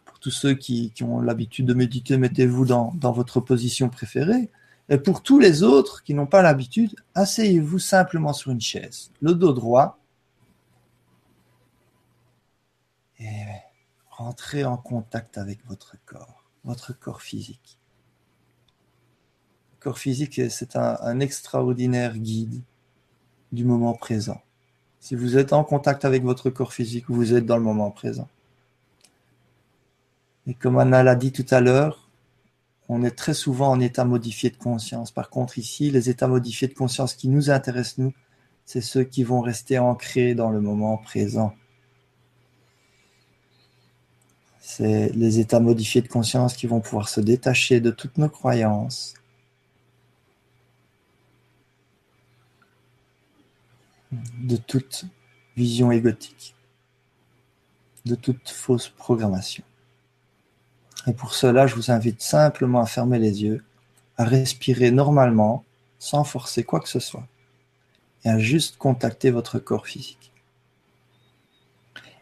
Pour 0.05 0.17
tous 0.17 0.31
ceux 0.31 0.55
qui, 0.55 0.91
ont 1.03 1.21
l'habitude 1.21 1.67
de 1.67 1.75
méditer, 1.75 2.17
mettez-vous 2.17 2.65
dans, 2.65 2.91
votre 3.03 3.39
position 3.39 3.87
préférée. 3.87 4.49
Et 4.89 4.97
pour 4.97 5.21
tous 5.21 5.37
les 5.37 5.61
autres 5.61 6.01
qui 6.01 6.15
n'ont 6.15 6.25
pas 6.25 6.41
l'habitude, 6.41 6.95
asseyez-vous 7.13 7.77
simplement 7.77 8.33
sur 8.33 8.49
une 8.49 8.61
chaise, 8.61 9.11
le 9.21 9.35
dos 9.35 9.53
droit. 9.53 9.99
Entrez 14.19 14.65
en 14.65 14.75
contact 14.75 15.37
avec 15.37 15.65
votre 15.65 15.95
corps, 16.05 16.43
votre 16.65 16.91
corps 16.91 17.21
physique. 17.21 17.79
Le 19.71 19.83
corps 19.83 19.97
physique, 19.97 20.41
c'est 20.49 20.75
un, 20.75 21.21
extraordinaire 21.21 22.17
guide 22.17 22.61
du 23.53 23.63
moment 23.63 23.93
présent. 23.93 24.41
Si 24.99 25.15
vous 25.15 25.37
êtes 25.37 25.53
en 25.53 25.63
contact 25.63 26.03
avec 26.03 26.23
votre 26.23 26.49
corps 26.49 26.73
physique, 26.73 27.05
vous 27.07 27.33
êtes 27.33 27.45
dans 27.45 27.55
le 27.55 27.63
moment 27.63 27.91
présent. 27.91 28.27
Et 30.47 30.53
comme 30.53 30.79
Anna 30.79 31.01
l'a 31.01 31.15
dit 31.15 31.31
tout 31.31 31.45
à 31.49 31.61
l'heure, 31.61 32.09
on 32.89 33.05
est 33.05 33.15
très 33.15 33.33
souvent 33.33 33.69
en 33.69 33.79
état 33.79 34.03
modifié 34.03 34.49
de 34.49 34.57
conscience. 34.57 35.11
Par 35.11 35.29
contre, 35.29 35.57
ici, 35.57 35.91
les 35.91 36.09
états 36.09 36.27
modifiés 36.27 36.67
de 36.67 36.73
conscience 36.73 37.13
qui 37.13 37.29
nous 37.29 37.51
intéressent, 37.51 37.99
nous, 37.99 38.13
c'est 38.65 38.81
ceux 38.81 39.05
qui 39.05 39.23
vont 39.23 39.39
rester 39.39 39.79
ancrés 39.79 40.35
dans 40.35 40.49
le 40.49 40.59
moment 40.59 40.97
présent. 40.97 41.53
C'est 44.71 45.09
les 45.15 45.39
états 45.39 45.59
modifiés 45.59 46.03
de 46.03 46.07
conscience 46.07 46.53
qui 46.55 46.67
vont 46.67 46.79
pouvoir 46.79 47.09
se 47.09 47.19
détacher 47.19 47.81
de 47.81 47.89
toutes 47.89 48.19
nos 48.19 48.29
croyances. 48.29 49.15
de 54.11 54.57
toute 54.57 55.05
vision 55.55 55.91
égotique, 55.91 56.55
de 58.05 58.15
toute 58.15 58.49
fausse 58.49 58.89
programmation. 58.89 59.63
Et 61.05 61.13
pour 61.13 61.35
cela, 61.35 61.67
je 61.67 61.75
vous 61.75 61.91
invite 61.91 62.21
simplement 62.21 62.79
à 62.79 62.87
fermer 62.87 63.19
les 63.19 63.43
yeux, 63.43 63.63
à 64.17 64.23
respirer 64.23 64.89
normalement, 64.89 65.63
sans 65.99 66.23
forcer 66.23 66.63
quoi 66.63 66.79
que 66.79 66.89
ce 66.89 66.99
soit, 66.99 67.27
et 68.23 68.29
à 68.29 68.39
juste 68.39 68.77
contacter 68.77 69.29
votre 69.29 69.59
corps 69.59 69.85
physique. 69.85 70.28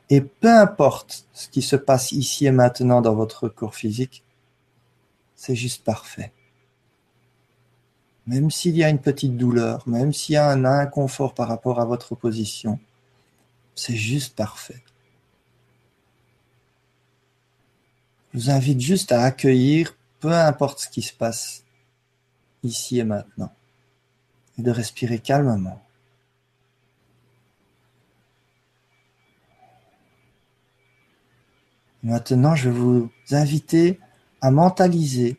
Et 0.09 0.21
peu 0.21 0.49
importe 0.49 1.27
ce 1.33 1.49
qui 1.49 1.61
se 1.61 1.75
passe 1.75 2.11
ici 2.11 2.45
et 2.45 2.51
maintenant 2.51 3.01
dans 3.01 3.15
votre 3.15 3.49
corps 3.49 3.75
physique, 3.75 4.23
c'est 5.35 5.55
juste 5.55 5.83
parfait. 5.83 6.31
Même 8.25 8.51
s'il 8.51 8.75
y 8.75 8.83
a 8.83 8.89
une 8.89 8.99
petite 8.99 9.37
douleur, 9.37 9.87
même 9.87 10.11
s'il 10.13 10.33
y 10.33 10.37
a 10.37 10.49
un 10.49 10.65
inconfort 10.65 11.33
par 11.33 11.47
rapport 11.47 11.79
à 11.79 11.85
votre 11.85 12.15
position, 12.15 12.79
c'est 13.75 13.95
juste 13.95 14.35
parfait. 14.35 14.83
Je 18.33 18.39
vous 18.39 18.49
invite 18.49 18.81
juste 18.81 19.11
à 19.11 19.23
accueillir 19.23 19.95
peu 20.19 20.33
importe 20.33 20.79
ce 20.79 20.89
qui 20.89 21.01
se 21.01 21.13
passe 21.13 21.63
ici 22.63 22.99
et 22.99 23.03
maintenant 23.03 23.51
et 24.57 24.61
de 24.61 24.71
respirer 24.71 25.19
calmement. 25.19 25.81
Maintenant, 32.07 32.55
je 32.55 32.69
vais 32.69 32.79
vous 32.79 33.11
inviter 33.31 33.99
à 34.39 34.49
mentaliser 34.49 35.37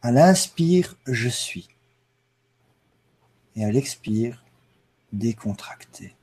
à 0.00 0.10
l'inspire, 0.10 0.96
je 1.06 1.28
suis. 1.28 1.68
Et 3.54 3.62
à 3.62 3.70
l'expire, 3.70 4.42
décontracter. 5.12 6.16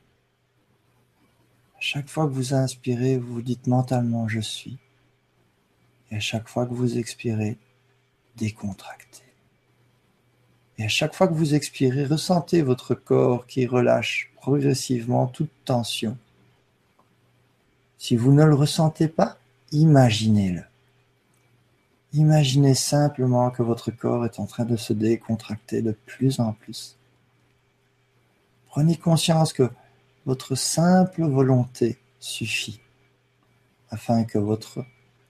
À 1.78 1.82
chaque 1.82 2.10
fois 2.10 2.26
que 2.26 2.32
vous 2.32 2.56
inspirez, 2.56 3.20
vous 3.20 3.44
dites 3.44 3.68
mentalement 3.68 4.28
je 4.28 4.40
suis. 4.40 4.80
Et 6.10 6.16
à 6.16 6.20
chaque 6.20 6.48
fois 6.48 6.66
que 6.66 6.74
vous 6.74 6.98
expirez, 6.98 7.60
décontractez. 8.38 9.22
Et 10.80 10.86
à 10.86 10.90
chaque 10.90 11.14
fois 11.14 11.28
que 11.28 11.36
vous 11.36 11.54
expirez, 11.54 12.06
ressentez 12.06 12.64
votre 12.64 12.96
corps 12.96 13.46
qui 13.46 13.68
relâche 13.68 14.32
progressivement 14.36 15.28
toute 15.28 15.52
tension 15.64 16.18
si 18.06 18.16
vous 18.16 18.32
ne 18.32 18.44
le 18.44 18.54
ressentez 18.54 19.08
pas, 19.08 19.36
imaginez-le. 19.72 20.64
Imaginez 22.14 22.76
simplement 22.76 23.50
que 23.50 23.64
votre 23.64 23.90
corps 23.90 24.26
est 24.26 24.40
en 24.40 24.46
train 24.46 24.64
de 24.64 24.76
se 24.76 24.94
décontracter 24.94 25.82
de 25.82 25.92
plus 25.92 26.40
en 26.40 26.54
plus. 26.54 27.00
Prenez 28.68 28.96
conscience 28.96 29.54
que 29.54 29.72
votre 30.28 30.54
simple 30.54 31.24
volonté 31.24 31.98
suffit 32.20 32.80
afin 33.90 34.24
que 34.24 34.38
votre 34.38 34.86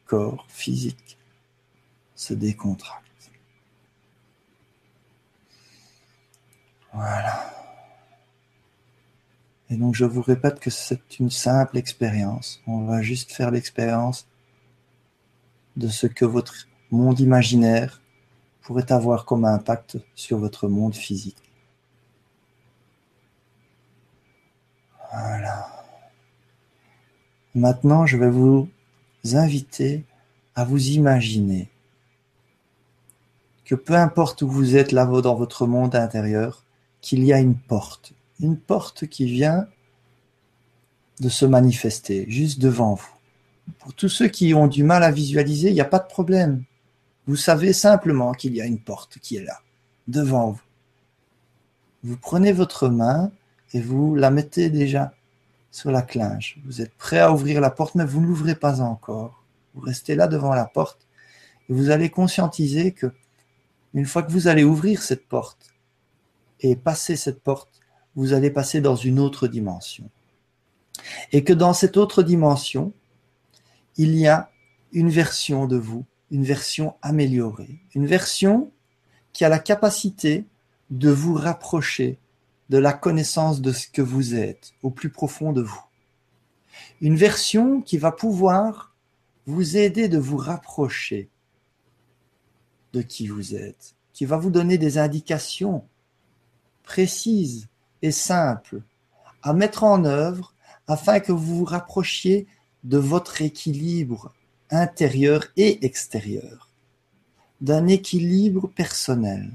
corps 0.06 0.45
physique 0.49 1.18
se 2.14 2.34
décontracte. 2.34 3.31
Voilà. 6.91 7.64
Et 9.69 9.77
donc 9.77 9.95
je 9.95 10.05
vous 10.05 10.21
répète 10.21 10.59
que 10.59 10.69
c'est 10.69 11.19
une 11.19 11.31
simple 11.31 11.77
expérience. 11.77 12.61
On 12.67 12.85
va 12.85 13.01
juste 13.01 13.31
faire 13.31 13.51
l'expérience 13.51 14.27
de 15.75 15.87
ce 15.87 16.07
que 16.07 16.25
votre 16.25 16.67
monde 16.91 17.19
imaginaire 17.19 18.01
pourrait 18.61 18.91
avoir 18.91 19.25
comme 19.25 19.45
impact 19.45 19.97
sur 20.15 20.37
votre 20.37 20.67
monde 20.67 20.95
physique. 20.95 21.37
Voilà. 25.11 25.67
Maintenant, 27.53 28.05
je 28.05 28.17
vais 28.17 28.29
vous 28.29 28.69
inviter 29.33 30.05
à 30.55 30.65
vous 30.65 30.89
imaginer 30.89 31.69
que 33.65 33.75
peu 33.75 33.95
importe 33.95 34.41
où 34.41 34.49
vous 34.49 34.75
êtes 34.75 34.91
là 34.91 35.05
dans 35.05 35.35
votre 35.35 35.65
monde 35.65 35.95
intérieur, 35.95 36.63
qu'il 37.01 37.23
y 37.23 37.33
a 37.33 37.39
une 37.39 37.55
porte, 37.55 38.13
une 38.40 38.57
porte 38.57 39.07
qui 39.07 39.26
vient 39.26 39.68
de 41.20 41.30
se 41.30 41.45
manifester 41.45 42.26
juste 42.30 42.60
devant 42.60 42.95
vous. 42.95 43.16
Pour 43.80 43.94
tous 43.94 44.10
ceux 44.10 44.28
qui 44.28 44.53
ont 44.53 44.68
du 44.68 44.84
mal 44.84 45.03
à 45.03 45.12
visualiser, 45.12 45.70
il 45.70 45.74
n'y 45.74 45.82
a 45.82 45.86
pas 45.86 45.99
de 45.99 46.07
problème. 46.07 46.64
Vous 47.28 47.36
savez 47.36 47.74
simplement 47.74 48.34
qu'il 48.34 48.56
y 48.56 48.62
a 48.62 48.66
une 48.66 48.80
porte 48.80 49.18
qui 49.20 49.38
est 49.38 49.44
là, 49.44 49.62
devant 50.07 50.52
vous. 50.52 50.62
Vous 52.03 52.18
prenez 52.18 52.52
votre 52.52 52.90
main 52.90 53.32
et 53.74 53.82
vous 53.82 54.16
la 54.16 54.30
mettez 54.30 54.70
déjà 54.70 55.14
sur 55.72 55.91
la 55.91 56.02
clinche. 56.02 56.60
Vous 56.66 56.82
êtes 56.82 56.94
prêt 56.94 57.20
à 57.20 57.34
ouvrir 57.34 57.62
la 57.62 57.72
porte, 57.72 57.95
mais 57.95 58.06
vous 58.06 58.22
ne 58.22 58.28
l'ouvrez 58.28 58.56
pas 58.56 58.82
encore. 58.82 59.44
Vous 59.74 59.82
restez 59.82 60.16
là 60.16 60.28
devant 60.28 60.53
la 60.53 60.66
porte 60.66 61.07
et 61.68 61.74
vous 61.74 61.90
allez 61.90 62.10
conscientiser 62.10 62.91
que 62.91 63.12
une 63.94 64.06
fois 64.06 64.24
que 64.24 64.32
vous 64.32 64.48
allez 64.48 64.64
ouvrir 64.64 65.02
cette 65.02 65.28
porte 65.28 65.74
et 66.60 66.76
passer 66.76 67.16
cette 67.16 67.41
porte, 67.41 67.74
vous 68.15 68.33
allez 68.33 68.49
passer 68.49 68.81
dans 68.81 68.95
une 68.95 69.19
autre 69.19 69.47
dimension. 69.47 70.09
Et 71.31 71.43
que 71.43 71.53
dans 71.53 71.73
cette 71.73 71.97
autre 71.97 72.23
dimension, 72.23 72.93
il 73.97 74.15
y 74.15 74.27
a 74.27 74.49
une 74.91 75.09
version 75.09 75.67
de 75.67 75.77
vous, 75.77 76.05
une 76.31 76.43
version 76.43 76.95
améliorée, 77.01 77.79
une 77.93 78.05
version 78.05 78.71
qui 79.33 79.43
a 79.43 79.49
la 79.49 79.59
capacité 79.59 80.45
de 80.89 81.09
vous 81.09 81.33
rapprocher 81.33 82.17
de 82.69 82.77
la 82.77 82.93
connaissance 82.93 83.61
de 83.61 83.71
ce 83.71 83.87
que 83.87 84.01
vous 84.01 84.35
êtes 84.35 84.73
au 84.81 84.89
plus 84.89 85.09
profond 85.09 85.51
de 85.51 85.61
vous. 85.61 85.83
Une 87.01 87.15
version 87.15 87.81
qui 87.81 87.97
va 87.97 88.11
pouvoir 88.11 88.95
vous 89.45 89.77
aider 89.77 90.07
de 90.07 90.17
vous 90.17 90.37
rapprocher 90.37 91.29
de 92.93 93.01
qui 93.01 93.27
vous 93.27 93.55
êtes, 93.55 93.95
qui 94.13 94.25
va 94.25 94.37
vous 94.37 94.49
donner 94.49 94.77
des 94.77 94.97
indications 94.97 95.85
précises 96.83 97.67
et 98.06 98.11
simples 98.11 98.82
à 99.41 99.53
mettre 99.53 99.84
en 99.84 100.06
œuvre 100.06 100.53
afin 100.88 101.19
que 101.19 101.32
vous 101.32 101.57
vous 101.57 101.65
rapprochiez 101.65 102.48
de 102.84 102.98
votre 102.98 103.41
équilibre 103.41 104.32
intérieur 104.69 105.45
et 105.57 105.84
extérieur, 105.86 106.69
d'un 107.61 107.88
équilibre 107.88 108.68
personnel. 108.68 109.52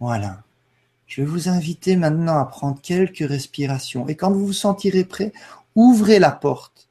Voilà. 0.00 0.42
Je 1.06 1.22
vais 1.22 1.26
vous 1.26 1.48
inviter 1.48 1.96
maintenant 1.96 2.38
à 2.38 2.44
prendre 2.46 2.80
quelques 2.80 3.28
respirations. 3.28 4.08
Et 4.08 4.16
quand 4.16 4.32
vous 4.32 4.46
vous 4.46 4.52
sentirez 4.52 5.04
prêt, 5.04 5.32
ouvrez 5.74 6.18
la 6.18 6.32
porte. 6.32 6.88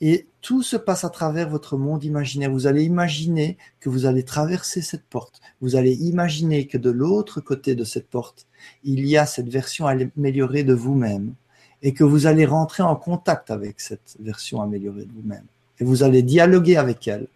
Et 0.00 0.26
tout 0.40 0.62
se 0.62 0.76
passe 0.76 1.04
à 1.04 1.10
travers 1.10 1.48
votre 1.48 1.76
monde 1.76 2.04
imaginaire. 2.04 2.50
Vous 2.50 2.66
allez 2.66 2.84
imaginer 2.84 3.58
que 3.80 3.88
vous 3.88 4.06
allez 4.06 4.24
traverser 4.24 4.82
cette 4.82 5.04
porte. 5.04 5.40
Vous 5.60 5.76
allez 5.76 5.94
imaginer 5.94 6.66
que 6.66 6.78
de 6.78 6.90
l'autre 6.90 7.40
côté 7.40 7.74
de 7.74 7.84
cette 7.84 8.08
porte, 8.08 8.46
il 8.84 9.06
y 9.06 9.16
a 9.16 9.26
cette 9.26 9.48
version 9.48 9.86
améliorée 9.86 10.62
de 10.62 10.74
vous-même. 10.74 11.34
Et 11.82 11.94
que 11.94 12.04
vous 12.04 12.26
allez 12.26 12.44
rentrer 12.44 12.82
en 12.82 12.96
contact 12.96 13.50
avec 13.50 13.80
cette 13.80 14.16
version 14.20 14.60
améliorée 14.62 15.04
de 15.04 15.12
vous-même. 15.12 15.44
Et 15.78 15.84
vous 15.84 16.02
allez 16.02 16.22
dialoguer 16.22 16.76
avec 16.76 17.06
elle. 17.06 17.28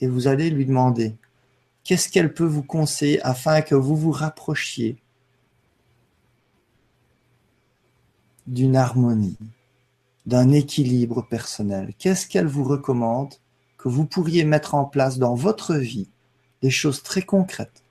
Et 0.00 0.06
vous 0.06 0.28
allez 0.28 0.50
lui 0.50 0.66
demander, 0.66 1.14
qu'est-ce 1.84 2.08
qu'elle 2.08 2.34
peut 2.34 2.44
vous 2.44 2.62
conseiller 2.62 3.20
afin 3.22 3.62
que 3.62 3.74
vous 3.74 3.96
vous 3.96 4.12
rapprochiez 4.12 4.96
d'une 8.46 8.76
harmonie, 8.76 9.36
d'un 10.26 10.50
équilibre 10.50 11.22
personnel. 11.22 11.94
Qu'est-ce 11.98 12.26
qu'elle 12.26 12.46
vous 12.46 12.64
recommande 12.64 13.34
que 13.76 13.88
vous 13.88 14.06
pourriez 14.06 14.44
mettre 14.44 14.74
en 14.74 14.84
place 14.84 15.18
dans 15.18 15.34
votre 15.34 15.74
vie, 15.74 16.08
des 16.60 16.70
choses 16.70 17.02
très 17.02 17.22
concrètes, 17.22 17.82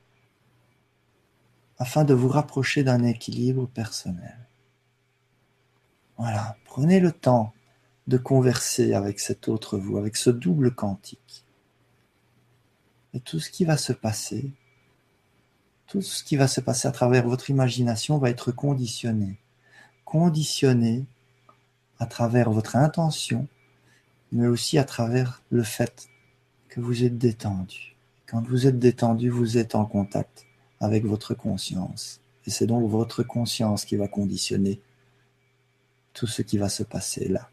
afin 1.77 2.03
de 2.03 2.13
vous 2.13 2.29
rapprocher 2.29 2.83
d'un 2.83 3.03
équilibre 3.03 3.67
personnel? 3.67 4.37
Voilà, 6.17 6.55
prenez 6.65 6.99
le 6.99 7.11
temps 7.11 7.53
de 8.07 8.17
converser 8.17 8.93
avec 8.93 9.19
cet 9.19 9.47
autre 9.47 9.77
vous, 9.77 9.97
avec 9.97 10.15
ce 10.15 10.29
double 10.29 10.73
quantique. 10.73 11.45
Et 13.13 13.19
tout 13.19 13.39
ce 13.39 13.49
qui 13.49 13.65
va 13.65 13.77
se 13.77 13.93
passer, 13.93 14.51
tout 15.87 16.01
ce 16.01 16.23
qui 16.23 16.37
va 16.37 16.47
se 16.47 16.61
passer 16.61 16.87
à 16.87 16.91
travers 16.91 17.27
votre 17.27 17.49
imagination 17.49 18.17
va 18.17 18.29
être 18.29 18.51
conditionné. 18.51 19.39
Conditionné 20.05 21.05
à 22.01 22.07
travers 22.07 22.49
votre 22.49 22.77
intention, 22.77 23.47
mais 24.31 24.47
aussi 24.47 24.79
à 24.79 24.83
travers 24.83 25.43
le 25.51 25.61
fait 25.61 26.09
que 26.67 26.81
vous 26.81 27.03
êtes 27.03 27.19
détendu. 27.19 27.95
Quand 28.25 28.41
vous 28.41 28.65
êtes 28.65 28.79
détendu, 28.79 29.29
vous 29.29 29.59
êtes 29.59 29.75
en 29.75 29.85
contact 29.85 30.47
avec 30.79 31.05
votre 31.05 31.35
conscience. 31.35 32.19
Et 32.47 32.49
c'est 32.49 32.65
donc 32.65 32.89
votre 32.89 33.21
conscience 33.21 33.85
qui 33.85 33.97
va 33.97 34.07
conditionner 34.07 34.81
tout 36.13 36.25
ce 36.25 36.41
qui 36.41 36.57
va 36.57 36.69
se 36.69 36.81
passer 36.81 37.27
là. 37.27 37.51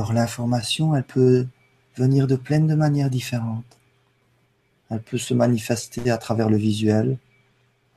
Alors 0.00 0.14
l'information, 0.14 0.96
elle 0.96 1.04
peut 1.04 1.46
venir 1.94 2.26
de 2.26 2.34
plein 2.34 2.60
de 2.60 2.74
manières 2.74 3.10
différentes. 3.10 3.76
Elle 4.88 5.02
peut 5.02 5.18
se 5.18 5.34
manifester 5.34 6.10
à 6.10 6.16
travers 6.16 6.48
le 6.48 6.56
visuel, 6.56 7.18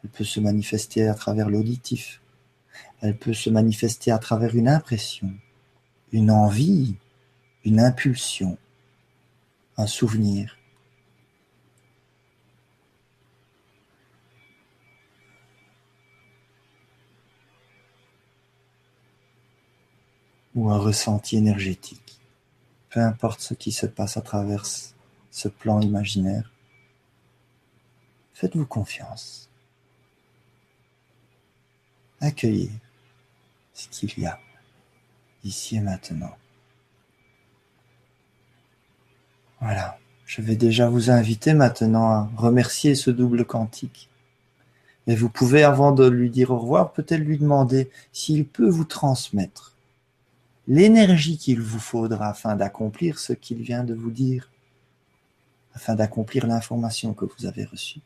elle 0.03 0.09
peut 0.09 0.25
se 0.25 0.41
manifester 0.41 1.07
à 1.07 1.13
travers 1.13 1.49
l'auditif, 1.49 2.19
elle 2.99 3.15
peut 3.15 3.33
se 3.33 3.49
manifester 3.49 4.11
à 4.11 4.17
travers 4.17 4.53
une 4.53 4.67
impression, 4.67 5.31
une 6.11 6.29
envie, 6.29 6.97
une 7.63 7.79
impulsion, 7.79 8.57
un 9.77 9.87
souvenir. 9.87 10.57
Ou 20.55 20.69
un 20.69 20.77
ressenti 20.77 21.37
énergétique. 21.37 22.19
Peu 22.89 22.99
importe 22.99 23.41
ce 23.41 23.53
qui 23.53 23.71
se 23.71 23.85
passe 23.85 24.17
à 24.17 24.21
travers 24.21 24.65
ce 25.31 25.47
plan 25.47 25.81
imaginaire, 25.81 26.51
faites-vous 28.33 28.65
confiance. 28.65 29.49
Accueillez 32.21 32.71
ce 33.73 33.87
qu'il 33.87 34.19
y 34.19 34.25
a 34.25 34.39
ici 35.43 35.77
et 35.77 35.81
maintenant. 35.81 36.35
Voilà, 39.59 39.97
je 40.25 40.41
vais 40.41 40.55
déjà 40.55 40.89
vous 40.89 41.09
inviter 41.09 41.53
maintenant 41.53 42.11
à 42.11 42.31
remercier 42.35 42.95
ce 42.95 43.09
double 43.09 43.45
quantique. 43.45 44.09
Et 45.07 45.15
vous 45.15 45.29
pouvez, 45.29 45.63
avant 45.63 45.91
de 45.91 46.07
lui 46.07 46.29
dire 46.29 46.51
au 46.51 46.59
revoir, 46.59 46.93
peut-être 46.93 47.21
lui 47.21 47.37
demander 47.37 47.89
s'il 48.11 48.45
peut 48.45 48.69
vous 48.69 48.85
transmettre 48.85 49.72
l'énergie 50.67 51.37
qu'il 51.37 51.61
vous 51.61 51.79
faudra 51.79 52.29
afin 52.29 52.55
d'accomplir 52.55 53.19
ce 53.19 53.33
qu'il 53.33 53.61
vient 53.61 53.83
de 53.83 53.93
vous 53.93 54.11
dire, 54.11 54.49
afin 55.73 55.95
d'accomplir 55.95 56.47
l'information 56.47 57.13
que 57.13 57.25
vous 57.25 57.45
avez 57.45 57.65
reçue. 57.65 58.01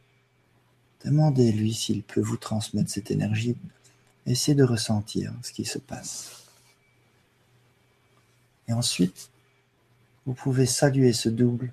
Demandez-lui 1.05 1.73
s'il 1.73 2.03
peut 2.03 2.21
vous 2.21 2.37
transmettre 2.37 2.89
cette 2.89 3.11
énergie. 3.11 3.55
Essayez 4.25 4.55
de 4.55 4.63
ressentir 4.63 5.33
ce 5.43 5.51
qui 5.51 5.65
se 5.65 5.77
passe. 5.77 6.43
Et 8.67 8.73
ensuite, 8.73 9.29
vous 10.25 10.33
pouvez 10.33 10.65
saluer 10.65 11.13
ce 11.13 11.29
double, 11.29 11.71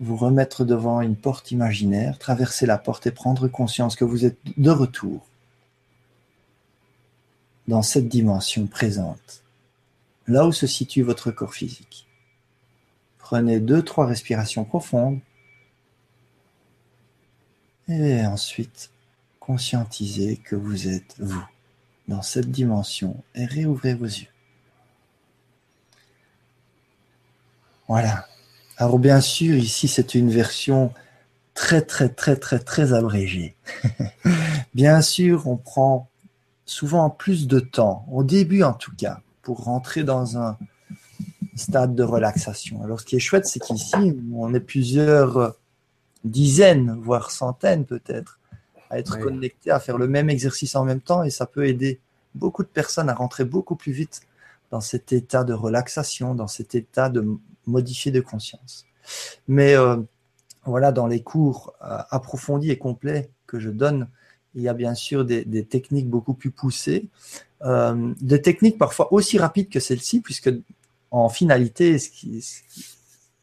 vous 0.00 0.16
remettre 0.16 0.64
devant 0.64 1.00
une 1.00 1.16
porte 1.16 1.50
imaginaire, 1.50 2.18
traverser 2.18 2.66
la 2.66 2.78
porte 2.78 3.06
et 3.06 3.10
prendre 3.10 3.48
conscience 3.48 3.96
que 3.96 4.04
vous 4.04 4.24
êtes 4.24 4.38
de 4.56 4.70
retour 4.70 5.26
dans 7.68 7.82
cette 7.82 8.08
dimension 8.08 8.66
présente, 8.66 9.42
là 10.26 10.46
où 10.46 10.52
se 10.52 10.66
situe 10.66 11.02
votre 11.02 11.30
corps 11.30 11.54
physique. 11.54 12.08
Prenez 13.18 13.60
deux, 13.60 13.82
trois 13.82 14.06
respirations 14.06 14.64
profondes 14.64 15.20
et 17.88 18.26
ensuite 18.26 18.90
conscientisez 19.40 20.36
que 20.36 20.56
vous 20.56 20.88
êtes 20.88 21.16
vous 21.18 21.44
dans 22.08 22.22
cette 22.22 22.50
dimension 22.50 23.22
et 23.34 23.44
réouvrez 23.44 23.94
vos 23.94 24.06
yeux. 24.06 24.28
Voilà. 27.88 28.26
Alors 28.76 28.98
bien 28.98 29.20
sûr, 29.20 29.56
ici 29.56 29.88
c'est 29.88 30.14
une 30.14 30.30
version 30.30 30.92
très 31.54 31.82
très 31.82 32.08
très 32.08 32.36
très 32.36 32.58
très 32.58 32.92
abrégée. 32.92 33.56
bien 34.74 35.02
sûr, 35.02 35.46
on 35.46 35.56
prend 35.56 36.08
souvent 36.64 37.10
plus 37.10 37.46
de 37.46 37.60
temps, 37.60 38.06
au 38.10 38.24
début 38.24 38.62
en 38.62 38.72
tout 38.72 38.94
cas, 38.96 39.20
pour 39.42 39.64
rentrer 39.64 40.04
dans 40.04 40.38
un 40.38 40.56
stade 41.54 41.94
de 41.94 42.02
relaxation. 42.02 42.82
Alors 42.82 43.00
ce 43.00 43.04
qui 43.04 43.16
est 43.16 43.20
chouette, 43.20 43.46
c'est 43.46 43.60
qu'ici, 43.60 44.16
on 44.34 44.54
est 44.54 44.60
plusieurs 44.60 45.54
dizaines, 46.24 46.98
voire 47.00 47.30
centaines 47.30 47.84
peut-être, 47.84 48.38
à 48.90 48.98
être 48.98 49.18
connectés, 49.18 49.70
à 49.70 49.80
faire 49.80 49.98
le 49.98 50.06
même 50.06 50.30
exercice 50.30 50.76
en 50.76 50.84
même 50.84 51.00
temps, 51.00 51.24
et 51.24 51.30
ça 51.30 51.46
peut 51.46 51.66
aider 51.66 52.00
beaucoup 52.34 52.62
de 52.62 52.68
personnes 52.68 53.08
à 53.08 53.14
rentrer 53.14 53.44
beaucoup 53.44 53.76
plus 53.76 53.92
vite 53.92 54.22
dans 54.70 54.80
cet 54.80 55.12
état 55.12 55.44
de 55.44 55.52
relaxation, 55.52 56.34
dans 56.34 56.46
cet 56.46 56.74
état 56.74 57.08
de 57.08 57.38
modifier 57.66 58.10
de 58.12 58.20
conscience. 58.20 58.86
Mais 59.48 59.74
euh, 59.74 59.96
voilà, 60.64 60.92
dans 60.92 61.06
les 61.06 61.22
cours 61.22 61.74
euh, 61.82 61.98
approfondis 62.10 62.70
et 62.70 62.78
complets 62.78 63.30
que 63.46 63.58
je 63.58 63.70
donne, 63.70 64.08
il 64.54 64.62
y 64.62 64.68
a 64.68 64.74
bien 64.74 64.94
sûr 64.94 65.24
des, 65.24 65.64
techniques 65.64 66.08
beaucoup 66.08 66.34
plus 66.34 66.50
poussées, 66.50 67.08
euh, 67.62 68.12
des 68.20 68.42
techniques 68.42 68.78
parfois 68.78 69.12
aussi 69.12 69.38
rapides 69.38 69.68
que 69.68 69.80
celle-ci, 69.80 70.20
puisque 70.20 70.50
en 71.10 71.28
finalité, 71.28 71.98
ce, 71.98 72.10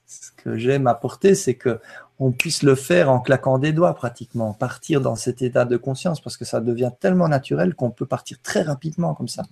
ce 0.07 0.31
que 0.37 0.57
j'aime 0.57 0.87
apporter, 0.87 1.35
c'est 1.35 1.55
que 1.55 1.79
on 2.19 2.31
puisse 2.31 2.63
le 2.63 2.75
faire 2.75 3.09
en 3.09 3.21
claquant 3.21 3.57
des 3.59 3.71
doigts 3.71 3.93
pratiquement, 3.93 4.53
partir 4.53 4.99
dans 4.99 5.15
cet 5.15 5.41
état 5.41 5.63
de 5.63 5.77
conscience, 5.77 6.19
parce 6.19 6.35
que 6.35 6.43
ça 6.43 6.59
devient 6.59 6.91
tellement 6.99 7.29
naturel 7.29 7.73
qu'on 7.73 7.91
peut 7.91 8.05
partir 8.05 8.41
très 8.41 8.61
rapidement 8.61 9.13
comme 9.13 9.29
ça, 9.29 9.43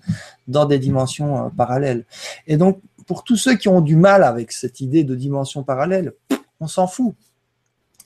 dans 0.48 0.66
des 0.66 0.78
dimensions 0.78 1.46
euh, 1.46 1.50
parallèles. 1.50 2.06
Et 2.46 2.58
donc, 2.58 2.82
pour 3.06 3.24
tous 3.24 3.38
ceux 3.38 3.56
qui 3.56 3.70
ont 3.70 3.80
du 3.80 3.96
mal 3.96 4.24
avec 4.24 4.52
cette 4.52 4.82
idée 4.82 5.06
de 5.06 5.16
dimension 5.16 5.64
parallèle, 5.64 6.14
on 6.60 6.68
s'en 6.68 6.88
fout. 6.88 7.16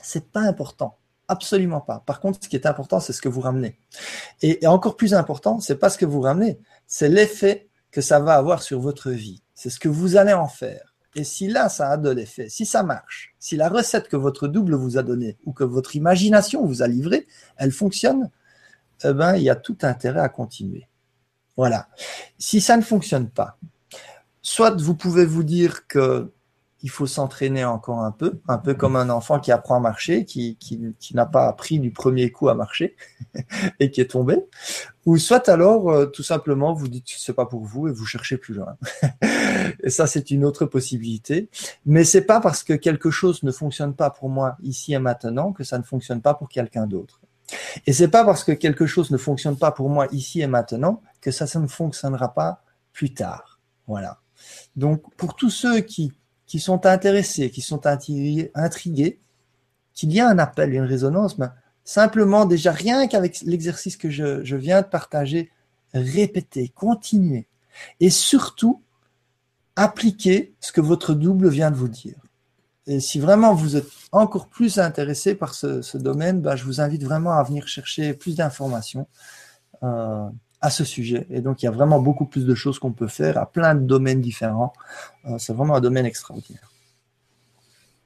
C'est 0.04 0.32
pas 0.32 0.42
important. 0.42 0.96
Absolument 1.32 1.80
pas. 1.80 2.04
Par 2.06 2.20
contre, 2.20 2.40
ce 2.44 2.50
qui 2.50 2.58
est 2.58 2.66
important, 2.66 3.00
c'est 3.00 3.14
ce 3.14 3.22
que 3.22 3.30
vous 3.30 3.40
ramenez. 3.40 3.80
Et, 4.42 4.68
encore 4.68 4.98
plus 4.98 5.14
important, 5.14 5.62
c'est 5.62 5.78
pas 5.78 5.90
ce 5.90 5.98
que 5.98 6.06
vous 6.06 6.20
ramenez, 6.20 6.60
c'est 6.88 7.08
l'effet 7.08 7.70
que 7.90 8.02
ça 8.02 8.20
va 8.20 8.36
avoir 8.36 8.62
sur 8.62 8.82
votre 8.82 9.12
vie. 9.12 9.42
C'est 9.56 9.70
ce 9.70 9.80
que 9.80 9.88
vous 9.88 10.18
allez 10.18 10.34
en 10.34 10.50
faire. 10.50 10.94
Et 11.16 11.24
si 11.24 11.48
là, 11.48 11.70
ça 11.70 11.88
a 11.92 11.96
de 11.96 12.10
l'effet, 12.10 12.50
si 12.50 12.66
ça 12.66 12.84
marche, 12.84 13.34
si 13.40 13.56
la 13.56 13.70
recette 13.70 14.10
que 14.10 14.18
votre 14.18 14.50
double 14.50 14.76
vous 14.76 14.98
a 14.98 15.04
donnée 15.04 15.38
ou 15.46 15.54
que 15.54 15.64
votre 15.64 15.96
imagination 15.96 16.66
vous 16.66 16.84
a 16.84 16.88
livrée, 16.90 17.28
elle 17.56 17.72
fonctionne, 17.72 18.30
eh 19.06 19.14
ben, 19.14 19.38
il 19.38 19.44
y 19.44 19.50
a 19.50 19.56
tout 19.56 19.78
intérêt 19.84 20.20
à 20.20 20.28
continuer. 20.28 20.90
Voilà. 21.56 21.88
Si 22.40 22.60
ça 22.60 22.76
ne 22.76 22.82
fonctionne 22.82 23.30
pas, 23.30 23.58
soit 24.42 24.72
vous 24.82 24.96
pouvez 24.96 25.26
vous 25.26 25.44
dire 25.44 25.88
que 25.88 26.30
il 26.84 26.90
faut 26.90 27.06
s'entraîner 27.06 27.64
encore 27.64 28.00
un 28.00 28.12
peu, 28.12 28.40
un 28.48 28.58
peu 28.58 28.74
comme 28.74 28.96
un 28.96 29.10
enfant 29.10 29.40
qui 29.40 29.52
apprend 29.52 29.76
à 29.76 29.80
marcher, 29.80 30.26
qui, 30.26 30.56
qui, 30.58 30.80
qui 31.00 31.16
n'a 31.16 31.26
pas 31.26 31.48
appris 31.48 31.80
du 31.80 31.92
premier 31.92 32.32
coup 32.32 32.50
à 32.50 32.56
marcher 32.56 32.96
et 33.80 33.92
qui 33.92 34.02
est 34.02 34.12
tombé. 34.12 34.38
Ou 35.06 35.18
soit 35.18 35.48
alors, 35.50 35.90
euh, 35.90 36.06
tout 36.06 36.24
simplement, 36.24 36.74
vous 36.74 36.88
dites 36.88 37.06
c'est 37.08 37.34
pas 37.34 37.46
pour 37.46 37.66
vous 37.66 37.88
et 37.88 37.92
vous 37.92 38.06
cherchez 38.06 38.38
plus 38.38 38.54
loin. 38.54 38.78
et 39.84 39.90
ça, 39.90 40.08
c'est 40.08 40.32
une 40.32 40.44
autre 40.44 40.66
possibilité. 40.66 41.50
Mais 41.86 42.04
c'est 42.04 42.26
pas 42.26 42.40
parce 42.40 42.64
que 42.64 42.74
quelque 42.74 43.12
chose 43.12 43.44
ne 43.44 43.52
fonctionne 43.52 43.94
pas 43.94 44.10
pour 44.10 44.30
moi 44.30 44.58
ici 44.62 44.94
et 44.94 45.00
maintenant 45.00 45.54
que 45.54 45.64
ça 45.64 45.78
ne 45.78 45.84
fonctionne 45.84 46.22
pas 46.22 46.34
pour 46.34 46.50
quelqu'un 46.50 46.88
d'autre. 46.88 47.22
Et 47.86 47.94
c'est 47.94 48.08
pas 48.08 48.24
parce 48.24 48.44
que 48.44 48.52
quelque 48.52 48.86
chose 48.86 49.12
ne 49.12 49.18
fonctionne 49.18 49.58
pas 49.58 49.72
pour 49.72 49.90
moi 49.90 50.08
ici 50.12 50.42
et 50.42 50.48
maintenant 50.48 51.02
que 51.20 51.32
ça, 51.32 51.48
ça 51.48 51.60
ne 51.60 51.68
fonctionnera 51.68 52.34
pas 52.34 52.64
plus 52.94 53.14
tard. 53.14 53.60
Voilà. 53.88 54.20
Donc, 54.76 55.04
pour 55.16 55.36
tous 55.36 55.50
ceux 55.50 55.82
qui 55.82 56.14
qui 56.52 56.60
sont 56.60 56.86
intéressés, 56.86 57.50
qui 57.50 57.62
sont 57.62 57.88
intrigués, 57.88 59.20
qu'il 59.94 60.12
y 60.12 60.20
a 60.20 60.28
un 60.28 60.38
appel, 60.38 60.74
une 60.74 60.84
résonance, 60.84 61.38
mais 61.38 61.46
simplement 61.86 62.46
déjà 62.46 62.74
rien 62.74 63.08
qu'avec 63.08 63.40
l'exercice 63.44 63.96
que 63.96 64.10
je, 64.10 64.56
viens 64.58 64.82
de 64.82 64.88
partager, 64.88 65.50
répéter, 65.94 66.68
continuer 66.68 67.48
et 68.02 68.10
surtout 68.10 68.84
appliquer 69.78 70.54
ce 70.60 70.74
que 70.74 70.82
votre 70.82 71.14
double 71.14 71.48
vient 71.48 71.72
de 71.72 71.78
vous 71.78 71.88
dire. 71.88 72.18
Et 72.86 73.00
si 73.00 73.18
vraiment 73.18 73.54
vous 73.54 73.78
êtes 73.78 73.88
encore 74.12 74.50
plus 74.50 74.78
intéressé 74.78 75.36
par 75.36 75.54
ce, 75.54 75.98
domaine, 75.98 76.42
ben, 76.42 76.58
je 76.58 76.66
vous 76.66 76.82
invite 76.82 77.06
vraiment 77.06 77.32
à 77.32 77.44
venir 77.44 77.66
chercher 77.70 78.14
plus 78.14 78.36
d'informations. 78.36 79.08
Euh, 79.84 80.28
à 80.62 80.70
ce 80.70 80.86
sujet. 80.86 81.26
Et 81.30 81.42
donc, 81.42 81.62
il 81.62 81.66
y 81.66 81.68
a 81.68 81.72
vraiment 81.72 82.00
beaucoup 82.00 82.26
plus 82.26 82.46
de 82.46 82.56
choses 82.56 82.80
qu'on 82.80 82.92
peut 82.92 83.08
faire 83.08 83.38
à 83.38 83.46
plein 83.46 83.76
de 83.76 83.82
domaines 83.82 84.22
différents. 84.22 84.74
Euh, 85.26 85.38
c'est 85.40 85.54
vraiment 85.54 85.76
un 85.76 85.82
domaine 85.82 86.06
extraordinaire. 86.06 86.72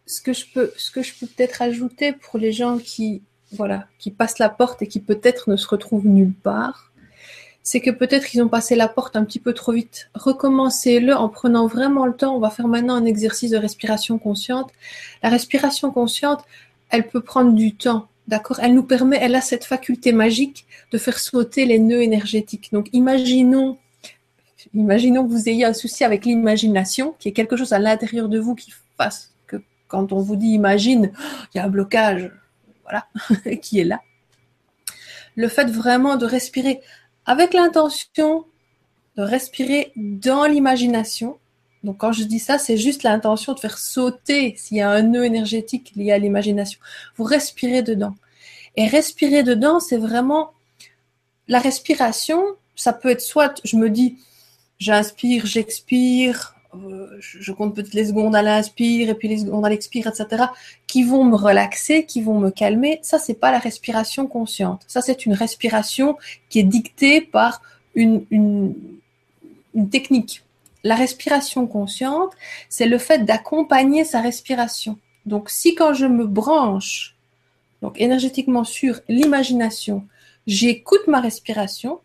Ce 0.08 0.22
que 0.22 0.34
je 0.34 0.46
peux, 0.54 0.72
ce 0.78 0.92
que 0.92 1.02
je 1.02 1.14
peux 1.20 1.28
peut-être 1.28 1.62
ajouter 1.62 2.14
pour 2.14 2.40
les 2.40 2.52
gens 2.52 2.78
qui, 2.78 3.24
voilà, 3.52 3.88
qui 4.00 4.12
passent 4.12 4.40
la 4.40 4.50
porte 4.50 4.82
et 4.82 4.88
qui 4.88 5.00
peut-être 5.00 5.50
ne 5.50 5.58
se 5.58 5.68
retrouvent 5.68 6.08
nulle 6.08 6.34
part, 6.34 6.92
c'est 7.62 7.82
que 7.82 7.90
peut-être 7.90 8.36
ils 8.36 8.42
ont 8.44 8.48
passé 8.48 8.76
la 8.76 8.88
porte 8.88 9.16
un 9.16 9.26
petit 9.26 9.40
peu 9.40 9.52
trop 9.54 9.72
vite. 9.72 10.12
Recommencez-le 10.14 11.16
en 11.16 11.30
prenant 11.30 11.66
vraiment 11.66 12.06
le 12.06 12.14
temps. 12.14 12.36
On 12.36 12.40
va 12.40 12.52
faire 12.52 12.68
maintenant 12.68 12.94
un 12.94 13.06
exercice 13.06 13.50
de 13.50 13.58
respiration 13.58 14.20
consciente. 14.20 14.72
La 15.24 15.30
respiration 15.30 15.90
consciente, 15.92 16.46
elle 16.92 17.08
peut 17.08 17.22
prendre 17.22 17.54
du 17.54 17.76
temps. 17.76 18.08
D'accord 18.28 18.60
Elle 18.60 18.74
nous 18.74 18.84
permet, 18.84 19.18
elle 19.22 19.36
a 19.36 19.42
cette 19.42 19.66
faculté 19.66 20.12
magique 20.12 20.66
de 20.92 20.98
faire 20.98 21.20
sauter 21.20 21.66
les 21.66 21.80
nœuds 21.80 22.02
énergétiques. 22.02 22.70
Donc 22.72 22.90
imaginons, 22.92 23.78
imaginons 24.74 25.26
que 25.26 25.32
vous 25.32 25.48
ayez 25.50 25.66
un 25.66 25.74
souci 25.74 26.04
avec 26.04 26.26
l'imagination, 26.26 27.16
qui 27.20 27.30
est 27.30 27.34
quelque 27.34 27.56
chose 27.56 27.74
à 27.74 27.80
l'intérieur 27.80 28.30
de 28.30 28.40
vous 28.40 28.56
qui 28.56 28.74
fasse 28.98 29.34
que 29.46 29.58
quand 29.88 30.12
on 30.12 30.20
vous 30.20 30.36
dit 30.36 30.48
imagine, 30.48 31.12
il 31.54 31.58
y 31.58 31.60
a 31.60 31.66
un 31.66 31.70
blocage, 31.70 32.32
voilà, 32.84 33.08
qui 33.62 33.80
est 33.80 33.86
là. 33.86 34.02
Le 35.36 35.48
fait 35.48 35.70
vraiment 35.70 36.16
de 36.16 36.26
respirer 36.26 36.82
avec 37.26 37.54
l'intention 37.54 38.46
de 39.18 39.24
respirer 39.24 39.92
dans 39.96 40.46
l'imagination, 40.46 41.38
donc 41.86 41.98
quand 41.98 42.12
je 42.12 42.24
dis 42.24 42.40
ça, 42.40 42.58
c'est 42.58 42.78
juste 42.78 43.04
l'intention 43.04 43.54
de 43.54 43.60
faire 43.60 43.78
sauter 43.78 44.56
s'il 44.58 44.78
y 44.78 44.82
a 44.82 44.90
un 44.90 45.04
nœud 45.04 45.26
énergétique 45.26 45.94
lié 45.96 46.12
à 46.12 46.18
l'imagination. 46.18 46.80
Vous 47.16 47.24
respirez 47.24 47.84
dedans. 47.84 48.16
Et 48.76 48.88
respirer 48.88 49.44
dedans, 49.44 49.80
c'est 49.80 49.98
vraiment 49.98 50.52
la 51.48 51.60
respiration. 51.60 52.44
Ça 52.76 52.92
peut 52.92 53.10
être 53.10 53.22
soit 53.22 53.62
je 53.64 53.78
me 53.78 53.90
dis, 53.90 54.18
j'inspire, 54.80 55.46
j'expire, 55.46 56.56
euh, 56.84 57.08
je 57.20 57.52
compte 57.52 57.76
peut-être 57.76 57.94
les 57.94 58.06
secondes 58.06 58.36
à 58.36 58.42
l'inspire 58.42 59.10
et 59.10 59.16
puis 59.16 59.28
les 59.28 59.40
secondes 59.40 59.66
à 59.66 59.70
l'expire, 59.70 60.08
etc., 60.08 60.46
qui 60.88 61.04
vont 61.04 61.24
me 61.24 61.36
relaxer, 61.36 62.06
qui 62.06 62.22
vont 62.22 62.40
me 62.40 62.50
calmer. 62.50 63.00
Ça, 63.02 63.20
c'est 63.20 63.36
pas 63.36 63.52
la 63.52 63.60
respiration 63.60 64.28
consciente. 64.28 64.84
Ça, 64.88 65.02
c'est 65.02 65.26
une 65.26 65.34
respiration 65.34 66.18
qui 66.50 66.60
est 66.60 66.64
dictée 66.64 67.22
par 67.22 67.62
une, 67.94 68.26
technique 69.92 70.45
la 70.86 70.96
respiration 70.96 71.66
consciente, 71.66 72.34
c'est 72.70 72.86
le 72.86 73.00
fait 73.00 73.26
d'accompagner 73.26 74.06
sa 74.06 74.22
respiration. 74.22 75.00
Donc, 75.26 75.50
si 75.50 75.74
quand 75.74 75.96
je 75.96 76.06
me 76.06 76.26
branche, 76.28 77.16
donc 77.82 78.00
énergétiquement 78.00 78.64
sur 78.64 79.02
l'imagination, 79.10 80.06
j'écoute 80.46 81.08
ma 81.08 81.22
respiration, 81.22 82.02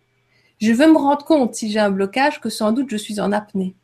je 0.63 0.73
vais 0.73 0.87
me 0.87 0.97
rendre 0.97 1.27
compte 1.27 1.55
si 1.55 1.71
j'ai 1.71 1.79
un 1.79 1.91
blocage 1.91 2.41
que 2.41 2.49
sans 2.49 2.73
doute 2.73 2.89
je 2.91 2.97
suis 2.97 3.21
en 3.21 3.33
apnée. 3.33 3.75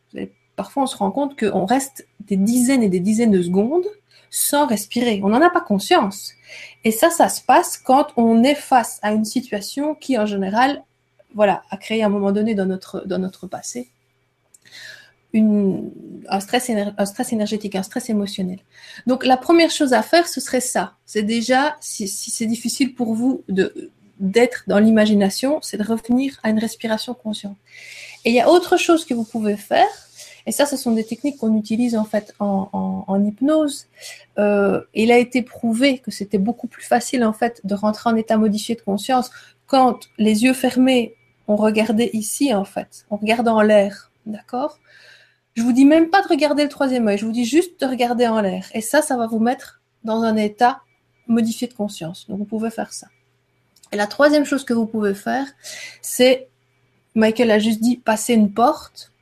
Parfois, 0.56 0.84
on 0.84 0.86
se 0.86 0.96
rend 0.96 1.10
compte 1.10 1.38
qu'on 1.38 1.66
reste 1.66 2.08
des 2.20 2.38
dizaines 2.38 2.82
et 2.82 2.88
des 2.88 3.00
dizaines 3.00 3.30
de 3.30 3.42
secondes 3.42 3.86
sans 4.30 4.66
respirer. 4.66 5.20
On 5.22 5.28
n'en 5.28 5.42
a 5.42 5.50
pas 5.50 5.60
conscience. 5.60 6.32
Et 6.84 6.90
ça, 6.90 7.10
ça 7.10 7.28
se 7.28 7.42
passe 7.42 7.76
quand 7.76 8.08
on 8.16 8.42
est 8.42 8.54
face 8.54 8.98
à 9.02 9.12
une 9.12 9.26
situation 9.26 9.94
qui, 9.94 10.16
en 10.16 10.24
général, 10.24 10.82
voilà, 11.34 11.64
a 11.68 11.76
créé 11.76 12.02
un 12.02 12.08
moment 12.08 12.32
donné 12.32 12.54
dans 12.54 12.64
notre, 12.64 13.06
dans 13.06 13.18
notre 13.18 13.46
passé 13.46 13.90
un, 15.34 16.40
stress, 16.40 16.70
énergétique, 17.32 17.74
un 17.74 17.82
stress 17.82 18.08
émotionnel. 18.10 18.58
Donc 19.06 19.24
la 19.24 19.36
première 19.36 19.70
chose 19.70 19.92
à 19.92 20.02
faire, 20.02 20.28
ce 20.28 20.40
serait 20.40 20.60
ça. 20.60 20.94
C'est 21.04 21.22
déjà, 21.22 21.76
si, 21.80 22.08
c'est 22.08 22.46
difficile 22.46 22.94
pour 22.94 23.14
vous 23.14 23.42
de 23.48 23.90
d'être 24.18 24.64
dans 24.66 24.78
l'imagination, 24.78 25.58
c'est 25.60 25.76
de 25.76 25.82
revenir 25.82 26.40
à 26.42 26.48
une 26.48 26.58
respiration 26.58 27.12
consciente. 27.12 27.58
Et 28.24 28.30
il 28.30 28.34
y 28.34 28.40
a 28.40 28.48
autre 28.48 28.78
chose 28.78 29.04
que 29.04 29.12
vous 29.12 29.24
pouvez 29.24 29.58
faire, 29.58 29.86
et 30.46 30.52
ça, 30.52 30.64
ce 30.64 30.76
sont 30.76 30.92
des 30.92 31.04
techniques 31.04 31.38
qu'on 31.38 31.54
utilise 31.56 31.96
en 31.96 32.04
fait 32.04 32.32
en, 32.38 33.22
hypnose. 33.22 33.86
Euh, 34.38 34.80
il 34.94 35.10
a 35.10 35.18
été 35.18 35.42
prouvé 35.42 35.98
que 35.98 36.10
c'était 36.10 36.38
beaucoup 36.38 36.68
plus 36.68 36.84
facile 36.84 37.24
en 37.24 37.32
fait 37.32 37.60
de 37.64 37.74
rentrer 37.74 38.08
en 38.08 38.16
état 38.16 38.38
modifié 38.38 38.74
de 38.74 38.80
conscience 38.80 39.30
quand 39.66 40.08
les 40.18 40.44
yeux 40.44 40.54
fermés, 40.54 41.14
on 41.48 41.56
regardait 41.56 42.10
ici 42.12 42.54
en 42.54 42.64
fait, 42.64 43.04
on 43.10 43.16
regarde 43.16 43.48
en 43.48 43.60
l'air, 43.60 44.10
d'accord? 44.26 44.78
Je 45.54 45.62
vous 45.62 45.72
dis 45.72 45.86
même 45.86 46.10
pas 46.10 46.22
de 46.22 46.28
regarder 46.28 46.62
le 46.62 46.68
troisième 46.68 47.08
œil, 47.08 47.16
je 47.16 47.24
vous 47.24 47.32
dis 47.32 47.46
juste 47.46 47.80
de 47.80 47.86
regarder 47.86 48.26
en 48.26 48.40
l'air. 48.40 48.66
Et 48.74 48.82
ça, 48.82 49.00
ça 49.00 49.16
va 49.16 49.26
vous 49.26 49.38
mettre 49.38 49.80
dans 50.04 50.22
un 50.22 50.36
état 50.36 50.82
modifié 51.26 51.66
de 51.66 51.74
conscience. 51.74 52.28
Donc 52.28 52.38
vous 52.38 52.44
pouvez 52.44 52.70
faire 52.70 52.92
ça. 52.92 53.08
Et 53.92 53.96
la 53.96 54.06
troisième 54.06 54.44
chose 54.44 54.64
que 54.64 54.74
vous 54.74 54.86
pouvez 54.86 55.14
faire, 55.14 55.46
c'est, 56.02 56.48
Michael 57.14 57.50
a 57.50 57.58
juste 57.58 57.80
dit, 57.80 57.96
passer 57.96 58.34
une 58.34 58.52
porte. 58.52 59.12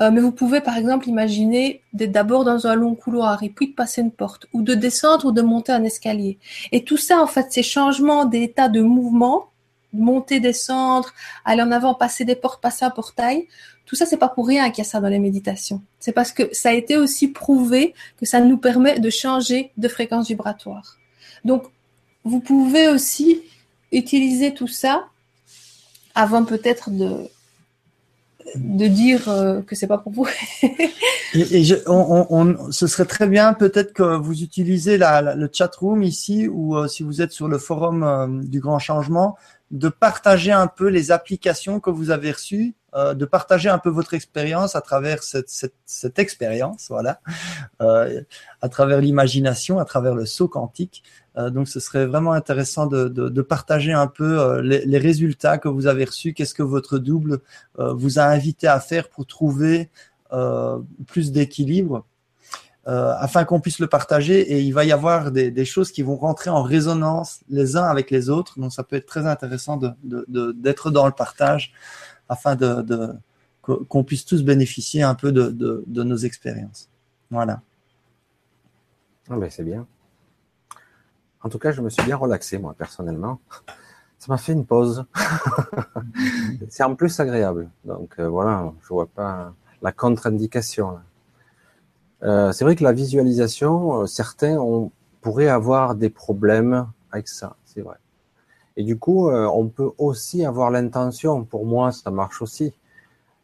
Euh, 0.00 0.12
mais 0.12 0.20
vous 0.20 0.32
pouvez 0.32 0.60
par 0.60 0.76
exemple 0.76 1.08
imaginer 1.08 1.82
d'être 1.92 2.12
d'abord 2.12 2.44
dans 2.44 2.68
un 2.68 2.74
long 2.76 2.94
couloir 2.94 3.42
et 3.42 3.50
puis 3.50 3.70
de 3.70 3.74
passer 3.74 4.00
une 4.00 4.12
porte, 4.12 4.46
ou 4.52 4.62
de 4.62 4.74
descendre 4.74 5.26
ou 5.26 5.32
de 5.32 5.42
monter 5.42 5.72
un 5.72 5.82
escalier. 5.82 6.38
Et 6.70 6.84
tout 6.84 6.96
ça, 6.96 7.20
en 7.20 7.26
fait, 7.26 7.52
ces 7.52 7.64
changements 7.64 8.24
d'état 8.24 8.68
de 8.68 8.80
mouvement, 8.80 9.50
monter, 9.92 10.38
descendre, 10.38 11.12
aller 11.44 11.62
en 11.62 11.72
avant, 11.72 11.94
passer 11.94 12.24
des 12.24 12.36
portes, 12.36 12.62
passer 12.62 12.84
un 12.84 12.90
portail, 12.90 13.48
tout 13.88 13.96
ça, 13.96 14.04
c'est 14.04 14.18
pas 14.18 14.28
pour 14.28 14.46
rien 14.46 14.70
qu'il 14.70 14.84
y 14.84 14.86
a 14.86 14.90
ça 14.90 15.00
dans 15.00 15.08
les 15.08 15.18
méditations. 15.18 15.80
C'est 15.98 16.12
parce 16.12 16.30
que 16.30 16.42
ça 16.52 16.68
a 16.68 16.72
été 16.74 16.98
aussi 16.98 17.28
prouvé 17.28 17.94
que 18.18 18.26
ça 18.26 18.38
nous 18.40 18.58
permet 18.58 19.00
de 19.00 19.08
changer 19.08 19.72
de 19.78 19.88
fréquence 19.88 20.28
vibratoire. 20.28 20.98
Donc, 21.46 21.64
vous 22.22 22.40
pouvez 22.40 22.88
aussi 22.88 23.40
utiliser 23.90 24.52
tout 24.52 24.68
ça 24.68 25.06
avant 26.14 26.44
peut-être 26.44 26.90
de, 26.90 27.30
de 28.56 28.86
dire 28.88 29.26
euh, 29.30 29.62
que 29.62 29.74
c'est 29.74 29.86
pas 29.86 29.96
pour 29.96 30.12
vous. 30.12 30.28
et, 31.34 31.62
on, 31.86 32.70
ce 32.70 32.86
serait 32.86 33.06
très 33.06 33.26
bien 33.26 33.54
peut-être 33.54 33.94
que 33.94 34.18
vous 34.18 34.42
utilisez 34.42 34.98
le 34.98 35.48
chat 35.50 35.74
room 35.76 36.02
ici 36.02 36.46
ou 36.46 36.76
euh, 36.76 36.88
si 36.88 37.02
vous 37.02 37.22
êtes 37.22 37.32
sur 37.32 37.48
le 37.48 37.56
forum 37.56 38.02
euh, 38.02 38.26
du 38.44 38.60
grand 38.60 38.78
changement, 38.78 39.38
de 39.70 39.88
partager 39.88 40.52
un 40.52 40.66
peu 40.66 40.88
les 40.88 41.10
applications 41.10 41.80
que 41.80 41.88
vous 41.88 42.10
avez 42.10 42.32
reçues, 42.32 42.74
de 42.94 43.24
partager 43.26 43.68
un 43.68 43.78
peu 43.78 43.90
votre 43.90 44.14
expérience 44.14 44.74
à 44.74 44.80
travers 44.80 45.22
cette, 45.22 45.50
cette, 45.50 45.74
cette 45.84 46.18
expérience, 46.18 46.86
voilà, 46.88 47.20
à 47.80 48.68
travers 48.70 49.00
l'imagination, 49.00 49.78
à 49.78 49.84
travers 49.84 50.14
le 50.14 50.26
saut 50.26 50.48
quantique. 50.48 51.02
Euh, 51.38 51.50
donc, 51.50 51.68
ce 51.68 51.80
serait 51.80 52.06
vraiment 52.06 52.32
intéressant 52.32 52.86
de, 52.86 53.42
partager 53.42 53.92
un 53.92 54.08
peu 54.08 54.40
euh, 54.40 54.62
les, 54.62 54.98
résultats 54.98 55.58
que 55.58 55.68
vous 55.68 55.86
avez 55.86 56.04
reçus. 56.04 56.34
Qu'est-ce 56.34 56.54
que 56.54 56.62
votre 56.62 56.98
double 56.98 57.40
euh, 57.78 57.92
vous 57.92 58.18
a 58.18 58.24
invité 58.24 58.66
à 58.66 58.80
faire 58.80 59.08
pour 59.08 59.26
trouver 59.26 59.90
plus 61.06 61.32
d'équilibre 61.32 62.04
afin 62.84 63.44
qu'on 63.44 63.60
puisse 63.60 63.78
le 63.78 63.86
partager 63.86 64.40
et 64.40 64.60
il 64.60 64.72
va 64.72 64.84
y 64.84 64.92
avoir 64.92 65.30
des, 65.30 65.64
choses 65.64 65.90
qui 65.90 66.02
vont 66.02 66.16
rentrer 66.16 66.50
en 66.50 66.62
résonance 66.62 67.40
les 67.48 67.76
uns 67.76 67.84
avec 67.84 68.10
les 68.10 68.28
autres. 68.28 68.60
Donc, 68.60 68.72
ça 68.74 68.82
peut 68.82 68.96
être 68.96 69.06
très 69.06 69.26
intéressant 69.26 69.80
d'être 70.02 70.90
dans 70.90 71.06
le 71.06 71.12
partage 71.12 71.72
afin 72.28 72.56
de, 72.56 73.14
qu'on 73.62 74.04
puisse 74.04 74.24
tous 74.24 74.42
bénéficier 74.42 75.02
un 75.02 75.14
peu 75.14 75.32
de, 75.32 76.02
nos 76.02 76.16
expériences. 76.16 76.88
Voilà. 77.30 77.60
Ah 79.30 79.36
ben 79.36 79.50
c'est 79.50 79.64
bien. 79.64 79.86
En 81.42 81.48
tout 81.48 81.58
cas, 81.58 81.70
je 81.70 81.80
me 81.82 81.90
suis 81.90 82.02
bien 82.02 82.16
relaxé, 82.16 82.58
moi, 82.58 82.74
personnellement. 82.76 83.40
Ça 84.18 84.26
m'a 84.28 84.38
fait 84.38 84.52
une 84.52 84.66
pause. 84.66 85.04
c'est 86.68 86.82
en 86.82 86.96
plus 86.96 87.20
agréable. 87.20 87.70
Donc 87.84 88.14
euh, 88.18 88.28
voilà, 88.28 88.72
je 88.82 88.88
vois 88.88 89.06
pas 89.06 89.54
la 89.82 89.92
contre-indication. 89.92 90.98
Euh, 92.24 92.50
c'est 92.52 92.64
vrai 92.64 92.74
que 92.74 92.82
la 92.82 92.92
visualisation, 92.92 94.02
euh, 94.02 94.06
certains 94.06 94.56
on 94.56 94.90
pourrait 95.20 95.48
avoir 95.48 95.94
des 95.94 96.10
problèmes 96.10 96.88
avec 97.12 97.28
ça, 97.28 97.56
c'est 97.64 97.80
vrai. 97.80 97.96
Et 98.78 98.84
du 98.84 98.98
coup, 98.98 99.28
on 99.28 99.68
peut 99.68 99.90
aussi 99.98 100.46
avoir 100.46 100.70
l'intention. 100.70 101.44
Pour 101.44 101.66
moi, 101.66 101.92
ça 101.92 102.10
marche 102.10 102.40
aussi. 102.40 102.72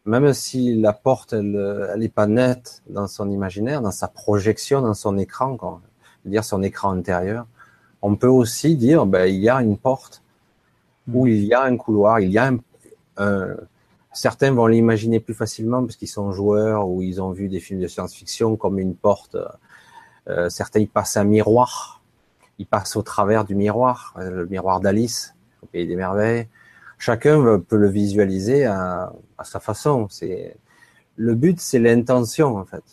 Même 0.07 0.33
si 0.33 0.81
la 0.81 0.93
porte, 0.93 1.35
elle, 1.35 1.91
elle 1.93 2.03
est 2.03 2.09
pas 2.09 2.27
nette 2.27 2.83
dans 2.89 3.07
son 3.09 3.29
imaginaire, 3.31 3.83
dans 3.83 3.91
sa 3.91 4.09
projection, 4.09 4.81
dans 4.81 4.95
son 4.95 5.19
écran, 5.19 5.57
quoi. 5.57 5.83
dire 6.25 6.45
son 6.45 6.63
écran 6.63 6.93
intérieur 6.93 7.47
on 8.05 8.17
peut 8.17 8.29
aussi 8.29 8.77
dire, 8.77 9.07
ben, 9.07 9.25
il 9.25 9.41
y 9.41 9.49
a 9.49 9.63
une 9.63 9.79
porte, 9.79 10.23
ou 11.11 11.27
il 11.27 11.43
y 11.45 11.55
a 11.55 11.63
un 11.63 11.75
couloir, 11.79 12.21
il 12.21 12.31
y 12.31 12.37
a 12.37 12.53
un, 13.17 13.57
certains 14.13 14.53
vont 14.53 14.67
l'imaginer 14.67 15.21
plus 15.21 15.33
facilement 15.33 15.83
parce 15.83 15.97
qu'ils 15.97 16.09
sont 16.09 16.31
joueurs 16.31 16.87
ou 16.87 17.01
ils 17.01 17.23
ont 17.23 17.31
vu 17.31 17.49
des 17.49 17.61
films 17.61 17.81
de 17.81 17.89
science-fiction 17.89 18.57
comme 18.57 18.79
une 18.79 18.95
porte. 18.95 19.39
Euh, 20.29 20.51
certains 20.51 20.81
ils 20.81 20.89
passent 20.89 21.17
un 21.17 21.25
miroir, 21.25 22.03
ils 22.59 22.67
passent 22.67 22.97
au 22.97 23.03
travers 23.03 23.45
du 23.45 23.55
miroir, 23.55 24.15
euh, 24.19 24.31
le 24.31 24.47
miroir 24.47 24.81
d'Alice 24.81 25.35
au 25.63 25.67
pays 25.67 25.87
des 25.87 25.97
merveilles. 25.97 26.49
Chacun 26.99 27.59
peut 27.59 27.77
le 27.77 27.89
visualiser 27.89 28.65
à, 28.65 29.13
à 29.37 29.45
sa 29.45 29.61
façon. 29.61 30.07
C'est 30.09 30.57
le 31.17 31.35
but, 31.35 31.61
c'est 31.61 31.79
l'intention 31.79 32.57
en 32.57 32.65
fait, 32.65 32.85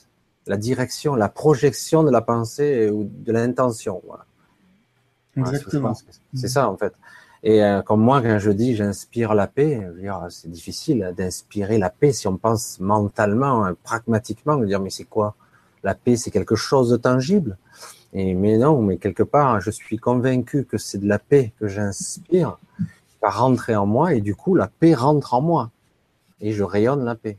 la 0.48 0.58
direction, 0.58 1.16
la 1.16 1.30
projection 1.30 2.04
de 2.04 2.12
la 2.12 2.22
pensée 2.22 2.90
ou 2.90 3.04
de 3.04 3.32
l'intention. 3.32 4.02
Voilà. 4.06 4.26
Exactement. 5.38 5.94
C'est 6.34 6.48
ça 6.48 6.70
en 6.70 6.78
fait. 6.78 6.94
Et 7.44 7.64
euh, 7.64 7.82
comme 7.82 8.02
moi, 8.02 8.22
quand 8.22 8.38
je 8.38 8.52
dis 8.52 8.76
j'inspire 8.76 9.34
la 9.34 9.48
paix, 9.48 9.88
c'est 10.30 10.52
difficile 10.52 11.14
d'inspirer 11.18 11.80
la 11.80 11.90
paix 11.90 12.12
si 12.14 12.28
on 12.28 12.38
pense 12.38 12.80
mentalement, 12.80 13.66
hein, 13.66 13.76
pragmatiquement, 13.84 14.58
de 14.58 14.66
dire 14.66 14.80
mais 14.80 14.92
c'est 14.92 15.06
quoi? 15.06 15.36
La 15.84 15.96
paix, 15.96 16.16
c'est 16.18 16.30
quelque 16.30 16.56
chose 16.56 16.90
de 16.90 16.98
tangible. 16.98 17.58
Et 18.14 18.34
mais 18.34 18.58
non, 18.58 18.82
mais 18.82 18.98
quelque 18.98 19.24
part, 19.24 19.62
je 19.62 19.72
suis 19.72 19.98
convaincu 19.98 20.66
que 20.66 20.78
c'est 20.78 20.98
de 20.98 21.08
la 21.08 21.20
paix 21.20 21.54
que 21.60 21.68
j'inspire, 21.68 22.58
qui 22.78 23.18
va 23.22 23.30
rentrer 23.30 23.76
en 23.76 23.86
moi, 23.86 24.14
et 24.14 24.22
du 24.22 24.36
coup, 24.36 24.56
la 24.56 24.68
paix 24.68 24.94
rentre 24.94 25.34
en 25.34 25.42
moi, 25.42 25.72
et 26.42 26.52
je 26.52 26.64
rayonne 26.64 27.06
la 27.06 27.16
paix. 27.16 27.38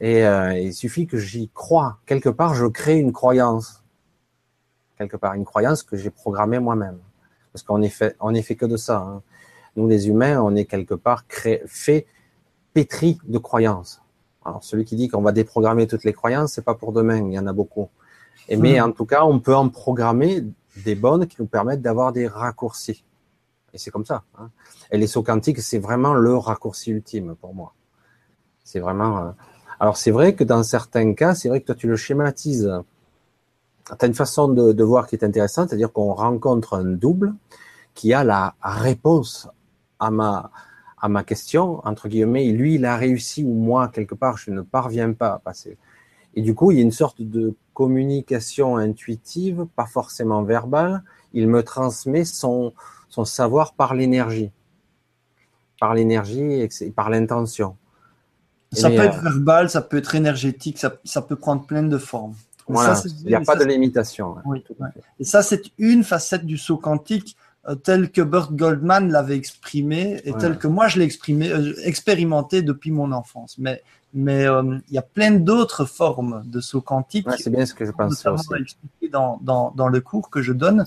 Et 0.00 0.24
euh, 0.26 0.58
il 0.58 0.74
suffit 0.74 1.06
que 1.06 1.18
j'y 1.18 1.50
crois. 1.52 1.98
Quelque 2.06 2.28
part, 2.28 2.54
je 2.54 2.66
crée 2.66 2.98
une 2.98 3.12
croyance. 3.12 3.82
Quelque 4.98 5.16
part, 5.16 5.34
une 5.34 5.44
croyance 5.44 5.82
que 5.82 5.96
j'ai 5.96 6.10
programmée 6.10 6.58
moi-même 6.58 6.98
parce 7.54 7.62
qu'on 7.62 7.82
est 7.82 7.88
fait, 7.88 8.16
on 8.18 8.34
est 8.34 8.42
fait 8.42 8.56
que 8.56 8.66
de 8.66 8.76
ça. 8.76 8.98
Hein. 8.98 9.22
Nous, 9.76 9.86
les 9.86 10.08
humains, 10.08 10.42
on 10.42 10.56
est 10.56 10.64
quelque 10.64 10.94
part 10.94 11.28
créé, 11.28 11.62
fait 11.66 12.04
pétri 12.72 13.16
de 13.24 13.38
croyances. 13.38 14.02
Alors, 14.44 14.64
celui 14.64 14.84
qui 14.84 14.96
dit 14.96 15.06
qu'on 15.06 15.22
va 15.22 15.30
déprogrammer 15.30 15.86
toutes 15.86 16.02
les 16.02 16.12
croyances, 16.12 16.54
c'est 16.54 16.64
pas 16.64 16.74
pour 16.74 16.92
demain. 16.92 17.24
Il 17.28 17.32
y 17.32 17.38
en 17.38 17.46
a 17.46 17.52
beaucoup. 17.52 17.88
Et, 18.48 18.56
Mais 18.56 18.80
hmm. 18.80 18.84
en 18.84 18.92
tout 18.92 19.06
cas, 19.06 19.24
on 19.24 19.38
peut 19.38 19.54
en 19.54 19.68
programmer 19.68 20.44
des 20.84 20.94
bonnes 20.94 21.26
qui 21.26 21.36
nous 21.38 21.46
permettent 21.46 21.82
d'avoir 21.82 22.12
des 22.12 22.26
raccourcis. 22.26 23.04
Et 23.72 23.78
c'est 23.78 23.90
comme 23.90 24.04
ça. 24.04 24.24
Hein. 24.38 24.50
Et 24.90 24.98
les 24.98 25.06
sauts 25.06 25.22
quantiques, 25.22 25.60
c'est 25.60 25.78
vraiment 25.78 26.14
le 26.14 26.36
raccourci 26.36 26.90
ultime 26.90 27.34
pour 27.40 27.54
moi. 27.54 27.74
C'est 28.62 28.80
vraiment. 28.80 29.18
Euh, 29.18 29.30
alors, 29.80 29.96
c'est 29.96 30.10
vrai 30.10 30.34
que 30.34 30.44
dans 30.44 30.62
certains 30.62 31.14
cas, 31.14 31.34
c'est 31.34 31.48
vrai 31.48 31.60
que 31.60 31.66
toi, 31.66 31.74
tu 31.74 31.88
le 31.88 31.96
schématises 31.96 32.70
tu 33.86 33.92
as 34.00 34.06
une 34.06 34.14
façon 34.14 34.48
de, 34.48 34.82
voir 34.82 35.06
qui 35.06 35.16
est 35.16 35.24
intéressante, 35.24 35.68
c'est-à-dire 35.68 35.92
qu'on 35.92 36.12
rencontre 36.12 36.74
un 36.74 36.84
double 36.84 37.34
qui 37.94 38.12
a 38.12 38.24
la 38.24 38.54
réponse 38.62 39.48
à 40.00 40.10
ma, 40.10 40.50
à 41.00 41.08
ma 41.08 41.22
question, 41.22 41.80
entre 41.86 42.08
guillemets, 42.08 42.50
lui, 42.50 42.74
il 42.74 42.84
a 42.84 42.96
réussi 42.96 43.44
ou 43.44 43.52
moi, 43.52 43.88
quelque 43.88 44.14
part, 44.14 44.38
je 44.38 44.50
ne 44.50 44.62
parviens 44.62 45.12
pas 45.12 45.34
à 45.34 45.38
passer. 45.38 45.76
Et 46.34 46.42
du 46.42 46.54
coup, 46.54 46.70
il 46.70 46.78
y 46.78 46.80
a 46.80 46.82
une 46.82 46.92
sorte 46.92 47.22
de 47.22 47.54
communication 47.74 48.76
intuitive, 48.76 49.66
pas 49.76 49.86
forcément 49.86 50.42
verbale, 50.42 51.02
il 51.32 51.48
me 51.48 51.62
transmet 51.62 52.24
son, 52.24 52.72
son 53.08 53.24
savoir 53.24 53.74
par 53.74 53.94
l'énergie. 53.94 54.50
Par 55.80 55.92
l'énergie 55.92 56.66
et 56.80 56.90
par 56.90 57.10
l'intention. 57.10 57.76
Ça 58.72 58.88
peut 58.90 58.96
être 58.96 59.18
euh, 59.18 59.30
verbal, 59.30 59.70
ça 59.70 59.82
peut 59.82 59.98
être 59.98 60.14
énergétique, 60.14 60.78
ça, 60.78 60.96
ça 61.04 61.22
peut 61.22 61.36
prendre 61.36 61.64
plein 61.66 61.82
de 61.82 61.98
formes. 61.98 62.34
Voilà, 62.66 63.00
il 63.20 63.26
n'y 63.26 63.34
a 63.34 63.40
pas 63.40 63.56
de 63.56 63.64
limitation. 63.64 64.36
Et 65.20 65.24
ça, 65.24 65.42
c'est 65.42 65.64
une 65.78 66.02
facette 66.02 66.46
du 66.46 66.56
saut 66.56 66.78
quantique 66.78 67.36
euh, 67.68 67.74
tel 67.74 68.10
que 68.10 68.22
Burt 68.22 68.54
Goldman 68.54 69.10
l'avait 69.10 69.36
exprimé 69.36 70.20
et 70.24 70.32
tel 70.32 70.58
que 70.58 70.66
moi 70.66 70.88
je 70.88 70.98
l'ai 70.98 71.04
exprimé, 71.04 71.50
euh, 71.50 71.74
expérimenté 71.84 72.62
depuis 72.62 72.90
mon 72.90 73.12
enfance. 73.12 73.56
Mais 73.58 73.82
mais 74.14 74.46
euh, 74.46 74.78
il 74.88 74.94
y 74.94 74.98
a 74.98 75.02
plein 75.02 75.32
d'autres 75.32 75.84
formes 75.84 76.42
de 76.46 76.60
saut 76.60 76.80
quantique. 76.80 77.26
c'est 77.38 77.50
bien 77.50 77.66
ce 77.66 77.74
que 77.74 77.84
je 77.84 77.90
pense 77.90 78.24
aussi. 78.24 78.48
Dans, 79.12 79.38
dans, 79.42 79.70
dans 79.72 79.88
le 79.88 80.00
cours 80.00 80.30
que 80.30 80.40
je 80.40 80.52
donne. 80.52 80.86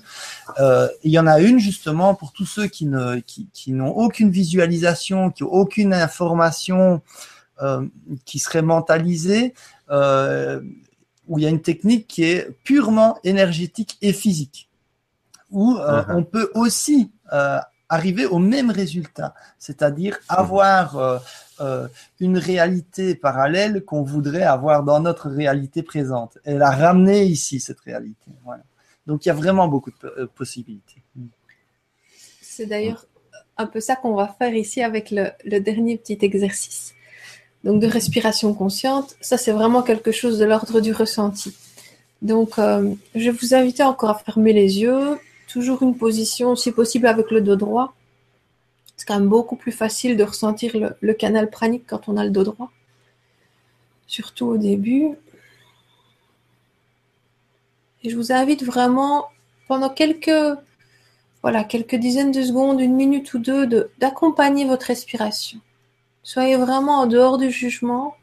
il 1.04 1.12
y 1.12 1.20
en 1.20 1.28
a 1.28 1.40
une 1.40 1.60
justement 1.60 2.16
pour 2.16 2.34
tous 2.34 2.46
ceux 2.46 2.68
qui 2.68 2.86
ne 2.86 3.20
qui, 3.20 3.48
qui 3.54 3.72
n'ont 3.72 3.92
aucune 3.92 4.32
visualisation, 4.32 5.30
qui 5.30 5.44
n'ont 5.44 5.52
aucune 5.52 5.94
information, 5.94 7.02
qui 8.26 8.40
serait 8.40 8.62
mentalisée. 8.62 9.54
Euh, 9.90 10.62
où 11.28 11.40
il 11.40 11.44
y 11.44 11.46
a 11.46 11.50
une 11.50 11.62
technique 11.62 12.08
qui 12.08 12.24
est 12.24 12.50
purement 12.64 13.20
énergétique 13.24 13.98
et 14.02 14.14
physique, 14.14 14.70
où 15.52 15.76
euh, 15.76 16.02
uh-huh. 16.02 16.16
on 16.16 16.24
peut 16.24 16.52
aussi 16.56 17.12
euh, 17.34 17.60
arriver 17.90 18.26
au 18.26 18.40
même 18.40 18.72
résultat, 18.72 19.34
c'est-à-dire 19.60 20.20
avoir 20.28 21.22
euh, 21.60 21.88
une 22.20 22.38
réalité 22.38 23.16
parallèle 23.16 23.84
qu'on 23.86 24.04
voudrait 24.04 24.44
avoir 24.44 24.84
dans 24.84 25.00
notre 25.00 25.30
réalité 25.30 25.84
présente 25.84 26.38
et 26.46 26.54
la 26.54 26.72
ramener 26.72 27.26
ici, 27.26 27.60
cette 27.60 27.80
réalité. 27.80 28.32
Donc 29.06 29.26
il 29.26 29.30
y 29.30 29.32
a 29.32 29.36
vraiment 29.36 29.68
beaucoup 29.68 29.92
de 29.92 30.30
possibilités. 30.36 31.02
C'est 32.42 32.66
d'ailleurs 32.66 33.06
un 33.58 33.68
peu 33.68 33.80
ça 33.80 33.96
qu'on 33.96 34.16
va 34.16 34.28
faire 34.28 34.54
ici 34.54 34.82
avec 34.82 35.12
le 35.12 35.60
dernier 35.60 35.98
petit 35.98 36.18
exercice. 36.22 36.94
Donc 37.64 37.82
de 37.82 37.88
respiration 37.88 38.54
consciente, 38.54 39.16
ça 39.20 39.38
c'est 39.38 39.52
vraiment 39.52 39.82
quelque 39.82 40.12
chose 40.12 40.38
de 40.40 40.46
l'ordre 40.46 40.80
du 40.80 40.94
ressenti. 40.94 41.56
Donc 42.22 42.60
euh, 42.60 42.94
je 43.16 43.30
vous 43.30 43.54
inviter 43.54 43.84
encore 43.84 44.12
à 44.12 44.20
fermer 44.20 44.54
les 44.54 44.80
yeux, 44.80 45.18
toujours 45.58 45.82
une 45.82 45.98
position 45.98 46.56
si 46.56 46.72
possible 46.72 47.08
avec 47.08 47.32
le 47.32 47.42
dos 47.42 47.56
droit. 47.56 47.96
C'est 48.96 49.08
quand 49.08 49.20
même 49.20 49.28
beaucoup 49.28 49.56
plus 49.56 49.72
facile 49.72 50.16
de 50.16 50.24
ressentir 50.24 50.72
le, 51.02 51.14
canal 51.16 51.50
pranique 51.50 51.86
quand 51.88 52.08
on 52.08 52.16
a 52.16 52.24
le 52.24 52.30
dos 52.30 52.44
droit. 52.44 52.70
Surtout 54.06 54.46
au 54.46 54.58
début. 54.58 55.16
Et 58.04 58.12
je 58.12 58.16
vous 58.16 58.32
invite 58.32 58.64
vraiment 58.64 59.26
pendant 59.68 59.90
quelques 59.90 60.60
voilà, 61.42 61.64
quelques 61.64 61.96
dizaines 61.96 62.32
de 62.32 62.44
secondes, 62.44 62.80
une 62.80 62.96
minute 62.96 63.34
ou 63.34 63.40
deux, 63.40 63.90
d'accompagner 63.98 64.66
votre 64.66 64.86
respiration. 64.86 65.60
Soyez 66.22 66.56
vraiment 66.56 67.00
en 67.00 67.08
dehors 67.08 67.40
du 67.40 67.50
jugement 67.50 68.16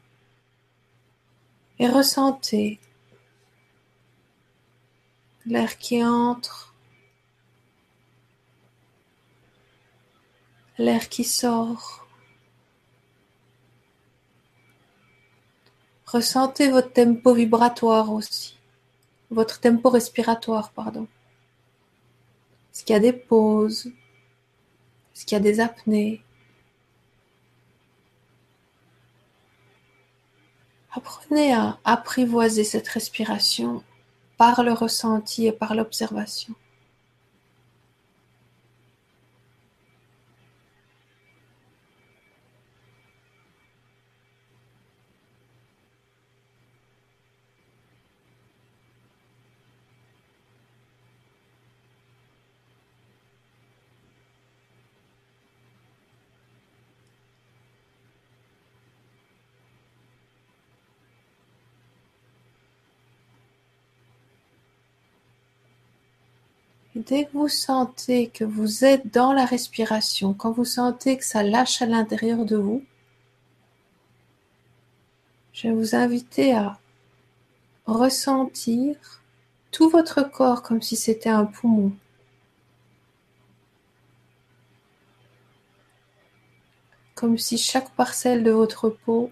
et 1.79 1.87
ressentez 1.89 2.79
l'air 5.45 5.77
qui 5.77 6.01
entre 6.01 6.74
l'air 10.77 11.09
qui 11.09 11.23
sort. 11.23 12.05
Ressentez 16.05 16.69
votre 16.69 16.93
tempo 16.93 17.33
vibratoire 17.33 18.11
aussi, 18.11 18.57
votre 19.31 19.59
tempo 19.59 19.89
respiratoire, 19.89 20.71
pardon. 20.71 21.07
Est-ce 22.73 22.83
qu'il 22.83 22.93
y 22.93 22.97
a 22.97 22.99
des 22.99 23.13
pauses? 23.13 23.87
Est-ce 25.13 25.25
qu'il 25.25 25.35
y 25.35 25.39
a 25.39 25.43
des 25.43 25.59
apnées? 25.59 26.21
Apprenez 30.93 31.53
à 31.53 31.79
apprivoiser 31.83 32.63
cette 32.63 32.87
respiration 32.87 33.83
par 34.37 34.63
le 34.63 34.73
ressenti 34.73 35.47
et 35.47 35.51
par 35.51 35.75
l'observation. 35.75 36.55
Dès 67.05 67.25
que 67.25 67.33
vous 67.33 67.47
sentez 67.49 68.29
que 68.29 68.43
vous 68.43 68.83
êtes 68.83 69.13
dans 69.13 69.33
la 69.33 69.45
respiration, 69.45 70.33
quand 70.33 70.51
vous 70.51 70.65
sentez 70.65 71.17
que 71.17 71.25
ça 71.25 71.43
lâche 71.43 71.81
à 71.81 71.85
l'intérieur 71.85 72.45
de 72.45 72.55
vous, 72.55 72.83
je 75.53 75.67
vais 75.67 75.73
vous 75.73 75.95
inviter 75.95 76.53
à 76.53 76.79
ressentir 77.85 79.21
tout 79.71 79.89
votre 79.89 80.21
corps 80.21 80.63
comme 80.63 80.81
si 80.81 80.95
c'était 80.95 81.29
un 81.29 81.45
poumon. 81.45 81.93
Comme 87.13 87.37
si 87.37 87.57
chaque 87.57 87.91
parcelle 87.91 88.43
de 88.43 88.51
votre 88.51 88.89
peau 88.89 89.31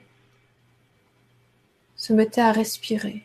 se 1.95 2.13
mettait 2.13 2.41
à 2.41 2.51
respirer. 2.51 3.23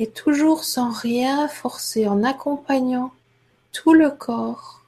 Et 0.00 0.10
toujours 0.10 0.64
sans 0.64 0.90
rien 0.90 1.46
forcer, 1.46 2.08
en 2.08 2.24
accompagnant 2.24 3.12
tout 3.70 3.92
le 3.92 4.10
corps 4.10 4.82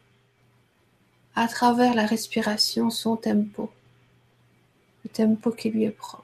à 1.34 1.46
travers 1.48 1.94
la 1.94 2.06
respiration, 2.06 2.88
son 2.88 3.16
tempo, 3.16 3.70
le 5.04 5.10
tempo 5.10 5.50
qui 5.50 5.68
lui 5.68 5.84
est 5.84 5.90
propre. 5.90 6.21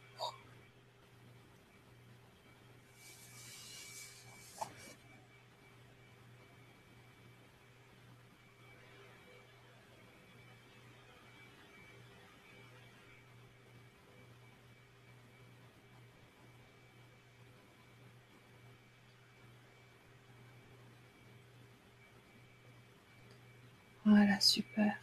Voilà, 24.09 24.40
super. 24.40 24.94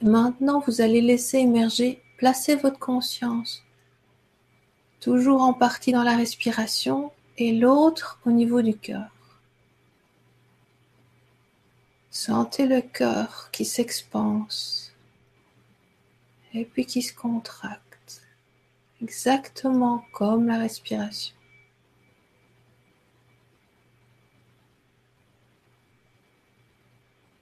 Maintenant, 0.00 0.60
vous 0.60 0.80
allez 0.80 1.00
laisser 1.00 1.38
émerger, 1.38 2.00
placer 2.16 2.54
votre 2.54 2.78
conscience, 2.78 3.64
toujours 5.00 5.42
en 5.42 5.52
partie 5.52 5.90
dans 5.90 6.04
la 6.04 6.16
respiration 6.16 7.10
et 7.36 7.52
l'autre 7.52 8.20
au 8.24 8.30
niveau 8.30 8.62
du 8.62 8.76
cœur. 8.76 9.10
Sentez 12.10 12.66
le 12.66 12.82
cœur 12.82 13.50
qui 13.50 13.64
s'expanse 13.64 14.92
et 16.52 16.64
puis 16.64 16.86
qui 16.86 17.02
se 17.02 17.12
contracte, 17.12 18.22
exactement 19.02 20.04
comme 20.12 20.46
la 20.46 20.58
respiration. 20.58 21.34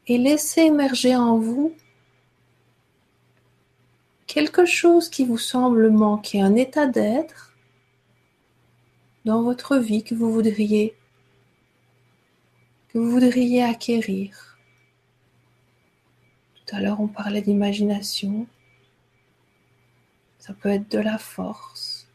Et 0.06 0.18
laissez 0.18 0.62
émerger 0.62 1.16
en 1.16 1.38
vous 1.38 1.74
quelque 4.26 4.64
chose 4.64 5.08
qui 5.08 5.24
vous 5.24 5.38
semble 5.38 5.90
manquer, 5.90 6.40
un 6.40 6.54
état 6.56 6.86
d'être 6.86 7.54
dans 9.24 9.42
votre 9.42 9.76
vie 9.76 10.02
que 10.02 10.14
vous 10.14 10.32
voudriez 10.32 10.96
que 12.92 12.98
vous 12.98 13.10
voudriez 13.10 13.62
acquérir. 13.62 14.58
Tout 16.54 16.76
à 16.76 16.80
l'heure, 16.80 17.00
on 17.00 17.08
parlait 17.08 17.40
d'imagination. 17.40 18.46
Ça 20.38 20.52
peut 20.52 20.68
être 20.68 20.90
de 20.90 20.98
la 20.98 21.16
force, 21.16 22.06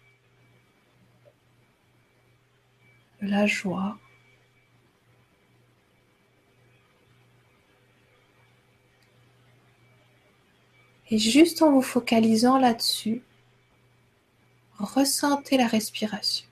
de 3.21 3.27
la 3.27 3.47
joie, 3.47 3.97
Et 11.09 11.17
juste 11.17 11.61
en 11.61 11.71
vous 11.71 11.81
focalisant 11.81 12.57
là-dessus, 12.57 13.21
ressentez 14.77 15.57
la 15.57 15.67
respiration. 15.67 16.45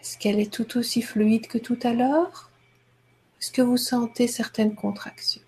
Est-ce 0.00 0.18
qu'elle 0.18 0.40
est 0.40 0.52
tout 0.52 0.76
aussi 0.76 1.02
fluide 1.02 1.46
que 1.46 1.58
tout 1.58 1.78
à 1.84 1.92
l'heure? 1.92 2.50
Est-ce 3.40 3.52
que 3.52 3.62
vous 3.62 3.76
sentez 3.76 4.26
certaines 4.26 4.74
contractions? 4.74 5.42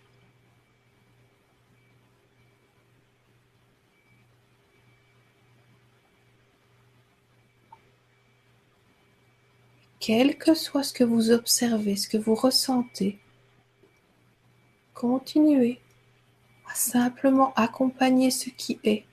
Quel 9.98 10.36
que 10.39 10.55
soit 10.55 10.82
ce 10.82 10.93
que 10.93 11.02
vous 11.02 11.31
observez, 11.31 11.97
ce 11.97 12.09
que 12.09 12.18
vous 12.18 12.35
ressentez, 12.35 13.18
Continuez 14.95 15.81
à 16.71 16.75
simplement 16.75 17.53
accompagner 17.57 18.31
ce 18.31 18.49
qui 18.51 18.79
est. 18.85 19.05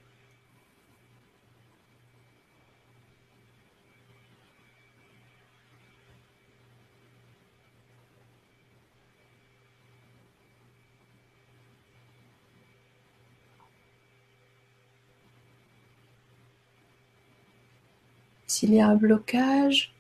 S'il 18.46 18.76
y 18.76 18.80
a 18.82 18.88
un 18.88 18.96
blocage, 18.96 19.94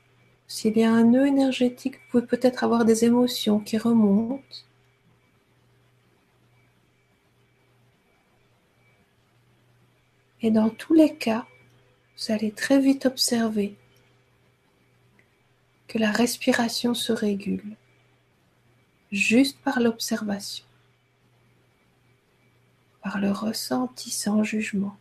s'il 0.48 0.78
y 0.78 0.84
a 0.84 0.91
un 0.91 1.06
nœud 1.06 1.26
énergétique, 1.26 1.95
vous 1.95 2.20
pouvez 2.20 2.28
peut-être 2.28 2.64
avoir 2.64 2.86
des 2.86 3.06
émotions 3.06 3.60
qui 3.60 3.78
remontent. 3.78 4.44
Et 10.41 10.51
dans 10.51 10.69
tous 10.69 10.93
les 10.93 11.15
cas, 11.15 11.45
vous 12.18 12.31
allez 12.31 12.51
très 12.51 12.80
vite 12.80 13.05
observer 13.05 13.76
que 15.88 15.97
la 15.97 16.11
respiration 16.11 16.93
se 16.93 17.11
régule 17.11 17.76
juste 19.11 19.59
par 19.61 19.80
l'observation, 19.80 20.65
par 23.03 23.19
le 23.19 23.31
ressenti 23.31 24.09
sans 24.09 24.43
jugement. 24.43 24.97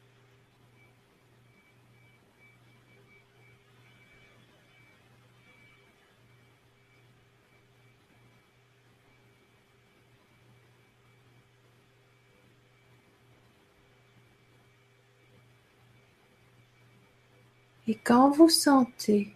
Et 17.91 17.97
quand 17.97 18.31
vous 18.31 18.49
sentez 18.49 19.33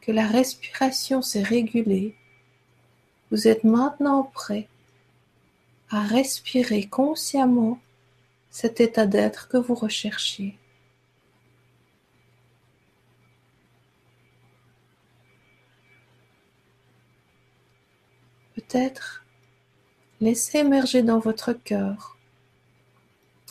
que 0.00 0.12
la 0.12 0.24
respiration 0.24 1.22
s'est 1.22 1.42
régulée, 1.42 2.14
vous 3.32 3.48
êtes 3.48 3.64
maintenant 3.64 4.22
prêt 4.22 4.68
à 5.88 6.02
respirer 6.02 6.86
consciemment 6.86 7.80
cet 8.48 8.80
état 8.80 9.06
d'être 9.06 9.48
que 9.48 9.56
vous 9.56 9.74
recherchez. 9.74 10.56
Peut-être 18.54 19.24
laissez 20.20 20.58
émerger 20.58 21.02
dans 21.02 21.18
votre 21.18 21.54
cœur 21.54 22.16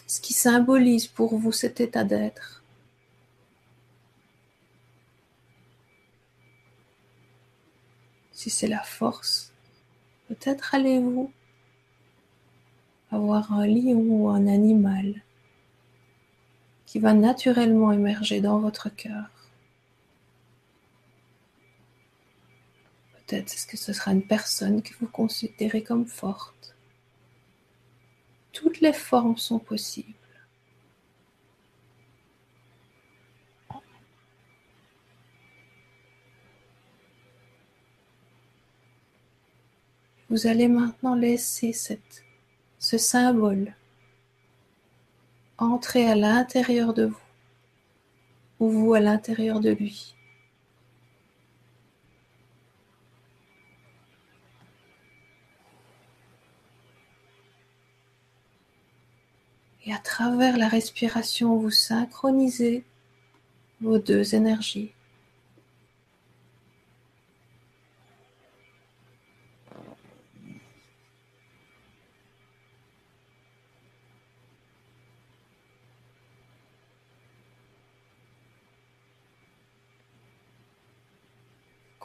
ce 0.08 0.22
qui 0.22 0.32
symbolise 0.32 1.08
pour 1.08 1.38
vous 1.38 1.52
cet 1.52 1.82
état 1.82 2.06
d'être. 2.06 2.59
Si 8.40 8.50
c'est 8.50 8.68
la 8.68 8.82
force, 8.82 9.52
peut-être 10.30 10.74
allez-vous 10.74 11.30
avoir 13.12 13.52
un 13.52 13.68
lion 13.68 14.00
ou 14.00 14.30
un 14.30 14.48
animal 14.48 15.26
qui 16.86 17.00
va 17.00 17.14
naturellement 17.14 17.92
émerger 17.92 18.40
dans 18.40 18.60
votre 18.60 18.88
cœur. 18.88 19.30
Peut-être 23.12 23.54
est-ce 23.54 23.68
que 23.68 23.76
ce 23.76 23.92
sera 23.92 24.14
une 24.14 24.26
personne 24.26 24.82
que 24.84 24.94
vous 25.02 25.10
considérez 25.10 25.84
comme 25.84 26.06
forte. 26.06 26.78
Toutes 28.54 28.80
les 28.80 28.94
formes 28.94 29.36
sont 29.36 29.60
possibles. 29.60 30.14
Vous 40.30 40.46
allez 40.46 40.68
maintenant 40.68 41.16
laisser 41.16 41.74
cette, 41.74 42.24
ce 42.78 42.98
symbole 42.98 43.74
entrer 45.58 46.06
à 46.06 46.16
l'intérieur 46.16 46.94
de 46.94 47.06
vous 47.06 47.18
ou 48.60 48.70
vous 48.70 48.94
à 48.94 49.00
l'intérieur 49.00 49.60
de 49.60 49.72
lui. 49.72 50.14
Et 59.86 59.94
à 59.94 59.98
travers 59.98 60.58
la 60.58 60.68
respiration, 60.68 61.58
vous 61.58 61.72
synchronisez 61.72 62.84
vos 63.82 63.98
deux 63.98 64.36
énergies. 64.36 64.92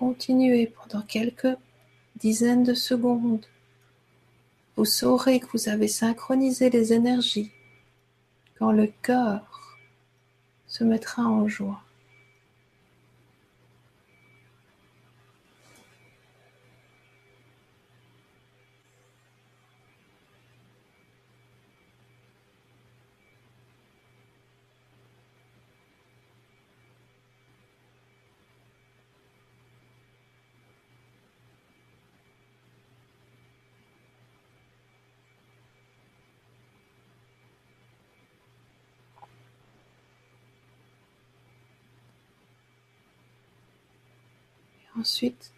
Continuez 0.06 0.66
pendant 0.66 1.00
quelques 1.00 1.56
dizaines 2.16 2.62
de 2.62 2.74
secondes. 2.74 3.46
Vous 4.76 4.84
saurez 4.84 5.40
que 5.40 5.46
vous 5.54 5.70
avez 5.70 5.88
synchronisé 5.88 6.68
les 6.68 6.92
énergies 6.92 7.50
quand 8.58 8.70
le 8.70 8.92
cœur 9.00 9.78
se 10.66 10.84
mettra 10.84 11.22
en 11.22 11.48
joie. 11.48 11.80
Ensuite, 45.04 45.52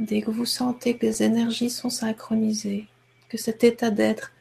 dès 0.00 0.20
que 0.20 0.32
vous 0.32 0.44
sentez 0.44 0.96
que 0.96 1.06
les 1.06 1.22
énergies 1.22 1.70
sont 1.70 1.90
synchronisées, 1.90 2.88
que 3.28 3.38
cet 3.38 3.62
état 3.62 3.92
d'être 3.92 4.32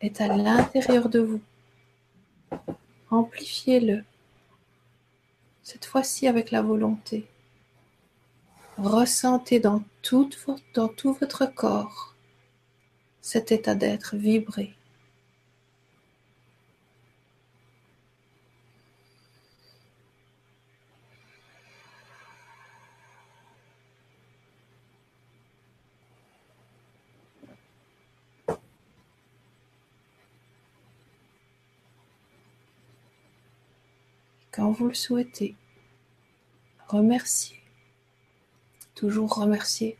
est 0.00 0.20
à 0.20 0.26
l'intérieur 0.26 1.08
de 1.08 1.20
vous, 1.20 1.40
amplifiez-le, 3.10 4.02
cette 5.62 5.84
fois-ci 5.84 6.26
avec 6.26 6.50
la 6.50 6.62
volonté. 6.62 7.28
Ressentez 8.76 9.60
dans 9.60 9.84
tout, 10.02 10.28
votre 11.04 11.46
corps 11.54 12.16
cet 13.20 13.52
état 13.52 13.76
d'être 13.76 14.16
vibrer. 14.16 14.74
Quand 34.62 34.70
vous 34.70 34.86
le 34.86 34.94
souhaitez. 34.94 35.56
Remerciez. 36.86 37.60
Toujours 38.94 39.34
remercier. 39.34 39.98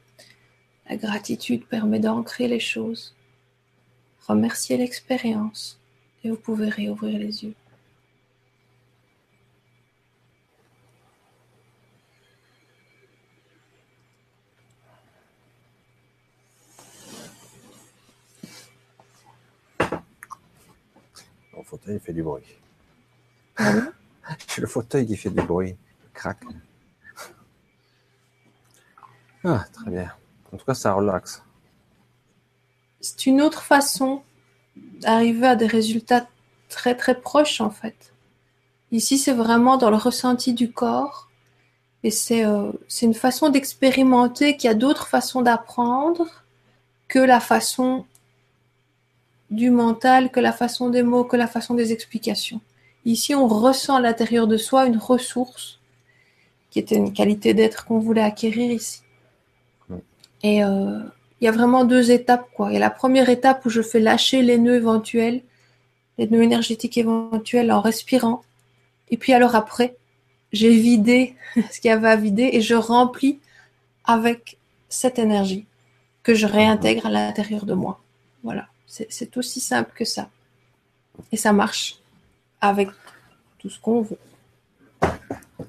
La 0.89 0.97
gratitude 0.97 1.67
permet 1.67 1.99
d'ancrer 1.99 2.47
les 2.47 2.61
choses. 2.61 3.13
Remerciez 4.29 4.77
l'expérience 4.77 5.81
et 6.23 6.31
vous 6.31 6.37
pouvez 6.37 6.69
réouvrir 6.69 7.19
les 7.19 7.43
yeux. 7.43 7.55
Mon 21.53 21.65
fauteuil 21.65 21.99
fait 21.99 22.13
du 22.13 22.23
bruit. 22.23 22.45
C'est 24.49 24.61
le 24.61 24.67
fauteuil 24.67 25.07
qui 25.07 25.17
fait 25.17 25.31
du 25.31 25.43
bruit. 25.43 25.77
Crac. 26.15 26.39
Ah, 29.45 29.65
très 29.73 29.91
bien. 29.91 30.13
En 30.53 30.57
tout 30.57 30.65
cas, 30.65 30.75
ça 30.75 30.93
relaxe. 30.93 31.43
C'est 33.01 33.27
une 33.27 33.41
autre 33.41 33.63
façon 33.63 34.23
d'arriver 34.77 35.47
à 35.49 35.57
des 35.57 35.67
résultats 35.67 36.29
très 36.69 36.95
très 36.97 37.21
proches 37.21 37.61
en 37.61 37.71
fait. 37.71 38.13
Ici, 38.93 39.19
c'est 39.19 39.33
vraiment 39.33 39.77
dans 39.77 39.91
le 39.91 39.97
ressenti 39.97 40.53
du 40.53 40.71
corps. 40.71 41.29
Et 42.05 42.11
c'est 42.11 42.45
euh, 42.45 42.73
une 43.01 43.15
façon 43.15 43.49
d'expérimenter 43.49 44.57
qu'il 44.57 44.69
y 44.69 44.71
a 44.71 44.75
d'autres 44.75 45.07
façons 45.07 45.41
d'apprendre 45.41 46.27
que 47.09 47.19
la 47.19 47.41
façon 47.41 48.07
du 49.51 49.71
mental, 49.71 50.31
que 50.31 50.41
la 50.41 50.53
façon 50.53 50.91
des 50.91 51.03
mots, 51.03 51.25
que 51.25 51.37
la 51.37 51.47
façon 51.47 51.75
des 51.75 51.93
explications. 51.93 52.61
Ici, 53.05 53.35
on 53.35 53.49
ressent 53.49 53.97
à 53.97 54.01
l'intérieur 54.01 54.47
de 54.47 54.57
soi 54.57 54.87
une 54.87 54.97
ressource 54.97 55.81
qui 56.71 56.79
était 56.79 56.97
une 56.97 57.13
qualité 57.13 57.53
d'être 57.53 57.85
qu'on 57.85 57.99
voulait 57.99 58.23
acquérir 58.23 58.71
ici. 58.71 59.03
Et 60.43 60.65
euh, 60.65 61.01
il 61.41 61.45
y 61.45 61.49
a 61.49 61.53
vraiment 61.53 61.85
deux 61.85 62.11
étapes. 62.11 62.49
Quoi. 62.55 62.71
Il 62.71 62.75
y 62.75 62.77
a 62.77 62.81
la 62.81 62.91
première 62.91 63.29
étape 63.29 63.67
où 63.67 63.71
je 63.71 63.83
fais 63.83 64.01
lâcher 64.01 64.43
les 64.43 64.59
nœuds 64.59 64.77
éventuels, 64.77 65.43
les 66.19 66.29
nœuds 66.29 66.43
énergétiques 66.43 66.97
éventuels 66.97 67.71
en 67.73 67.81
respirant. 67.81 68.43
Et 69.11 69.17
puis 69.17 69.33
alors 69.33 69.55
après, 69.55 69.97
j'ai 70.53 70.75
vidé 70.75 71.35
ce 71.71 71.81
qu'il 71.81 71.91
y 71.91 71.93
avait 71.93 72.09
à 72.09 72.17
vider 72.17 72.51
et 72.53 72.61
je 72.61 72.75
remplis 72.75 73.39
avec 74.05 74.59
cette 74.89 75.19
énergie 75.19 75.67
que 76.23 76.35
je 76.35 76.47
réintègre 76.47 77.07
à 77.07 77.11
l'intérieur 77.11 77.67
de 77.67 77.75
moi. 77.75 78.01
Voilà, 78.43 78.69
c'est 78.87 79.37
aussi 79.37 79.61
simple 79.61 79.93
que 79.95 80.05
ça. 80.05 80.29
Et 81.31 81.37
ça 81.37 81.53
marche 81.53 82.02
avec 82.63 82.89
tout 83.59 83.69
ce 83.69 83.79
qu'on 83.79 84.01
veut. 84.01 84.19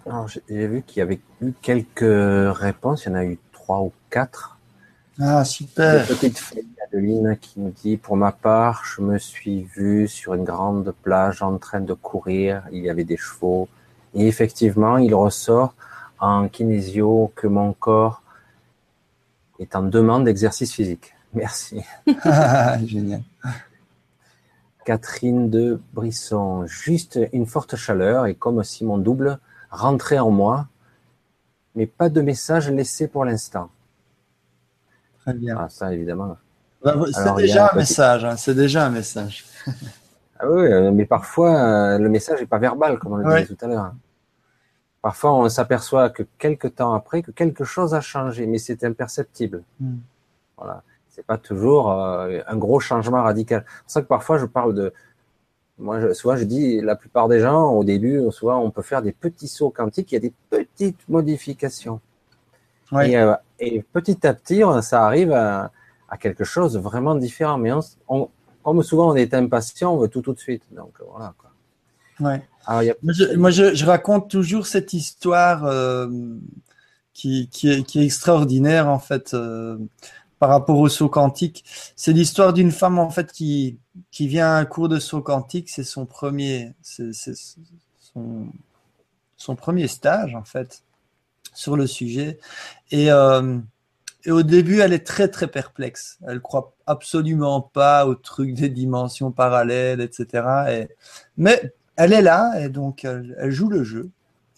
Alors, 0.05 0.27
j'ai 0.27 0.67
vu 0.67 0.81
qu'il 0.83 0.99
y 0.99 1.01
avait 1.01 1.19
eu 1.41 1.51
quelques 1.61 2.55
réponses. 2.57 3.03
Il 3.05 3.09
y 3.09 3.11
en 3.11 3.15
a 3.15 3.25
eu 3.25 3.37
trois 3.51 3.81
ou 3.81 3.91
quatre. 4.09 4.57
Ah, 5.19 5.43
super. 5.43 6.01
Une 6.01 6.15
petite 6.15 6.39
fille, 6.39 6.67
Adeline, 6.85 7.37
qui 7.39 7.59
nous 7.59 7.71
dit 7.71 7.97
Pour 7.97 8.15
ma 8.15 8.31
part, 8.31 8.83
je 8.85 9.01
me 9.01 9.17
suis 9.17 9.63
vue 9.63 10.07
sur 10.07 10.33
une 10.33 10.43
grande 10.43 10.93
plage 11.03 11.41
en 11.41 11.57
train 11.57 11.81
de 11.81 11.93
courir. 11.93 12.63
Il 12.71 12.83
y 12.83 12.89
avait 12.89 13.03
des 13.03 13.17
chevaux. 13.17 13.67
Et 14.13 14.27
effectivement, 14.27 14.97
il 14.97 15.13
ressort 15.13 15.73
en 16.19 16.47
kinésio 16.47 17.31
que 17.35 17.47
mon 17.47 17.73
corps 17.73 18.21
est 19.59 19.75
en 19.75 19.83
demande 19.83 20.25
d'exercice 20.25 20.73
physique. 20.73 21.13
Merci. 21.33 21.81
Génial. 22.85 23.23
Catherine 24.85 25.49
de 25.49 25.79
Brisson. 25.93 26.65
Juste 26.65 27.19
une 27.31 27.45
forte 27.45 27.75
chaleur 27.75 28.25
et 28.25 28.35
comme 28.35 28.63
si 28.63 28.85
mon 28.85 28.97
double 28.97 29.39
rentrait 29.71 30.19
en 30.19 30.31
moi, 30.31 30.67
mais 31.75 31.87
pas 31.87 32.09
de 32.09 32.21
message 32.21 32.69
laissé 32.69 33.07
pour 33.07 33.25
l'instant. 33.25 33.69
Très 35.19 35.33
bien. 35.33 35.55
Ah, 35.57 35.69
ça, 35.69 35.93
évidemment. 35.93 36.37
Bah, 36.83 36.95
c'est 37.11 37.35
déjà 37.35 37.71
un 37.71 37.75
message. 37.75 38.25
Hein, 38.25 38.35
c'est 38.37 38.55
déjà 38.55 38.85
un 38.85 38.89
message. 38.89 39.45
ah 40.39 40.49
oui, 40.49 40.65
euh, 40.65 40.91
mais 40.91 41.05
parfois, 41.05 41.55
euh, 41.57 41.97
le 41.97 42.09
message 42.09 42.41
n'est 42.41 42.45
pas 42.45 42.59
verbal, 42.59 42.99
comme 42.99 43.13
on 43.13 43.17
le 43.17 43.23
disait 43.23 43.55
tout 43.55 43.65
à 43.65 43.67
l'heure. 43.67 43.93
Parfois, 45.01 45.33
on 45.33 45.49
s'aperçoit 45.49 46.09
que 46.09 46.23
quelques 46.37 46.75
temps 46.75 46.93
après, 46.93 47.21
que 47.21 47.31
quelque 47.31 47.63
chose 47.63 47.93
a 47.93 48.01
changé, 48.01 48.45
mais 48.45 48.57
c'est 48.57 48.83
imperceptible. 48.83 49.63
Hmm. 49.79 49.97
Voilà. 50.57 50.83
C'est 51.15 51.25
pas 51.25 51.37
toujours 51.37 51.91
euh, 51.91 52.39
un 52.47 52.57
gros 52.57 52.79
changement 52.79 53.21
radical. 53.21 53.65
C'est 53.67 53.83
pour 53.83 53.91
ça 53.91 54.01
que 54.01 54.07
parfois, 54.07 54.37
je 54.39 54.45
parle 54.45 54.73
de, 54.73 54.93
moi, 55.77 55.99
je, 55.99 56.13
souvent, 56.13 56.35
je 56.35 56.43
dis, 56.43 56.81
la 56.81 56.95
plupart 56.95 57.27
des 57.27 57.39
gens, 57.39 57.71
au 57.71 57.83
début, 57.83 58.19
souvent, 58.31 58.59
on 58.59 58.71
peut 58.71 58.81
faire 58.81 59.03
des 59.03 59.11
petits 59.11 59.47
sauts 59.47 59.69
quantiques, 59.69 60.11
il 60.11 60.15
y 60.15 60.17
a 60.17 60.21
des 60.21 60.33
petites 60.49 61.07
modifications. 61.07 62.01
Et, 63.03 63.17
euh, 63.17 63.35
et, 63.59 63.83
petit 63.83 64.25
à 64.25 64.33
petit, 64.33 64.61
ça 64.81 65.05
arrive 65.05 65.31
à, 65.31 65.71
à, 66.09 66.17
quelque 66.17 66.43
chose 66.43 66.73
de 66.73 66.79
vraiment 66.79 67.15
différent. 67.15 67.57
Mais 67.57 67.71
on, 68.07 68.29
comme 68.63 68.81
souvent, 68.81 69.11
on 69.11 69.15
est 69.15 69.33
impatient, 69.33 69.93
on 69.93 69.97
veut 69.97 70.07
tout 70.07 70.21
tout 70.21 70.33
de 70.33 70.39
suite. 70.39 70.63
Donc, 70.71 70.93
voilà. 71.09 71.33
Quoi. 71.37 71.51
Ouais. 72.27 72.41
Alors, 72.65 72.81
a... 72.81 73.35
Moi, 73.35 73.51
je, 73.51 73.75
je, 73.75 73.85
raconte 73.85 74.29
toujours 74.29 74.67
cette 74.67 74.93
histoire 74.93 75.65
euh, 75.65 76.07
qui, 77.13 77.49
qui, 77.49 77.71
est, 77.71 77.83
qui, 77.83 77.99
est, 77.99 78.05
extraordinaire, 78.05 78.87
en 78.87 78.99
fait. 78.99 79.35
Par 80.43 80.49
rapport 80.49 80.77
au 80.77 80.89
saut 80.89 81.07
quantique. 81.07 81.63
C'est 81.95 82.11
l'histoire 82.11 82.51
d'une 82.51 82.73
femme 82.73 82.99
en 82.99 83.09
fait 83.09 83.31
qui 83.31 83.77
qui 84.11 84.27
vient 84.27 84.47
à 84.47 84.57
un 84.57 84.65
cours 84.65 84.89
de 84.89 84.99
saut 84.99 85.21
quantique. 85.21 85.69
C'est 85.69 85.85
son 85.85 86.05
premier, 86.05 86.73
son, 89.37 89.55
premier 89.55 89.87
stage 89.87 90.35
en 90.35 90.43
fait 90.43 90.83
sur 91.53 91.77
le 91.77 91.87
sujet. 91.87 92.39
Et, 92.91 93.09
euh, 93.09 93.57
et 94.25 94.31
au 94.31 94.43
début, 94.43 94.81
elle 94.81 94.91
est 94.91 95.07
très 95.07 95.29
très 95.29 95.47
perplexe. 95.47 96.17
Elle 96.27 96.41
croit 96.41 96.73
absolument 96.87 97.61
pas 97.61 98.05
au 98.05 98.13
truc 98.13 98.53
des 98.53 98.67
dimensions 98.67 99.31
parallèles, 99.31 100.01
etc. 100.01 100.43
Et, 100.71 100.89
mais 101.37 101.73
elle 101.95 102.11
est 102.11 102.21
là 102.21 102.59
et 102.59 102.67
donc 102.67 103.05
elle, 103.05 103.33
elle 103.39 103.51
joue 103.51 103.69
le 103.69 103.85
jeu. 103.85 104.09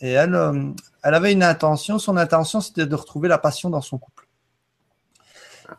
Et 0.01 0.13
elle, 0.13 0.33
euh, 0.33 0.71
elle 1.03 1.13
avait 1.13 1.31
une 1.31 1.43
intention. 1.43 1.99
Son 1.99 2.17
intention, 2.17 2.59
c'était 2.59 2.87
de 2.87 2.95
retrouver 2.95 3.29
la 3.29 3.37
passion 3.37 3.69
dans 3.69 3.81
son 3.81 3.99
couple. 3.99 4.24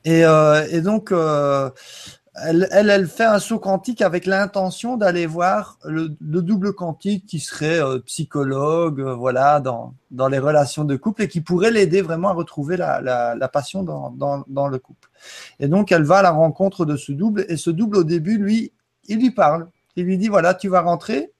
Et, 0.04 0.24
euh, 0.24 0.66
et 0.70 0.80
donc, 0.80 1.12
euh, 1.12 1.70
elle, 2.34 3.08
fait 3.08 3.24
un 3.24 3.38
saut 3.38 3.58
quantique 3.58 4.02
avec 4.02 4.26
l'intention 4.26 4.96
d'aller 4.96 5.26
voir 5.26 5.78
le, 5.84 6.14
le, 6.20 6.42
double 6.42 6.74
quantique 6.74 7.26
qui 7.26 7.40
serait 7.40 7.80
euh, 7.80 7.98
psychologue, 8.00 9.00
voilà, 9.00 9.60
dans, 9.60 9.94
dans 10.10 10.28
les 10.28 10.38
relations 10.38 10.84
de 10.84 10.96
couple 10.96 11.22
et 11.22 11.28
qui 11.28 11.40
pourrait 11.40 11.70
l'aider 11.70 12.02
vraiment 12.02 12.28
à 12.28 12.32
retrouver 12.32 12.76
la, 12.76 13.00
la, 13.00 13.48
passion 13.48 13.82
dans, 13.82 14.10
dans, 14.46 14.68
le 14.68 14.78
couple. 14.78 15.08
Et 15.60 15.68
donc, 15.68 15.92
elle 15.92 16.04
va 16.04 16.18
à 16.18 16.22
la 16.22 16.30
rencontre 16.30 16.84
de 16.84 16.96
ce 16.96 17.12
double 17.12 17.46
et 17.48 17.56
ce 17.56 17.70
double, 17.70 17.98
au 17.98 18.04
début, 18.04 18.38
lui, 18.38 18.72
il 19.08 19.18
lui 19.18 19.30
parle. 19.30 19.68
Il 19.96 20.04
lui 20.04 20.18
dit, 20.18 20.28
voilà, 20.28 20.52
tu 20.52 20.68
vas 20.68 20.82
rentrer, 20.82 21.32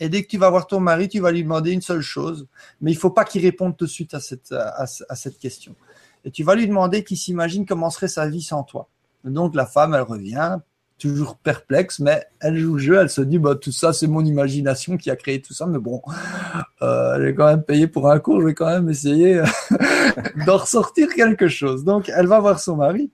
et 0.00 0.08
dès 0.08 0.22
que 0.22 0.28
tu 0.28 0.38
vas 0.38 0.48
voir 0.48 0.66
ton 0.66 0.80
mari, 0.80 1.08
tu 1.08 1.20
vas 1.20 1.30
lui 1.30 1.42
demander 1.42 1.72
une 1.72 1.82
seule 1.82 2.00
chose, 2.00 2.46
mais 2.80 2.90
il 2.90 2.96
faut 2.96 3.10
pas 3.10 3.24
qu'il 3.24 3.42
réponde 3.42 3.76
tout 3.76 3.84
de 3.84 3.90
suite 3.90 4.14
à 4.14 4.20
cette, 4.20 4.52
à 4.52 4.86
cette 4.86 5.38
question 5.38 5.76
et 6.24 6.30
tu 6.30 6.44
vas 6.44 6.54
lui 6.54 6.66
demander 6.66 7.04
qu'il 7.04 7.16
s'imagine 7.16 7.66
comment 7.66 7.90
serait 7.90 8.08
sa 8.08 8.28
vie 8.28 8.42
sans 8.42 8.62
toi. 8.62 8.88
donc 9.24 9.54
la 9.54 9.66
femme, 9.66 9.94
elle 9.94 10.02
revient, 10.02 10.58
toujours 10.98 11.36
perplexe, 11.36 11.98
mais 11.98 12.24
elle 12.40 12.56
joue 12.56 12.74
le 12.74 12.80
jeu, 12.80 12.98
elle 13.00 13.10
se 13.10 13.22
dit, 13.22 13.38
bah, 13.38 13.56
tout 13.56 13.72
ça, 13.72 13.92
c'est 13.92 14.06
mon 14.06 14.24
imagination 14.24 14.96
qui 14.96 15.10
a 15.10 15.16
créé 15.16 15.42
tout 15.42 15.52
ça, 15.52 15.66
mais 15.66 15.78
bon, 15.78 16.00
euh, 16.82 17.20
j'ai 17.20 17.34
quand 17.34 17.46
même 17.46 17.64
payé 17.64 17.88
pour 17.88 18.08
un 18.08 18.20
cours, 18.20 18.40
je 18.40 18.46
vais 18.46 18.54
quand 18.54 18.70
même 18.70 18.88
essayer 18.88 19.42
d'en 20.46 20.58
ressortir 20.58 21.08
quelque 21.14 21.48
chose. 21.48 21.82
Donc, 21.82 22.08
elle 22.14 22.28
va 22.28 22.38
voir 22.38 22.60
son 22.60 22.76
mari. 22.76 23.10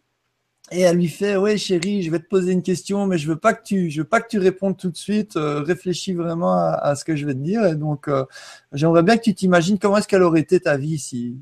Et 0.70 0.82
elle 0.82 0.96
lui 0.96 1.08
fait, 1.08 1.36
ouais, 1.36 1.56
chérie, 1.56 2.02
je 2.02 2.10
vais 2.10 2.18
te 2.18 2.28
poser 2.28 2.52
une 2.52 2.62
question, 2.62 3.06
mais 3.06 3.16
je 3.16 3.26
veux 3.26 3.38
pas 3.38 3.54
que 3.54 3.62
tu, 3.62 3.90
je 3.90 4.02
veux 4.02 4.06
pas 4.06 4.20
que 4.20 4.28
tu 4.28 4.38
répondes 4.38 4.76
tout 4.76 4.90
de 4.90 4.96
suite. 4.96 5.36
Euh, 5.36 5.62
réfléchis 5.62 6.12
vraiment 6.12 6.52
à, 6.52 6.94
ce 6.94 7.06
que 7.06 7.16
je 7.16 7.24
vais 7.24 7.32
te 7.32 7.38
dire. 7.38 7.64
Et 7.64 7.74
donc, 7.74 8.06
euh, 8.08 8.26
j'aimerais 8.72 9.02
bien 9.02 9.16
que 9.16 9.22
tu 9.22 9.34
t'imagines 9.34 9.78
comment 9.78 9.96
est-ce 9.96 10.08
qu'elle 10.08 10.22
aurait 10.22 10.40
été 10.40 10.60
ta 10.60 10.76
vie 10.76 10.98
si, 10.98 11.38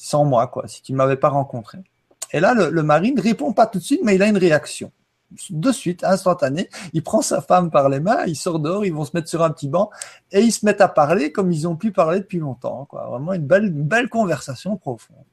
sans 0.00 0.24
moi, 0.24 0.46
quoi, 0.46 0.66
si 0.66 0.80
tu 0.80 0.92
ne 0.92 0.96
m'avais 0.96 1.16
pas 1.16 1.28
rencontré. 1.28 1.78
Et 2.32 2.40
là, 2.40 2.54
le, 2.54 2.82
mari 2.82 3.12
ne 3.12 3.20
répond 3.20 3.52
pas 3.52 3.66
tout 3.66 3.78
de 3.78 3.84
suite, 3.84 4.00
mais 4.02 4.14
il 4.14 4.22
a 4.22 4.28
une 4.28 4.38
réaction. 4.38 4.92
De 5.50 5.70
suite, 5.72 6.04
instantanée, 6.04 6.70
il 6.94 7.02
prend 7.02 7.20
sa 7.20 7.42
femme 7.42 7.70
par 7.70 7.90
les 7.90 8.00
mains, 8.00 8.24
il 8.26 8.34
sort 8.34 8.60
dehors, 8.60 8.86
ils 8.86 8.94
vont 8.94 9.04
se 9.04 9.10
mettre 9.14 9.28
sur 9.28 9.42
un 9.42 9.50
petit 9.50 9.68
banc 9.68 9.90
et 10.32 10.40
ils 10.40 10.52
se 10.52 10.64
mettent 10.64 10.80
à 10.80 10.88
parler 10.88 11.32
comme 11.32 11.52
ils 11.52 11.68
ont 11.68 11.76
pu 11.76 11.92
parler 11.92 12.20
depuis 12.20 12.38
longtemps. 12.38 12.86
Quoi. 12.86 13.06
Vraiment 13.08 13.34
une 13.34 13.46
belle, 13.46 13.70
belle 13.70 14.08
conversation 14.08 14.76
profonde. 14.78 15.24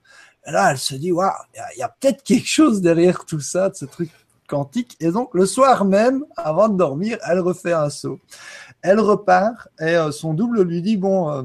Et 0.45 0.51
là, 0.51 0.71
elle 0.71 0.77
se 0.77 0.95
dit, 0.95 1.13
waouh, 1.13 1.31
il 1.55 1.79
y 1.79 1.81
a, 1.81 1.87
peut-être 1.87 2.21
quelque 2.23 2.47
chose 2.47 2.81
derrière 2.81 3.23
tout 3.25 3.39
ça, 3.39 3.69
de 3.69 3.75
ce 3.75 3.85
truc 3.85 4.11
quantique. 4.49 4.97
Et 4.99 5.11
donc, 5.11 5.33
le 5.33 5.45
soir 5.45 5.85
même, 5.85 6.25
avant 6.35 6.67
de 6.67 6.77
dormir, 6.77 7.17
elle 7.25 7.39
refait 7.39 7.73
un 7.73 7.89
saut. 7.89 8.19
Elle 8.81 8.99
repart 8.99 9.69
et 9.79 9.95
euh, 9.95 10.11
son 10.11 10.33
double 10.33 10.61
lui 10.63 10.81
dit, 10.81 10.97
bon, 10.97 11.31
euh, 11.31 11.43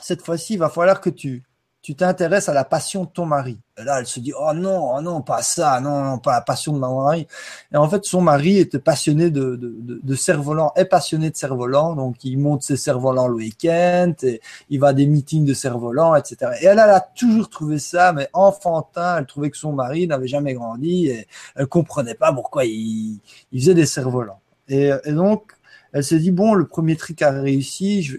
cette 0.00 0.22
fois-ci, 0.22 0.54
il 0.54 0.58
va 0.58 0.68
falloir 0.68 1.00
que 1.00 1.10
tu, 1.10 1.44
tu 1.80 1.94
t'intéresses 1.94 2.48
à 2.48 2.54
la 2.54 2.64
passion 2.64 3.04
de 3.04 3.08
ton 3.08 3.24
mari. 3.24 3.58
Et 3.78 3.84
là, 3.84 4.00
elle 4.00 4.06
se 4.06 4.18
dit, 4.18 4.32
oh 4.38 4.52
non, 4.52 4.96
oh 4.96 5.00
non, 5.00 5.22
pas 5.22 5.42
ça, 5.42 5.80
non, 5.80 6.02
non, 6.02 6.18
pas 6.18 6.32
la 6.32 6.40
passion 6.40 6.72
de 6.72 6.78
mon 6.78 7.02
mari. 7.02 7.28
Et 7.72 7.76
en 7.76 7.88
fait, 7.88 8.04
son 8.04 8.20
mari 8.20 8.58
était 8.58 8.80
passionné 8.80 9.30
de, 9.30 9.56
de, 9.56 9.74
de, 9.78 10.00
de 10.02 10.14
cerf-volant, 10.14 10.72
est 10.74 10.84
passionné 10.84 11.30
de 11.30 11.36
cerf-volant, 11.36 11.94
donc 11.94 12.24
il 12.24 12.38
monte 12.38 12.62
ses 12.62 12.76
cerfs-volants 12.76 13.28
le 13.28 13.36
week-end, 13.36 14.12
et 14.22 14.40
il 14.70 14.80
va 14.80 14.88
à 14.88 14.92
des 14.92 15.06
meetings 15.06 15.44
de 15.44 15.54
cerf-volant, 15.54 16.16
etc. 16.16 16.52
Et 16.60 16.66
elle, 16.66 16.78
elle 16.78 16.90
a 16.90 17.00
toujours 17.00 17.48
trouvé 17.48 17.78
ça, 17.78 18.12
mais 18.12 18.28
enfantin, 18.32 19.18
elle 19.18 19.26
trouvait 19.26 19.50
que 19.50 19.56
son 19.56 19.72
mari 19.72 20.08
n'avait 20.08 20.28
jamais 20.28 20.54
grandi, 20.54 21.06
et 21.06 21.28
elle 21.54 21.66
comprenait 21.68 22.14
pas 22.14 22.32
pourquoi 22.32 22.64
il, 22.64 23.20
il 23.52 23.60
faisait 23.60 23.74
des 23.74 23.86
cerfs-volants. 23.86 24.40
Et, 24.68 24.90
et 25.04 25.12
donc, 25.12 25.52
elle 25.92 26.04
s'est 26.04 26.18
dit 26.18 26.30
bon, 26.30 26.54
le 26.54 26.66
premier 26.66 26.96
trick 26.96 27.22
a 27.22 27.30
réussi. 27.30 28.18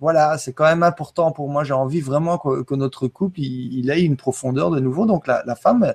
Voilà, 0.00 0.38
c'est 0.38 0.52
quand 0.52 0.64
même 0.64 0.82
important 0.82 1.32
pour 1.32 1.48
moi. 1.48 1.64
J'ai 1.64 1.72
envie 1.72 2.00
vraiment 2.00 2.38
que, 2.38 2.74
notre 2.74 3.08
couple 3.08 3.40
il, 3.40 3.90
ait 3.90 4.02
une 4.02 4.16
profondeur 4.16 4.70
de 4.70 4.80
nouveau. 4.80 5.06
Donc 5.06 5.26
la, 5.26 5.56
femme, 5.56 5.94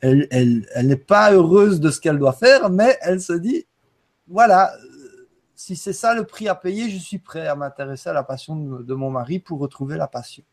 elle, 0.00 0.28
elle, 0.30 0.86
n'est 0.86 0.96
pas 0.96 1.32
heureuse 1.32 1.80
de 1.80 1.90
ce 1.90 2.00
qu'elle 2.00 2.18
doit 2.18 2.32
faire, 2.32 2.70
mais 2.70 2.98
elle 3.00 3.20
se 3.20 3.32
dit 3.32 3.66
voilà, 4.28 4.72
si 5.54 5.76
c'est 5.76 5.92
ça 5.92 6.14
le 6.14 6.24
prix 6.24 6.48
à 6.48 6.54
payer, 6.54 6.90
je 6.90 6.98
suis 6.98 7.18
prêt 7.18 7.46
à 7.46 7.54
m'intéresser 7.54 8.10
à 8.10 8.12
la 8.12 8.22
passion 8.22 8.56
de, 8.56 8.82
de, 8.82 8.94
mon 8.94 9.10
mari 9.10 9.38
pour 9.38 9.58
retrouver 9.58 9.96
la 9.96 10.08
passion. 10.08 10.44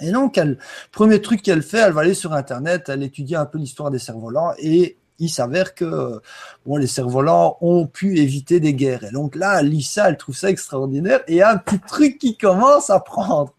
Et 0.00 0.10
donc, 0.10 0.38
elle, 0.38 0.58
premier 0.90 1.20
truc 1.20 1.42
qu'elle 1.42 1.62
fait, 1.62 1.78
elle 1.78 1.92
va 1.92 2.00
aller 2.00 2.14
sur 2.14 2.32
Internet, 2.32 2.88
elle 2.88 3.02
étudie 3.02 3.36
un 3.36 3.46
peu 3.46 3.58
l'histoire 3.58 3.90
des 3.90 3.98
cerfs-volants 3.98 4.52
et 4.58 4.98
il 5.18 5.28
s'avère 5.28 5.74
que 5.74 6.20
bon, 6.66 6.76
les 6.76 6.86
cerfs-volants 6.86 7.56
ont 7.60 7.86
pu 7.86 8.18
éviter 8.18 8.60
des 8.60 8.74
guerres. 8.74 9.04
Et 9.04 9.12
donc 9.12 9.36
là, 9.36 9.62
Lisa, 9.62 10.08
elle 10.08 10.16
trouve 10.16 10.36
ça 10.36 10.50
extraordinaire 10.50 11.20
et 11.28 11.42
un 11.42 11.56
petit 11.56 11.80
truc 11.80 12.18
qui 12.18 12.36
commence 12.36 12.90
à 12.90 13.00
prendre. 13.00 13.54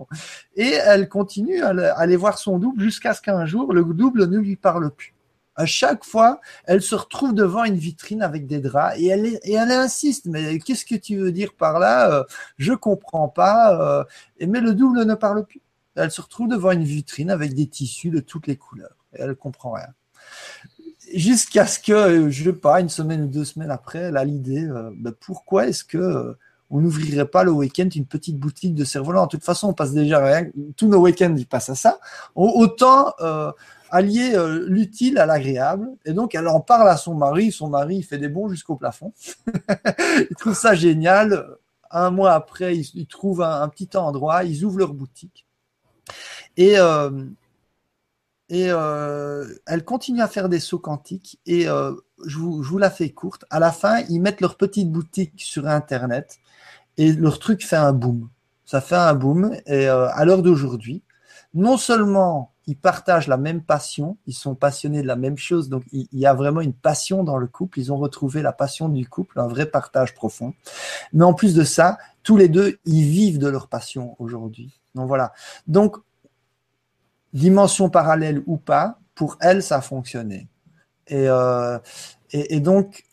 Et 0.56 0.72
elle 0.72 1.10
continue 1.10 1.62
à 1.62 1.70
aller 1.96 2.16
voir 2.16 2.38
son 2.38 2.60
double 2.60 2.82
jusqu'à 2.82 3.14
ce 3.14 3.22
qu'un 3.22 3.46
jour, 3.46 3.74
le 3.74 3.84
double 3.84 4.28
ne 4.28 4.38
lui 4.38 4.56
parle 4.56 4.92
plus. 4.92 5.14
À 5.58 5.66
chaque 5.66 6.04
fois, 6.04 6.42
elle 6.66 6.82
se 6.82 6.96
retrouve 6.96 7.34
devant 7.34 7.64
une 7.64 7.78
vitrine 7.78 8.22
avec 8.22 8.46
des 8.46 8.60
draps 8.60 9.00
et 9.00 9.08
elle, 9.08 9.26
et 9.26 9.54
elle 9.54 9.72
insiste. 9.72 10.26
Mais 10.26 10.60
qu'est-ce 10.60 10.86
que 10.86 10.96
tu 10.96 11.16
veux 11.16 11.32
dire 11.32 11.54
par 11.54 11.80
là? 11.80 12.12
Euh, 12.12 12.24
Je 12.58 12.74
comprends 12.74 13.30
pas. 13.30 13.80
Euh, 13.80 14.04
mais 14.46 14.60
le 14.60 14.74
double 14.74 15.06
ne 15.06 15.16
parle 15.16 15.46
plus. 15.46 15.62
Elle 15.96 16.12
se 16.12 16.20
retrouve 16.20 16.50
devant 16.50 16.72
une 16.72 16.84
vitrine 16.84 17.32
avec 17.32 17.54
des 17.54 17.68
tissus 17.68 18.10
de 18.10 18.20
toutes 18.20 18.48
les 18.48 18.58
couleurs. 18.58 18.98
Et 19.14 19.22
elle 19.22 19.36
comprend 19.36 19.72
rien 19.72 19.94
jusqu'à 21.16 21.66
ce 21.66 21.80
que, 21.80 22.30
je 22.30 22.44
sais 22.44 22.54
pas, 22.54 22.82
une 22.82 22.90
semaine 22.90 23.24
ou 23.24 23.28
deux 23.28 23.46
semaines 23.46 23.72
après, 23.72 24.00
elle 24.00 24.18
a 24.18 24.26
l'idée, 24.26 24.66
euh, 24.66 24.92
bah, 24.98 25.12
pourquoi 25.20 25.68
est-ce 25.68 25.84
que 25.84 25.98
euh, 25.98 26.34
on 26.70 26.82
n'ouvrirait 26.82 27.28
pas 27.28 27.44
le 27.44 27.52
week-end 27.52 27.88
une 27.96 28.06
petite 28.06 28.38
boutique 28.38 28.76
de 28.76 28.84
cerf-volant? 28.84 29.26
De 29.26 29.30
toute 29.30 29.44
façon, 29.44 29.70
on 29.70 29.74
passe 29.74 29.94
déjà 29.94 30.24
rien, 30.24 30.50
tous 30.76 30.88
nos 30.88 31.00
week-ends, 31.00 31.34
ils 31.38 31.48
passent 31.48 31.70
à 31.70 31.76
ça. 31.76 32.00
Autant 32.36 33.14
euh, 33.22 33.52
allier 33.90 34.34
euh, 34.36 34.66
l'utile 34.68 35.18
à 35.18 35.26
l'agréable. 35.26 35.90
Et 36.06 36.14
donc, 36.14 36.36
elle 36.36 36.48
en 36.48 36.60
parle 36.60 36.90
à 36.90 36.98
son 36.98 37.16
mari. 37.16 37.52
Son 37.52 37.70
mari, 37.70 37.98
il 37.98 38.04
fait 38.04 38.18
des 38.18 38.30
bons 38.30 38.50
jusqu'au 38.50 38.76
plafond. 38.76 39.14
il 40.30 40.36
trouve 40.38 40.56
ça 40.56 40.76
génial. 40.76 41.46
Un 41.92 42.10
mois 42.10 42.34
après, 42.34 42.76
ils, 42.76 43.08
trouvent 43.08 43.42
un, 43.42 43.62
un, 43.62 43.70
petit 43.70 43.96
endroit, 43.96 44.44
ils 44.44 44.66
ouvrent 44.66 44.80
leur 44.80 44.94
boutique. 44.94 45.46
Et 46.58 46.76
et 48.50 48.68
euh, 48.70 49.46
elle 49.66 49.84
continue 49.84 50.22
à 50.22 50.28
faire 50.28 50.50
des 50.50 50.60
sauts 50.60 50.80
quantiques. 50.80 51.40
Et 51.46 51.68
euh, 51.68 51.94
je, 52.26 52.38
vous, 52.38 52.64
je, 52.64 52.70
vous, 52.70 52.78
la 52.78 52.90
fais 52.90 53.10
courte. 53.10 53.46
À 53.50 53.60
la 53.60 53.72
fin, 53.72 54.02
ils 54.10 54.20
mettent 54.20 54.42
leur 54.42 54.58
petite 54.58 54.92
boutique 54.92 55.34
sur 55.38 55.68
Internet 55.68 56.38
et 56.98 57.14
leur 57.14 57.40
truc 57.40 57.66
fait 57.66 57.76
un 57.76 57.94
boom. 57.94 58.30
Ça 58.66 58.82
fait 58.82 58.96
un 58.96 59.14
boom. 59.14 59.56
Et 59.66 59.90
euh, 59.90 60.08
à 60.10 60.26
l'heure 60.26 60.44
d'aujourd'hui, 60.44 61.04
non 61.54 61.78
seulement 61.78 62.52
ils 62.68 62.78
partagent 62.78 63.28
la 63.28 63.38
même 63.38 63.62
passion, 63.62 64.18
ils 64.26 64.34
sont 64.34 64.56
passionnés 64.56 65.02
de 65.02 65.08
la 65.08 65.16
même 65.16 65.38
chose, 65.38 65.70
donc 65.70 65.84
il, 65.92 66.08
y 66.12 66.26
a 66.26 66.34
vraiment 66.34 66.62
une 66.62 66.74
passion 66.74 67.24
dans 67.24 67.38
le 67.38 67.46
couple, 67.46 67.80
ils 67.80 67.94
ont 67.94 67.98
retrouvé 67.98 68.42
la 68.42 68.54
passion 68.54 68.90
du 68.90 69.08
couple, 69.08 69.40
un 69.40 69.48
vrai 69.48 69.68
partage 69.68 70.16
profond. 70.16 70.54
Mais 71.14 71.24
en 71.24 71.34
plus 71.34 71.54
de 71.54 71.64
ça, 71.64 72.00
tous 72.24 72.38
les 72.38 72.50
deux, 72.50 72.80
ils 72.86 73.04
vivent 73.04 73.38
de 73.38 73.48
leur 73.48 73.68
passion 73.68 74.16
aujourd'hui. 74.18 74.80
Donc 74.96 75.08
voilà. 75.08 75.32
Donc 75.68 75.98
dimension 77.36 77.90
parallèle 77.90 78.42
ou 78.48 78.58
pas, 78.58 79.00
pour 79.14 79.38
elle, 79.42 79.62
ça 79.62 79.78
a 79.78 79.82
fonctionné. 79.82 80.48
Et, 81.08 81.28
euh, 81.30 81.78
donc, 82.54 83.04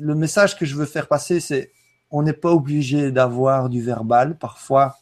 le 0.00 0.14
message 0.14 0.56
que 0.56 0.64
je 0.64 0.74
veux 0.74 0.86
faire 0.86 1.08
passer, 1.08 1.40
c'est 1.40 1.72
on 2.10 2.22
n'est 2.22 2.32
pas 2.32 2.52
obligé 2.52 3.10
d'avoir 3.10 3.68
du 3.68 3.82
verbal. 3.82 4.38
Parfois, 4.38 4.96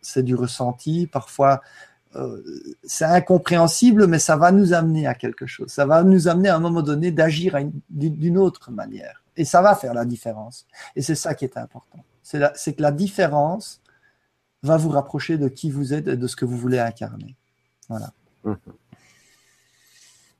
c'est 0.00 0.22
du 0.22 0.34
ressenti. 0.34 1.06
Parfois, 1.06 1.60
euh, 2.16 2.42
c'est 2.82 3.04
incompréhensible, 3.04 4.06
mais 4.06 4.18
ça 4.18 4.36
va 4.36 4.50
nous 4.50 4.72
amener 4.72 5.06
à 5.06 5.14
quelque 5.14 5.46
chose. 5.46 5.68
Ça 5.68 5.86
va 5.86 6.02
nous 6.02 6.26
amener 6.28 6.48
à 6.48 6.56
un 6.56 6.60
moment 6.60 6.82
donné 6.82 7.10
d'agir 7.10 7.56
d'une 7.90 8.38
autre 8.38 8.70
manière. 8.70 9.22
Et 9.36 9.44
ça 9.44 9.60
va 9.62 9.74
faire 9.74 9.94
la 9.94 10.04
différence. 10.04 10.66
Et 10.96 11.02
c'est 11.02 11.14
ça 11.14 11.34
qui 11.34 11.44
est 11.44 11.56
important. 11.56 11.98
C'est 12.22 12.72
que 12.72 12.82
la 12.82 12.92
différence 12.92 13.82
va 14.62 14.76
vous 14.78 14.88
rapprocher 14.88 15.36
de 15.36 15.48
qui 15.48 15.70
vous 15.70 15.92
êtes 15.92 16.08
et 16.08 16.16
de 16.16 16.26
ce 16.26 16.36
que 16.36 16.46
vous 16.46 16.56
voulez 16.56 16.78
incarner. 16.78 17.36
Voilà. 17.88 18.10
Mmh. 18.44 18.54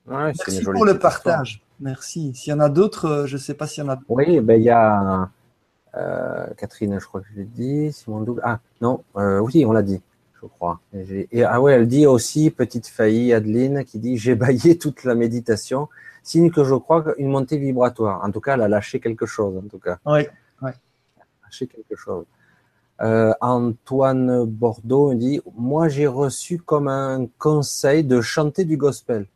Merci 0.07 0.61
pour 0.63 0.85
le 0.85 0.99
partage. 0.99 1.61
Merci. 1.79 2.33
S'il 2.35 2.51
y 2.51 2.53
en 2.53 2.59
a 2.59 2.69
d'autres, 2.69 3.05
euh, 3.05 3.25
je 3.25 3.35
ne 3.35 3.41
sais 3.41 3.53
pas 3.53 3.67
s'il 3.67 3.83
y 3.83 3.87
en 3.87 3.91
a. 3.91 3.99
Oui, 4.07 4.39
ben 4.39 4.59
il 4.59 4.63
y 4.63 4.69
a 4.69 5.29
euh, 5.95 6.47
Catherine, 6.57 6.99
je 6.99 7.05
crois 7.05 7.21
que 7.21 7.27
je 7.33 7.39
l'ai 7.39 7.45
dit. 7.45 7.91
Simon 7.91 8.21
Double. 8.21 8.41
Ah 8.43 8.59
non, 8.81 9.03
euh, 9.17 9.39
oui, 9.39 9.65
on 9.65 9.71
l'a 9.71 9.81
dit, 9.81 10.01
je 10.41 10.47
crois. 10.47 10.79
Et, 10.93 11.43
ah 11.43 11.59
ouais, 11.59 11.73
elle 11.73 11.87
dit 11.87 12.05
aussi 12.05 12.51
petite 12.51 12.87
faillie, 12.87 13.33
Adeline, 13.33 13.83
qui 13.83 13.99
dit 13.99 14.17
j'ai 14.17 14.35
baillé 14.35 14.77
toute 14.77 15.03
la 15.03 15.15
méditation, 15.15 15.89
signe 16.23 16.51
que 16.51 16.63
je 16.63 16.75
crois 16.75 17.03
une 17.17 17.29
montée 17.29 17.57
vibratoire. 17.57 18.23
En 18.23 18.31
tout 18.31 18.41
cas, 18.41 18.53
elle 18.53 18.61
a 18.61 18.67
lâché 18.67 18.99
quelque 18.99 19.25
chose. 19.25 19.57
En 19.57 19.67
tout 19.67 19.79
cas. 19.79 19.97
Oui. 20.05 20.27
oui. 20.61 20.71
Lâché 21.43 21.67
quelque 21.67 21.95
chose. 21.95 22.25
Euh, 23.01 23.33
Antoine 23.41 24.45
Bordeaux 24.45 25.13
dit 25.13 25.41
Moi, 25.57 25.89
j'ai 25.89 26.07
reçu 26.07 26.57
comme 26.57 26.87
un 26.87 27.27
conseil 27.37 28.03
de 28.03 28.21
chanter 28.21 28.63
du 28.65 28.77
gospel. 28.77 29.27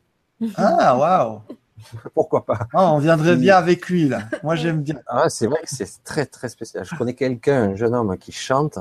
Ah, 0.56 0.98
waouh 0.98 1.42
Pourquoi 2.14 2.46
pas? 2.46 2.68
Ah, 2.74 2.94
On 2.94 3.00
viendrait 3.00 3.36
bien 3.36 3.58
avec 3.58 3.90
lui, 3.90 4.08
là. 4.08 4.22
Moi, 4.44 4.56
j'aime 4.56 4.82
bien. 4.82 5.00
Ah, 5.08 5.30
c'est 5.30 5.48
vrai 5.48 5.60
que 5.62 5.70
c'est 5.70 6.04
très, 6.04 6.26
très 6.26 6.50
spécial. 6.50 6.86
Je 6.86 6.96
connais 6.96 7.14
quelqu'un, 7.14 7.72
un 7.72 7.76
jeune 7.76 7.96
homme 7.96 8.18
qui 8.18 8.32
chante. 8.32 8.80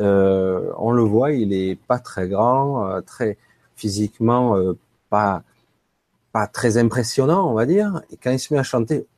Euh, 0.00 0.72
on 0.76 0.92
le 0.92 1.02
voit, 1.02 1.32
il 1.32 1.52
est 1.52 1.76
pas 1.76 1.98
très 1.98 2.28
grand, 2.28 2.88
euh, 2.88 3.00
très 3.00 3.36
physiquement 3.76 4.56
euh, 4.56 4.74
pas 5.10 5.42
pas 6.32 6.46
très 6.46 6.76
impressionnant, 6.76 7.50
on 7.50 7.54
va 7.54 7.66
dire. 7.66 8.02
Et 8.10 8.16
quand 8.16 8.30
il 8.30 8.38
se 8.38 8.52
met 8.52 8.60
à 8.60 8.62
chanter, 8.62 9.06
oh, 9.06 9.17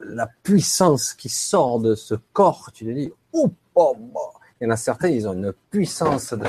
la 0.00 0.28
puissance 0.42 1.14
qui 1.14 1.28
sort 1.28 1.80
de 1.80 1.94
ce 1.94 2.14
corps, 2.32 2.70
tu 2.72 2.86
te 2.86 2.90
dis, 2.90 3.12
oh, 3.32 3.50
oh, 3.74 3.96
oh. 4.14 4.30
il 4.60 4.64
y 4.64 4.66
en 4.66 4.70
a 4.70 4.76
certains, 4.76 5.08
ils 5.08 5.28
ont 5.28 5.34
une 5.34 5.52
puissance 5.70 6.32
de, 6.32 6.46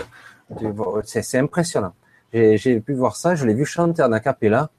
c'est 1.03 1.37
impressionnant. 1.37 1.93
J'ai 2.33 2.79
pu 2.79 2.93
voir 2.93 3.15
ça, 3.15 3.35
je 3.35 3.45
l'ai 3.45 3.53
vu 3.53 3.65
chanter 3.65 4.03
en 4.03 4.11
acapella. 4.11 4.69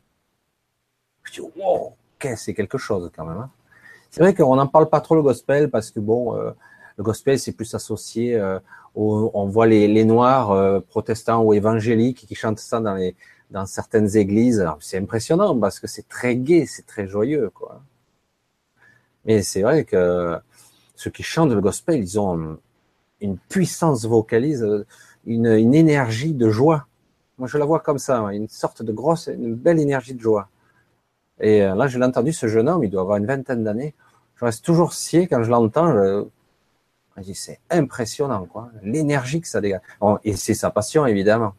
Je 1.25 1.33
dis, 1.33 1.41
wow, 1.57 1.95
c'est 2.37 2.55
quelque 2.55 2.79
chose 2.79 3.11
quand 3.15 3.25
même. 3.25 3.39
Hein. 3.39 3.51
C'est 4.11 4.21
vrai 4.21 4.35
qu'on 4.35 4.57
n'en 4.57 4.67
parle 4.67 4.89
pas 4.89 5.01
trop 5.01 5.15
le 5.15 5.23
gospel 5.23 5.71
parce 5.71 5.91
que 5.91 6.01
bon, 6.01 6.37
euh, 6.37 6.51
le 6.97 7.05
gospel 7.05 7.39
c'est 7.39 7.53
plus 7.53 7.75
associé 7.75 8.35
euh, 8.35 8.59
on 8.95 9.47
voit 9.47 9.67
les, 9.67 9.89
les 9.89 10.05
noirs 10.05 10.51
euh, 10.51 10.81
protestants 10.81 11.43
ou 11.43 11.55
évangéliques 11.55 12.27
qui 12.27 12.35
chantent 12.35 12.59
ça 12.59 12.79
dans 12.81 12.95
les 12.95 13.17
dans 13.51 13.67
certaines 13.67 14.17
églises. 14.17 14.67
C'est 14.81 14.99
impressionnant 14.99 15.59
parce 15.59 15.79
que 15.79 15.87
c'est 15.87 16.09
très 16.09 16.37
gai, 16.37 16.67
c'est 16.67 16.87
très 16.87 17.07
joyeux 17.07 17.51
quoi. 17.51 17.83
Mais 19.25 19.43
c'est 19.43 19.63
vrai 19.63 19.85
que 19.85 20.39
ceux 20.97 21.11
qui 21.11 21.23
chantent 21.23 21.53
le 21.53 21.61
gospel, 21.61 22.01
ils 22.01 22.19
ont 22.19 22.59
une 23.21 23.39
puissance 23.39 24.05
vocalise, 24.05 24.67
une, 25.27 25.47
une 25.47 25.75
énergie 25.75 26.35
de 26.35 26.51
joie 26.51 26.87
moi, 27.43 27.49
je 27.49 27.59
la 27.59 27.65
vois 27.65 27.81
comme 27.81 27.99
ça, 27.99 28.21
une 28.33 28.49
sorte 28.49 28.83
de 28.83 28.93
grosse, 28.93 29.27
une 29.27 29.57
belle 29.57 29.81
énergie 29.81 30.15
de 30.15 30.21
joie. 30.21 30.49
Et 31.41 31.63
euh, 31.63 31.75
là, 31.75 31.89
je 31.89 31.99
l'ai 31.99 32.05
entendu, 32.05 32.33
ce 32.33 32.47
jeune 32.47 32.69
homme, 32.69 32.85
il 32.85 32.91
doit 32.91 33.01
avoir 33.01 33.17
une 33.17 33.27
vingtaine 33.27 33.65
d'années. 33.65 33.95
Je 34.37 34.45
reste 34.45 34.65
toujours 34.65 34.93
scié 34.93 35.27
quand 35.27 35.43
je 35.43 35.51
l'entends. 35.51 35.93
Je... 35.93 36.25
dis, 37.23 37.35
c'est 37.35 37.59
impressionnant, 37.69 38.47
quoi. 38.47 38.71
L'énergie 38.83 39.41
que 39.41 39.49
ça 39.49 39.61
dégage. 39.61 39.81
et 40.23 40.37
c'est 40.37 40.55
sa 40.55 40.71
passion, 40.71 41.05
évidemment. 41.05 41.55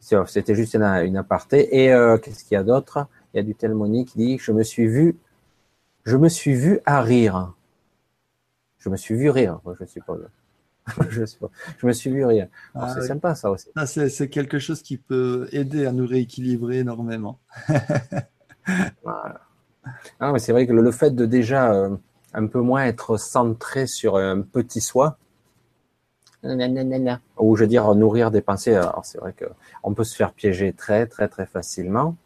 C'était 0.00 0.54
juste 0.54 0.74
une, 0.74 0.82
une, 0.82 1.18
aparté. 1.18 1.82
Et 1.82 1.92
euh, 1.92 2.16
qu'est-ce 2.16 2.44
qu'il 2.44 2.54
y 2.54 2.58
a 2.58 2.62
d'autre? 2.62 3.06
Il 3.32 3.38
y 3.38 3.40
a 3.40 3.42
du 3.42 3.54
Telmoni 3.54 4.04
qui 4.04 4.18
dit, 4.18 4.38
je 4.38 4.52
me 4.52 4.62
suis 4.62 4.86
vu, 4.86 5.16
je 6.04 6.16
me 6.16 6.28
suis 6.28 6.54
vu 6.54 6.80
à 6.84 7.00
rire. 7.00 7.52
Je 8.78 8.88
me 8.88 8.96
suis 8.96 9.14
vu 9.14 9.30
rire, 9.30 9.60
je 9.80 9.84
suppose. 9.86 10.26
je, 11.10 11.24
je, 11.78 11.86
me 11.86 11.92
suis 11.92 12.10
vu 12.10 12.24
rire. 12.24 12.48
Ah 12.74 12.92
c'est 12.92 13.06
sympa 13.06 13.36
ça 13.36 13.50
aussi. 13.50 13.68
Ah, 13.76 13.86
c'est 13.86 14.28
quelque 14.28 14.58
chose 14.58 14.82
qui 14.82 14.96
peut 14.96 15.48
aider 15.52 15.86
à 15.86 15.92
nous 15.92 16.06
rééquilibrer 16.06 16.78
énormément. 16.78 17.38
voilà. 19.04 19.40
ah, 20.18 20.32
mais 20.32 20.40
c'est 20.40 20.50
vrai 20.50 20.66
que 20.66 20.72
le, 20.72 20.90
fait 20.90 21.14
de 21.14 21.24
déjà 21.24 21.72
euh, 21.72 21.96
un 22.34 22.46
peu 22.48 22.60
moins 22.60 22.84
être 22.84 23.16
centré 23.16 23.86
sur 23.86 24.16
un 24.16 24.40
petit 24.40 24.80
soi, 24.80 25.18
ou 27.38 27.56
je 27.56 27.62
veux 27.62 27.68
dire 27.68 27.94
nourrir 27.94 28.32
des 28.32 28.40
pensées, 28.40 28.74
alors 28.74 29.04
c'est 29.04 29.18
vrai 29.18 29.32
qu'on 29.32 29.94
peut 29.94 30.02
se 30.04 30.16
faire 30.16 30.32
piéger 30.32 30.72
très 30.72 31.06
très 31.06 31.28
très 31.28 31.46
facilement. 31.46 32.16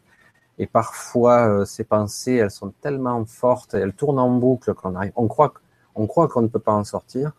Et 0.59 0.67
parfois, 0.67 1.47
euh, 1.47 1.65
ces 1.65 1.83
pensées, 1.83 2.35
elles 2.35 2.51
sont 2.51 2.73
tellement 2.81 3.23
fortes, 3.25 3.73
elles 3.73 3.93
tournent 3.93 4.19
en 4.19 4.31
boucle 4.31 4.73
qu'on 4.73 4.95
arrive, 4.95 5.13
on 5.15 5.27
croit, 5.27 5.53
on 5.95 6.07
croit 6.07 6.27
qu'on 6.27 6.41
ne 6.41 6.47
peut 6.47 6.59
pas 6.59 6.73
en 6.73 6.83
sortir 6.83 7.33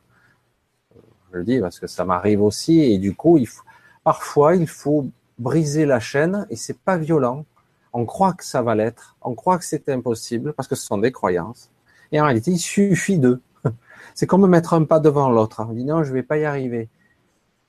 je 1.33 1.39
le 1.39 1.45
dis 1.45 1.61
parce 1.61 1.79
que 1.79 1.87
ça 1.87 2.05
m'arrive 2.05 2.43
aussi, 2.43 2.81
et 2.81 2.99
du 2.99 3.15
coup, 3.15 3.39
il 3.39 3.47
faut, 3.47 3.65
parfois, 4.05 4.57
il 4.57 4.67
faut 4.67 5.11
briser 5.39 5.87
la 5.87 6.01
chaîne, 6.01 6.47
et 6.51 6.57
c'est 6.57 6.79
pas 6.79 6.97
violent. 6.97 7.45
On 7.93 8.05
croit 8.05 8.35
que 8.35 8.45
ça 8.45 8.63
va 8.63 8.75
l'être, 8.75 9.17
on 9.23 9.35
croit 9.35 9.59
que 9.59 9.65
c'est 9.65 9.89
impossible, 9.89 10.53
parce 10.53 10.69
que 10.69 10.75
ce 10.75 10.85
sont 10.85 10.99
des 10.99 11.13
croyances. 11.13 11.71
Et 12.13 12.21
en 12.21 12.25
réalité, 12.25 12.51
il 12.53 12.59
suffit 12.59 13.19
d'eux. 13.19 13.41
C'est 14.15 14.27
comme 14.27 14.47
mettre 14.47 14.73
un 14.73 14.85
pas 14.85 14.99
devant 14.99 15.29
l'autre. 15.29 15.65
On 15.69 15.75
dit 15.75 15.85
non, 15.85 16.03
je 16.05 16.13
vais 16.13 16.23
pas 16.23 16.39
y 16.39 16.45
arriver. 16.47 16.89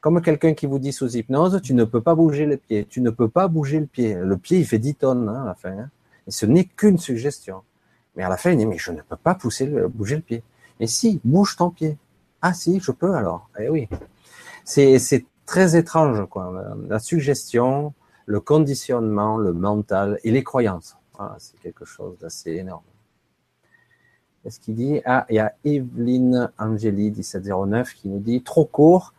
Comme 0.02 0.22
quelqu'un 0.22 0.54
qui 0.54 0.66
vous 0.66 0.80
dit 0.80 0.94
sous 0.94 1.18
hypnose, 1.18 1.62
tu 1.62 1.74
ne 1.74 1.84
peux 1.84 2.02
pas 2.02 2.16
bouger 2.16 2.46
le 2.46 2.56
pied. 2.56 2.86
Tu 2.86 3.02
ne 3.02 3.10
peux 3.10 3.28
pas 3.28 3.48
bouger 3.48 3.80
le 3.82 3.86
pied. 3.86 4.16
Le 4.16 4.38
pied, 4.38 4.60
il 4.60 4.66
fait 4.66 4.80
10 4.80 4.96
tonnes 4.96 5.28
hein, 5.28 5.44
à 5.44 5.46
la 5.46 5.56
fin. 5.56 5.72
Hein. 5.72 5.90
Et 6.26 6.32
ce 6.32 6.46
n'est 6.46 6.64
qu'une 6.64 6.98
suggestion. 6.98 7.64
Mais 8.16 8.24
à 8.24 8.30
la 8.30 8.38
fin, 8.38 8.52
il 8.52 8.58
dit, 8.58 8.66
mais 8.66 8.78
je 8.78 8.92
ne 8.92 9.02
peux 9.02 9.18
pas 9.18 9.36
pousser 9.36 9.68
bouger 9.90 10.16
le 10.16 10.22
pied. 10.22 10.44
Et 10.80 10.88
si, 10.88 11.20
bouge 11.26 11.58
ton 11.58 11.70
pied. 11.70 11.98
Ah 12.42 12.54
si, 12.54 12.80
je 12.80 12.92
peux 12.92 13.14
alors. 13.14 13.50
Eh 13.60 13.68
oui. 13.68 13.90
C'est 14.64 15.26
très 15.46 15.76
étrange, 15.76 16.26
quoi. 16.30 16.76
La 16.88 17.00
suggestion, 17.00 17.94
le 18.26 18.40
conditionnement, 18.40 19.38
le 19.38 19.52
mental 19.52 20.20
et 20.24 20.32
les 20.32 20.44
croyances. 20.44 20.96
c'est 21.40 21.60
quelque 21.60 21.84
chose 21.84 22.18
d'assez 22.20 22.52
énorme. 22.52 22.84
Qu'est-ce 24.44 24.62
qu'il 24.62 24.76
dit? 24.76 25.02
Ah, 25.04 25.26
il 25.30 25.36
y 25.36 25.40
a 25.40 25.54
Evelyne 25.66 26.50
Angeli 26.58 27.12
1709 27.12 27.94
qui 27.94 28.08
nous 28.08 28.20
dit 28.20 28.42
trop 28.42 28.64
court 28.64 29.14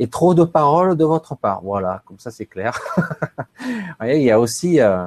et 0.00 0.08
trop 0.08 0.34
de 0.34 0.42
paroles 0.42 0.96
de 0.96 1.04
votre 1.04 1.36
part. 1.36 1.60
Voilà, 1.62 2.02
comme 2.06 2.18
ça 2.18 2.32
c'est 2.32 2.46
clair. 2.46 2.76
il 4.02 4.22
y 4.22 4.32
a 4.32 4.40
aussi 4.40 4.80
euh, 4.80 5.06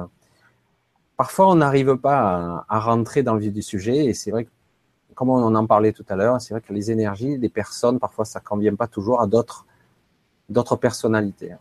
parfois 1.18 1.50
on 1.50 1.56
n'arrive 1.56 1.96
pas 1.96 2.18
à, 2.18 2.64
à, 2.68 2.80
rentrer 2.80 3.22
dans 3.22 3.34
le 3.34 3.40
vif 3.40 3.52
du 3.52 3.62
sujet 3.62 4.06
et 4.06 4.14
c'est 4.14 4.30
vrai 4.30 4.44
que 4.44 4.50
comme 5.14 5.30
on 5.30 5.54
en 5.54 5.66
parlait 5.66 5.92
tout 5.92 6.04
à 6.08 6.16
l'heure, 6.16 6.40
c'est 6.40 6.54
vrai 6.54 6.60
que 6.60 6.72
les 6.72 6.90
énergies 6.90 7.38
des 7.38 7.48
personnes, 7.48 7.98
parfois, 7.98 8.24
ça 8.24 8.40
ne 8.40 8.44
convient 8.44 8.74
pas 8.74 8.86
toujours 8.86 9.20
à 9.20 9.26
d'autres, 9.26 9.64
d'autres 10.48 10.76
personnalités. 10.76 11.52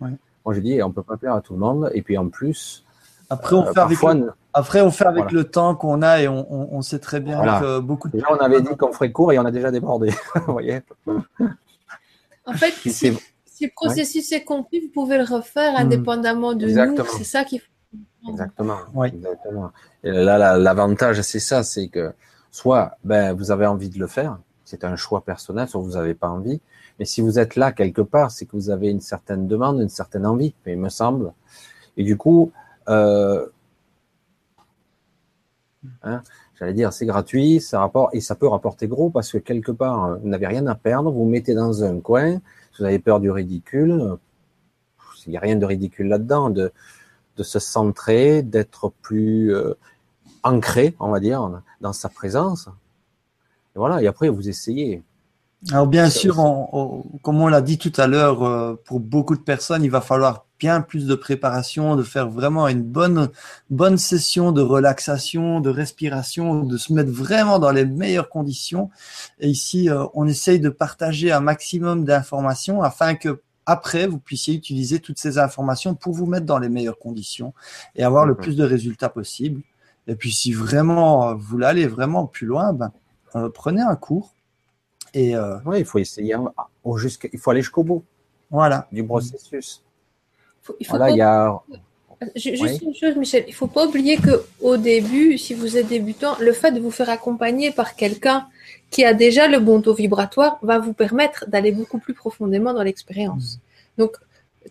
Moi, 0.00 0.54
je 0.54 0.60
dis, 0.60 0.82
on 0.82 0.90
peut 0.90 1.02
pas 1.02 1.16
plaire 1.16 1.34
à 1.34 1.40
tout 1.40 1.52
le 1.52 1.60
monde. 1.60 1.90
Et 1.94 2.02
puis, 2.02 2.16
en 2.18 2.28
plus, 2.28 2.84
après, 3.30 3.54
on 3.54 3.66
euh, 3.66 3.72
fait 3.72 3.80
avec, 3.80 4.02
le, 4.02 4.32
après, 4.52 4.80
on 4.80 4.90
fait 4.90 5.06
avec 5.06 5.30
le 5.30 5.44
temps 5.44 5.74
qu'on 5.74 6.02
a 6.02 6.20
et 6.20 6.28
on, 6.28 6.74
on, 6.74 6.82
sait 6.82 6.98
très 6.98 7.20
bien 7.20 7.60
que 7.60 7.78
beaucoup 7.78 8.08
de. 8.08 8.14
Déjà, 8.14 8.26
on 8.30 8.36
avait 8.36 8.60
dit 8.60 8.76
qu'on 8.76 8.92
ferait 8.92 9.12
court 9.12 9.32
et 9.32 9.38
on 9.38 9.44
a 9.44 9.50
déjà 9.50 9.70
débordé. 9.70 10.10
vous 10.46 10.52
voyez 10.52 10.80
En 12.46 12.54
fait, 12.54 12.72
si, 12.90 13.10
le 13.10 13.68
processus 13.74 14.32
est 14.32 14.44
compris, 14.44 14.80
vous 14.80 14.88
pouvez 14.88 15.18
le 15.18 15.24
refaire 15.24 15.74
hmm. 15.74 15.82
indépendamment 15.82 16.54
de 16.54 16.66
nous. 16.66 17.04
C'est 17.18 17.24
ça 17.24 17.44
qu'il 17.44 17.60
faut. 17.60 17.66
Exactement. 18.28 18.78
Exactement. 19.04 19.70
Et 20.04 20.10
là, 20.10 20.56
l'avantage, 20.56 21.20
c'est 21.22 21.40
ça, 21.40 21.62
c'est 21.62 21.88
que 21.88 22.12
Soit 22.52 22.98
ben, 23.02 23.32
vous 23.32 23.50
avez 23.50 23.64
envie 23.64 23.88
de 23.88 23.98
le 23.98 24.06
faire, 24.06 24.38
c'est 24.66 24.84
un 24.84 24.94
choix 24.94 25.24
personnel, 25.24 25.68
soit 25.68 25.80
vous 25.80 25.92
n'avez 25.92 26.12
pas 26.12 26.28
envie. 26.28 26.60
Mais 26.98 27.06
si 27.06 27.22
vous 27.22 27.38
êtes 27.38 27.56
là 27.56 27.72
quelque 27.72 28.02
part, 28.02 28.30
c'est 28.30 28.44
que 28.44 28.52
vous 28.52 28.68
avez 28.68 28.90
une 28.90 29.00
certaine 29.00 29.48
demande, 29.48 29.80
une 29.80 29.88
certaine 29.88 30.26
envie, 30.26 30.54
il 30.66 30.76
me 30.76 30.90
semble. 30.90 31.32
Et 31.96 32.04
du 32.04 32.18
coup, 32.18 32.52
euh, 32.90 33.46
hein, 36.02 36.22
j'allais 36.58 36.74
dire, 36.74 36.92
c'est 36.92 37.06
gratuit, 37.06 37.60
ça 37.60 37.80
rapporte, 37.80 38.14
et 38.14 38.20
ça 38.20 38.34
peut 38.34 38.48
rapporter 38.48 38.88
gros 38.88 39.10
parce 39.10 39.32
que 39.32 39.38
quelque 39.38 39.72
part, 39.72 40.18
vous 40.18 40.28
n'avez 40.28 40.46
rien 40.46 40.66
à 40.66 40.74
perdre, 40.74 41.10
vous, 41.10 41.24
vous 41.24 41.30
mettez 41.30 41.54
dans 41.54 41.84
un 41.84 42.00
coin, 42.00 42.40
vous 42.78 42.84
avez 42.84 42.98
peur 42.98 43.20
du 43.20 43.30
ridicule, 43.30 44.16
il 45.26 45.30
n'y 45.30 45.36
a 45.36 45.40
rien 45.40 45.56
de 45.56 45.64
ridicule 45.64 46.08
là-dedans, 46.08 46.50
de, 46.50 46.72
de 47.36 47.42
se 47.42 47.58
centrer, 47.58 48.42
d'être 48.42 48.92
plus 49.02 49.54
euh, 49.54 49.74
ancré, 50.42 50.94
on 51.00 51.10
va 51.10 51.20
dire, 51.20 51.62
dans 51.80 51.92
sa 51.92 52.08
présence. 52.08 52.68
Et 53.74 53.78
voilà, 53.78 54.02
et 54.02 54.06
après, 54.06 54.28
vous 54.28 54.48
essayez. 54.48 55.02
Alors 55.70 55.86
bien 55.86 56.10
sûr, 56.10 56.36
comme 57.22 57.40
on 57.40 57.46
l'a 57.46 57.60
dit 57.60 57.78
tout 57.78 57.92
à 57.96 58.08
l'heure, 58.08 58.42
euh, 58.42 58.74
pour 58.84 58.98
beaucoup 58.98 59.36
de 59.36 59.42
personnes, 59.42 59.84
il 59.84 59.92
va 59.92 60.00
falloir 60.00 60.46
bien 60.58 60.80
plus 60.80 61.06
de 61.06 61.14
préparation, 61.14 61.94
de 61.94 62.02
faire 62.02 62.28
vraiment 62.28 62.66
une 62.66 62.82
bonne 62.82 63.30
bonne 63.70 63.96
session 63.96 64.50
de 64.50 64.60
relaxation, 64.60 65.60
de 65.60 65.70
respiration, 65.70 66.64
de 66.64 66.76
se 66.76 66.92
mettre 66.92 67.12
vraiment 67.12 67.60
dans 67.60 67.70
les 67.70 67.84
meilleures 67.84 68.28
conditions. 68.28 68.90
Et 69.38 69.48
ici, 69.48 69.88
euh, 69.88 70.04
on 70.14 70.26
essaye 70.26 70.58
de 70.58 70.68
partager 70.68 71.30
un 71.30 71.40
maximum 71.40 72.04
d'informations 72.04 72.82
afin 72.82 73.14
que 73.14 73.40
après, 73.64 74.08
vous 74.08 74.18
puissiez 74.18 74.54
utiliser 74.54 74.98
toutes 74.98 75.20
ces 75.20 75.38
informations 75.38 75.94
pour 75.94 76.12
vous 76.12 76.26
mettre 76.26 76.46
dans 76.46 76.58
les 76.58 76.68
meilleures 76.68 76.98
conditions 76.98 77.54
et 77.94 78.02
avoir 78.02 78.26
le 78.26 78.34
plus 78.34 78.56
de 78.56 78.64
résultats 78.64 79.08
possible. 79.08 79.62
Et 80.08 80.16
puis, 80.16 80.32
si 80.32 80.52
vraiment 80.52 81.28
euh, 81.28 81.34
vous 81.34 81.46
voulez 81.46 81.66
aller 81.66 81.86
vraiment 81.86 82.26
plus 82.26 82.48
loin, 82.48 82.72
ben, 82.72 82.90
prenez 83.54 83.80
un 83.80 83.94
cours 83.94 84.34
et 85.14 85.36
euh, 85.36 85.56
oui, 85.66 85.80
il 85.80 85.84
faut 85.84 85.98
essayer, 85.98 86.34
au 86.84 86.98
il 86.98 87.38
faut 87.38 87.50
aller 87.50 87.62
jusqu'au 87.62 87.82
bout. 87.82 88.02
Voilà. 88.50 88.86
Du 88.92 89.04
processus. 89.04 89.82
il 90.78 90.86
faut 90.86 90.96
y 91.06 91.20
a... 91.20 91.60
Juste 92.36 92.82
une 92.82 92.94
chose, 92.94 93.16
Michel, 93.16 93.44
il 93.48 93.50
ne 93.50 93.56
faut 93.56 93.66
pas 93.66 93.86
oublier 93.86 94.16
que 94.16 94.44
au 94.60 94.76
début, 94.76 95.36
si 95.38 95.54
vous 95.54 95.76
êtes 95.76 95.88
débutant, 95.88 96.36
le 96.38 96.52
fait 96.52 96.70
de 96.70 96.78
vous 96.78 96.92
faire 96.92 97.10
accompagner 97.10 97.72
par 97.72 97.96
quelqu'un 97.96 98.46
qui 98.90 99.04
a 99.04 99.12
déjà 99.12 99.48
le 99.48 99.58
bon 99.58 99.80
taux 99.80 99.94
vibratoire 99.94 100.58
va 100.62 100.78
vous 100.78 100.92
permettre 100.92 101.46
d'aller 101.48 101.72
beaucoup 101.72 101.98
plus 101.98 102.14
profondément 102.14 102.74
dans 102.74 102.82
l'expérience. 102.82 103.56
Mm. 103.56 104.00
Donc, 104.02 104.16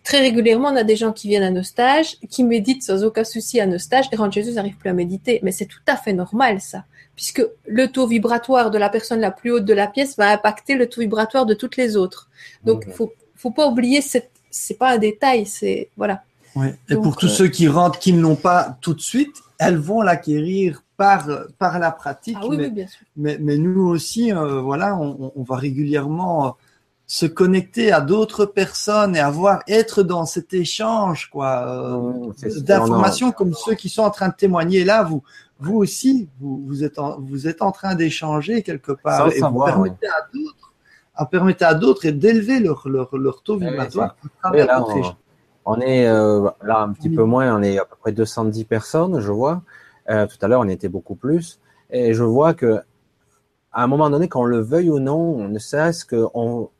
très 0.04 0.20
régulièrement, 0.20 0.68
on 0.68 0.76
a 0.76 0.84
des 0.84 0.96
gens 0.96 1.12
qui 1.12 1.28
viennent 1.28 1.42
à 1.42 1.50
nos 1.50 1.62
stages, 1.62 2.16
qui 2.30 2.44
méditent 2.44 2.82
sans 2.82 3.04
aucun 3.04 3.24
souci 3.24 3.60
à 3.60 3.66
nos 3.66 3.78
stages, 3.78 4.06
et 4.12 4.16
rentrent 4.16 4.34
chez 4.34 4.48
eux, 4.48 4.54
n'arrivent 4.54 4.76
plus 4.76 4.90
à 4.90 4.94
méditer. 4.94 5.40
Mais 5.42 5.52
c'est 5.52 5.66
tout 5.66 5.80
à 5.86 5.96
fait 5.96 6.12
normal, 6.12 6.60
ça 6.60 6.84
puisque 7.14 7.44
le 7.66 7.88
taux 7.88 8.06
vibratoire 8.06 8.70
de 8.70 8.78
la 8.78 8.88
personne 8.88 9.20
la 9.20 9.30
plus 9.30 9.52
haute 9.52 9.64
de 9.64 9.74
la 9.74 9.86
pièce 9.86 10.16
va 10.16 10.32
impacter 10.32 10.74
le 10.74 10.88
taux 10.88 11.00
vibratoire 11.00 11.46
de 11.46 11.54
toutes 11.54 11.76
les 11.76 11.96
autres. 11.96 12.28
Donc, 12.64 12.84
il 12.86 12.92
faut, 12.92 13.12
faut 13.36 13.50
pas 13.50 13.66
oublier, 13.66 14.00
c'est 14.02 14.78
pas 14.78 14.92
un 14.92 14.98
détail, 14.98 15.46
c'est 15.46 15.90
voilà. 15.96 16.22
Et 16.88 16.96
pour 16.96 17.16
tous 17.16 17.26
euh, 17.26 17.36
ceux 17.44 17.48
qui 17.48 17.66
rentrent, 17.66 17.98
qui 17.98 18.12
ne 18.12 18.20
l'ont 18.20 18.36
pas 18.36 18.76
tout 18.80 18.92
de 18.92 19.00
suite, 19.00 19.36
elles 19.58 19.76
vont 19.76 20.02
l'acquérir 20.02 20.82
par 20.96 21.26
par 21.58 21.78
la 21.78 21.90
pratique. 21.90 22.36
Ah, 22.40 22.46
oui, 22.46 22.58
mais, 22.58 22.70
bien 22.70 22.86
sûr. 22.86 23.06
mais, 23.16 23.38
mais, 23.40 23.56
nous 23.56 23.86
aussi, 23.86 24.32
euh, 24.32 24.60
voilà, 24.60 24.96
on, 24.96 25.32
on, 25.34 25.42
va 25.42 25.56
régulièrement 25.56 26.46
euh, 26.46 26.50
se 27.12 27.26
connecter 27.26 27.92
à 27.92 28.00
d'autres 28.00 28.46
personnes 28.46 29.16
et 29.16 29.20
avoir 29.20 29.62
être 29.68 30.02
dans 30.02 30.24
cet 30.24 30.54
échange 30.54 31.28
quoi 31.30 32.00
d'informations 32.40 33.32
comme 33.32 33.52
ceux 33.52 33.74
qui 33.74 33.90
sont 33.90 34.00
en 34.02 34.10
train 34.10 34.28
de 34.28 34.34
témoigner 34.34 34.82
là 34.82 35.02
vous 35.02 35.22
vous 35.62 35.76
aussi, 35.76 36.28
vous, 36.40 36.62
vous, 36.66 36.84
êtes, 36.84 36.98
en, 36.98 37.20
vous 37.20 37.46
êtes 37.46 37.60
en 37.60 37.70
train 37.70 37.94
d'échanger 37.94 38.62
quelque 38.62 38.92
part 38.92 39.30
et 39.30 39.40
vous 39.40 39.64
permettez 39.64 40.06
à 40.08 40.26
d'autres, 40.32 40.72
à 41.14 41.26
permettre 41.26 41.64
à 41.66 41.74
d'autres 41.74 42.08
d'élever 42.08 42.60
leur, 42.60 42.88
leur, 42.88 43.14
leur, 43.16 43.42
taux 43.42 43.58
vibratoire. 43.58 44.16
on, 45.64 45.80
est 45.80 46.06
euh, 46.08 46.48
là 46.62 46.80
un 46.80 46.92
petit 46.92 47.10
peu 47.10 47.24
moins, 47.24 47.54
on 47.56 47.62
est 47.62 47.78
à 47.78 47.84
peu 47.84 47.94
près 48.00 48.12
210 48.12 48.64
personnes, 48.64 49.20
je 49.20 49.30
vois. 49.30 49.62
Euh, 50.10 50.26
tout 50.26 50.38
à 50.40 50.48
l'heure, 50.48 50.62
on 50.62 50.68
était 50.68 50.88
beaucoup 50.88 51.14
plus. 51.14 51.60
Et 51.90 52.14
je 52.14 52.24
vois 52.24 52.54
que 52.54 52.80
à 53.70 53.84
un 53.84 53.86
moment 53.86 54.10
donné, 54.10 54.28
qu'on 54.28 54.44
le 54.44 54.60
veuille 54.60 54.90
ou 54.90 54.98
non, 54.98 55.48
ne 55.48 55.58
serait-ce 55.58 56.04
qu'on 56.04 56.70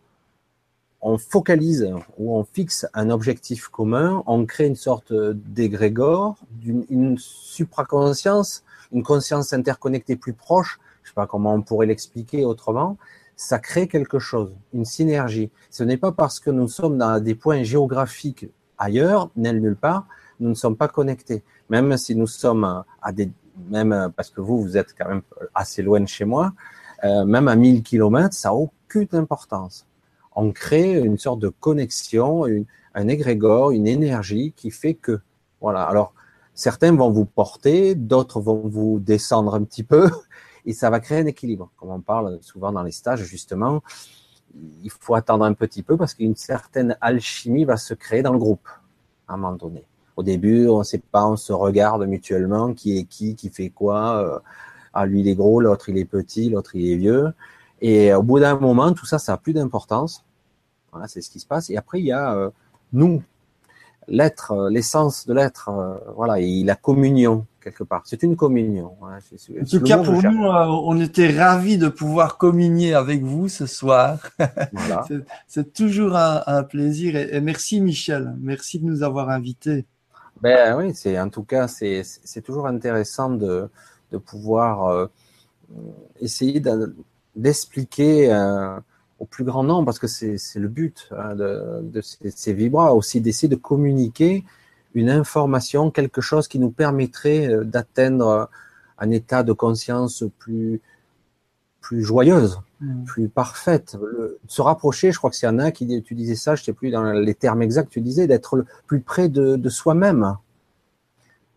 on 1.02 1.18
focalise 1.18 1.92
ou 2.16 2.36
on 2.36 2.44
fixe 2.44 2.86
un 2.94 3.10
objectif 3.10 3.68
commun, 3.68 4.22
on 4.26 4.46
crée 4.46 4.66
une 4.66 4.76
sorte 4.76 5.12
d'égrégore, 5.12 6.36
d'une 6.50 7.18
supraconscience 7.18 8.64
une 8.92 9.02
conscience 9.02 9.52
interconnectée 9.52 10.16
plus 10.16 10.34
proche, 10.34 10.78
je 11.02 11.08
sais 11.08 11.14
pas 11.14 11.26
comment 11.26 11.54
on 11.54 11.62
pourrait 11.62 11.86
l'expliquer 11.86 12.44
autrement, 12.44 12.96
ça 13.36 13.58
crée 13.58 13.88
quelque 13.88 14.18
chose, 14.18 14.54
une 14.72 14.84
synergie. 14.84 15.50
Ce 15.70 15.82
n'est 15.82 15.96
pas 15.96 16.12
parce 16.12 16.38
que 16.38 16.50
nous 16.50 16.68
sommes 16.68 16.98
dans 16.98 17.20
des 17.20 17.34
points 17.34 17.62
géographiques 17.62 18.46
ailleurs, 18.78 19.30
nulle 19.36 19.76
part, 19.76 20.06
nous 20.38 20.50
ne 20.50 20.54
sommes 20.54 20.76
pas 20.76 20.88
connectés. 20.88 21.42
Même 21.70 21.96
si 21.96 22.14
nous 22.14 22.26
sommes 22.26 22.84
à 23.00 23.12
des, 23.12 23.30
même 23.70 24.12
parce 24.14 24.30
que 24.30 24.40
vous, 24.40 24.62
vous 24.62 24.76
êtes 24.76 24.94
quand 24.96 25.08
même 25.08 25.22
assez 25.54 25.82
loin 25.82 26.00
de 26.00 26.06
chez 26.06 26.24
moi, 26.24 26.52
euh, 27.04 27.24
même 27.24 27.48
à 27.48 27.56
1000 27.56 27.82
kilomètres, 27.82 28.34
ça 28.34 28.50
n'a 28.50 28.54
aucune 28.54 29.08
importance. 29.12 29.86
On 30.36 30.52
crée 30.52 30.98
une 30.98 31.18
sorte 31.18 31.40
de 31.40 31.48
connexion, 31.48 32.44
un 32.94 33.08
égrégore, 33.08 33.70
une 33.72 33.86
énergie 33.86 34.52
qui 34.56 34.70
fait 34.70 34.94
que, 34.94 35.20
voilà. 35.60 35.82
Alors, 35.84 36.14
Certains 36.54 36.94
vont 36.94 37.10
vous 37.10 37.24
porter, 37.24 37.94
d'autres 37.94 38.40
vont 38.40 38.68
vous 38.68 39.00
descendre 39.00 39.54
un 39.54 39.64
petit 39.64 39.82
peu, 39.82 40.10
et 40.66 40.74
ça 40.74 40.90
va 40.90 41.00
créer 41.00 41.20
un 41.20 41.26
équilibre. 41.26 41.70
Comme 41.76 41.90
on 41.90 42.00
parle 42.00 42.38
souvent 42.42 42.72
dans 42.72 42.82
les 42.82 42.92
stages, 42.92 43.22
justement, 43.22 43.82
il 44.82 44.90
faut 44.90 45.14
attendre 45.14 45.44
un 45.44 45.54
petit 45.54 45.82
peu 45.82 45.96
parce 45.96 46.12
qu'une 46.14 46.36
certaine 46.36 46.96
alchimie 47.00 47.64
va 47.64 47.78
se 47.78 47.94
créer 47.94 48.22
dans 48.22 48.32
le 48.32 48.38
groupe 48.38 48.68
à 49.28 49.34
un 49.34 49.36
moment 49.38 49.56
donné. 49.56 49.84
Au 50.16 50.22
début, 50.22 50.68
on 50.68 50.80
ne 50.80 50.84
sait 50.84 50.98
pas, 50.98 51.26
on 51.26 51.36
se 51.36 51.54
regarde 51.54 52.04
mutuellement, 52.04 52.74
qui 52.74 52.98
est 52.98 53.04
qui, 53.04 53.34
qui 53.34 53.48
fait 53.48 53.70
quoi. 53.70 54.18
Euh, 54.18 54.38
ah, 54.92 55.06
lui 55.06 55.20
il 55.20 55.28
est 55.28 55.34
gros, 55.34 55.58
l'autre 55.58 55.88
il 55.88 55.96
est 55.96 56.04
petit, 56.04 56.50
l'autre 56.50 56.76
il 56.76 56.92
est 56.92 56.96
vieux. 56.96 57.32
Et 57.82 58.14
au 58.14 58.22
bout 58.22 58.38
d'un 58.38 58.58
moment, 58.58 58.92
tout 58.92 59.06
ça, 59.06 59.18
ça 59.18 59.32
n'a 59.32 59.38
plus 59.38 59.52
d'importance. 59.52 60.24
Voilà, 60.92 61.08
c'est 61.08 61.20
ce 61.20 61.28
qui 61.28 61.40
se 61.40 61.46
passe. 61.46 61.68
Et 61.68 61.76
après, 61.76 61.98
il 61.98 62.06
y 62.06 62.12
a 62.12 62.32
euh, 62.32 62.50
nous, 62.92 63.22
l'être, 64.06 64.52
euh, 64.52 64.70
l'essence 64.70 65.26
de 65.26 65.34
l'être, 65.34 65.68
euh, 65.68 65.96
voilà, 66.14 66.38
et 66.38 66.62
la 66.62 66.76
communion 66.76 67.44
quelque 67.60 67.82
part. 67.82 68.02
C'est 68.04 68.22
une 68.22 68.36
communion. 68.36 68.96
Hein, 69.02 69.18
en 69.60 69.64
tout 69.64 69.80
cas, 69.80 69.98
pour 69.98 70.22
nous, 70.22 70.44
on 70.44 71.00
était 71.00 71.30
ravis 71.36 71.78
de 71.78 71.88
pouvoir 71.88 72.36
communier 72.36 72.94
avec 72.94 73.22
vous 73.22 73.48
ce 73.48 73.66
soir. 73.66 74.18
Voilà. 74.72 75.04
c'est 75.46 75.72
toujours 75.72 76.16
un, 76.16 76.62
plaisir 76.64 77.14
et, 77.14 77.40
merci 77.40 77.80
Michel, 77.80 78.34
merci 78.40 78.80
de 78.80 78.86
nous 78.86 79.02
avoir 79.04 79.28
invités. 79.28 79.86
Ben 80.40 80.76
oui, 80.76 80.92
c'est 80.92 81.20
en 81.20 81.28
tout 81.28 81.44
cas 81.44 81.68
c'est 81.68 82.42
toujours 82.44 82.66
intéressant 82.66 83.30
de 83.30 83.70
de 84.10 84.18
pouvoir 84.18 85.08
essayer 86.20 86.58
d'expliquer 87.36 88.32
au 89.18 89.24
plus 89.24 89.44
grand 89.44 89.62
nombre, 89.62 89.84
parce 89.84 90.00
que 90.00 90.08
c'est 90.08 90.38
le 90.56 90.68
but 90.68 91.08
hein, 91.12 91.36
de, 91.36 91.80
de, 91.82 92.00
ces, 92.00 92.30
ces 92.30 92.52
vibras, 92.52 92.92
aussi 92.92 93.20
d'essayer 93.20 93.48
de 93.48 93.54
communiquer 93.54 94.44
une 94.94 95.10
information, 95.10 95.90
quelque 95.92 96.20
chose 96.20 96.48
qui 96.48 96.58
nous 96.58 96.70
permettrait 96.70 97.46
euh, 97.48 97.64
d'atteindre 97.64 98.50
un 98.98 99.10
état 99.10 99.42
de 99.42 99.52
conscience 99.52 100.24
plus, 100.38 100.80
plus 101.80 102.02
joyeuse, 102.02 102.60
mmh. 102.80 103.04
plus 103.04 103.28
parfaite, 103.28 103.96
de 103.96 104.38
se 104.48 104.60
rapprocher. 104.60 105.12
Je 105.12 105.18
crois 105.18 105.30
que 105.30 105.36
c'est 105.36 105.46
Anna 105.46 105.70
qui 105.70 105.84
utilisait 105.84 106.34
ça, 106.34 106.56
je 106.56 106.62
ne 106.62 106.64
sais 106.66 106.72
plus 106.72 106.90
dans 106.90 107.12
les 107.12 107.34
termes 107.34 107.62
exacts, 107.62 107.90
tu 107.90 108.00
disais 108.00 108.26
d'être 108.26 108.56
le 108.56 108.66
plus 108.86 109.00
près 109.00 109.28
de, 109.28 109.56
de 109.56 109.68
soi-même, 109.68 110.36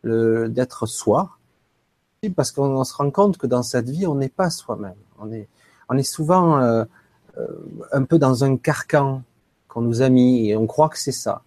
d'être 0.03 0.85
soi, 0.85 1.37
parce 2.35 2.51
qu'on 2.51 2.83
se 2.83 2.93
rend 2.93 3.09
compte 3.09 3.37
que 3.37 3.47
dans 3.47 3.63
cette 3.63 3.89
vie, 3.89 4.05
on 4.05 4.15
n'est 4.15 4.29
pas 4.29 4.49
soi-même. 4.49 4.95
On 5.19 5.31
est, 5.31 5.47
on 5.89 5.97
est 5.97 6.03
souvent 6.03 6.59
euh, 6.59 6.85
euh, 7.37 7.47
un 7.91 8.03
peu 8.03 8.17
dans 8.17 8.43
un 8.43 8.57
carcan 8.57 9.23
qu'on 9.67 9.81
nous 9.81 10.01
a 10.01 10.09
mis 10.09 10.49
et 10.49 10.55
on 10.55 10.67
croit 10.67 10.89
que 10.89 10.99
c'est 10.99 11.11
ça. 11.11 11.41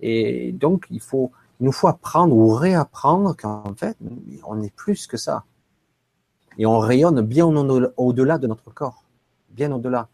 Et 0.00 0.52
donc, 0.52 0.86
il 0.90 1.00
faut, 1.00 1.32
il 1.60 1.66
nous 1.66 1.72
faut 1.72 1.88
apprendre 1.88 2.34
ou 2.36 2.54
réapprendre 2.54 3.36
qu'en 3.36 3.74
fait, 3.74 3.96
on 4.44 4.56
n'est 4.56 4.70
plus 4.70 5.06
que 5.06 5.16
ça. 5.16 5.44
Et 6.56 6.66
on 6.66 6.78
rayonne 6.78 7.20
bien 7.22 7.46
au-delà 7.46 8.38
de 8.38 8.46
notre 8.46 8.72
corps, 8.72 9.04
bien 9.50 9.72
au-delà. 9.72 10.08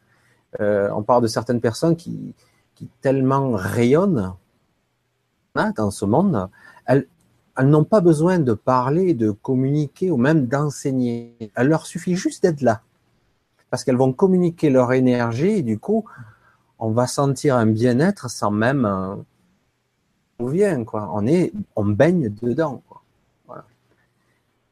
Euh, 0.61 0.91
on 0.95 1.03
parle 1.03 1.23
de 1.23 1.27
certaines 1.27 1.61
personnes 1.61 1.97
qui, 1.97 2.35
qui 2.75 2.89
tellement 3.01 3.53
rayonnent 3.53 4.35
hein, 5.55 5.73
dans 5.77 5.91
ce 5.91 6.05
monde, 6.05 6.49
elles, 6.87 7.07
elles 7.57 7.69
n'ont 7.69 7.85
pas 7.85 8.01
besoin 8.01 8.39
de 8.39 8.53
parler, 8.53 9.15
de 9.15 9.31
communiquer 9.31 10.11
ou 10.11 10.17
même 10.17 10.47
d'enseigner. 10.47 11.37
Il 11.41 11.65
leur 11.65 11.87
suffit 11.87 12.15
juste 12.15 12.43
d'être 12.43 12.61
là 12.61 12.83
parce 13.75 13.83
qu'elles 13.83 13.97
vont 13.97 14.13
communiquer 14.13 14.71
leur 14.71 14.93
énergie 14.93 15.49
et 15.49 15.63
du 15.63 15.81
coup, 15.81 16.05
on 16.79 16.93
va 16.93 17.09
sentir 17.09 17.57
un 17.57 17.67
bien-être 17.67 18.31
sans 18.31 18.53
même 18.53 18.85
euh, 18.85 19.17
on 20.39 20.47
vient 20.47 20.85
quoi. 20.85 21.11
On 21.13 21.27
est, 21.27 21.53
on 21.75 21.85
baigne 21.85 22.33
dedans. 22.41 22.85
Voilà. 23.49 23.65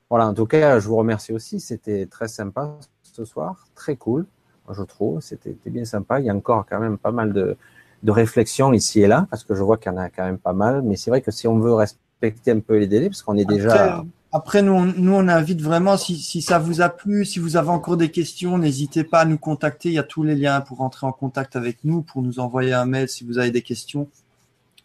voilà. 0.09 0.29
En 0.29 0.35
tout 0.35 0.47
cas, 0.47 0.79
je 0.79 0.87
vous 0.87 0.95
remercie 0.95 1.33
aussi. 1.33 1.59
C'était 1.59 2.07
très 2.07 2.29
sympa 2.29 2.79
ce 3.03 3.25
soir, 3.25 3.67
très 3.75 3.97
cool, 3.97 4.25
je 4.71 4.85
trouve. 4.85 5.21
C'était 5.21 5.57
bien 5.67 5.85
sympa. 5.85 6.21
Il 6.21 6.27
y 6.27 6.31
a 6.31 6.35
encore 6.37 6.65
quand 6.71 6.79
même 6.79 6.97
pas 6.97 7.11
mal 7.11 7.33
de, 7.33 7.57
de 8.05 8.11
réflexions 8.13 8.73
ici 8.73 9.01
et 9.01 9.09
là 9.09 9.27
parce 9.31 9.43
que 9.43 9.57
je 9.57 9.65
vois 9.65 9.79
qu'il 9.79 9.91
y 9.91 9.95
en 9.97 9.99
a 9.99 10.11
quand 10.11 10.25
même 10.25 10.39
pas 10.39 10.53
mal. 10.53 10.83
Mais 10.83 10.95
c'est 10.95 11.11
vrai 11.11 11.23
que 11.23 11.33
si 11.33 11.49
on 11.49 11.59
veut 11.59 11.75
respecter 11.75 12.53
un 12.53 12.61
peu 12.61 12.79
les 12.79 12.87
délais, 12.87 13.09
parce 13.09 13.23
qu'on 13.23 13.37
est 13.37 13.45
déjà 13.45 14.05
après, 14.33 14.63
nous, 14.63 14.73
on, 14.73 14.85
nous, 14.85 15.13
on 15.13 15.29
invite 15.29 15.61
vraiment, 15.61 15.97
si, 15.99 16.17
si 16.17 16.41
ça 16.41 16.59
vous 16.59 16.81
a 16.81 16.89
plu, 16.89 17.25
si 17.25 17.39
vous 17.39 17.57
avez 17.57 17.69
encore 17.69 17.99
des 17.99 18.11
questions, 18.11 18.57
n'hésitez 18.57 19.05
pas 19.05 19.21
à 19.21 19.25
nous 19.27 19.39
contacter. 19.39 19.91
Il 19.91 19.95
y 19.95 19.99
a 19.99 20.03
tous 20.03 20.23
les 20.23 20.35
liens 20.35 20.63
pour 20.63 20.81
entrer 20.81 21.07
en 21.07 21.13
contact 21.13 21.55
avec 21.55 21.85
nous, 21.85 22.01
pour 22.01 22.23
nous 22.23 22.41
envoyer 22.41 22.73
un 22.73 22.87
mail 22.87 23.09
si 23.09 23.25
vous 23.25 23.39
avez 23.39 23.51
des 23.51 23.63
questions 23.63 24.09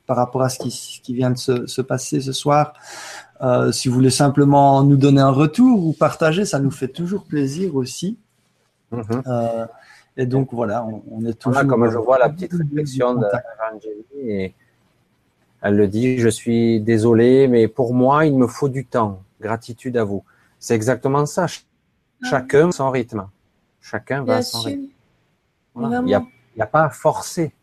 par 0.05 0.17
rapport 0.17 0.41
à 0.41 0.49
ce 0.49 0.59
qui, 0.59 0.71
ce 0.71 1.01
qui 1.01 1.13
vient 1.13 1.31
de 1.31 1.37
se, 1.37 1.65
se, 1.67 1.81
passer 1.81 2.21
ce 2.21 2.31
soir. 2.31 2.73
Euh, 3.41 3.71
si 3.71 3.87
vous 3.87 3.95
voulez 3.95 4.09
simplement 4.09 4.83
nous 4.83 4.97
donner 4.97 5.21
un 5.21 5.31
retour 5.31 5.85
ou 5.85 5.93
partager, 5.93 6.45
ça 6.45 6.59
nous 6.59 6.71
fait 6.71 6.87
toujours 6.87 7.23
plaisir 7.23 7.75
aussi. 7.75 8.17
Mm-hmm. 8.93 9.21
euh, 9.27 9.65
Et 10.17 10.25
donc 10.25 10.49
voilà, 10.51 10.85
on, 10.85 11.25
est 11.25 11.33
toujours. 11.33 11.53
Voilà, 11.53 11.69
comme 11.69 11.91
je 11.91 11.97
vois 11.97 12.17
la 12.17 12.29
petite 12.29 12.53
réflexion 12.53 13.15
d'Angélie, 13.15 14.05
et 14.29 14.53
elle 15.61 15.75
le 15.75 15.87
dit, 15.87 16.19
je 16.19 16.29
suis 16.29 16.79
désolé, 16.81 17.47
mais 17.47 17.67
pour 17.67 17.93
moi, 17.93 18.25
il 18.25 18.37
me 18.37 18.47
faut 18.47 18.69
du 18.69 18.85
temps. 18.85 19.21
Gratitude 19.39 19.97
à 19.97 20.03
vous. 20.03 20.23
C'est 20.59 20.75
exactement 20.75 21.25
ça. 21.25 21.45
Ah 21.45 22.27
Chacun 22.29 22.71
son 22.71 22.89
rythme. 22.89 23.27
Chacun 23.81 24.23
va 24.23 24.37
à 24.37 24.41
son 24.41 24.61
rythme. 24.61 24.87
Il 25.75 26.03
n'y 26.05 26.15
a, 26.15 26.25
a, 26.59 26.65
pas 26.65 26.85
à 26.85 26.89
forcer. 26.89 27.53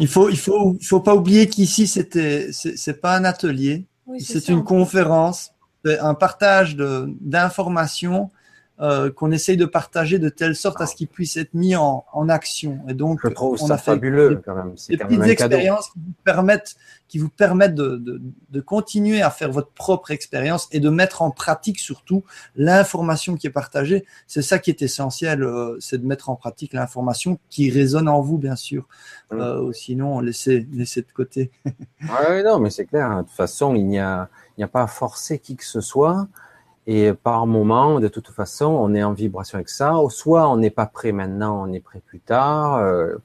Il 0.00 0.08
faut, 0.08 0.28
il 0.28 0.38
faut, 0.38 0.76
faut 0.82 1.00
pas 1.00 1.14
oublier 1.14 1.48
qu'ici 1.48 1.86
c'était, 1.86 2.50
c'est 2.52 3.00
pas 3.00 3.16
un 3.16 3.24
atelier, 3.24 3.86
c'est 4.18 4.48
une 4.48 4.64
conférence, 4.64 5.52
un 5.84 6.14
partage 6.14 6.76
d'informations 6.76 8.30
euh, 8.78 9.10
qu'on 9.10 9.30
essaye 9.30 9.56
de 9.56 9.64
partager 9.64 10.18
de 10.18 10.28
telle 10.28 10.54
sorte 10.54 10.82
à 10.82 10.86
ce 10.86 10.94
qu'il 10.94 11.08
puisse 11.08 11.38
être 11.38 11.54
mis 11.54 11.74
en, 11.76 12.04
en 12.12 12.28
action. 12.28 12.80
Et 12.88 12.92
donc, 12.94 13.20
je 13.22 13.28
trouve 13.28 13.56
ça 13.56 13.78
fabuleux 13.78 14.42
quand 14.44 14.54
même. 14.54 14.74
Des 14.90 14.98
petites 14.98 15.22
expériences 15.22 15.88
qui 15.88 15.98
vous 15.98 16.14
permettent, 16.24 16.76
qui 17.08 17.18
vous 17.18 17.30
permettent 17.30 17.74
de, 17.74 17.96
de, 17.96 18.20
de, 18.50 18.60
continuer 18.60 19.22
à 19.22 19.30
faire 19.30 19.50
votre 19.50 19.70
propre 19.70 20.10
expérience 20.10 20.68
et 20.72 20.80
de 20.80 20.90
mettre 20.90 21.22
en 21.22 21.30
pratique 21.30 21.78
surtout 21.78 22.22
l'information 22.54 23.36
qui 23.36 23.46
est 23.46 23.50
partagée. 23.50 24.04
C'est 24.26 24.42
ça 24.42 24.58
qui 24.58 24.68
est 24.68 24.82
essentiel, 24.82 25.42
euh, 25.42 25.78
c'est 25.80 25.96
de 25.96 26.06
mettre 26.06 26.28
en 26.28 26.36
pratique 26.36 26.74
l'information 26.74 27.38
qui 27.48 27.70
résonne 27.70 28.10
en 28.10 28.20
vous, 28.20 28.36
bien 28.36 28.56
sûr. 28.56 28.86
Mmh. 29.30 29.40
Euh, 29.40 29.72
sinon, 29.72 30.20
laissez, 30.20 30.66
laissez 30.72 31.00
de 31.00 31.12
côté. 31.14 31.50
oui, 31.64 32.42
non, 32.44 32.58
mais 32.58 32.68
c'est 32.68 32.84
clair. 32.84 33.10
Hein. 33.10 33.22
De 33.22 33.28
toute 33.28 33.36
façon, 33.36 33.74
il 33.74 33.86
n'y 33.86 33.98
a, 33.98 34.28
il 34.56 34.60
n'y 34.60 34.64
a 34.64 34.68
pas 34.68 34.82
à 34.82 34.86
forcer 34.86 35.38
qui 35.38 35.56
que 35.56 35.64
ce 35.64 35.80
soit. 35.80 36.28
Et 36.86 37.12
par 37.12 37.46
moment, 37.46 37.98
de 37.98 38.08
toute 38.08 38.28
façon, 38.28 38.66
on 38.66 38.94
est 38.94 39.02
en 39.02 39.12
vibration 39.12 39.56
avec 39.56 39.68
ça. 39.68 39.94
Soit 40.08 40.48
on 40.48 40.56
n'est 40.56 40.70
pas 40.70 40.86
prêt 40.86 41.12
maintenant, 41.12 41.66
on 41.68 41.72
est 41.72 41.80
prêt 41.80 42.00
plus 42.04 42.20
tard. 42.20 42.76
Euh, 42.76 43.16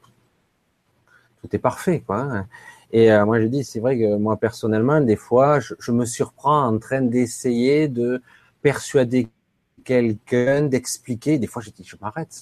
tout 1.41 1.55
est 1.55 1.59
parfait, 1.59 2.01
quoi. 2.01 2.21
Hein. 2.21 2.47
Et 2.91 3.11
euh, 3.11 3.25
moi, 3.25 3.39
je 3.39 3.45
dis, 3.45 3.63
c'est 3.63 3.79
vrai 3.79 3.97
que 3.97 4.17
moi 4.17 4.37
personnellement, 4.37 4.99
des 4.99 5.15
fois, 5.15 5.59
je, 5.59 5.91
me 5.91 6.05
surprends 6.05 6.65
en 6.65 6.77
train 6.79 7.01
d'essayer 7.01 7.87
de 7.87 8.21
persuader 8.61 9.29
quelqu'un, 9.83 10.63
d'expliquer. 10.63 11.37
Des 11.37 11.47
fois, 11.47 11.61
je 11.61 11.69
dis, 11.69 11.83
je 11.83 11.95
m'arrête. 12.01 12.33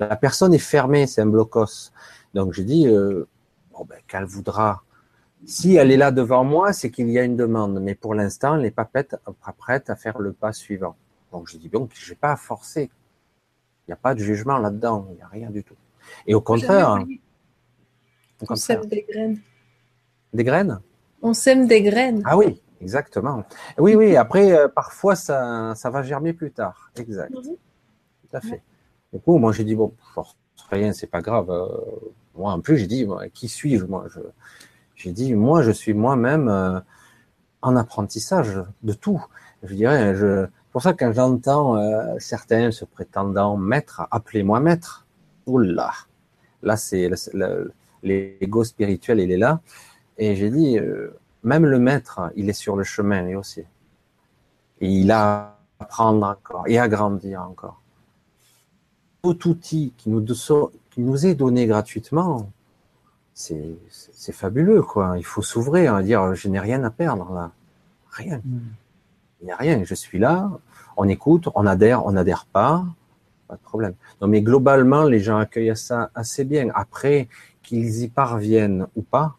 La 0.00 0.16
personne 0.16 0.54
est 0.54 0.58
fermée, 0.58 1.06
c'est 1.06 1.20
un 1.20 1.26
blocos. 1.26 1.92
Donc, 2.34 2.52
je 2.52 2.62
dis, 2.62 2.88
euh, 2.88 3.28
bon, 3.72 3.84
ben, 3.84 3.98
qu'elle 4.08 4.24
voudra 4.24 4.82
si 5.46 5.76
elle 5.76 5.90
est 5.90 5.96
là 5.96 6.10
devant 6.10 6.44
moi, 6.44 6.72
c'est 6.72 6.90
qu'il 6.90 7.08
y 7.10 7.18
a 7.18 7.24
une 7.24 7.36
demande. 7.36 7.80
Mais 7.80 7.94
pour 7.94 8.14
l'instant, 8.14 8.56
elle 8.56 8.62
n'est 8.62 8.70
pas 8.70 8.84
prête, 8.84 9.90
à 9.90 9.96
faire 9.96 10.18
le 10.18 10.32
pas 10.32 10.52
suivant. 10.52 10.96
Donc 11.32 11.48
je 11.48 11.56
dis 11.56 11.68
bon, 11.68 11.88
je 11.92 12.10
n'ai 12.10 12.16
pas 12.16 12.32
à 12.32 12.36
forcer. 12.36 12.90
Il 13.86 13.90
n'y 13.90 13.94
a 13.94 13.96
pas 13.96 14.14
de 14.14 14.20
jugement 14.20 14.58
là-dedans. 14.58 15.06
Il 15.10 15.16
n'y 15.16 15.22
a 15.22 15.28
rien 15.28 15.50
du 15.50 15.64
tout. 15.64 15.74
Et 16.26 16.34
au 16.34 16.40
contraire. 16.40 17.04
on 18.48 18.56
sème 18.56 18.86
des 18.86 19.06
graines. 19.08 19.40
Des 20.32 20.44
graines? 20.44 20.80
On 21.22 21.34
sème 21.34 21.66
des 21.66 21.82
graines. 21.82 22.22
Ah 22.24 22.36
oui, 22.36 22.60
exactement. 22.80 23.44
Oui, 23.78 23.94
oui. 23.94 24.16
Après, 24.16 24.52
euh, 24.52 24.68
parfois, 24.68 25.16
ça, 25.16 25.74
ça 25.74 25.90
va 25.90 26.02
germer 26.02 26.32
plus 26.32 26.50
tard. 26.50 26.90
Exact. 26.96 27.30
Mhm. 27.30 27.42
Tout 27.42 28.36
à 28.36 28.40
fait. 28.40 28.62
Du 29.12 29.20
coup, 29.20 29.38
moi, 29.38 29.52
j'ai 29.52 29.64
dit 29.64 29.74
bon, 29.74 29.92
rien, 30.70 30.92
c'est 30.92 31.08
pas 31.08 31.20
grave. 31.20 31.50
Euh, 31.50 31.66
moi, 32.34 32.52
en 32.52 32.60
plus, 32.60 32.78
j'ai 32.78 32.86
dit 32.86 33.06
qui 33.34 33.48
suis-je 33.48 33.84
Moi, 33.84 34.06
je 34.08 34.20
j'ai 35.02 35.12
dit, 35.12 35.34
moi, 35.34 35.62
je 35.62 35.70
suis 35.70 35.94
moi-même 35.94 36.48
euh, 36.48 36.78
en 37.62 37.74
apprentissage 37.76 38.62
de 38.82 38.92
tout. 38.92 39.24
Je 39.62 39.74
dirais, 39.74 40.14
pour 40.72 40.82
ça, 40.82 40.92
quand 40.92 41.12
j'entends 41.12 41.76
euh, 41.76 42.16
certains 42.18 42.70
se 42.70 42.84
prétendant 42.84 43.56
maître, 43.56 44.06
appelez-moi 44.10 44.60
maître. 44.60 45.06
Oula, 45.46 45.92
là, 46.62 46.76
c'est 46.76 47.10
l'ego 48.02 48.62
spirituel, 48.62 49.20
il 49.20 49.32
est 49.32 49.38
là. 49.38 49.60
Et 50.18 50.36
j'ai 50.36 50.50
dit, 50.50 50.78
euh, 50.78 51.18
même 51.44 51.64
le 51.64 51.78
maître, 51.78 52.30
il 52.36 52.50
est 52.50 52.60
sur 52.64 52.76
le 52.76 52.84
chemin, 52.84 53.22
lui 53.22 53.36
aussi. 53.36 53.64
Et 54.82 54.88
il 54.88 55.10
a 55.10 55.56
à 55.78 55.84
apprendre 55.84 56.26
encore 56.26 56.64
et 56.66 56.78
à 56.78 56.88
grandir 56.88 57.40
encore. 57.42 57.80
Tout 59.22 59.48
outil 59.48 59.94
qui 59.96 60.10
nous 60.10 61.26
est 61.26 61.34
donné 61.34 61.66
gratuitement, 61.66 62.50
c'est 63.40 64.32
fabuleux, 64.32 64.82
quoi. 64.82 65.14
Il 65.16 65.24
faut 65.24 65.42
s'ouvrir, 65.42 65.94
à 65.94 66.02
dire, 66.02 66.34
je 66.34 66.48
n'ai 66.48 66.60
rien 66.60 66.82
à 66.84 66.90
perdre, 66.90 67.32
là. 67.32 67.50
Rien. 68.10 68.38
Mm. 68.44 68.60
Il 69.40 69.46
n'y 69.46 69.52
a 69.52 69.56
rien. 69.56 69.82
Je 69.84 69.94
suis 69.94 70.18
là, 70.18 70.50
on 70.96 71.08
écoute, 71.08 71.48
on 71.54 71.66
adhère, 71.66 72.04
on 72.04 72.12
n'adhère 72.12 72.46
pas, 72.46 72.84
pas 73.48 73.56
de 73.56 73.62
problème. 73.62 73.94
Non, 74.20 74.28
mais 74.28 74.42
globalement, 74.42 75.04
les 75.04 75.20
gens 75.20 75.38
accueillent 75.38 75.76
ça 75.76 76.10
assez 76.14 76.44
bien. 76.44 76.68
Après, 76.74 77.28
qu'ils 77.62 78.02
y 78.02 78.08
parviennent 78.08 78.86
ou 78.96 79.02
pas, 79.02 79.36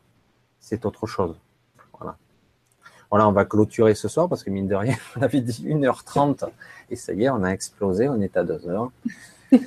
c'est 0.60 0.86
autre 0.86 1.06
chose. 1.06 1.36
Voilà. 1.98 2.18
Voilà, 3.10 3.28
on 3.28 3.32
va 3.32 3.46
clôturer 3.46 3.94
ce 3.94 4.08
soir 4.08 4.28
parce 4.28 4.44
que 4.44 4.50
mine 4.50 4.68
de 4.68 4.76
rien, 4.76 4.96
on 5.18 5.22
avait 5.22 5.42
dit 5.42 5.68
1h30 5.68 6.50
et 6.90 6.96
ça 6.96 7.14
y 7.14 7.26
est, 7.26 7.30
on 7.30 7.44
a 7.44 7.50
explosé, 7.50 8.10
on 8.10 8.22
est 8.22 8.36
à 8.38 8.44
2h. 8.44 8.90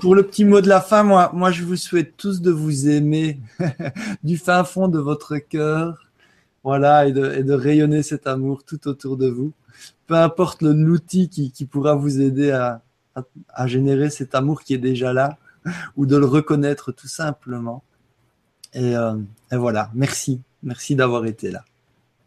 pour 0.00 0.14
le 0.14 0.22
petit 0.22 0.44
mot 0.44 0.60
de 0.60 0.68
la 0.68 0.80
fin, 0.80 1.02
moi, 1.02 1.30
moi, 1.34 1.50
je 1.50 1.64
vous 1.64 1.76
souhaite 1.76 2.16
tous 2.16 2.40
de 2.40 2.50
vous 2.50 2.88
aimer 2.88 3.40
du 4.24 4.38
fin 4.38 4.64
fond 4.64 4.88
de 4.88 4.98
votre 4.98 5.36
cœur, 5.36 6.06
voilà, 6.64 7.06
et 7.06 7.12
de, 7.12 7.32
et 7.34 7.42
de, 7.42 7.52
rayonner 7.52 8.02
cet 8.02 8.26
amour 8.26 8.64
tout 8.64 8.88
autour 8.88 9.16
de 9.16 9.28
vous. 9.28 9.52
Peu 10.06 10.14
importe 10.14 10.62
l'outil 10.62 11.28
qui, 11.28 11.52
qui, 11.52 11.64
pourra 11.64 11.94
vous 11.94 12.20
aider 12.20 12.50
à, 12.50 12.82
à, 13.14 13.22
à, 13.48 13.66
générer 13.66 14.10
cet 14.10 14.34
amour 14.34 14.62
qui 14.62 14.74
est 14.74 14.78
déjà 14.78 15.12
là, 15.12 15.36
ou 15.96 16.06
de 16.06 16.16
le 16.16 16.26
reconnaître 16.26 16.92
tout 16.92 17.08
simplement. 17.08 17.82
Et, 18.74 18.96
euh, 18.96 19.14
et 19.50 19.56
voilà, 19.56 19.90
merci, 19.94 20.40
merci 20.62 20.94
d'avoir 20.94 21.26
été 21.26 21.50
là. 21.50 21.64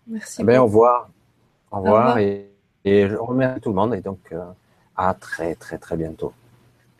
Merci. 0.07 0.37
Eh 0.41 0.43
bien, 0.43 0.61
au 0.61 0.65
revoir, 0.65 1.09
au 1.71 1.77
revoir, 1.77 2.17
Et, 2.17 2.49
et, 2.83 3.07
je 3.07 3.15
remercie 3.15 3.61
tout 3.61 3.69
le 3.69 3.75
monde 3.75 3.93
et 3.93 4.01
donc 4.01 4.19
euh, 4.31 4.43
à 4.97 5.13
très 5.13 5.55
très 5.55 5.77
très 5.77 5.95
bientôt. 5.95 6.33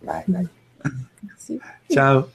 Bye 0.03 0.23
bye. 0.27 0.47
Merci. 1.23 1.59
Ciao. 1.89 2.30